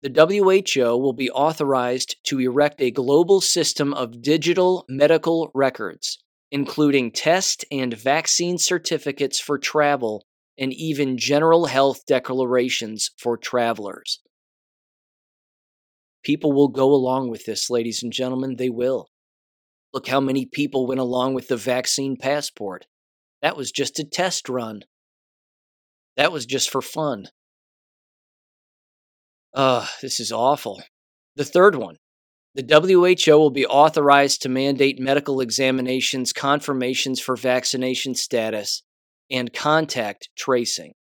the 0.03 0.09
WHO 0.09 0.97
will 0.97 1.13
be 1.13 1.29
authorized 1.29 2.15
to 2.23 2.39
erect 2.39 2.81
a 2.81 2.89
global 2.89 3.39
system 3.39 3.93
of 3.93 4.23
digital 4.23 4.83
medical 4.89 5.51
records, 5.53 6.17
including 6.51 7.11
test 7.11 7.65
and 7.71 7.93
vaccine 7.93 8.57
certificates 8.57 9.39
for 9.39 9.59
travel 9.59 10.25
and 10.57 10.73
even 10.73 11.17
general 11.17 11.65
health 11.65 12.05
declarations 12.07 13.11
for 13.17 13.37
travelers. 13.37 14.21
People 16.23 16.51
will 16.51 16.67
go 16.67 16.91
along 16.91 17.29
with 17.29 17.45
this, 17.45 17.69
ladies 17.69 18.01
and 18.01 18.11
gentlemen. 18.11 18.55
They 18.57 18.69
will. 18.69 19.09
Look 19.93 20.07
how 20.07 20.19
many 20.19 20.45
people 20.45 20.87
went 20.87 20.99
along 20.99 21.35
with 21.35 21.47
the 21.47 21.57
vaccine 21.57 22.15
passport. 22.17 22.87
That 23.41 23.57
was 23.57 23.71
just 23.71 23.99
a 23.99 24.03
test 24.03 24.49
run. 24.49 24.81
That 26.17 26.31
was 26.31 26.45
just 26.45 26.69
for 26.69 26.81
fun. 26.81 27.27
Ugh, 29.53 29.88
this 30.01 30.19
is 30.19 30.31
awful. 30.31 30.81
The 31.35 31.45
third 31.45 31.75
one 31.75 31.97
the 32.53 33.15
WHO 33.25 33.38
will 33.38 33.49
be 33.49 33.65
authorized 33.65 34.41
to 34.41 34.49
mandate 34.49 34.99
medical 34.99 35.39
examinations, 35.39 36.33
confirmations 36.33 37.21
for 37.21 37.38
vaccination 37.38 38.13
status, 38.13 38.83
and 39.29 39.53
contact 39.53 40.29
tracing. 40.38 40.93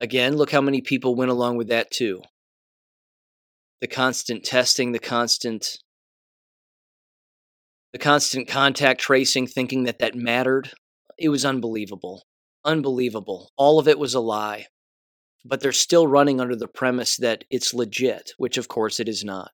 Again, 0.00 0.36
look 0.36 0.52
how 0.52 0.62
many 0.62 0.80
people 0.80 1.14
went 1.14 1.30
along 1.30 1.56
with 1.56 1.68
that 1.68 1.90
too. 1.90 2.22
The 3.82 3.86
constant 3.86 4.42
testing, 4.42 4.92
the 4.92 4.98
constant 4.98 5.78
the 7.92 7.98
constant 7.98 8.48
contact 8.48 9.00
tracing 9.00 9.46
thinking 9.46 9.84
that 9.84 9.98
that 10.00 10.14
mattered. 10.14 10.70
It 11.18 11.28
was 11.28 11.44
unbelievable. 11.44 12.24
Unbelievable. 12.66 13.52
All 13.56 13.78
of 13.78 13.86
it 13.86 13.98
was 13.98 14.14
a 14.14 14.20
lie. 14.20 14.66
But 15.44 15.60
they're 15.60 15.70
still 15.70 16.08
running 16.08 16.40
under 16.40 16.56
the 16.56 16.66
premise 16.66 17.16
that 17.18 17.44
it's 17.48 17.72
legit, 17.72 18.32
which 18.36 18.58
of 18.58 18.66
course 18.66 18.98
it 18.98 19.08
is 19.08 19.22
not. 19.24 19.52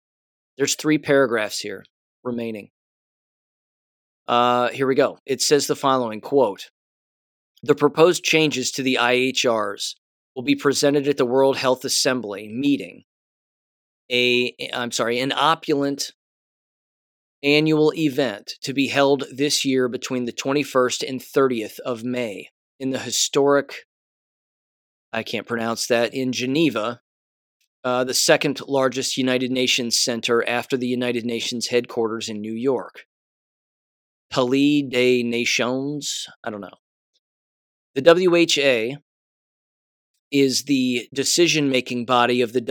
There's 0.56 0.74
3 0.74 0.96
paragraphs 0.98 1.58
here 1.58 1.84
remaining. 2.24 2.70
Uh, 4.26 4.70
here 4.70 4.86
we 4.86 4.94
go. 4.94 5.18
It 5.26 5.42
says 5.42 5.66
the 5.66 5.76
following 5.76 6.22
quote 6.22 6.70
The 7.62 7.74
proposed 7.74 8.24
changes 8.24 8.70
to 8.72 8.82
the 8.82 8.96
IHRs 8.98 9.96
will 10.34 10.42
be 10.42 10.54
presented 10.54 11.06
at 11.06 11.18
the 11.18 11.26
World 11.26 11.58
Health 11.58 11.84
Assembly 11.84 12.48
meeting. 12.48 13.04
A, 14.10 14.54
I'm 14.72 14.92
sorry, 14.92 15.20
an 15.20 15.32
opulent 15.32 16.12
annual 17.42 17.92
event 17.94 18.54
to 18.62 18.72
be 18.72 18.88
held 18.88 19.24
this 19.30 19.64
year 19.64 19.88
between 19.88 20.24
the 20.24 20.32
21st 20.32 21.06
and 21.06 21.20
30th 21.20 21.78
of 21.80 22.04
May 22.04 22.48
in 22.82 22.90
the 22.90 22.98
historic, 22.98 23.86
I 25.12 25.22
can't 25.22 25.46
pronounce 25.46 25.86
that, 25.86 26.12
in 26.12 26.32
Geneva, 26.32 27.00
uh, 27.84 28.02
the 28.02 28.12
second 28.12 28.60
largest 28.66 29.16
United 29.16 29.52
Nations 29.52 30.00
center 30.00 30.44
after 30.48 30.76
the 30.76 30.88
United 30.88 31.24
Nations 31.24 31.68
headquarters 31.68 32.28
in 32.28 32.40
New 32.40 32.54
York. 32.54 33.04
Palais 34.30 34.82
des 34.82 35.22
Nations. 35.22 36.26
I 36.42 36.50
don't 36.50 36.60
know. 36.60 36.78
The 37.94 38.02
WHA 38.02 38.98
is 40.32 40.64
the 40.64 41.08
decision 41.14 41.68
making 41.68 42.04
body 42.04 42.40
of 42.40 42.52
the 42.52 42.64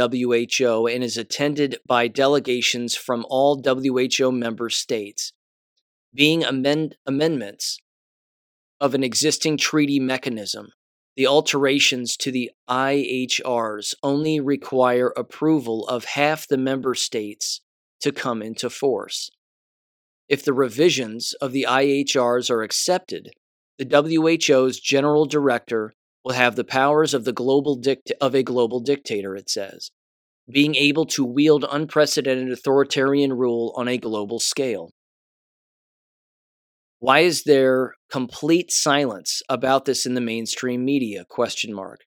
WHO 0.59 0.87
and 0.87 1.05
is 1.05 1.15
attended 1.15 1.77
by 1.87 2.09
delegations 2.09 2.95
from 2.95 3.25
all 3.29 3.61
WHO 3.63 4.33
member 4.33 4.69
states, 4.69 5.31
being 6.13 6.43
amend- 6.43 6.95
amendments 7.05 7.79
of 8.81 8.95
an 8.95 9.03
existing 9.03 9.57
treaty 9.57 9.99
mechanism. 9.99 10.69
The 11.15 11.27
alterations 11.27 12.17
to 12.17 12.31
the 12.31 12.51
IHRs 12.67 13.93
only 14.01 14.39
require 14.39 15.13
approval 15.15 15.87
of 15.87 16.05
half 16.05 16.47
the 16.47 16.57
member 16.57 16.95
states 16.95 17.61
to 18.01 18.11
come 18.11 18.41
into 18.41 18.69
force. 18.69 19.29
If 20.27 20.43
the 20.43 20.53
revisions 20.53 21.33
of 21.33 21.51
the 21.51 21.67
IHRs 21.69 22.49
are 22.49 22.63
accepted, 22.63 23.29
the 23.77 23.85
WHO's 23.85 24.79
general 24.79 25.25
director 25.25 25.93
will 26.23 26.33
have 26.33 26.55
the 26.55 26.63
powers 26.63 27.13
of 27.13 27.25
the 27.25 27.33
global 27.33 27.75
dict- 27.75 28.11
of 28.19 28.33
a 28.33 28.41
global 28.43 28.79
dictator, 28.79 29.35
it 29.35 29.49
says, 29.49 29.91
being 30.49 30.75
able 30.75 31.05
to 31.05 31.25
wield 31.25 31.65
unprecedented 31.69 32.51
authoritarian 32.51 33.33
rule 33.33 33.73
on 33.75 33.87
a 33.87 33.97
global 33.97 34.39
scale. 34.39 34.91
Why 37.01 37.21
is 37.21 37.45
there 37.45 37.95
complete 38.11 38.71
silence 38.71 39.41
about 39.49 39.85
this 39.85 40.05
in 40.05 40.13
the 40.13 40.21
mainstream 40.21 40.85
media? 40.85 41.25
Question 41.27 41.73
mark. 41.73 42.01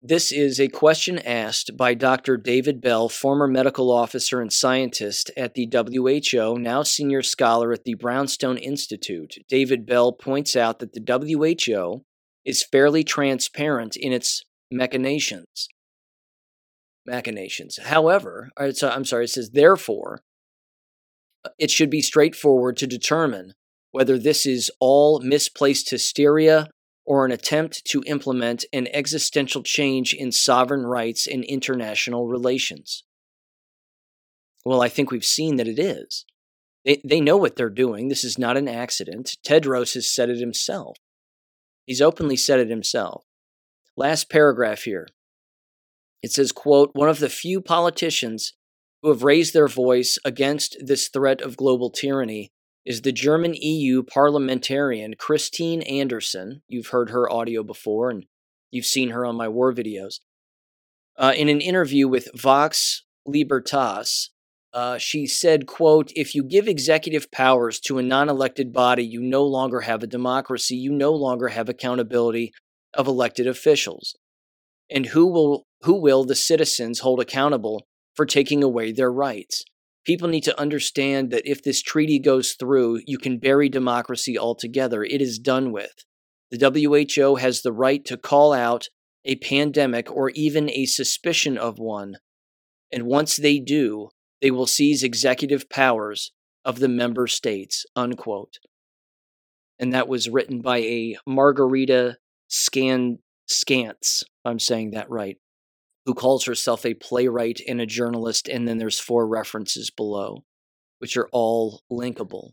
This 0.00 0.30
is 0.30 0.60
a 0.60 0.68
question 0.68 1.18
asked 1.18 1.76
by 1.76 1.94
Dr. 1.94 2.36
David 2.36 2.80
Bell, 2.80 3.08
former 3.08 3.48
medical 3.48 3.90
officer 3.90 4.40
and 4.40 4.52
scientist 4.52 5.32
at 5.36 5.54
the 5.54 5.68
WHO, 5.68 6.56
now 6.56 6.84
senior 6.84 7.20
scholar 7.20 7.72
at 7.72 7.82
the 7.82 7.94
Brownstone 7.94 8.58
Institute. 8.58 9.34
David 9.48 9.86
Bell 9.86 10.12
points 10.12 10.54
out 10.54 10.78
that 10.78 10.92
the 10.92 11.02
WHO 11.04 12.04
is 12.44 12.62
fairly 12.62 13.02
transparent 13.02 13.96
in 13.96 14.12
its 14.12 14.44
machinations. 14.70 15.68
Machinations. 17.08 17.80
However, 17.82 18.50
uh, 18.56 18.70
I'm 18.84 19.04
sorry, 19.04 19.24
it 19.24 19.30
says, 19.30 19.50
therefore, 19.50 20.22
it 21.58 21.72
should 21.72 21.90
be 21.90 22.02
straightforward 22.02 22.76
to 22.76 22.86
determine 22.86 23.54
whether 23.92 24.18
this 24.18 24.46
is 24.46 24.70
all 24.80 25.20
misplaced 25.20 25.90
hysteria 25.90 26.68
or 27.04 27.24
an 27.24 27.32
attempt 27.32 27.84
to 27.86 28.02
implement 28.06 28.64
an 28.72 28.86
existential 28.92 29.62
change 29.62 30.14
in 30.14 30.30
sovereign 30.30 30.86
rights 30.86 31.26
and 31.26 31.44
international 31.44 32.28
relations. 32.28 33.04
Well, 34.64 34.82
I 34.82 34.88
think 34.88 35.10
we've 35.10 35.24
seen 35.24 35.56
that 35.56 35.68
it 35.68 35.78
is. 35.78 36.24
They, 36.84 37.00
they 37.04 37.20
know 37.20 37.36
what 37.36 37.56
they're 37.56 37.70
doing. 37.70 38.08
This 38.08 38.24
is 38.24 38.38
not 38.38 38.56
an 38.56 38.68
accident. 38.68 39.36
Tedros 39.44 39.94
has 39.94 40.10
said 40.10 40.30
it 40.30 40.38
himself. 40.38 40.96
He's 41.86 42.00
openly 42.00 42.36
said 42.36 42.60
it 42.60 42.70
himself. 42.70 43.24
Last 43.96 44.30
paragraph 44.30 44.82
here. 44.82 45.08
It 46.22 46.32
says, 46.32 46.52
quote, 46.52 46.90
one 46.92 47.08
of 47.08 47.18
the 47.18 47.28
few 47.28 47.60
politicians 47.60 48.52
who 49.02 49.08
have 49.08 49.24
raised 49.24 49.54
their 49.54 49.68
voice 49.68 50.18
against 50.24 50.76
this 50.80 51.08
threat 51.08 51.40
of 51.40 51.56
global 51.56 51.90
tyranny 51.90 52.52
is 52.90 53.02
the 53.02 53.12
German 53.12 53.54
EU 53.54 54.02
parliamentarian 54.02 55.14
Christine 55.14 55.80
Anderson. 55.82 56.62
You've 56.66 56.88
heard 56.88 57.10
her 57.10 57.30
audio 57.30 57.62
before 57.62 58.10
and 58.10 58.26
you've 58.72 58.84
seen 58.84 59.10
her 59.10 59.24
on 59.24 59.36
my 59.36 59.46
war 59.46 59.72
videos. 59.72 60.18
Uh, 61.16 61.32
in 61.36 61.48
an 61.48 61.60
interview 61.60 62.08
with 62.08 62.28
Vox 62.34 63.04
Libertas, 63.24 64.30
uh, 64.72 64.98
she 64.98 65.28
said, 65.28 65.68
quote, 65.68 66.10
if 66.16 66.34
you 66.34 66.42
give 66.42 66.66
executive 66.66 67.30
powers 67.30 67.78
to 67.78 67.98
a 67.98 68.02
non-elected 68.02 68.72
body, 68.72 69.04
you 69.04 69.20
no 69.20 69.44
longer 69.44 69.82
have 69.82 70.02
a 70.02 70.08
democracy. 70.08 70.74
You 70.74 70.90
no 70.90 71.12
longer 71.12 71.48
have 71.48 71.68
accountability 71.68 72.52
of 72.92 73.06
elected 73.06 73.46
officials. 73.46 74.16
And 74.90 75.06
who 75.06 75.28
will, 75.28 75.64
who 75.82 75.94
will 75.94 76.24
the 76.24 76.34
citizens 76.34 76.98
hold 76.98 77.20
accountable 77.20 77.86
for 78.16 78.26
taking 78.26 78.64
away 78.64 78.90
their 78.90 79.12
rights? 79.12 79.62
People 80.04 80.28
need 80.28 80.44
to 80.44 80.60
understand 80.60 81.30
that 81.30 81.48
if 81.48 81.62
this 81.62 81.82
treaty 81.82 82.18
goes 82.18 82.52
through, 82.52 83.00
you 83.06 83.18
can 83.18 83.38
bury 83.38 83.68
democracy 83.68 84.38
altogether. 84.38 85.02
It 85.04 85.20
is 85.20 85.38
done 85.38 85.72
with. 85.72 85.92
The 86.50 87.12
WHO 87.16 87.36
has 87.36 87.62
the 87.62 87.72
right 87.72 88.04
to 88.06 88.16
call 88.16 88.52
out 88.52 88.88
a 89.24 89.36
pandemic 89.36 90.10
or 90.10 90.30
even 90.30 90.70
a 90.70 90.86
suspicion 90.86 91.58
of 91.58 91.78
one. 91.78 92.16
And 92.90 93.04
once 93.04 93.36
they 93.36 93.58
do, 93.58 94.08
they 94.40 94.50
will 94.50 94.66
seize 94.66 95.02
executive 95.02 95.68
powers 95.68 96.32
of 96.64 96.78
the 96.78 96.88
member 96.88 97.26
states. 97.26 97.84
Unquote. 97.94 98.58
And 99.78 99.92
that 99.92 100.08
was 100.08 100.28
written 100.28 100.60
by 100.60 100.78
a 100.78 101.16
Margarita 101.26 102.16
Scan 102.48 103.18
Scantz. 103.46 104.24
I'm 104.44 104.58
saying 104.58 104.92
that 104.92 105.10
right 105.10 105.38
who 106.06 106.14
calls 106.14 106.44
herself 106.44 106.84
a 106.84 106.94
playwright 106.94 107.60
and 107.66 107.80
a 107.80 107.86
journalist, 107.86 108.48
and 108.48 108.66
then 108.66 108.78
there's 108.78 108.98
four 108.98 109.26
references 109.26 109.90
below, 109.90 110.44
which 110.98 111.16
are 111.16 111.28
all 111.32 111.82
linkable. 111.90 112.50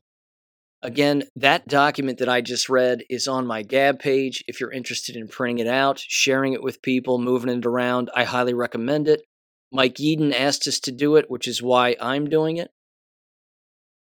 Again, 0.83 1.23
that 1.35 1.67
document 1.67 2.19
that 2.19 2.29
I 2.29 2.41
just 2.41 2.69
read 2.69 3.03
is 3.09 3.27
on 3.27 3.47
my 3.47 3.63
Gab 3.63 3.99
page. 3.99 4.43
If 4.47 4.59
you're 4.59 4.71
interested 4.71 5.15
in 5.15 5.27
printing 5.27 5.65
it 5.65 5.67
out, 5.67 5.99
sharing 5.99 6.53
it 6.53 6.61
with 6.61 6.83
people, 6.83 7.17
moving 7.17 7.49
it 7.49 7.65
around, 7.65 8.11
I 8.15 8.25
highly 8.25 8.53
recommend 8.53 9.07
it. 9.07 9.23
Mike 9.71 9.95
Yeadon 9.95 10.33
asked 10.33 10.67
us 10.67 10.79
to 10.81 10.91
do 10.91 11.15
it, 11.15 11.29
which 11.29 11.47
is 11.47 11.61
why 11.63 11.95
I'm 11.99 12.29
doing 12.29 12.57
it. 12.57 12.69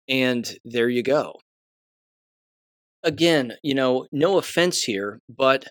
And 0.10 0.58
there 0.66 0.90
you 0.90 1.04
go. 1.04 1.40
Again, 3.04 3.54
you 3.62 3.76
know, 3.76 4.08
no 4.12 4.38
offense 4.38 4.84
here, 4.84 5.20
but 5.30 5.66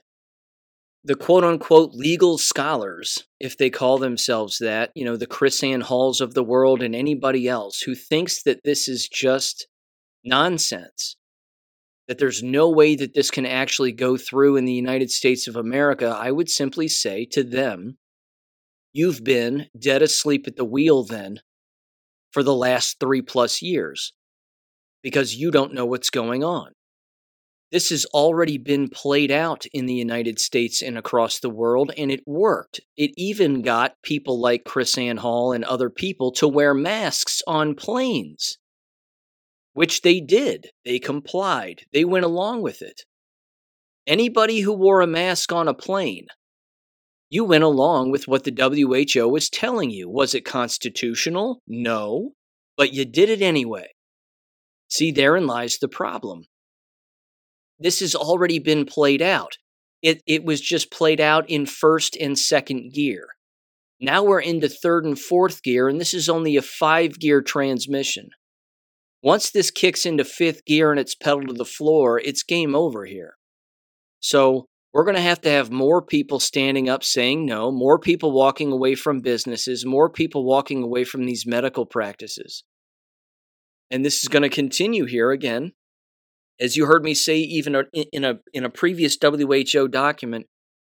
the 1.04 1.14
quote 1.14 1.44
unquote 1.44 1.92
legal 1.92 2.38
scholars, 2.38 3.24
if 3.38 3.58
they 3.58 3.68
call 3.68 3.98
themselves 3.98 4.58
that, 4.58 4.90
you 4.94 5.04
know, 5.04 5.16
the 5.16 5.26
KrisAnne 5.26 5.82
Halls 5.82 6.20
of 6.20 6.32
the 6.32 6.42
world 6.42 6.82
and 6.82 6.94
anybody 6.94 7.46
else 7.46 7.80
who 7.80 7.94
thinks 7.94 8.42
that 8.44 8.60
this 8.64 8.88
is 8.88 9.06
just 9.06 9.66
nonsense, 10.24 11.16
that 12.08 12.18
there's 12.18 12.42
no 12.42 12.70
way 12.70 12.96
that 12.96 13.12
this 13.12 13.30
can 13.30 13.44
actually 13.44 13.92
go 13.92 14.16
through 14.16 14.56
in 14.56 14.64
the 14.64 14.72
United 14.72 15.10
States 15.10 15.46
of 15.46 15.56
America, 15.56 16.06
I 16.18 16.30
would 16.30 16.48
simply 16.48 16.88
say 16.88 17.26
to 17.32 17.44
them, 17.44 17.98
you've 18.94 19.22
been 19.22 19.66
dead 19.78 20.00
asleep 20.00 20.46
at 20.46 20.56
the 20.56 20.64
wheel 20.64 21.04
then 21.04 21.40
for 22.32 22.42
the 22.42 22.54
last 22.54 22.98
three 22.98 23.20
plus 23.20 23.60
years 23.60 24.14
because 25.02 25.36
you 25.36 25.50
don't 25.50 25.74
know 25.74 25.84
what's 25.84 26.08
going 26.08 26.42
on. 26.42 26.72
This 27.74 27.90
has 27.90 28.04
already 28.14 28.56
been 28.56 28.88
played 28.88 29.32
out 29.32 29.66
in 29.72 29.86
the 29.86 29.94
United 29.94 30.38
States 30.38 30.80
and 30.80 30.96
across 30.96 31.40
the 31.40 31.50
world, 31.50 31.90
and 31.98 32.08
it 32.08 32.22
worked. 32.24 32.80
It 32.96 33.10
even 33.16 33.62
got 33.62 34.00
people 34.00 34.40
like 34.40 34.62
KrisAnne 34.62 35.18
Hall 35.18 35.50
and 35.50 35.64
other 35.64 35.90
people 35.90 36.30
to 36.34 36.46
wear 36.46 36.72
masks 36.72 37.42
on 37.48 37.74
planes, 37.74 38.58
which 39.72 40.02
they 40.02 40.20
did. 40.20 40.68
They 40.84 41.00
complied, 41.00 41.82
they 41.92 42.04
went 42.04 42.24
along 42.24 42.62
with 42.62 42.80
it. 42.80 43.00
Anybody 44.06 44.60
who 44.60 44.72
wore 44.72 45.00
a 45.00 45.08
mask 45.08 45.50
on 45.50 45.66
a 45.66 45.74
plane, 45.74 46.28
you 47.28 47.42
went 47.42 47.64
along 47.64 48.12
with 48.12 48.28
what 48.28 48.44
the 48.44 48.54
WHO 48.54 49.28
was 49.28 49.50
telling 49.50 49.90
you. 49.90 50.08
Was 50.08 50.32
it 50.32 50.44
constitutional? 50.44 51.60
No, 51.66 52.34
but 52.76 52.92
you 52.92 53.04
did 53.04 53.30
it 53.30 53.42
anyway. 53.42 53.88
See, 54.88 55.10
therein 55.10 55.48
lies 55.48 55.78
the 55.78 55.88
problem 55.88 56.44
this 57.78 58.00
has 58.00 58.14
already 58.14 58.58
been 58.58 58.84
played 58.84 59.22
out. 59.22 59.58
It, 60.02 60.22
it 60.26 60.44
was 60.44 60.60
just 60.60 60.90
played 60.90 61.20
out 61.20 61.48
in 61.48 61.66
first 61.66 62.16
and 62.16 62.38
second 62.38 62.92
gear. 62.92 63.28
Now 64.00 64.22
we're 64.22 64.40
into 64.40 64.68
third 64.68 65.04
and 65.04 65.18
fourth 65.18 65.62
gear, 65.62 65.88
and 65.88 66.00
this 66.00 66.12
is 66.12 66.28
only 66.28 66.56
a 66.56 66.62
five 66.62 67.18
gear 67.18 67.40
transmission. 67.40 68.30
Once 69.22 69.50
this 69.50 69.70
kicks 69.70 70.04
into 70.04 70.24
fifth 70.24 70.64
gear 70.66 70.90
and 70.90 71.00
it's 71.00 71.14
pedal 71.14 71.44
to 71.44 71.54
the 71.54 71.64
floor, 71.64 72.20
it's 72.20 72.42
game 72.42 72.74
over 72.74 73.06
here. 73.06 73.36
So 74.20 74.66
we're 74.92 75.04
going 75.04 75.16
to 75.16 75.22
have 75.22 75.40
to 75.42 75.50
have 75.50 75.72
more 75.72 76.02
people 76.02 76.38
standing 76.38 76.88
up 76.88 77.02
saying 77.02 77.46
no, 77.46 77.72
more 77.72 77.98
people 77.98 78.32
walking 78.32 78.70
away 78.70 78.94
from 78.94 79.20
businesses, 79.20 79.86
more 79.86 80.10
people 80.10 80.44
walking 80.44 80.82
away 80.82 81.04
from 81.04 81.24
these 81.24 81.46
medical 81.46 81.86
practices. 81.86 82.62
And 83.90 84.04
this 84.04 84.22
is 84.22 84.28
going 84.28 84.42
to 84.42 84.50
continue 84.50 85.06
here 85.06 85.30
again 85.30 85.72
as 86.60 86.76
you 86.76 86.86
heard 86.86 87.02
me 87.02 87.14
say, 87.14 87.38
even 87.38 87.84
in 88.12 88.24
a 88.24 88.38
in 88.52 88.64
a 88.64 88.70
previous 88.70 89.16
WHO 89.20 89.88
document, 89.88 90.46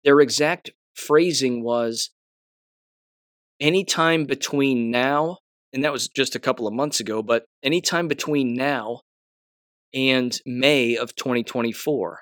their 0.04 0.20
exact 0.20 0.70
phrasing 0.94 1.62
was 1.62 2.10
anytime 3.60 4.24
between 4.24 4.90
now, 4.90 5.38
and 5.72 5.84
that 5.84 5.92
was 5.92 6.08
just 6.08 6.34
a 6.34 6.40
couple 6.40 6.66
of 6.66 6.74
months 6.74 7.00
ago, 7.00 7.22
but 7.22 7.44
anytime 7.62 8.08
between 8.08 8.54
now 8.54 9.00
and 9.92 10.40
May 10.46 10.96
of 10.96 11.14
2024, 11.14 12.20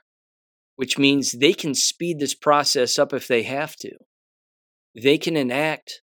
which 0.76 0.98
means 0.98 1.32
they 1.32 1.52
can 1.52 1.74
speed 1.74 2.18
this 2.18 2.34
process 2.34 2.98
up 2.98 3.12
if 3.12 3.28
they 3.28 3.42
have 3.44 3.76
to. 3.76 3.92
They 5.00 5.18
can 5.18 5.36
enact 5.36 6.00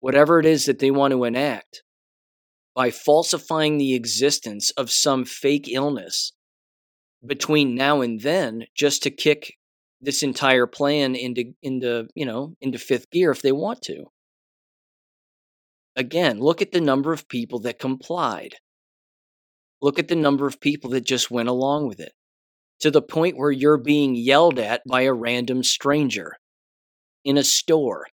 whatever 0.00 0.38
it 0.38 0.46
is 0.46 0.66
that 0.66 0.78
they 0.78 0.90
want 0.90 1.12
to 1.12 1.24
enact 1.24 1.82
by 2.74 2.90
falsifying 2.90 3.78
the 3.78 3.94
existence 3.94 4.70
of 4.72 4.90
some 4.90 5.24
fake 5.24 5.66
illness 5.68 6.32
between 7.24 7.74
now 7.74 8.00
and 8.00 8.20
then 8.20 8.66
just 8.74 9.02
to 9.02 9.10
kick 9.10 9.54
this 10.00 10.22
entire 10.22 10.66
plan 10.66 11.14
into 11.14 11.52
into 11.62 12.08
you 12.14 12.26
know 12.26 12.54
into 12.60 12.78
fifth 12.78 13.10
gear 13.10 13.30
if 13.30 13.42
they 13.42 13.52
want 13.52 13.82
to. 13.82 14.04
Again 15.96 16.38
look 16.38 16.60
at 16.60 16.72
the 16.72 16.80
number 16.80 17.12
of 17.12 17.28
people 17.28 17.60
that 17.60 17.78
complied. 17.78 18.56
Look 19.80 19.98
at 19.98 20.08
the 20.08 20.16
number 20.16 20.46
of 20.46 20.60
people 20.60 20.90
that 20.90 21.04
just 21.04 21.30
went 21.30 21.48
along 21.48 21.86
with 21.86 22.00
it 22.00 22.12
to 22.80 22.90
the 22.90 23.02
point 23.02 23.36
where 23.36 23.50
you're 23.50 23.78
being 23.78 24.14
yelled 24.14 24.58
at 24.58 24.82
by 24.86 25.02
a 25.02 25.12
random 25.12 25.62
stranger 25.62 26.36
in 27.24 27.36
a 27.36 27.44
store 27.44 28.06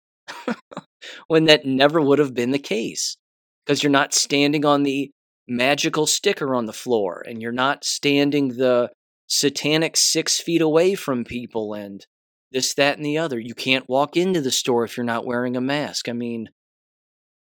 when 1.27 1.45
that 1.45 1.65
never 1.65 1.99
would 1.99 2.19
have 2.19 2.33
been 2.33 2.51
the 2.51 2.59
case 2.59 3.17
because 3.65 3.83
you're 3.83 3.91
not 3.91 4.13
standing 4.13 4.65
on 4.65 4.83
the 4.83 5.11
magical 5.47 6.05
sticker 6.05 6.55
on 6.55 6.65
the 6.65 6.73
floor 6.73 7.23
and 7.27 7.41
you're 7.41 7.51
not 7.51 7.83
standing 7.83 8.49
the 8.49 8.89
satanic 9.27 9.95
six 9.97 10.39
feet 10.39 10.61
away 10.61 10.95
from 10.95 11.23
people 11.23 11.73
and 11.73 12.05
this, 12.51 12.73
that, 12.73 12.97
and 12.97 13.05
the 13.05 13.17
other. 13.17 13.39
You 13.39 13.55
can't 13.55 13.89
walk 13.89 14.17
into 14.17 14.41
the 14.41 14.51
store 14.51 14.83
if 14.83 14.97
you're 14.97 15.05
not 15.05 15.25
wearing 15.25 15.55
a 15.55 15.61
mask. 15.61 16.09
I 16.09 16.13
mean, 16.13 16.49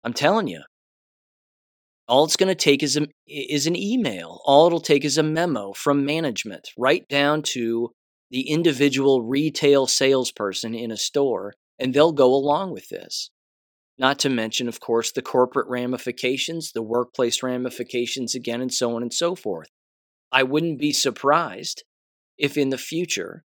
I'm 0.04 0.12
telling 0.12 0.48
you. 0.48 0.62
All 2.08 2.24
it's 2.24 2.36
going 2.36 2.48
to 2.48 2.54
take 2.54 2.82
is, 2.82 2.96
a, 2.96 3.06
is 3.26 3.66
an 3.66 3.76
email. 3.76 4.40
All 4.46 4.66
it'll 4.66 4.80
take 4.80 5.04
is 5.04 5.18
a 5.18 5.22
memo 5.22 5.74
from 5.74 6.06
management, 6.06 6.70
right 6.76 7.06
down 7.08 7.42
to 7.42 7.90
the 8.30 8.48
individual 8.48 9.22
retail 9.22 9.86
salesperson 9.86 10.74
in 10.74 10.90
a 10.90 10.96
store, 10.96 11.54
and 11.78 11.92
they'll 11.92 12.12
go 12.12 12.34
along 12.34 12.72
with 12.72 12.88
this. 12.88 13.30
Not 13.98 14.20
to 14.20 14.28
mention, 14.28 14.68
of 14.68 14.78
course, 14.78 15.10
the 15.10 15.22
corporate 15.22 15.66
ramifications, 15.68 16.72
the 16.72 16.82
workplace 16.82 17.42
ramifications 17.42 18.34
again, 18.34 18.60
and 18.60 18.72
so 18.72 18.94
on 18.94 19.02
and 19.02 19.12
so 19.12 19.34
forth. 19.34 19.68
I 20.30 20.44
wouldn't 20.44 20.78
be 20.78 20.92
surprised 20.92 21.82
if 22.36 22.56
in 22.56 22.68
the 22.68 22.78
future, 22.78 23.44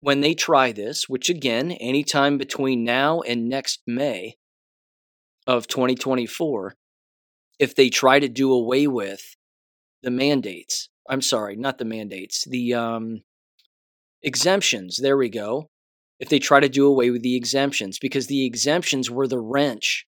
when 0.00 0.20
they 0.20 0.34
try 0.34 0.72
this, 0.72 1.08
which 1.08 1.30
again, 1.30 1.72
anytime 1.72 2.36
between 2.36 2.84
now 2.84 3.20
and 3.20 3.48
next 3.48 3.80
May 3.86 4.36
of 5.46 5.66
2024, 5.66 6.74
if 7.58 7.74
they 7.74 7.88
try 7.88 8.18
to 8.18 8.28
do 8.28 8.52
away 8.52 8.86
with 8.86 9.22
the 10.02 10.10
mandates, 10.10 10.90
I'm 11.08 11.22
sorry, 11.22 11.56
not 11.56 11.78
the 11.78 11.84
mandates, 11.86 12.44
the 12.44 12.74
um, 12.74 13.22
exemptions, 14.22 14.98
there 14.98 15.16
we 15.16 15.30
go. 15.30 15.70
If 16.18 16.28
they 16.28 16.38
try 16.38 16.60
to 16.60 16.68
do 16.68 16.86
away 16.86 17.10
with 17.10 17.22
the 17.22 17.36
exemptions, 17.36 17.98
because 17.98 18.26
the 18.26 18.46
exemptions 18.46 19.10
were 19.10 19.28
the 19.28 19.40
wrench 19.40 20.06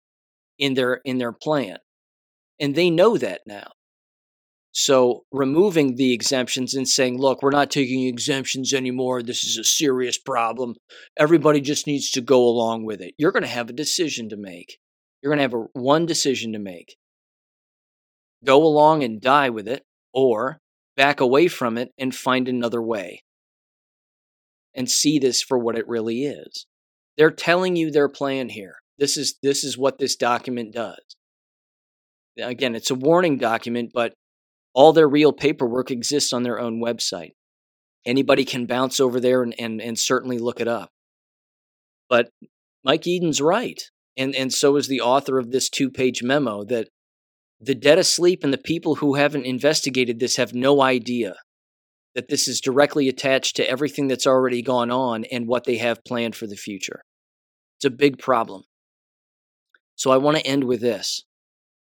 in 0.58 0.74
their 0.74 1.00
in 1.04 1.18
their 1.18 1.32
plan. 1.32 1.78
And 2.60 2.74
they 2.74 2.90
know 2.90 3.16
that 3.16 3.40
now. 3.46 3.72
So 4.72 5.24
removing 5.30 5.94
the 5.94 6.12
exemptions 6.12 6.74
and 6.74 6.88
saying, 6.88 7.18
look, 7.18 7.42
we're 7.42 7.50
not 7.50 7.70
taking 7.70 8.06
exemptions 8.06 8.74
anymore. 8.74 9.22
This 9.22 9.44
is 9.44 9.56
a 9.56 9.64
serious 9.64 10.18
problem. 10.18 10.74
Everybody 11.16 11.60
just 11.60 11.86
needs 11.86 12.10
to 12.12 12.20
go 12.20 12.44
along 12.44 12.84
with 12.84 13.00
it. 13.00 13.14
You're 13.16 13.32
going 13.32 13.44
to 13.44 13.48
have 13.48 13.70
a 13.70 13.74
decision 13.74 14.28
to 14.30 14.36
make. 14.36 14.78
You're 15.22 15.30
going 15.30 15.38
to 15.38 15.42
have 15.42 15.54
a, 15.54 15.66
one 15.78 16.06
decision 16.06 16.52
to 16.52 16.58
make 16.58 16.96
go 18.44 18.62
along 18.62 19.02
and 19.02 19.20
die 19.20 19.48
with 19.48 19.66
it, 19.66 19.82
or 20.12 20.60
back 20.96 21.20
away 21.20 21.48
from 21.48 21.78
it 21.78 21.90
and 21.98 22.14
find 22.14 22.48
another 22.48 22.80
way 22.80 23.22
and 24.74 24.90
see 24.90 25.18
this 25.18 25.42
for 25.42 25.58
what 25.58 25.78
it 25.78 25.88
really 25.88 26.24
is. 26.24 26.66
They're 27.16 27.30
telling 27.30 27.76
you 27.76 27.90
their 27.90 28.08
plan 28.08 28.48
here. 28.48 28.76
This 28.98 29.16
is 29.16 29.36
this 29.42 29.64
is 29.64 29.78
what 29.78 29.98
this 29.98 30.16
document 30.16 30.72
does. 30.72 31.00
Again, 32.38 32.74
it's 32.74 32.90
a 32.90 32.96
warning 32.96 33.38
document, 33.38 33.90
but 33.94 34.14
all 34.74 34.92
their 34.92 35.08
real 35.08 35.32
paperwork 35.32 35.90
exists 35.90 36.32
on 36.32 36.42
their 36.42 36.58
own 36.58 36.80
website. 36.80 37.30
Anybody 38.04 38.44
can 38.44 38.66
bounce 38.66 39.00
over 39.00 39.20
there 39.20 39.42
and, 39.42 39.54
and, 39.58 39.80
and 39.80 39.98
certainly 39.98 40.38
look 40.38 40.60
it 40.60 40.68
up. 40.68 40.90
But 42.08 42.28
Mike 42.84 43.02
Yeadon's 43.02 43.40
right. 43.40 43.80
And, 44.16 44.34
and 44.34 44.52
so 44.52 44.76
is 44.76 44.88
the 44.88 45.00
author 45.00 45.38
of 45.38 45.50
this 45.50 45.70
two 45.70 45.90
page 45.90 46.22
memo 46.22 46.64
that 46.64 46.88
the 47.60 47.74
dead 47.74 47.98
asleep 47.98 48.44
and 48.44 48.52
the 48.52 48.58
people 48.58 48.96
who 48.96 49.14
haven't 49.14 49.46
investigated 49.46 50.18
this 50.18 50.36
have 50.36 50.52
no 50.52 50.82
idea 50.82 51.36
that 52.14 52.28
this 52.28 52.46
is 52.48 52.60
directly 52.60 53.08
attached 53.08 53.56
to 53.56 53.68
everything 53.68 54.08
that's 54.08 54.26
already 54.26 54.62
gone 54.62 54.90
on 54.90 55.24
and 55.24 55.48
what 55.48 55.64
they 55.64 55.78
have 55.78 56.04
planned 56.04 56.36
for 56.36 56.46
the 56.46 56.56
future. 56.56 57.02
It's 57.78 57.84
a 57.84 57.90
big 57.90 58.18
problem. 58.18 58.64
So 59.96 60.10
I 60.10 60.16
want 60.16 60.36
to 60.36 60.46
end 60.46 60.64
with 60.64 60.80
this. 60.80 61.24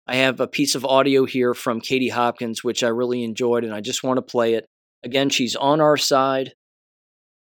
I 0.06 0.16
have 0.16 0.40
a 0.40 0.46
piece 0.46 0.74
of 0.74 0.84
audio 0.84 1.24
here 1.24 1.52
from 1.52 1.80
Katie 1.80 2.10
Hopkins, 2.10 2.62
which 2.62 2.84
I 2.84 2.88
really 2.88 3.24
enjoyed, 3.24 3.64
and 3.64 3.74
I 3.74 3.80
just 3.80 4.04
want 4.04 4.18
to 4.18 4.22
play 4.22 4.54
it. 4.54 4.66
Again, 5.02 5.30
she's 5.30 5.56
on 5.56 5.80
our 5.80 5.96
side. 5.96 6.52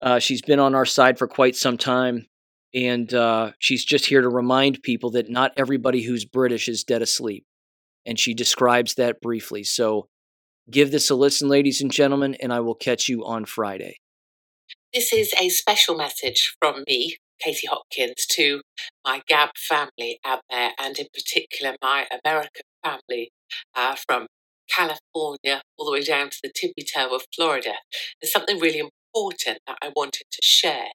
Uh, 0.00 0.18
she's 0.18 0.42
been 0.42 0.60
on 0.60 0.74
our 0.74 0.84
side 0.84 1.18
for 1.18 1.26
quite 1.26 1.56
some 1.56 1.76
time, 1.76 2.26
and 2.74 3.12
uh, 3.12 3.52
she's 3.58 3.84
just 3.84 4.06
here 4.06 4.20
to 4.20 4.28
remind 4.28 4.82
people 4.82 5.10
that 5.12 5.30
not 5.30 5.52
everybody 5.56 6.02
who's 6.02 6.24
British 6.24 6.68
is 6.68 6.84
dead 6.84 7.02
asleep. 7.02 7.44
And 8.06 8.18
she 8.18 8.34
describes 8.34 8.94
that 8.94 9.20
briefly. 9.20 9.64
So 9.64 10.08
give 10.70 10.90
this 10.90 11.10
a 11.10 11.14
listen, 11.14 11.48
ladies 11.48 11.80
and 11.80 11.90
gentlemen, 11.90 12.34
and 12.40 12.52
I 12.52 12.60
will 12.60 12.74
catch 12.74 13.08
you 13.08 13.24
on 13.24 13.44
Friday. 13.44 13.98
This 14.92 15.12
is 15.12 15.34
a 15.40 15.48
special 15.48 15.96
message 15.96 16.54
from 16.60 16.84
me, 16.86 17.16
Katie 17.40 17.66
Hopkins 17.66 18.26
to 18.30 18.62
my 19.04 19.22
Gab 19.28 19.50
family 19.56 20.18
out 20.24 20.40
there, 20.50 20.70
and 20.78 20.98
in 20.98 21.06
particular 21.12 21.76
my 21.82 22.06
American 22.24 22.62
family 22.84 23.30
uh, 23.74 23.96
from 24.06 24.26
California 24.70 25.62
all 25.76 25.86
the 25.86 25.92
way 25.92 26.02
down 26.02 26.30
to 26.30 26.38
the 26.42 26.52
tippy 26.54 26.84
toe 26.84 27.14
of 27.14 27.24
Florida. 27.34 27.74
There's 28.20 28.32
something 28.32 28.58
really 28.58 28.78
important 28.78 29.58
that 29.66 29.78
I 29.82 29.92
wanted 29.94 30.24
to 30.30 30.40
share. 30.42 30.88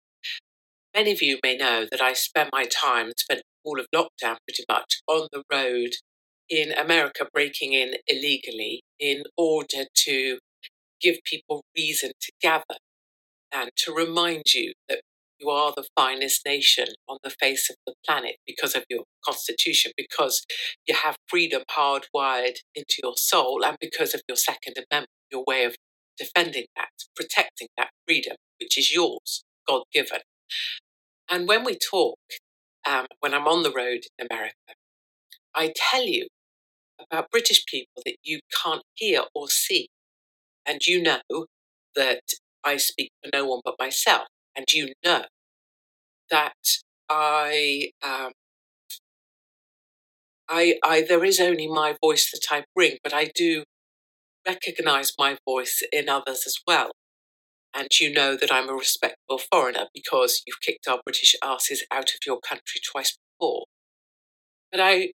Many 0.96 1.12
of 1.12 1.22
you 1.22 1.40
may 1.44 1.56
know 1.56 1.86
that 1.92 2.02
I 2.02 2.14
spent 2.14 2.50
my 2.52 2.66
time, 2.66 3.12
spent 3.18 3.42
all 3.64 3.80
of 3.80 3.86
lockdown 3.94 4.38
pretty 4.48 4.64
much 4.68 5.02
on 5.08 5.28
the 5.32 5.44
road 5.52 5.92
in 6.50 6.72
America, 6.74 7.28
breaking 7.34 7.74
in 7.74 7.96
illegally 8.08 8.82
in 9.00 9.24
order 9.38 9.86
to 9.96 10.40
give 11.02 11.18
people 11.26 11.64
reason 11.78 12.12
to 12.22 12.32
gather 12.42 12.78
and 13.54 13.72
to 13.78 13.94
remind 13.94 14.44
you 14.56 14.74
that 14.90 15.02
you 15.40 15.50
are 15.50 15.74
the 15.76 15.88
finest 15.98 16.46
nation 16.46 16.88
on 17.10 17.18
the 17.24 17.32
face 17.32 17.70
of 17.72 17.78
the 17.88 17.96
planet 18.06 18.36
because 18.48 18.76
of 18.76 18.84
your 18.90 19.06
constitution, 19.26 19.94
because 19.98 20.46
you 20.88 20.96
have 20.96 21.16
freedom 21.30 21.64
hardwired 21.72 22.58
into 22.76 22.96
your 23.04 23.14
soul, 23.18 23.64
and 23.66 23.78
because 23.82 24.14
of 24.16 24.22
your 24.28 24.38
Second 24.38 24.76
Amendment, 24.78 25.10
your 25.32 25.46
way 25.48 25.66
of 25.66 25.78
defending 26.18 26.66
that, 26.78 26.90
protecting 27.16 27.70
that 27.78 27.90
freedom, 28.08 28.36
which 28.60 28.78
is 28.78 28.94
yours, 28.94 29.44
God 29.68 29.84
given. 29.94 30.20
And 31.30 31.48
when 31.48 31.64
we 31.66 31.78
talk, 31.78 32.20
um, 32.90 33.08
when 33.22 33.34
I'm 33.34 33.48
on 33.48 33.64
the 33.64 33.72
road 33.72 34.02
in 34.20 34.28
America, 34.30 34.56
I 35.56 35.74
tell 35.76 36.04
you 36.06 36.28
about 37.00 37.32
British 37.32 37.66
people 37.66 38.02
that 38.06 38.18
you 38.24 38.40
can't 38.64 38.84
hear 38.96 39.24
or 39.34 39.50
see. 39.50 39.90
And 40.66 40.86
you 40.86 41.02
know 41.02 41.22
that 41.96 42.22
I 42.64 42.78
speak 42.78 43.12
for 43.24 43.30
no 43.34 43.46
one 43.46 43.62
but 43.64 43.76
myself 43.80 44.28
and 44.56 44.66
you 44.72 44.94
know 45.04 45.24
that 46.30 46.54
I, 47.10 47.92
um, 48.04 48.32
I, 50.48 50.78
I, 50.84 51.02
there 51.08 51.24
is 51.24 51.40
only 51.40 51.68
my 51.68 51.96
voice 52.02 52.30
that 52.32 52.46
I 52.52 52.66
bring, 52.76 52.98
but 53.04 53.14
I 53.14 53.32
do 53.34 53.64
recognize 54.48 55.14
my 55.18 55.38
voice 55.46 55.82
in 55.92 56.10
others 56.10 56.44
as 56.46 56.58
well. 56.68 56.92
And 57.76 57.88
you 58.00 58.12
know 58.12 58.36
that 58.36 58.52
I'm 58.52 58.68
a 58.70 58.74
respectable 58.74 59.40
foreigner 59.52 59.88
because 59.94 60.42
you've 60.46 60.62
kicked 60.62 60.88
our 60.88 61.00
British 61.06 61.36
asses 61.44 61.86
out 61.92 62.10
of 62.10 62.20
your 62.26 62.40
country 62.40 62.82
twice 62.84 63.18
before. 63.40 63.66
But 64.72 64.82
I 64.82 65.12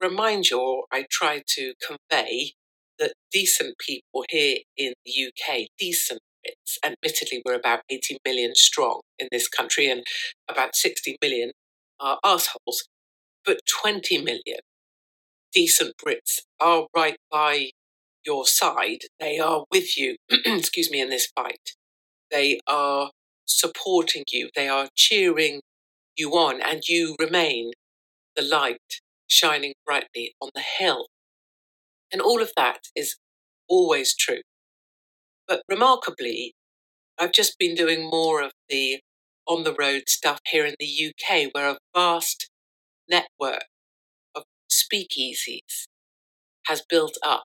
remind 0.00 0.50
you, 0.50 0.60
or 0.60 0.84
I 0.92 1.06
try 1.10 1.42
to 1.46 1.74
convey, 1.86 2.52
that 2.98 3.14
decent 3.32 3.74
people 3.78 4.24
here 4.30 4.58
in 4.76 4.94
the 5.04 5.12
UK, 5.26 5.66
decent 5.78 6.20
Brits. 6.44 6.78
Admittedly, 6.84 7.42
we're 7.44 7.54
about 7.54 7.80
80 7.90 8.18
million 8.24 8.54
strong 8.54 9.00
in 9.18 9.28
this 9.30 9.48
country, 9.48 9.90
and 9.90 10.04
about 10.48 10.74
60 10.74 11.16
million 11.20 11.52
are 12.00 12.18
assholes. 12.24 12.88
But 13.44 13.60
20 13.82 14.18
million 14.18 14.60
decent 15.52 15.94
Brits 15.96 16.40
are 16.60 16.86
right 16.94 17.16
by 17.30 17.70
your 18.24 18.46
side. 18.46 19.02
They 19.20 19.38
are 19.38 19.64
with 19.70 19.96
you, 19.96 20.16
excuse 20.30 20.90
me, 20.90 21.00
in 21.00 21.10
this 21.10 21.28
fight. 21.34 21.72
They 22.30 22.58
are 22.66 23.10
supporting 23.46 24.24
you. 24.32 24.50
They 24.56 24.68
are 24.68 24.88
cheering 24.94 25.60
you 26.16 26.32
on, 26.32 26.60
and 26.60 26.82
you 26.88 27.16
remain 27.18 27.72
the 28.34 28.42
light 28.42 29.00
shining 29.28 29.74
brightly 29.84 30.34
on 30.40 30.50
the 30.54 30.62
hill. 30.62 31.08
And 32.12 32.20
all 32.20 32.40
of 32.40 32.52
that 32.56 32.80
is 32.94 33.16
always 33.68 34.14
true. 34.14 34.42
But 35.48 35.62
remarkably, 35.68 36.54
I've 37.18 37.32
just 37.32 37.58
been 37.58 37.74
doing 37.74 38.08
more 38.08 38.42
of 38.42 38.52
the 38.68 39.00
on 39.46 39.64
the 39.64 39.74
road 39.74 40.02
stuff 40.08 40.40
here 40.46 40.66
in 40.66 40.74
the 40.80 41.12
UK, 41.12 41.50
where 41.52 41.70
a 41.70 41.78
vast 41.94 42.50
network 43.08 43.64
of 44.34 44.42
speakeasies 44.70 45.86
has 46.66 46.82
built 46.88 47.16
up. 47.24 47.44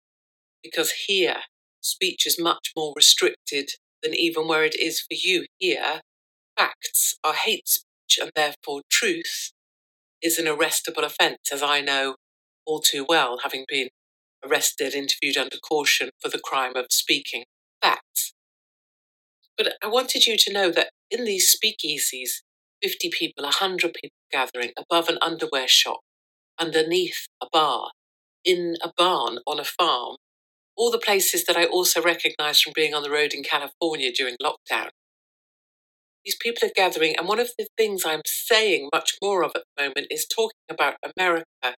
Because 0.64 0.92
here, 1.08 1.38
speech 1.80 2.26
is 2.26 2.40
much 2.40 2.72
more 2.76 2.94
restricted 2.96 3.72
than 4.02 4.16
even 4.16 4.48
where 4.48 4.64
it 4.64 4.76
is 4.80 5.00
for 5.02 5.14
you. 5.14 5.46
Here, 5.58 6.02
facts 6.58 7.18
are 7.24 7.34
hate 7.34 7.68
speech, 7.68 8.20
and 8.20 8.32
therefore 8.36 8.82
truth 8.90 9.52
is 10.22 10.38
an 10.38 10.46
arrestable 10.46 11.04
offence, 11.04 11.40
as 11.52 11.64
I 11.64 11.82
know 11.82 12.16
all 12.66 12.80
too 12.80 13.06
well, 13.08 13.40
having 13.44 13.66
been 13.68 13.90
arrested, 14.44 14.94
interviewed 14.94 15.38
under 15.38 15.58
caution 15.58 16.10
for 16.20 16.30
the 16.30 16.40
crime 16.40 16.76
of 16.76 16.88
speaking 16.90 17.46
facts. 17.82 18.34
But 19.58 19.74
I 19.84 19.88
wanted 19.88 20.26
you 20.26 20.38
to 20.38 20.54
know 20.54 20.72
that 20.72 20.90
in 21.10 21.26
these 21.26 21.56
speakeasies, 21.56 22.42
50 22.82 23.12
people, 23.12 23.44
100 23.44 23.94
people 23.94 24.16
gathering 24.32 24.72
above 24.78 25.10
an 25.10 25.18
underwear 25.22 25.68
shop, 25.68 26.00
underneath 26.60 27.28
a 27.42 27.48
bar, 27.52 27.92
in 28.44 28.76
a 28.82 28.92
barn 28.98 29.40
on 29.46 29.60
a 29.60 29.64
farm, 29.64 30.16
all 30.76 30.92
the 30.92 30.98
places 30.98 31.46
that 31.46 31.58
I 31.58 31.66
also 31.66 32.02
recognize 32.02 32.62
from 32.62 32.74
being 32.76 32.94
on 32.94 33.04
the 33.04 33.12
road 33.12 33.34
in 33.34 33.44
California 33.44 34.12
during 34.12 34.36
lockdown. 34.42 34.90
These 36.26 36.38
people 36.40 36.68
are 36.68 36.72
gathering, 36.76 37.16
and 37.18 37.28
one 37.28 37.40
of 37.40 37.52
the 37.58 37.68
things 37.78 38.04
I'm 38.06 38.22
saying 38.26 38.90
much 38.94 39.16
more 39.24 39.44
of 39.44 39.52
at 39.56 39.64
the 39.76 39.84
moment 39.84 40.08
is 40.12 40.28
talking 40.28 40.60
about 40.70 40.96
America, 41.18 41.76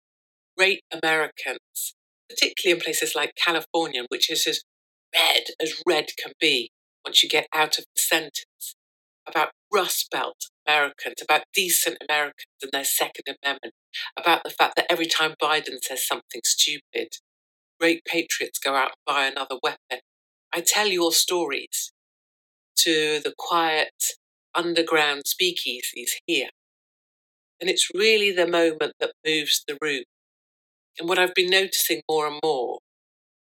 great 0.56 0.82
Americans, 0.92 1.94
particularly 2.28 2.78
in 2.78 2.84
places 2.84 3.14
like 3.14 3.32
California, 3.36 4.04
which 4.08 4.30
is 4.30 4.46
as 4.46 4.62
red 5.14 5.44
as 5.60 5.80
red 5.86 6.08
can 6.18 6.32
be 6.40 6.70
once 7.04 7.22
you 7.22 7.28
get 7.28 7.46
out 7.54 7.78
of 7.78 7.84
the 7.94 8.00
sentence, 8.00 8.74
about 9.26 9.50
Rust 9.72 10.08
Belt 10.10 10.48
Americans, 10.66 11.16
about 11.22 11.42
decent 11.54 11.98
Americans 12.08 12.46
and 12.62 12.70
their 12.72 12.84
Second 12.84 13.24
Amendment, 13.28 13.74
about 14.16 14.42
the 14.44 14.50
fact 14.50 14.74
that 14.76 14.90
every 14.90 15.06
time 15.06 15.34
Biden 15.40 15.82
says 15.82 16.06
something 16.06 16.40
stupid, 16.44 17.18
great 17.78 18.04
patriots 18.04 18.58
go 18.58 18.74
out 18.74 18.92
and 18.92 19.06
buy 19.06 19.26
another 19.26 19.56
weapon. 19.62 20.00
I 20.52 20.60
tell 20.60 20.88
your 20.88 21.12
stories 21.12 21.92
to 22.76 23.20
the 23.22 23.34
quiet 23.36 23.92
underground 24.54 25.22
speakeasies 25.26 26.10
here. 26.26 26.48
And 27.60 27.70
it's 27.70 27.90
really 27.94 28.32
the 28.32 28.46
moment 28.46 28.92
that 29.00 29.12
moves 29.24 29.62
the 29.66 29.78
room. 29.80 30.02
And 30.98 31.08
what 31.08 31.18
I've 31.18 31.34
been 31.34 31.50
noticing 31.50 32.02
more 32.08 32.26
and 32.26 32.40
more 32.42 32.78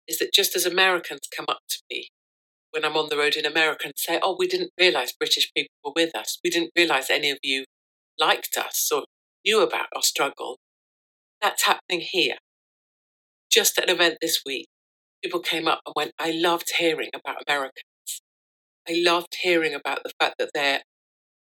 is 0.07 0.19
that 0.19 0.34
just 0.34 0.56
as 0.56 0.65
Americans 0.65 1.22
come 1.36 1.45
up 1.48 1.61
to 1.69 1.80
me 1.90 2.10
when 2.72 2.86
I'm 2.86 2.98
on 2.98 3.10
the 3.10 3.18
road 3.18 3.36
in 3.36 3.45
America 3.45 3.86
and 3.86 3.94
say, 3.95 4.19
Oh, 4.22 4.36
we 4.38 4.48
didn't 4.48 4.72
realize 4.80 5.14
British 5.18 5.52
people 5.56 5.73
were 5.84 5.94
with 5.95 6.15
us. 6.15 6.40
We 6.44 6.49
didn't 6.49 6.72
realize 6.76 7.10
any 7.10 7.30
of 7.30 7.38
you 7.44 7.65
liked 8.19 8.57
us 8.57 8.90
or 8.94 9.03
knew 9.45 9.61
about 9.61 9.88
our 9.95 10.02
struggle. 10.02 10.57
That's 11.41 11.65
happening 11.65 12.02
here. 12.02 12.36
Just 13.49 13.78
at 13.78 13.90
an 13.90 13.95
event 13.95 14.18
this 14.22 14.41
week, 14.45 14.68
people 15.23 15.40
came 15.40 15.68
up 15.68 15.82
and 15.86 15.94
went, 15.95 16.11
I 16.19 16.32
loved 16.32 16.72
hearing 16.78 17.10
about 17.14 17.44
Americans. 17.48 18.22
I 18.88 19.02
loved 19.03 19.38
hearing 19.41 19.73
about 19.73 20.03
the 20.03 20.11
fact 20.19 20.36
that 20.40 20.52
they're 20.53 20.82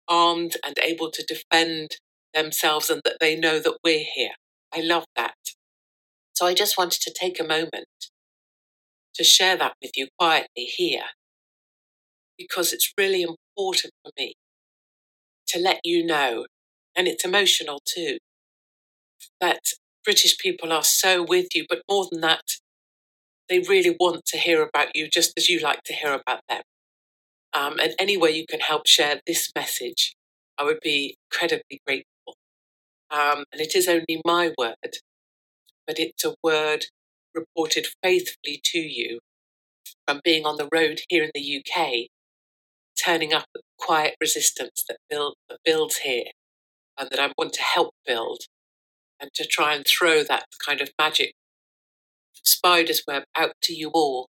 armed 0.08 0.56
and 0.64 0.78
able 0.82 1.10
to 1.10 1.24
defend 1.24 1.96
themselves 2.34 2.90
and 2.90 3.00
that 3.04 3.18
they 3.20 3.36
know 3.36 3.58
that 3.58 3.78
we're 3.84 4.04
here. 4.14 4.32
I 4.74 4.80
love 4.80 5.04
that. 5.16 5.34
So 6.34 6.46
I 6.46 6.54
just 6.54 6.78
wanted 6.78 7.00
to 7.02 7.14
take 7.18 7.40
a 7.40 7.44
moment 7.44 7.86
to 9.14 9.24
share 9.24 9.56
that 9.56 9.74
with 9.82 9.92
you 9.96 10.08
quietly 10.18 10.64
here 10.64 11.04
because 12.36 12.72
it's 12.72 12.92
really 12.96 13.22
important 13.22 13.92
for 14.04 14.12
me 14.18 14.34
to 15.48 15.58
let 15.58 15.80
you 15.84 16.04
know, 16.04 16.46
and 16.94 17.08
it's 17.08 17.24
emotional 17.24 17.80
too, 17.84 18.18
that 19.40 19.60
British 20.04 20.38
people 20.38 20.72
are 20.72 20.84
so 20.84 21.22
with 21.22 21.48
you, 21.54 21.64
but 21.68 21.82
more 21.90 22.06
than 22.10 22.20
that, 22.20 22.44
they 23.48 23.60
really 23.60 23.96
want 23.98 24.24
to 24.26 24.38
hear 24.38 24.62
about 24.62 24.94
you 24.94 25.08
just 25.08 25.32
as 25.36 25.48
you 25.48 25.58
like 25.60 25.82
to 25.84 25.94
hear 25.94 26.12
about 26.12 26.40
them. 26.48 26.62
Um, 27.54 27.78
and 27.80 27.94
any 27.98 28.16
way 28.16 28.30
you 28.30 28.46
can 28.48 28.60
help 28.60 28.86
share 28.86 29.20
this 29.26 29.50
message, 29.56 30.14
I 30.58 30.64
would 30.64 30.80
be 30.82 31.16
incredibly 31.30 31.80
grateful. 31.86 32.36
Um, 33.10 33.44
and 33.52 33.60
it 33.60 33.74
is 33.74 33.88
only 33.88 34.20
my 34.24 34.52
word, 34.58 34.98
but 35.86 35.98
it's 35.98 36.24
a 36.24 36.34
word 36.42 36.86
reported 37.34 37.86
faithfully 38.02 38.60
to 38.64 38.78
you 38.78 39.20
from 40.06 40.20
being 40.24 40.46
on 40.46 40.56
the 40.56 40.68
road 40.72 41.00
here 41.08 41.24
in 41.24 41.30
the 41.34 41.62
UK, 41.64 42.08
turning 43.02 43.32
up 43.32 43.46
the 43.54 43.62
quiet 43.78 44.16
resistance 44.20 44.84
that, 44.88 44.98
build, 45.10 45.34
that 45.48 45.58
builds 45.64 45.98
here 45.98 46.24
and 46.98 47.10
that 47.10 47.20
I 47.20 47.32
want 47.38 47.52
to 47.54 47.62
help 47.62 47.94
build 48.06 48.42
and 49.20 49.30
to 49.34 49.46
try 49.46 49.74
and 49.74 49.86
throw 49.86 50.22
that 50.24 50.44
kind 50.64 50.80
of 50.80 50.90
magic 51.00 51.32
spider's 52.34 53.02
web 53.06 53.24
out 53.36 53.52
to 53.62 53.74
you 53.74 53.90
all 53.94 54.28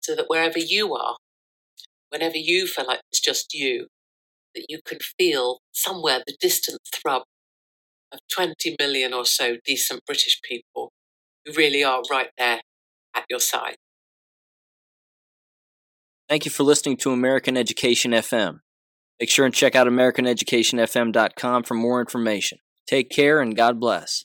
so 0.00 0.14
that 0.14 0.26
wherever 0.28 0.58
you 0.58 0.94
are, 0.94 1.16
whenever 2.12 2.36
you 2.36 2.66
feel 2.66 2.86
like 2.86 3.00
it's 3.10 3.20
just 3.20 3.54
you, 3.54 3.86
that 4.54 4.66
you 4.68 4.80
can 4.86 4.98
feel 5.18 5.60
somewhere 5.72 6.22
the 6.26 6.36
distant 6.38 6.78
throb 6.94 7.22
of 8.12 8.20
20 8.30 8.76
million 8.78 9.14
or 9.14 9.24
so 9.24 9.56
decent 9.64 10.04
British 10.06 10.40
people 10.42 10.92
who 11.44 11.52
really 11.54 11.82
are 11.82 12.02
right 12.10 12.28
there 12.36 12.60
at 13.14 13.24
your 13.30 13.40
side. 13.40 13.76
Thank 16.28 16.44
you 16.44 16.50
for 16.50 16.62
listening 16.62 16.96
to 16.98 17.10
American 17.10 17.56
Education 17.56 18.12
FM. 18.12 18.60
Make 19.18 19.30
sure 19.30 19.44
and 19.44 19.54
check 19.54 19.74
out 19.74 19.86
AmericanEducationFM.com 19.86 21.62
for 21.62 21.74
more 21.74 22.00
information. 22.00 22.58
Take 22.86 23.10
care 23.10 23.40
and 23.40 23.56
God 23.56 23.78
bless. 23.78 24.24